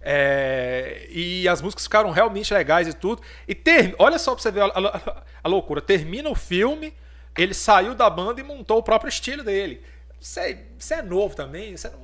É, 0.00 1.06
e 1.10 1.46
as 1.46 1.60
músicas 1.60 1.84
ficaram 1.84 2.10
realmente 2.10 2.54
legais 2.54 2.88
e 2.88 2.94
tudo. 2.94 3.20
E 3.46 3.54
ter, 3.54 3.94
olha 3.98 4.18
só 4.18 4.34
pra 4.34 4.42
você 4.42 4.50
ver 4.50 4.62
a, 4.62 4.66
a, 4.66 5.22
a, 5.44 5.48
loucura. 5.48 5.82
Termina 5.82 6.30
o 6.30 6.34
filme, 6.34 6.94
ele 7.36 7.52
saiu 7.52 7.94
da 7.94 8.08
banda 8.08 8.40
e 8.40 8.44
montou 8.44 8.78
o 8.78 8.82
próprio 8.82 9.10
estilo 9.10 9.44
dele. 9.44 9.82
Você, 10.18 10.64
você 10.78 10.94
é 10.94 11.02
novo 11.02 11.36
também, 11.36 11.76
você 11.76 11.90
não, 11.90 12.00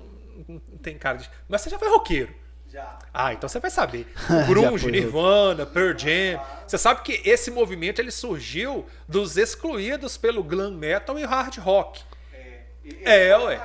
não, 0.47 0.79
tem 0.83 0.99
cara 0.99 1.17
de. 1.17 1.31
Mas 1.49 1.63
você 1.63 1.71
já 1.71 1.79
foi 1.79 1.89
roqueiro. 1.89 2.35
Já. 2.69 2.99
Ah, 3.15 3.33
então 3.33 3.49
você 3.49 3.61
vai 3.61 3.71
saber. 3.71 4.07
Grunge, 4.47 4.91
Nirvana, 4.91 5.65
Pearl 5.65 5.97
Jam. 5.97 6.39
Você 6.67 6.77
sabe 6.77 7.01
que 7.01 7.23
esse 7.25 7.51
movimento 7.51 7.99
ele 7.99 8.11
surgiu 8.11 8.85
dos 9.09 9.39
excluídos 9.39 10.19
pelo 10.19 10.45
glam 10.45 10.73
metal 10.73 11.19
e 11.19 11.25
hard 11.25 11.57
rock. 11.57 12.03
É, 13.05 13.29
é 13.29 13.39
ué. 13.39 13.61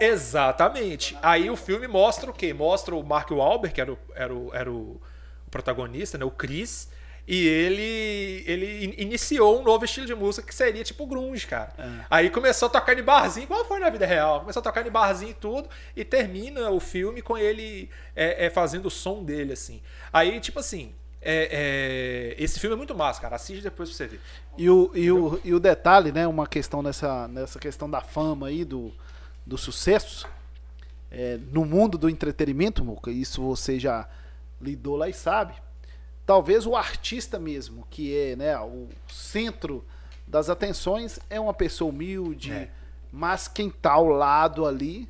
Exatamente. 0.00 1.16
Aí 1.22 1.48
o 1.48 1.56
filme 1.56 1.86
mostra 1.86 2.30
o 2.30 2.34
quê? 2.34 2.52
Mostra 2.52 2.94
o 2.94 3.02
Mark 3.02 3.30
Wahlberg, 3.30 3.74
que 3.74 3.80
era 3.80 3.92
o, 3.92 3.98
era 4.14 4.34
o, 4.34 4.54
era 4.54 4.70
o 4.70 5.00
protagonista, 5.50 6.18
né? 6.18 6.24
o 6.24 6.30
Chris, 6.30 6.88
e 7.26 7.46
ele 7.46 8.42
ele 8.46 8.94
iniciou 8.98 9.60
um 9.60 9.62
novo 9.62 9.84
estilo 9.84 10.06
de 10.06 10.14
música 10.14 10.46
que 10.46 10.54
seria 10.54 10.82
tipo 10.82 11.06
grunge, 11.06 11.46
cara. 11.46 11.72
É. 11.78 12.04
Aí 12.10 12.30
começou 12.30 12.66
a 12.66 12.70
tocar 12.70 12.98
em 12.98 13.02
barzinho, 13.02 13.44
igual 13.44 13.64
foi 13.64 13.78
na 13.78 13.90
vida 13.90 14.04
real. 14.04 14.40
Começou 14.40 14.60
a 14.60 14.64
tocar 14.64 14.84
em 14.84 14.90
barzinho 14.90 15.30
e 15.30 15.34
tudo, 15.34 15.68
e 15.94 16.04
termina 16.04 16.70
o 16.70 16.80
filme 16.80 17.22
com 17.22 17.38
ele 17.38 17.88
é, 18.16 18.46
é, 18.46 18.50
fazendo 18.50 18.86
o 18.86 18.90
som 18.90 19.22
dele, 19.22 19.52
assim. 19.52 19.80
Aí, 20.12 20.40
tipo 20.40 20.58
assim, 20.58 20.92
é, 21.24 22.34
é, 22.36 22.42
esse 22.42 22.58
filme 22.58 22.74
é 22.74 22.76
muito 22.76 22.94
massa, 22.94 23.20
cara. 23.20 23.36
Assiste 23.36 23.62
depois 23.62 23.88
pra 23.88 23.96
você 23.96 24.06
ver. 24.08 24.20
E 24.58 24.68
o, 24.68 24.90
e 24.92 25.10
o, 25.10 25.40
e 25.44 25.54
o 25.54 25.60
detalhe, 25.60 26.10
né? 26.10 26.26
Uma 26.26 26.46
questão 26.46 26.82
nessa, 26.82 27.28
nessa 27.28 27.58
questão 27.58 27.88
da 27.88 28.00
fama 28.00 28.48
aí, 28.48 28.64
do, 28.64 28.92
do 29.46 29.56
sucesso. 29.56 30.28
É, 31.10 31.38
no 31.50 31.64
mundo 31.64 31.96
do 31.96 32.08
entretenimento, 32.08 32.84
Muca, 32.84 33.10
isso 33.10 33.42
você 33.42 33.78
já 33.78 34.08
lidou 34.60 34.96
lá 34.96 35.08
e 35.08 35.12
sabe. 35.12 35.54
Talvez 36.26 36.66
o 36.66 36.74
artista 36.74 37.38
mesmo, 37.38 37.86
que 37.90 38.16
é 38.16 38.34
né, 38.34 38.58
o 38.58 38.88
centro 39.08 39.84
das 40.26 40.48
atenções, 40.48 41.20
é 41.28 41.38
uma 41.38 41.52
pessoa 41.52 41.90
humilde, 41.90 42.52
é. 42.52 42.70
mas 43.12 43.46
quem 43.46 43.68
tá 43.68 43.92
ao 43.92 44.06
lado 44.08 44.64
ali, 44.64 45.08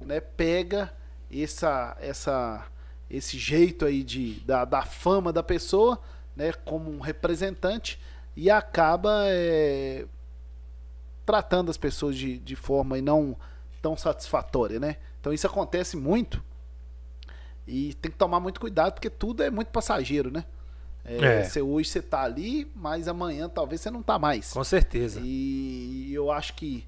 né, 0.00 0.20
pega 0.20 0.90
essa, 1.30 1.96
essa 2.00 2.64
esse 3.12 3.38
jeito 3.38 3.84
aí 3.84 4.02
de, 4.02 4.40
da, 4.40 4.64
da 4.64 4.82
fama 4.82 5.30
da 5.30 5.42
pessoa, 5.42 6.00
né, 6.34 6.50
como 6.64 6.90
um 6.90 6.98
representante, 6.98 8.00
e 8.34 8.50
acaba 8.50 9.24
é, 9.26 10.06
tratando 11.26 11.70
as 11.70 11.76
pessoas 11.76 12.16
de, 12.16 12.38
de 12.38 12.56
forma 12.56 12.98
e 12.98 13.02
não 13.02 13.36
tão 13.82 13.94
satisfatória, 13.96 14.80
né? 14.80 14.96
Então 15.20 15.32
isso 15.32 15.46
acontece 15.46 15.96
muito 15.96 16.42
e 17.66 17.92
tem 17.94 18.10
que 18.10 18.16
tomar 18.16 18.40
muito 18.40 18.58
cuidado 18.58 18.94
porque 18.94 19.10
tudo 19.10 19.42
é 19.42 19.50
muito 19.50 19.68
passageiro, 19.68 20.30
né? 20.30 20.46
É, 21.04 21.16
é. 21.16 21.44
Você, 21.44 21.60
hoje 21.60 21.90
você 21.90 22.00
tá 22.00 22.22
ali, 22.22 22.70
mas 22.74 23.08
amanhã 23.08 23.48
talvez 23.48 23.82
você 23.82 23.90
não 23.90 24.02
tá 24.02 24.18
mais. 24.18 24.52
Com 24.52 24.64
certeza. 24.64 25.20
E 25.22 26.10
eu 26.14 26.30
acho 26.30 26.54
que 26.54 26.86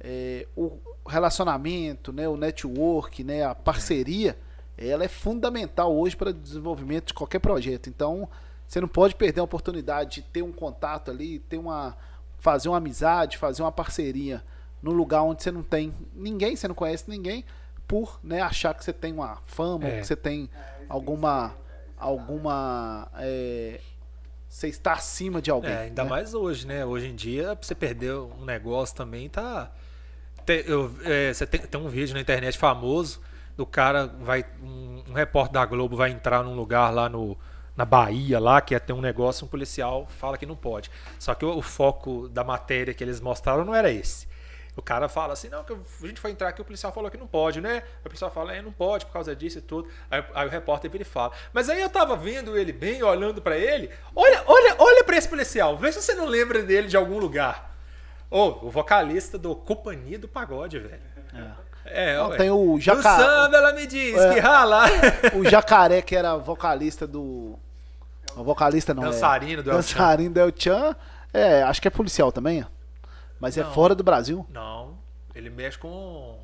é, 0.00 0.46
o 0.56 0.78
relacionamento, 1.06 2.12
né, 2.12 2.28
o 2.28 2.36
network, 2.36 3.22
né, 3.22 3.44
a 3.44 3.54
parceria 3.54 4.38
ela 4.78 5.04
é 5.04 5.08
fundamental 5.08 5.96
hoje 5.96 6.16
para 6.16 6.30
o 6.30 6.32
desenvolvimento 6.32 7.08
de 7.08 7.14
qualquer 7.14 7.38
projeto. 7.38 7.88
Então, 7.88 8.28
você 8.66 8.80
não 8.80 8.88
pode 8.88 9.14
perder 9.14 9.40
a 9.40 9.44
oportunidade 9.44 10.16
de 10.16 10.22
ter 10.22 10.42
um 10.42 10.52
contato 10.52 11.10
ali, 11.10 11.38
ter 11.38 11.58
uma 11.58 11.96
fazer 12.38 12.68
uma 12.68 12.76
amizade, 12.76 13.38
fazer 13.38 13.62
uma 13.62 13.72
parceria 13.72 14.44
no 14.82 14.92
lugar 14.92 15.22
onde 15.22 15.42
você 15.42 15.50
não 15.50 15.62
tem 15.62 15.92
ninguém, 16.14 16.54
você 16.54 16.68
não 16.68 16.74
conhece 16.74 17.08
ninguém, 17.08 17.44
por 17.88 18.20
né, 18.22 18.40
achar 18.40 18.74
que 18.74 18.84
você 18.84 18.92
tem 18.92 19.12
uma 19.12 19.38
fama, 19.46 19.88
é. 19.88 20.00
que 20.00 20.06
você 20.06 20.14
tem 20.14 20.48
alguma 20.88 21.54
alguma 21.96 23.08
é, 23.18 23.80
você 24.48 24.68
está 24.68 24.92
acima 24.92 25.40
de 25.40 25.50
alguém. 25.50 25.70
É, 25.70 25.78
ainda 25.82 26.04
né? 26.04 26.10
mais 26.10 26.34
hoje, 26.34 26.66
né? 26.66 26.84
Hoje 26.84 27.08
em 27.08 27.14
dia, 27.14 27.56
pra 27.56 27.66
você 27.66 27.74
perder 27.74 28.14
um 28.14 28.44
negócio 28.44 28.94
também 28.94 29.28
tá. 29.28 29.72
Tem, 30.44 30.62
eu, 30.66 30.94
é, 31.02 31.32
você 31.32 31.46
tem, 31.46 31.60
tem 31.60 31.80
um 31.80 31.88
vídeo 31.88 32.14
na 32.14 32.20
internet 32.20 32.56
famoso 32.56 33.20
do 33.56 33.64
cara 33.64 34.06
vai 34.06 34.44
um, 34.62 35.02
um, 35.08 35.12
repórter 35.12 35.54
da 35.54 35.64
Globo 35.64 35.96
vai 35.96 36.10
entrar 36.10 36.42
num 36.42 36.54
lugar 36.54 36.92
lá 36.92 37.08
no 37.08 37.36
na 37.74 37.84
Bahia 37.84 38.38
lá 38.40 38.60
que 38.60 38.74
ia 38.74 38.80
ter 38.80 38.92
um 38.92 39.00
negócio 39.00 39.44
um 39.44 39.48
policial 39.48 40.06
fala 40.18 40.36
que 40.36 40.46
não 40.46 40.56
pode. 40.56 40.90
Só 41.18 41.34
que 41.34 41.44
o, 41.44 41.56
o 41.56 41.62
foco 41.62 42.28
da 42.28 42.44
matéria 42.44 42.92
que 42.94 43.02
eles 43.02 43.20
mostraram 43.20 43.64
não 43.64 43.74
era 43.74 43.90
esse. 43.90 44.26
O 44.76 44.82
cara 44.82 45.08
fala 45.08 45.32
assim 45.32 45.48
não 45.48 45.64
que 45.64 45.72
a 45.72 46.06
gente 46.06 46.20
foi 46.20 46.30
entrar 46.30 46.48
aqui 46.48 46.60
o 46.60 46.64
policial 46.64 46.92
falou 46.92 47.10
que 47.10 47.16
não 47.16 47.26
pode 47.26 47.62
né? 47.62 47.82
O 48.00 48.02
policial 48.04 48.30
fala 48.30 48.54
é 48.54 48.60
não 48.60 48.72
pode 48.72 49.06
por 49.06 49.12
causa 49.12 49.34
disso 49.34 49.58
e 49.58 49.62
tudo. 49.62 49.88
Aí, 50.10 50.22
aí 50.34 50.46
o 50.46 50.50
repórter 50.50 50.90
vira 50.90 51.02
e 51.02 51.06
fala 51.06 51.32
mas 51.52 51.70
aí 51.70 51.80
eu 51.80 51.88
tava 51.88 52.14
vendo 52.14 52.58
ele 52.58 52.72
bem 52.72 53.02
olhando 53.02 53.40
para 53.40 53.56
ele 53.56 53.90
olha 54.14 54.42
olha 54.46 54.76
olha 54.78 55.04
para 55.04 55.16
esse 55.16 55.28
policial 55.28 55.78
vê 55.78 55.90
se 55.92 56.02
você 56.02 56.14
não 56.14 56.26
lembra 56.26 56.62
dele 56.62 56.88
de 56.88 56.96
algum 56.96 57.18
lugar. 57.18 57.74
Ou 58.28 58.60
oh, 58.62 58.66
o 58.66 58.70
vocalista 58.70 59.38
do 59.38 59.54
Companhia 59.54 60.18
do 60.18 60.28
Pagode 60.28 60.78
velho. 60.78 61.00
É. 61.32 61.65
É, 61.88 62.16
Não, 62.16 62.36
tem 62.36 62.50
o 62.50 62.78
Jacaré. 62.80 63.22
O 63.22 63.26
samba, 63.26 63.56
ela 63.56 63.72
me 63.72 63.86
diz 63.86 64.16
é, 64.16 64.34
que 64.34 64.40
rala. 64.40 64.84
O 65.34 65.48
Jacaré, 65.48 66.02
que 66.02 66.14
era 66.14 66.36
vocalista 66.36 67.06
do. 67.06 67.58
O 68.36 68.44
vocalista 68.44 68.92
não 68.92 69.04
Dançarino 69.04 69.60
é. 69.60 69.62
do 69.62 69.70
El 69.70 69.76
Dançarino 69.76 70.34
do 70.34 70.40
El 70.40 70.52
Chan. 70.56 70.94
É, 71.32 71.62
acho 71.62 71.80
que 71.80 71.88
é 71.88 71.90
policial 71.90 72.30
também. 72.30 72.64
Mas 73.40 73.56
é 73.56 73.62
não, 73.62 73.70
é 73.70 73.72
fora 73.72 73.94
do 73.94 74.02
Brasil. 74.02 74.46
Não. 74.50 74.96
Ele 75.34 75.50
mexe 75.50 75.78
com. 75.78 76.38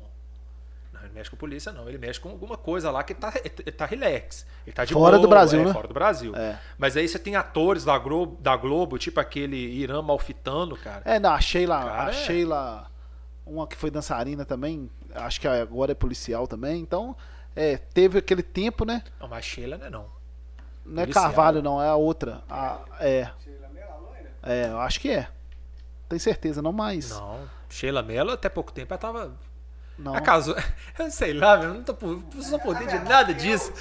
Não, 0.93 1.01
ele 1.03 1.13
mexe 1.13 1.29
com 1.29 1.37
polícia, 1.37 1.71
não. 1.71 1.89
Ele 1.89 1.97
mexe 1.97 2.19
com 2.19 2.29
alguma 2.29 2.55
coisa 2.55 2.91
lá 2.91 3.03
que 3.03 3.13
tá, 3.13 3.33
ele 3.43 3.71
tá 3.71 3.85
relax. 3.85 4.45
Ele 4.65 4.73
tá 4.73 4.85
de 4.85 4.93
Fora 4.93 5.17
boa, 5.17 5.21
do 5.21 5.27
Brasil, 5.27 5.61
é, 5.61 5.65
né? 5.65 5.73
Fora 5.73 5.87
do 5.87 5.93
Brasil. 5.93 6.35
É. 6.35 6.59
Mas 6.77 6.95
aí 6.95 7.07
você 7.07 7.17
tem 7.17 7.35
atores 7.35 7.83
da 7.83 7.97
Globo, 7.97 8.37
da 8.39 8.55
Globo 8.55 8.97
tipo 8.97 9.19
aquele 9.19 9.57
Irã 9.57 10.01
Malfitano, 10.01 10.77
cara. 10.77 11.01
É, 11.05 11.19
não, 11.19 11.31
a 11.31 11.41
Sheila. 11.41 11.79
Cara, 11.79 12.05
a 12.05 12.09
é... 12.09 12.13
Sheila. 12.13 12.92
Uma 13.45 13.67
que 13.67 13.75
foi 13.75 13.91
dançarina 13.91 14.45
também, 14.45 14.89
acho 15.13 15.39
que 15.41 15.47
agora 15.47 15.91
é 15.91 15.95
policial 15.95 16.47
também. 16.47 16.81
Então, 16.81 17.15
é, 17.55 17.77
teve 17.77 18.19
aquele 18.19 18.43
tempo, 18.43 18.85
né? 18.85 19.03
Não, 19.19 19.27
mas 19.27 19.43
Sheila 19.45 19.77
não 19.77 19.85
é 19.85 19.89
não. 19.89 20.05
Não 20.85 21.03
é 21.03 21.07
Carvalho, 21.07 21.61
não, 21.61 21.81
é 21.81 21.87
a 21.87 21.95
outra. 21.95 22.41
A, 22.49 22.79
é. 22.99 23.29
É, 24.41 24.67
eu 24.67 24.79
acho 24.79 24.99
que 24.99 25.09
é. 25.09 25.29
Tenho 26.09 26.19
certeza, 26.19 26.61
não 26.61 26.73
mais. 26.73 27.09
Não. 27.09 27.49
Sheila 27.69 28.03
Mello, 28.03 28.31
até 28.31 28.49
pouco 28.49 28.71
tempo, 28.71 28.93
ela 28.93 28.99
tava. 28.99 29.33
Não. 29.97 30.13
Acaso, 30.15 30.55
eu 30.99 31.11
sei 31.11 31.33
lá, 31.33 31.61
eu 31.61 31.73
não 31.73 31.83
tô 31.83 31.95
não 32.01 32.59
poder 32.59 32.87
de 32.87 32.99
nada 32.99 33.33
disso. 33.33 33.71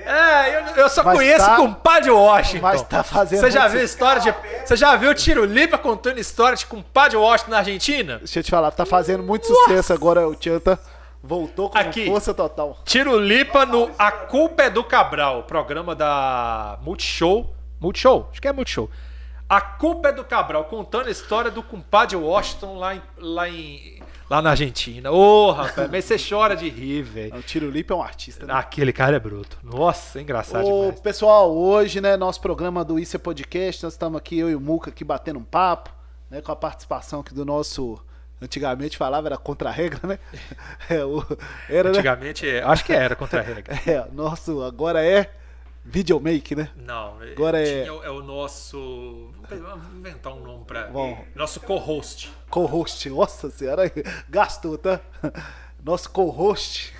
É, 0.00 0.56
eu, 0.56 0.76
eu 0.76 0.88
só 0.88 1.02
mas 1.02 1.16
conheço 1.16 1.46
tá, 1.46 1.56
com 1.56 1.72
Padre 1.72 2.10
Washington. 2.10 2.62
Mas 2.62 2.82
tá 2.82 3.02
fazendo. 3.02 3.40
Você 3.40 3.50
já 3.50 3.68
viu 3.68 3.82
história 3.82 4.20
de. 4.20 4.34
Você 4.64 4.76
já 4.76 4.96
viu 4.96 5.10
o 5.10 5.14
Tiro 5.14 5.44
Lipa 5.44 5.78
contando 5.78 6.18
história 6.18 6.56
de 6.56 6.66
Padre 6.92 7.16
Washington 7.16 7.50
na 7.50 7.58
Argentina? 7.58 8.18
Deixa 8.18 8.38
eu 8.38 8.42
te 8.42 8.50
falar, 8.50 8.70
tá 8.70 8.86
fazendo 8.86 9.22
muito 9.22 9.48
Nossa. 9.48 9.62
sucesso 9.62 9.92
agora 9.92 10.26
o 10.26 10.34
Tchanta. 10.34 10.78
Voltou 11.22 11.70
com 11.70 11.78
Aqui, 11.78 12.06
força 12.06 12.34
total. 12.34 12.78
Tiro 12.84 13.16
Lipa 13.18 13.64
no 13.64 13.88
A 13.96 14.10
Culpa 14.10 14.64
é 14.64 14.70
do 14.70 14.82
Cabral, 14.82 15.44
programa 15.44 15.94
da 15.94 16.78
Multishow. 16.82 17.54
Multishow? 17.80 18.28
Acho 18.32 18.42
que 18.42 18.48
é 18.48 18.52
Multishow. 18.52 18.90
A 19.48 19.60
Culpa 19.60 20.08
é 20.08 20.12
do 20.12 20.24
Cabral, 20.24 20.64
contando 20.64 21.06
a 21.06 21.10
história 21.10 21.50
do 21.50 21.62
compadre 21.62 22.16
Washington 22.16 22.76
lá 22.76 22.96
em, 22.96 23.02
lá 23.18 23.48
em, 23.48 24.02
lá 24.32 24.40
na 24.40 24.50
Argentina. 24.50 25.12
Ô, 25.12 25.48
oh, 25.48 25.52
rapaz, 25.52 25.90
mas 25.90 26.06
você 26.06 26.16
chora 26.16 26.56
de 26.56 26.66
rir, 26.66 27.02
velho. 27.02 27.36
O 27.36 27.42
Tiro 27.42 27.70
Lipa 27.70 27.92
é 27.92 27.96
um 27.98 28.02
artista, 28.02 28.46
né? 28.46 28.54
Aquele 28.54 28.90
cara 28.90 29.16
é 29.16 29.20
bruto. 29.20 29.58
Nossa, 29.62 30.18
é 30.18 30.22
engraçado 30.22 30.66
Ô, 30.66 30.80
demais. 30.84 31.00
Pessoal, 31.00 31.54
hoje, 31.54 32.00
né, 32.00 32.16
nosso 32.16 32.40
programa 32.40 32.82
do 32.82 32.98
Isso 32.98 33.14
é 33.14 33.18
Podcast, 33.18 33.84
nós 33.84 33.92
estamos 33.92 34.16
aqui, 34.16 34.38
eu 34.38 34.48
e 34.48 34.56
o 34.56 34.60
Muca, 34.60 34.88
aqui 34.88 35.04
batendo 35.04 35.38
um 35.38 35.44
papo, 35.44 35.90
né, 36.30 36.40
com 36.40 36.50
a 36.50 36.56
participação 36.56 37.20
aqui 37.20 37.34
do 37.34 37.44
nosso... 37.44 38.02
Antigamente 38.40 38.96
falava 38.96 39.28
era 39.28 39.36
contra 39.36 39.68
a 39.68 39.72
regra, 39.72 40.00
né? 40.02 40.18
É, 40.88 41.04
o, 41.04 41.22
era, 41.68 41.90
né? 41.90 41.98
Antigamente, 41.98 42.44
né? 42.44 42.62
acho 42.64 42.84
que 42.84 42.92
era 42.92 43.14
contra 43.14 43.40
a 43.40 43.42
regra. 43.42 43.78
É, 43.86 44.04
nosso 44.12 44.62
agora 44.62 45.04
é 45.04 45.30
Videomake, 45.84 46.54
né? 46.54 46.70
Não, 46.76 47.16
agora 47.20 47.60
é... 47.60 47.86
é 47.86 48.10
o 48.10 48.22
nosso. 48.22 49.30
Vamos 49.50 49.94
inventar 49.96 50.32
um 50.32 50.40
nome 50.40 50.64
para. 50.64 50.86
Bom, 50.86 51.24
nosso 51.34 51.60
co-host. 51.60 52.32
Co-host, 52.48 53.10
nossa 53.10 53.50
senhora, 53.50 53.92
gastou, 54.30 54.78
tá? 54.78 55.00
Nosso 55.82 56.08
co-host, 56.10 56.94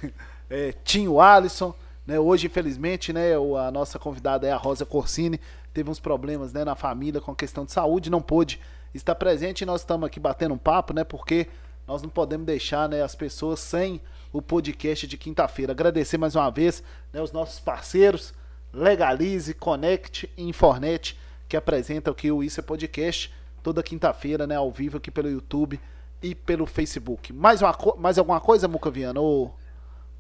é, 0.51 0.73
Tinho 0.85 1.21
Alisson. 1.21 1.73
Né? 2.05 2.19
Hoje, 2.19 2.49
infelizmente, 2.49 3.13
né, 3.13 3.35
a 3.35 3.71
nossa 3.71 3.99
convidada 4.01 4.49
é 4.49 4.51
a 4.51 4.57
Rosa 4.57 4.85
Corsini. 4.85 5.41
Teve 5.73 5.89
uns 5.89 6.01
problemas 6.01 6.53
né, 6.53 6.65
na 6.65 6.75
família 6.75 7.21
com 7.21 7.31
a 7.31 7.37
questão 7.37 7.65
de 7.65 7.71
saúde, 7.71 8.11
não 8.11 8.21
pôde 8.21 8.61
estar 8.93 9.15
presente 9.15 9.61
e 9.61 9.67
nós 9.67 9.83
estamos 9.83 10.07
aqui 10.07 10.19
batendo 10.19 10.55
um 10.55 10.59
papo, 10.59 10.93
né? 10.93 11.05
Porque 11.05 11.47
nós 11.87 12.03
não 12.03 12.11
podemos 12.11 12.47
deixar 12.47 12.89
né, 12.89 13.01
as 13.01 13.15
pessoas 13.15 13.61
sem 13.61 14.01
o 14.33 14.43
podcast 14.43 15.07
de 15.07 15.17
quinta-feira. 15.17 15.73
Agradecer 15.73 16.19
mais 16.19 16.35
uma 16.35 16.51
vez 16.51 16.83
né, 17.13 17.23
os 17.23 17.31
nossos 17.31 17.61
parceiros 17.61 18.35
Legalize, 18.73 19.53
Connect 19.55 20.31
e 20.36 20.43
Infornet, 20.43 21.19
que 21.49 21.57
apresenta 21.57 22.11
aqui 22.11 22.31
o 22.31 22.43
Isso 22.43 22.61
é 22.61 22.62
Podcast 22.62 23.32
toda 23.62 23.82
quinta-feira, 23.82 24.47
né, 24.47 24.57
ao 24.57 24.70
vivo 24.70 24.97
aqui 24.97 25.11
pelo 25.11 25.31
YouTube 25.31 25.78
e 26.23 26.35
pelo 26.35 26.66
Facebook. 26.66 27.32
Mais, 27.32 27.62
uma, 27.62 27.77
mais 27.99 28.19
alguma 28.19 28.40
coisa, 28.40 28.66
Muca 28.66 28.90
Viana? 28.90 29.20
Ou 29.20 29.55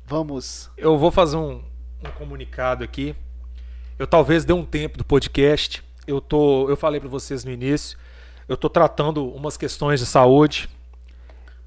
vamos. 0.04 0.70
Eu 0.76 0.96
vou 0.96 1.10
fazer 1.10 1.36
um, 1.36 1.62
um 2.04 2.10
comunicado 2.16 2.84
aqui. 2.84 3.14
Eu 3.98 4.06
talvez 4.06 4.44
dê 4.44 4.52
um 4.52 4.64
tempo 4.64 4.96
do 4.96 5.04
podcast. 5.04 5.82
Eu, 6.06 6.20
tô, 6.20 6.68
eu 6.68 6.76
falei 6.76 7.00
para 7.00 7.08
vocês 7.08 7.44
no 7.44 7.50
início, 7.50 7.96
eu 8.48 8.54
estou 8.54 8.68
tratando 8.68 9.28
umas 9.28 9.56
questões 9.56 10.00
de 10.00 10.06
saúde. 10.06 10.68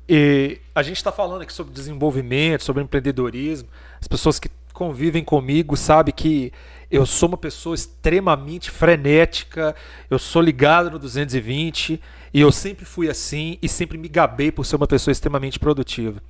E 0.08 0.60
a 0.74 0.84
gente 0.84 0.98
está 0.98 1.12
falando 1.12 1.42
aqui 1.42 1.54
sobre 1.54 1.74
desenvolvimento, 1.74 2.64
sobre 2.64 2.84
empreendedorismo. 2.84 3.70
As 4.00 4.08
pessoas 4.08 4.40
que 4.40 4.50
convivem 4.74 5.24
comigo 5.24 5.76
sabem 5.78 6.14
que 6.14 6.52
eu 6.90 7.06
sou 7.06 7.30
uma 7.30 7.38
pessoa 7.38 7.76
extremamente 7.76 8.70
frenética, 8.70 9.76
eu 10.10 10.20
sou 10.20 10.42
ligado 10.42 10.92
no 10.92 11.00
220 11.00 12.00
e 12.34 12.42
eu 12.42 12.52
sempre 12.52 12.86
fui 12.86 13.10
assim 13.10 13.58
e 13.62 13.68
sempre 13.68 13.98
me 13.98 14.08
gabei 14.08 14.52
por 14.52 14.66
ser 14.66 14.76
uma 14.76 14.88
pessoa 14.88 15.12
extremamente 15.12 15.60
produtiva. 15.60 16.22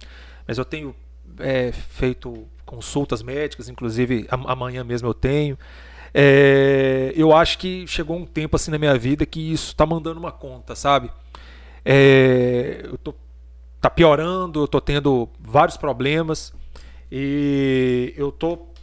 Mas 0.47 0.57
eu 0.57 0.65
tenho 0.65 0.95
é, 1.39 1.71
feito 1.71 2.47
consultas 2.65 3.21
médicas, 3.21 3.69
inclusive 3.69 4.27
amanhã 4.29 4.83
mesmo 4.83 5.07
eu 5.07 5.13
tenho. 5.13 5.57
É, 6.13 7.11
eu 7.15 7.35
acho 7.35 7.57
que 7.57 7.85
chegou 7.87 8.17
um 8.17 8.25
tempo 8.25 8.55
assim 8.55 8.71
na 8.71 8.77
minha 8.77 8.97
vida 8.97 9.25
que 9.25 9.51
isso 9.51 9.67
está 9.67 9.85
mandando 9.85 10.19
uma 10.19 10.31
conta, 10.31 10.75
sabe? 10.75 11.11
É, 11.83 12.81
eu 12.85 12.97
tô, 12.97 13.13
tá 13.81 13.89
piorando, 13.89 14.61
eu 14.63 14.67
tô 14.67 14.79
tendo 14.79 15.29
vários 15.39 15.75
problemas 15.75 16.53
e 17.11 18.13
eu 18.17 18.31
tô 18.31 18.74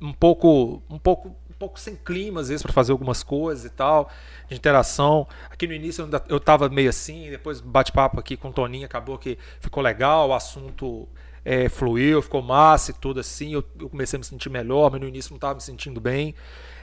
um 0.00 0.12
pouco, 0.12 0.82
um 0.88 0.98
pouco, 0.98 1.28
um 1.28 1.54
pouco 1.58 1.78
sem 1.78 1.96
clima 1.96 2.40
às 2.40 2.48
vezes 2.48 2.62
para 2.62 2.72
fazer 2.72 2.92
algumas 2.92 3.22
coisas 3.22 3.64
e 3.64 3.70
tal, 3.70 4.10
de 4.48 4.54
interação. 4.54 5.26
Aqui 5.50 5.66
no 5.66 5.72
início 5.72 6.02
eu, 6.02 6.04
ainda, 6.06 6.24
eu 6.28 6.40
tava 6.40 6.68
meio 6.68 6.90
assim, 6.90 7.30
depois 7.30 7.60
bate-papo 7.60 8.18
aqui 8.20 8.36
com 8.36 8.48
o 8.48 8.52
Toninho, 8.52 8.86
acabou 8.86 9.18
que 9.18 9.38
ficou 9.60 9.82
legal, 9.82 10.28
o 10.28 10.34
assunto 10.34 11.08
é, 11.44 11.68
fluiu, 11.68 12.22
ficou 12.22 12.40
massa 12.42 12.90
e 12.90 12.94
tudo 12.94 13.20
assim. 13.20 13.52
Eu, 13.52 13.64
eu, 13.78 13.88
comecei 13.88 14.16
a 14.16 14.20
me 14.20 14.24
sentir 14.24 14.48
melhor, 14.48 14.90
mas 14.90 15.00
no 15.00 15.06
início 15.06 15.30
não 15.30 15.36
estava 15.36 15.54
me 15.54 15.60
sentindo 15.60 16.00
bem. 16.00 16.34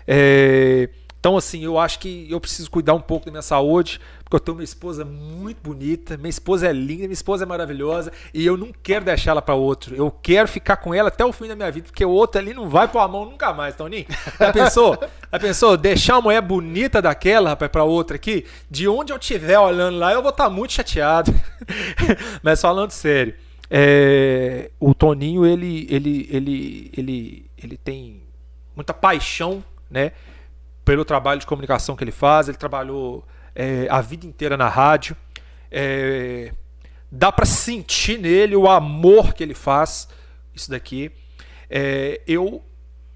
É, 0.08 0.90
então, 1.22 1.38
assim, 1.38 1.64
eu 1.64 1.78
acho 1.78 2.00
que 2.00 2.26
eu 2.32 2.42
preciso 2.42 2.72
cuidar 2.72 2.96
um 2.96 3.00
pouco 3.00 3.28
da 3.28 3.32
minha 3.32 3.44
saúde, 3.44 4.02
porque 4.24 4.38
eu 4.38 4.40
tenho 4.40 4.58
uma 4.58 4.64
esposa 4.64 5.06
muito 5.06 5.62
bonita, 5.62 6.18
minha 6.18 6.32
esposa 6.32 6.66
é 6.68 6.74
linda, 6.74 7.04
minha 7.04 7.14
esposa 7.14 7.44
é 7.44 7.48
maravilhosa, 7.48 8.12
e 8.34 8.44
eu 8.44 8.58
não 8.58 8.72
quero 8.82 9.06
deixar 9.06 9.30
ela 9.30 9.42
para 9.42 9.54
outro. 9.54 9.96
Eu 9.96 10.10
quero 10.10 10.48
ficar 10.48 10.78
com 10.78 10.96
ela 10.96 11.10
até 11.10 11.24
o 11.24 11.32
fim 11.32 11.48
da 11.48 11.56
minha 11.56 11.72
vida, 11.72 11.86
porque 11.86 12.04
o 12.04 12.10
outro 12.10 12.42
ali 12.42 12.56
não 12.56 12.68
vai 12.68 12.88
pôr 12.88 12.98
a 12.98 13.08
mão 13.08 13.26
nunca 13.26 13.54
mais, 13.54 13.76
Toninho. 13.76 14.08
Já 14.40 14.52
pensou? 14.52 14.98
Já 15.32 15.40
pensou? 15.40 15.78
Deixar 15.78 16.16
uma 16.16 16.24
mulher 16.24 16.42
bonita 16.42 17.00
daquela, 17.00 17.52
rapaz, 17.52 17.72
pra 17.72 17.84
outra 17.84 18.16
aqui, 18.16 18.44
de 18.68 18.88
onde 18.88 19.14
eu 19.14 19.18
estiver 19.18 19.60
olhando 19.60 20.00
lá, 20.00 20.12
eu 20.12 20.24
vou 20.24 20.32
estar 20.32 20.46
tá 20.46 20.50
muito 20.50 20.74
chateado. 20.74 21.32
Mas 22.42 22.60
falando 22.60 22.90
sério, 22.90 23.36
é, 23.70 24.72
o 24.80 24.96
Toninho, 24.96 25.46
ele, 25.46 25.86
ele, 25.88 26.28
ele, 26.32 26.92
ele, 26.98 27.46
ele 27.64 27.78
tem 27.78 28.24
muita 28.76 28.92
paixão, 28.92 29.64
né? 29.88 30.14
Pelo 30.92 31.06
trabalho 31.06 31.40
de 31.40 31.46
comunicação 31.46 31.96
que 31.96 32.04
ele 32.04 32.12
faz. 32.12 32.50
Ele 32.50 32.58
trabalhou 32.58 33.26
é, 33.56 33.88
a 33.90 34.02
vida 34.02 34.26
inteira 34.26 34.58
na 34.58 34.68
rádio. 34.68 35.16
É, 35.72 36.52
dá 37.10 37.32
para 37.32 37.46
sentir 37.46 38.20
nele 38.20 38.58
o 38.58 38.70
amor 38.70 39.34
que 39.34 39.42
ele 39.42 39.54
faz. 39.54 40.10
Isso 40.54 40.70
daqui. 40.70 41.10
É, 41.70 42.20
eu, 42.28 42.62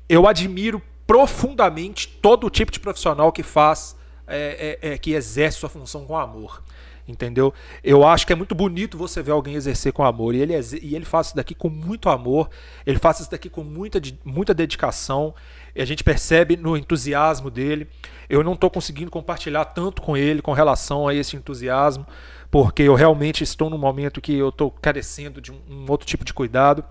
eu 0.07 0.25
admiro 0.25 0.81
profundamente 1.05 2.07
todo 2.07 2.47
o 2.47 2.49
tipo 2.49 2.71
de 2.71 2.79
profissional 2.79 3.29
que 3.29 3.43
faz, 3.43 3.97
é, 4.25 4.79
é, 4.81 4.93
é, 4.93 4.97
que 4.97 5.11
exerce 5.11 5.57
sua 5.57 5.67
função 5.67 6.05
com 6.05 6.17
amor. 6.17 6.63
Entendeu? 7.05 7.53
Eu 7.83 8.07
acho 8.07 8.25
que 8.25 8.31
é 8.31 8.37
muito 8.37 8.55
bonito 8.55 8.97
você 8.97 9.21
ver 9.21 9.31
alguém 9.33 9.55
exercer 9.55 9.91
com 9.91 10.05
amor. 10.05 10.33
E 10.33 10.39
ele, 10.39 10.53
e 10.81 10.95
ele 10.95 11.03
faz 11.03 11.27
isso 11.27 11.35
daqui 11.35 11.53
com 11.53 11.69
muito 11.69 12.07
amor, 12.07 12.49
ele 12.85 12.99
faz 12.99 13.19
isso 13.19 13.29
daqui 13.29 13.49
com 13.49 13.65
muita, 13.65 13.99
muita 14.23 14.53
dedicação 14.53 15.35
e 15.75 15.81
a 15.81 15.85
gente 15.85 16.03
percebe 16.03 16.55
no 16.55 16.77
entusiasmo 16.77 17.51
dele. 17.51 17.87
Eu 18.29 18.43
não 18.43 18.53
estou 18.53 18.69
conseguindo 18.69 19.11
compartilhar 19.11 19.65
tanto 19.65 20.01
com 20.01 20.15
ele 20.15 20.41
com 20.41 20.53
relação 20.53 21.07
a 21.07 21.13
esse 21.13 21.35
entusiasmo, 21.35 22.07
porque 22.49 22.83
eu 22.83 22.95
realmente 22.95 23.43
estou 23.43 23.69
num 23.69 23.77
momento 23.77 24.21
que 24.21 24.33
eu 24.33 24.49
estou 24.49 24.71
carecendo 24.71 25.41
de 25.41 25.51
um, 25.51 25.85
outro 25.89 26.07
tipo 26.07 26.23
de 26.23 26.33
cuidado. 26.33 26.83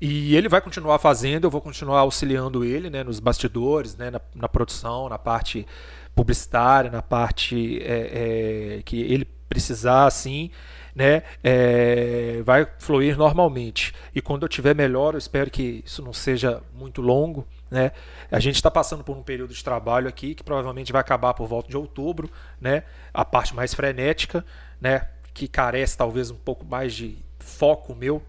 E 0.00 0.34
ele 0.34 0.48
vai 0.48 0.62
continuar 0.62 0.98
fazendo, 0.98 1.44
eu 1.44 1.50
vou 1.50 1.60
continuar 1.60 2.00
auxiliando 2.00 2.64
ele 2.64 2.88
né, 2.88 3.04
nos 3.04 3.20
bastidores, 3.20 3.94
né, 3.96 4.10
na, 4.10 4.20
na 4.34 4.48
produção, 4.48 5.10
na 5.10 5.18
parte 5.18 5.66
publicitária, 6.14 6.90
na 6.90 7.02
parte 7.02 7.82
é, 7.82 8.78
é, 8.78 8.82
que 8.82 8.98
ele 8.98 9.26
precisar, 9.48 10.06
assim 10.06 10.50
né, 10.94 11.22
é, 11.42 12.40
vai 12.44 12.66
fluir 12.78 13.16
normalmente. 13.16 13.94
E 14.14 14.20
quando 14.20 14.42
eu 14.42 14.48
tiver 14.48 14.74
melhor, 14.74 15.14
eu 15.14 15.18
espero 15.18 15.50
que 15.50 15.82
isso 15.84 16.02
não 16.02 16.12
seja 16.12 16.62
muito 16.74 17.00
longo. 17.00 17.46
Né? 17.70 17.92
A 18.30 18.40
gente 18.40 18.56
está 18.56 18.70
passando 18.70 19.04
por 19.04 19.16
um 19.16 19.22
período 19.22 19.54
de 19.54 19.62
trabalho 19.62 20.08
aqui 20.08 20.34
que 20.34 20.42
provavelmente 20.42 20.92
vai 20.92 21.00
acabar 21.00 21.34
por 21.34 21.46
volta 21.46 21.68
de 21.68 21.76
outubro, 21.76 22.28
né? 22.60 22.82
A 23.14 23.24
parte 23.24 23.54
mais 23.54 23.72
frenética, 23.72 24.44
né? 24.80 25.08
Que 25.32 25.46
carece 25.46 25.96
talvez 25.96 26.30
um 26.30 26.36
pouco 26.36 26.64
mais 26.64 26.92
de 26.92 27.16
foco 27.38 27.94
meu, 27.94 28.22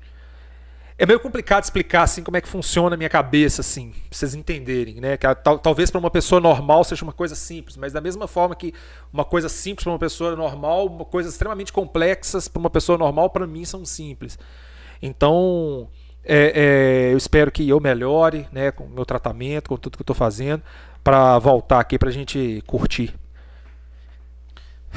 é 0.97 1.05
meio 1.05 1.19
complicado 1.19 1.63
explicar 1.63 2.03
assim 2.03 2.23
como 2.23 2.37
é 2.37 2.41
que 2.41 2.47
funciona 2.47 2.95
a 2.95 2.97
minha 2.97 3.09
cabeça 3.09 3.61
assim, 3.61 3.91
pra 3.91 3.99
vocês 4.11 4.35
entenderem, 4.35 5.01
né? 5.01 5.17
Que 5.17 5.33
tal, 5.35 5.57
talvez 5.57 5.89
para 5.89 5.99
uma 5.99 6.11
pessoa 6.11 6.39
normal 6.39 6.83
seja 6.83 7.03
uma 7.03 7.13
coisa 7.13 7.35
simples, 7.35 7.75
mas 7.77 7.93
da 7.93 8.01
mesma 8.01 8.27
forma 8.27 8.55
que 8.55 8.73
uma 9.11 9.25
coisa 9.25 9.49
simples 9.49 9.83
para 9.83 9.93
uma 9.93 9.99
pessoa 9.99 10.35
normal, 10.35 10.87
uma 10.87 11.05
coisa 11.05 11.29
extremamente 11.29 11.73
complexas 11.73 12.47
para 12.47 12.59
uma 12.59 12.69
pessoa 12.69 12.97
normal 12.97 13.29
para 13.29 13.47
mim 13.47 13.65
são 13.65 13.83
simples. 13.83 14.37
Então, 15.01 15.89
é, 16.23 17.07
é, 17.09 17.13
eu 17.13 17.17
espero 17.17 17.51
que 17.51 17.67
eu 17.67 17.79
melhore, 17.79 18.47
né, 18.51 18.71
com 18.71 18.83
o 18.83 18.89
meu 18.89 19.05
tratamento, 19.05 19.69
com 19.69 19.77
tudo 19.77 19.97
que 19.97 20.01
eu 20.01 20.03
estou 20.03 20.15
fazendo, 20.15 20.61
para 21.03 21.39
voltar 21.39 21.79
aqui 21.79 21.97
para 21.97 22.09
a 22.09 22.13
gente 22.13 22.63
curtir. 22.67 23.15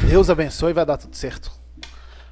Deus 0.08 0.28
abençoe 0.28 0.70
e 0.70 0.74
vai 0.74 0.84
dar 0.84 0.98
tudo 0.98 1.16
certo. 1.16 1.50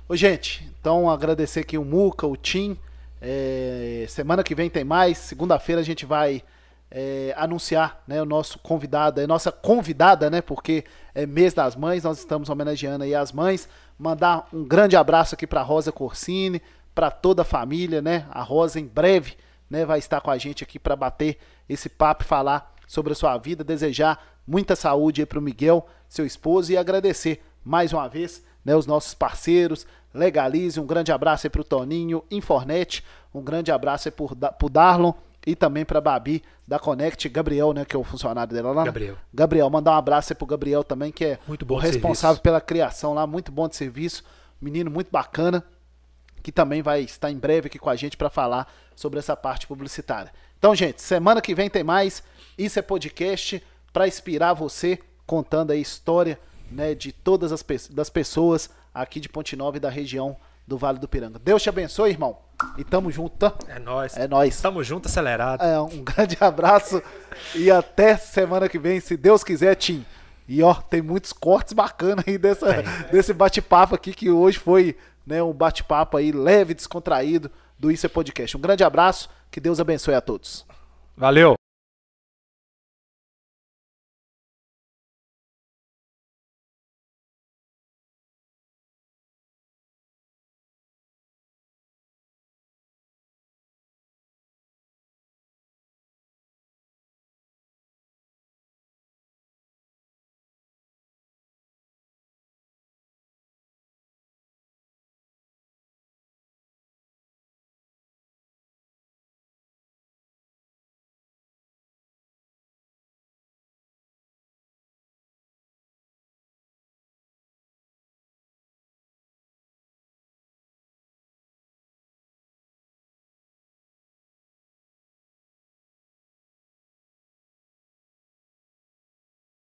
Ô, 0.09 0.17
gente, 0.17 0.71
então 0.79 1.09
agradecer 1.09 1.61
aqui 1.61 1.79
o 1.79 1.85
Muca, 1.85 2.27
o 2.27 2.37
Tim 2.37 2.77
é, 3.25 4.05
semana 4.09 4.43
que 4.43 4.53
vem 4.53 4.69
tem 4.69 4.83
mais. 4.83 5.17
Segunda-feira 5.17 5.81
a 5.81 5.85
gente 5.85 6.05
vai 6.05 6.43
é, 6.91 7.33
anunciar 7.37 8.03
né, 8.07 8.21
o 8.21 8.25
nosso 8.27 8.59
convidado, 8.59 9.21
a 9.21 9.27
nossa 9.29 9.53
convidada, 9.53 10.29
né? 10.29 10.43
Porque 10.43 10.85
é 11.15 11.25
mês 11.25 11.55
das 11.55 11.77
mães, 11.77 12.03
nós 12.03 12.19
estamos 12.19 12.51
homenageando 12.51 13.05
aí 13.05 13.15
as 13.15 13.31
mães. 13.31 13.69
Mandar 13.97 14.49
um 14.53 14.65
grande 14.65 14.97
abraço 14.97 15.37
aqui 15.37 15.47
para 15.47 15.63
Rosa 15.63 15.93
Corsini, 15.93 16.61
para 16.93 17.13
toda 17.13 17.43
a 17.43 17.45
família, 17.45 18.03
né? 18.03 18.27
A 18.29 18.43
Rosa 18.43 18.81
em 18.81 18.87
breve, 18.87 19.37
né, 19.71 19.87
vai 19.87 20.01
estar 20.01 20.21
com 20.21 20.31
a 20.31 20.37
gente 20.37 20.65
aqui 20.65 20.79
para 20.79 20.97
bater 20.97 21.39
esse 21.69 21.89
papo 21.89 22.25
falar 22.25 22.75
sobre 22.87 23.13
a 23.13 23.17
sua 23.17 23.39
vida, 23.39 23.63
desejar 23.63 24.23
muita 24.47 24.75
saúde 24.75 25.25
para 25.25 25.39
o 25.39 25.43
Miguel, 25.43 25.87
seu 26.09 26.27
esposo 26.27 26.73
e 26.73 26.77
agradecer 26.77 27.43
mais 27.65 27.93
uma 27.93 28.09
vez, 28.09 28.43
né, 28.65 28.77
os 28.77 28.87
nossos 28.87 29.15
parceiros, 29.15 29.87
Legalize, 30.15 30.79
um 30.79 30.87
grande 30.87 31.11
abraço 31.13 31.47
aí 31.47 31.51
para 31.51 31.61
o 31.61 31.65
Toninho, 31.65 32.23
Infornet, 32.31 33.05
um 33.35 33.43
grande 33.43 33.73
abraço 33.73 34.09
aí 34.09 34.13
para 34.13 34.67
o 34.67 34.69
Darlon 34.69 35.13
e 35.47 35.57
também 35.57 35.85
para 35.85 36.01
Babi 36.01 36.43
da 36.67 36.79
Connect, 36.79 37.29
Gabriel, 37.29 37.73
né, 37.73 37.85
que 37.85 37.97
é 37.97 37.99
o 37.99 38.05
funcionário 38.05 38.55
dela 38.55 38.73
lá. 38.73 38.85
Gabriel. 38.85 39.17
Gabriel, 39.33 39.69
mandar 39.69 39.93
um 39.93 39.97
abraço 39.97 40.33
aí 40.33 40.37
pro 40.37 40.47
Gabriel 40.47 40.85
também, 40.85 41.11
que 41.11 41.25
é 41.25 41.39
muito 41.49 41.65
bom 41.65 41.75
o 41.75 41.79
responsável 41.79 42.37
serviço. 42.37 42.43
pela 42.43 42.61
criação 42.61 43.15
lá, 43.15 43.27
muito 43.27 43.51
bom 43.51 43.69
de 43.69 43.77
serviço, 43.77 44.23
menino 44.61 44.91
muito 44.91 45.11
bacana, 45.11 45.65
que 46.43 46.53
também 46.53 46.83
vai 46.83 47.03
estar 47.03 47.31
em 47.31 47.37
breve 47.37 47.67
aqui 47.67 47.79
com 47.79 47.91
a 47.91 47.97
gente 47.97 48.17
para 48.17 48.31
falar 48.31 48.73
sobre 48.95 49.19
essa 49.19 49.37
parte 49.37 49.67
publicitária. 49.67 50.33
Então, 50.59 50.75
gente, 50.75 51.03
semana 51.03 51.41
que 51.41 51.55
vem 51.55 51.69
tem 51.69 51.83
mais. 51.83 52.23
Isso 52.57 52.79
é 52.79 52.83
podcast 52.83 53.63
para 53.93 54.07
inspirar 54.07 54.55
você 54.55 54.99
contando 55.27 55.71
a 55.71 55.77
história, 55.77 56.39
né, 56.71 56.95
de 56.95 57.13
todas 57.13 57.53
as 57.53 57.65
das 57.91 58.11
pessoas 58.11 58.71
aqui 58.95 59.21
de 59.21 59.29
Ponte 59.29 59.57
Nova 59.57 59.77
e 59.77 59.81
da 59.81 59.89
região 59.89 60.37
do 60.67 60.79
Vale 60.79 60.99
do 60.99 61.09
Piranga. 61.09 61.39
Deus 61.39 61.63
te 61.63 61.69
abençoe, 61.69 62.11
irmão. 62.11 62.39
E 62.79 62.85
tamo 62.85 63.11
junto? 63.11 63.53
É 63.69 63.79
nós. 63.79 64.17
É 64.17 64.29
nós. 64.29 64.61
Tamo 64.61 64.83
junto, 64.85 65.09
acelerado. 65.09 65.63
É, 65.63 65.81
um 65.81 66.03
grande 66.05 66.37
abraço 66.41 67.03
e 67.55 67.71
até 67.71 68.17
semana 68.17 68.69
que 68.69 68.79
vem, 68.79 69.01
se 69.01 69.17
Deus 69.17 69.43
quiser, 69.43 69.75
Tim. 69.75 70.05
E 70.49 70.63
ó, 70.63 70.75
tem 70.75 71.01
muitos 71.01 71.33
cortes 71.33 71.73
bacanas 71.73 72.25
aí 72.27 72.37
dessa, 72.37 72.83
desse 73.11 73.33
bate-papo 73.33 73.95
aqui 73.95 74.13
que 74.13 74.31
hoje 74.31 74.59
foi, 74.59 74.97
né, 75.27 75.43
um 75.43 75.53
bate-papo 75.53 76.17
aí 76.17 76.33
leve, 76.33 76.75
descontraído 76.75 77.51
do 77.79 77.91
Isso 77.91 78.07
é 78.07 78.09
Podcast. 78.09 78.57
Um 78.57 78.61
grande 78.61 78.85
abraço, 78.85 79.29
que 79.51 79.61
Deus 79.61 79.81
abençoe 79.81 80.15
a 80.15 80.21
todos. 80.21 80.65
Valeu. 81.17 81.62